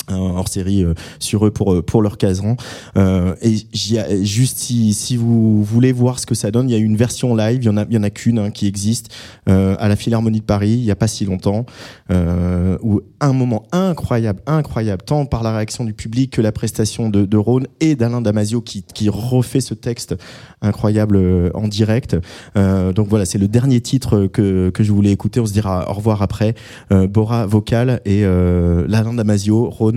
Un 0.07 0.17
hors 0.17 0.47
série 0.47 0.83
euh, 0.83 0.93
sur 1.19 1.45
eux 1.45 1.51
pour 1.51 1.73
euh, 1.73 1.81
pour 1.81 2.01
leur 2.01 2.17
casran 2.17 2.55
euh, 2.97 3.35
et 3.41 3.55
j'y 3.73 3.97
a- 3.99 4.23
juste 4.23 4.57
si, 4.57 4.93
si 4.93 5.17
vous 5.17 5.63
voulez 5.63 5.91
voir 5.91 6.19
ce 6.19 6.25
que 6.25 6.35
ça 6.35 6.51
donne 6.51 6.69
il 6.69 6.73
y 6.73 6.75
a 6.75 6.79
une 6.79 6.95
version 6.97 7.35
live 7.35 7.59
il 7.61 7.65
y 7.65 7.69
en 7.69 7.77
a 7.77 7.85
il 7.89 7.95
y 7.95 7.97
en 7.97 8.03
a 8.03 8.09
qu'une 8.09 8.39
hein, 8.39 8.49
qui 8.51 8.67
existe 8.67 9.09
euh, 9.49 9.75
à 9.79 9.87
la 9.87 9.95
Philharmonie 9.95 10.39
de 10.39 10.45
Paris 10.45 10.71
il 10.71 10.83
y 10.83 10.91
a 10.91 10.95
pas 10.95 11.07
si 11.07 11.25
longtemps 11.25 11.65
euh, 12.11 12.77
où 12.81 13.01
un 13.19 13.33
moment 13.33 13.63
incroyable 13.71 14.41
incroyable 14.47 15.03
tant 15.05 15.25
par 15.25 15.43
la 15.43 15.55
réaction 15.55 15.83
du 15.83 15.93
public 15.93 16.31
que 16.31 16.41
la 16.41 16.51
prestation 16.51 17.09
de, 17.09 17.25
de 17.25 17.37
Rhône 17.37 17.67
et 17.79 17.95
d'Alain 17.95 18.21
Damasio 18.21 18.61
qui 18.61 18.83
qui 18.83 19.09
refait 19.09 19.61
ce 19.61 19.73
texte 19.73 20.15
incroyable 20.61 21.17
euh, 21.17 21.49
en 21.53 21.67
direct. 21.67 22.15
Donc 22.55 23.07
voilà 23.07 23.25
c'est 23.25 23.37
le 23.37 23.47
dernier 23.47 23.81
titre 23.81 24.27
que 24.27 24.69
que 24.69 24.83
je 24.83 24.91
voulais 24.91 25.11
écouter. 25.11 25.39
On 25.39 25.45
se 25.45 25.53
dira 25.53 25.89
au 25.89 25.93
revoir 25.93 26.21
après. 26.21 26.55
Bora 26.91 27.45
vocal 27.45 28.01
et 28.05 28.23
euh, 28.23 28.85
l'Alain 28.87 29.13
Damasio, 29.13 29.69
Rhône, 29.69 29.96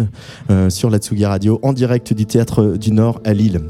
euh, 0.51 0.71
sur 0.71 0.91
la 0.91 0.99
Tsugi 0.99 1.25
Radio, 1.25 1.59
en 1.63 1.73
direct 1.73 2.13
du 2.13 2.27
Théâtre 2.27 2.77
du 2.77 2.93
Nord 2.93 3.21
à 3.25 3.33
Lille. 3.33 3.61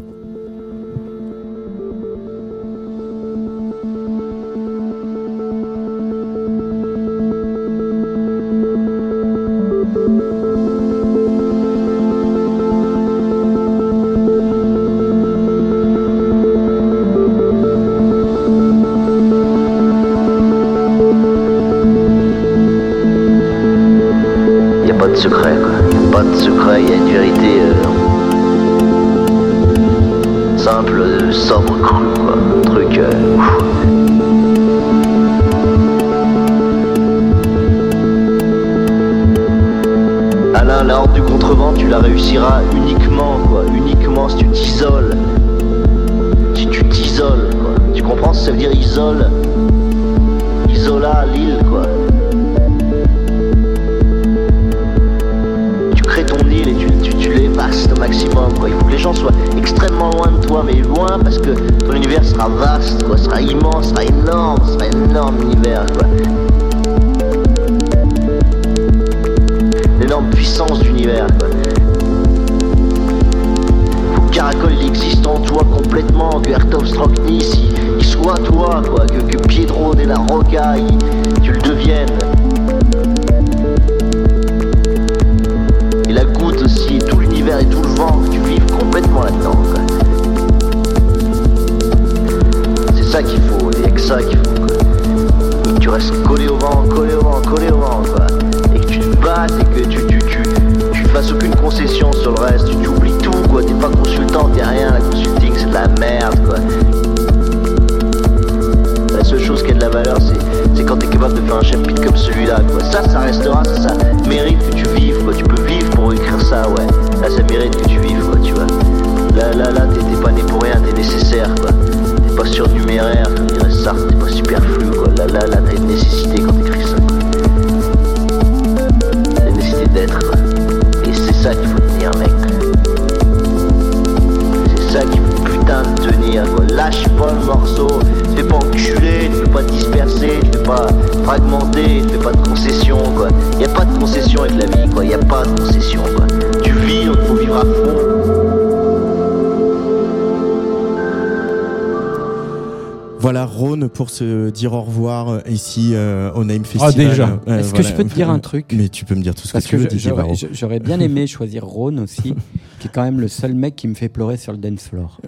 Pour 154.11 154.17
se 154.19 154.51
dire 154.51 154.73
au 154.73 154.83
revoir 154.83 155.29
euh, 155.29 155.41
ici 155.49 155.91
euh, 155.95 156.33
au 156.33 156.45
Name 156.45 156.65
Festival. 156.65 156.95
déjà. 156.95 157.41
Euh, 157.49 157.61
Est-ce 157.61 157.73
que 157.73 157.83
je 157.83 157.93
peux 157.95 158.05
te 158.05 158.15
dire 158.15 158.29
un 158.31 158.39
truc 158.41 158.67
Mais 158.77 158.89
tu 158.89 159.05
peux 159.05 159.15
me 159.15 159.23
dire 159.23 159.35
tout 159.35 159.47
ce 159.47 159.53
Parce 159.53 159.67
que 159.67 159.77
tu 159.77 159.87
que 159.87 159.93
veux, 159.93 160.49
j'aurais 160.53 160.81
bien 160.81 160.99
aimé 161.01 161.27
choisir 161.27 161.65
Rhône 161.65 162.01
aussi, 162.01 162.35
qui 162.81 162.89
est 162.89 162.91
quand 162.93 163.03
même 163.05 163.21
le 163.21 163.29
seul 163.29 163.55
mec 163.55 163.77
qui 163.77 163.89
me 163.89 163.95
fait 163.95 164.09
pleurer 164.09 164.37
sur 164.37 164.53
le 164.53 164.59
dance 164.59 164.83
floor. 164.89 165.21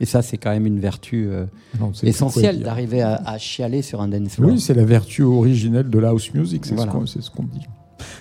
Et 0.00 0.06
ça, 0.06 0.22
c'est 0.22 0.36
quand 0.38 0.50
même 0.50 0.66
une 0.66 0.78
vertu 0.78 1.26
euh, 1.28 1.46
Non, 1.80 1.90
essentielle 2.04 2.62
d'arriver 2.62 3.02
à, 3.02 3.20
à 3.26 3.36
chialer 3.38 3.82
sur 3.82 4.00
un 4.00 4.06
dance 4.08 4.36
floor. 4.36 4.50
Oui, 4.52 4.60
c'est 4.60 4.74
la 4.74 4.84
vertu 4.84 5.22
originelle 5.24 5.90
de 5.90 5.98
la 5.98 6.10
house 6.10 6.32
music, 6.34 6.64
c'est 6.64 6.74
Voilà. 6.76 6.92
ce 6.92 6.96
qu'on 6.96 7.06
c'est 7.06 7.20
ce 7.20 7.30
qu'on 7.30 7.42
dit. 7.42 7.66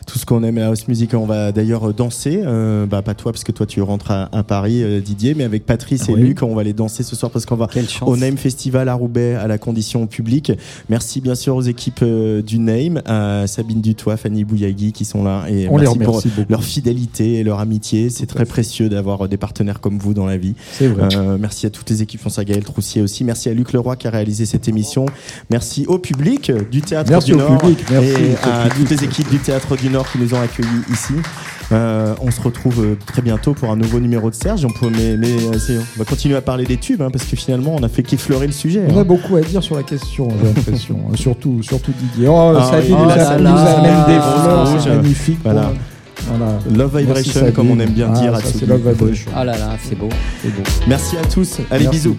Tout 0.08 0.18
ce 0.18 0.26
qu'on 0.26 0.42
aime 0.44 0.58
à 0.58 0.62
la 0.62 0.68
house 0.68 0.88
music, 0.88 1.14
on 1.14 1.26
va 1.26 1.52
d'ailleurs 1.52 1.94
danser. 1.94 2.42
Euh, 2.46 2.86
bah 2.86 3.02
pas 3.02 3.14
toi 3.14 3.34
parce 3.34 3.44
que 3.44 3.52
toi 3.52 3.66
tu 3.66 3.82
rentres 3.82 4.10
à, 4.12 4.30
à 4.32 4.42
Paris, 4.44 4.82
euh, 4.82 5.02
Didier, 5.02 5.36
mais 5.36 5.44
avec 5.44 5.66
Patrice 5.66 6.06
Ah 6.08 6.12
et 6.12 6.16
oui. 6.16 6.22
Luc, 6.22 6.44
on 6.44 6.56
va 6.56 6.62
aller 6.62 6.72
danser 6.74 7.04
ce 7.04 7.16
soir 7.16 7.30
parce 7.30 7.46
qu'on 7.46 7.58
va 7.58 7.68
au 8.04 8.16
Name 8.18 8.38
Festival 8.38 8.88
à 8.88 8.94
Roubaix 8.94 9.36
à 9.36 9.48
la 9.48 9.58
condition 9.58 10.08
publique. 10.08 10.52
Merci 10.90 11.20
bien 11.20 11.36
sûr 11.36 11.56
aux 11.58 11.62
équipes 11.62 12.00
euh, 12.04 12.42
du 12.42 12.58
Name, 12.58 13.02
à 13.06 13.48
Sabine 13.48 13.82
Dutoit, 13.82 14.16
Fanny 14.18 14.46
Bouyagui 14.46 14.94
qui 14.94 15.04
sont 15.04 15.24
là 15.24 15.46
et 15.50 15.68
On 15.70 15.78
les 15.78 15.86
pour 15.86 15.96
remercie 15.96 16.30
beaucoup. 16.30 16.50
leur 16.52 16.64
fidélité 16.64 17.36
et 17.36 17.44
leur 17.44 17.60
amitié. 17.60 18.10
C'est 18.10 18.26
très 18.28 18.40
fait. 18.40 18.46
précieux 18.46 18.88
d'avoir 18.88 19.26
euh, 19.26 19.28
des 19.28 19.38
partenaires 19.38 19.82
comme 19.82 19.98
vous 19.98 20.14
dans 20.14 20.26
la 20.26 20.38
vie. 20.38 20.54
C'est 20.72 20.88
vrai. 20.88 21.10
Euh, 21.18 21.38
merci 21.38 21.66
à 21.66 21.70
toutes 21.70 21.90
les 21.90 22.02
équipes, 22.02 22.22
à 22.38 22.44
Gaël 22.46 22.64
Troussier 22.64 23.02
aussi. 23.02 23.26
Merci 23.26 23.50
à 23.50 23.54
Luc 23.54 23.74
Leroy 23.74 23.98
qui 23.98 24.08
a 24.08 24.12
réalisé 24.12 24.46
cette 24.46 24.70
émission. 24.70 25.06
Merci 25.50 25.86
au 25.88 26.00
public 26.00 26.52
du 26.72 26.82
Théâtre 26.82 27.10
Merci 27.12 27.32
du 27.32 27.34
au 27.36 27.38
Nord 27.40 27.58
public, 27.58 27.80
merci 27.92 28.10
et 28.10 28.36
à 28.44 28.70
toutes 28.70 28.90
les 28.90 29.04
équipes 29.04 29.30
du 29.30 29.40
Théâtre 29.40 29.76
du 29.76 29.90
Nord 29.90 30.07
qui 30.12 30.20
nous 30.20 30.34
ont 30.34 30.42
accueillis 30.42 30.68
ici. 30.92 31.14
Euh, 31.72 32.14
on 32.22 32.32
se 32.32 32.40
retrouve 32.40 32.82
euh, 32.84 32.98
très 33.06 33.22
bientôt 33.22 33.54
pour 33.54 33.70
un 33.72 33.76
nouveau 33.76 34.00
numéro 34.00 34.30
de 34.30 34.36
Serge. 34.36 34.64
On, 34.66 34.70
peut, 34.70 34.90
mais, 34.90 35.18
mais, 35.18 35.32
euh, 35.34 35.80
on 35.96 36.00
va 36.00 36.06
continuer 36.06 36.36
à 36.36 36.42
parler 36.42 36.66
des 36.66 36.78
tubes 36.78 37.02
hein, 37.02 37.10
parce 37.12 37.26
que 37.26 37.36
finalement 37.36 37.76
on 37.78 37.84
a 37.84 37.90
fait 37.90 38.04
qu'effleurer 38.04 38.48
le 38.48 38.54
sujet. 38.54 38.84
On 38.90 38.98
hein. 38.98 39.02
a 39.02 39.04
beaucoup 39.04 39.36
à 39.36 39.42
dire 39.42 39.62
sur 39.62 39.76
la 39.76 39.84
question, 39.84 40.30
j'ai 40.40 40.48
l'impression. 40.54 41.00
Euh, 41.12 41.16
surtout, 41.16 41.62
surtout 41.62 41.92
Didier. 41.92 42.28
Oh, 42.30 42.54
Ah 42.58 42.72
oui, 42.80 42.88
oh 42.92 42.96
a- 42.96 43.38
nous 43.38 43.44
là, 43.44 43.78
amène 43.78 44.06
des 44.08 44.18
rose 44.18 44.42
fleurs, 44.44 44.72
rouge. 44.72 44.82
c'est 44.84 44.90
magnifique. 44.96 45.40
Voilà. 45.44 45.62
Bon, 45.62 46.38
voilà. 46.38 46.60
Love 46.74 46.98
Vibration, 46.98 47.52
comme 47.52 47.72
on 47.72 47.80
aime 47.80 47.92
bien 47.92 48.12
Ah, 48.16 48.20
dire 48.20 48.34
à 48.34 48.40
ça, 48.42 48.48
c'est. 48.58 48.66
Love 48.66 48.90
Vibration. 48.90 49.32
Ah 49.36 49.44
là 49.44 49.58
là, 49.58 49.70
c'est 49.84 49.98
beau. 49.98 50.10
Merci 50.88 51.18
à 51.18 51.26
tous. 51.26 51.58
Allez, 51.70 51.84
Merci. 51.86 51.90
bisous. 52.00 52.18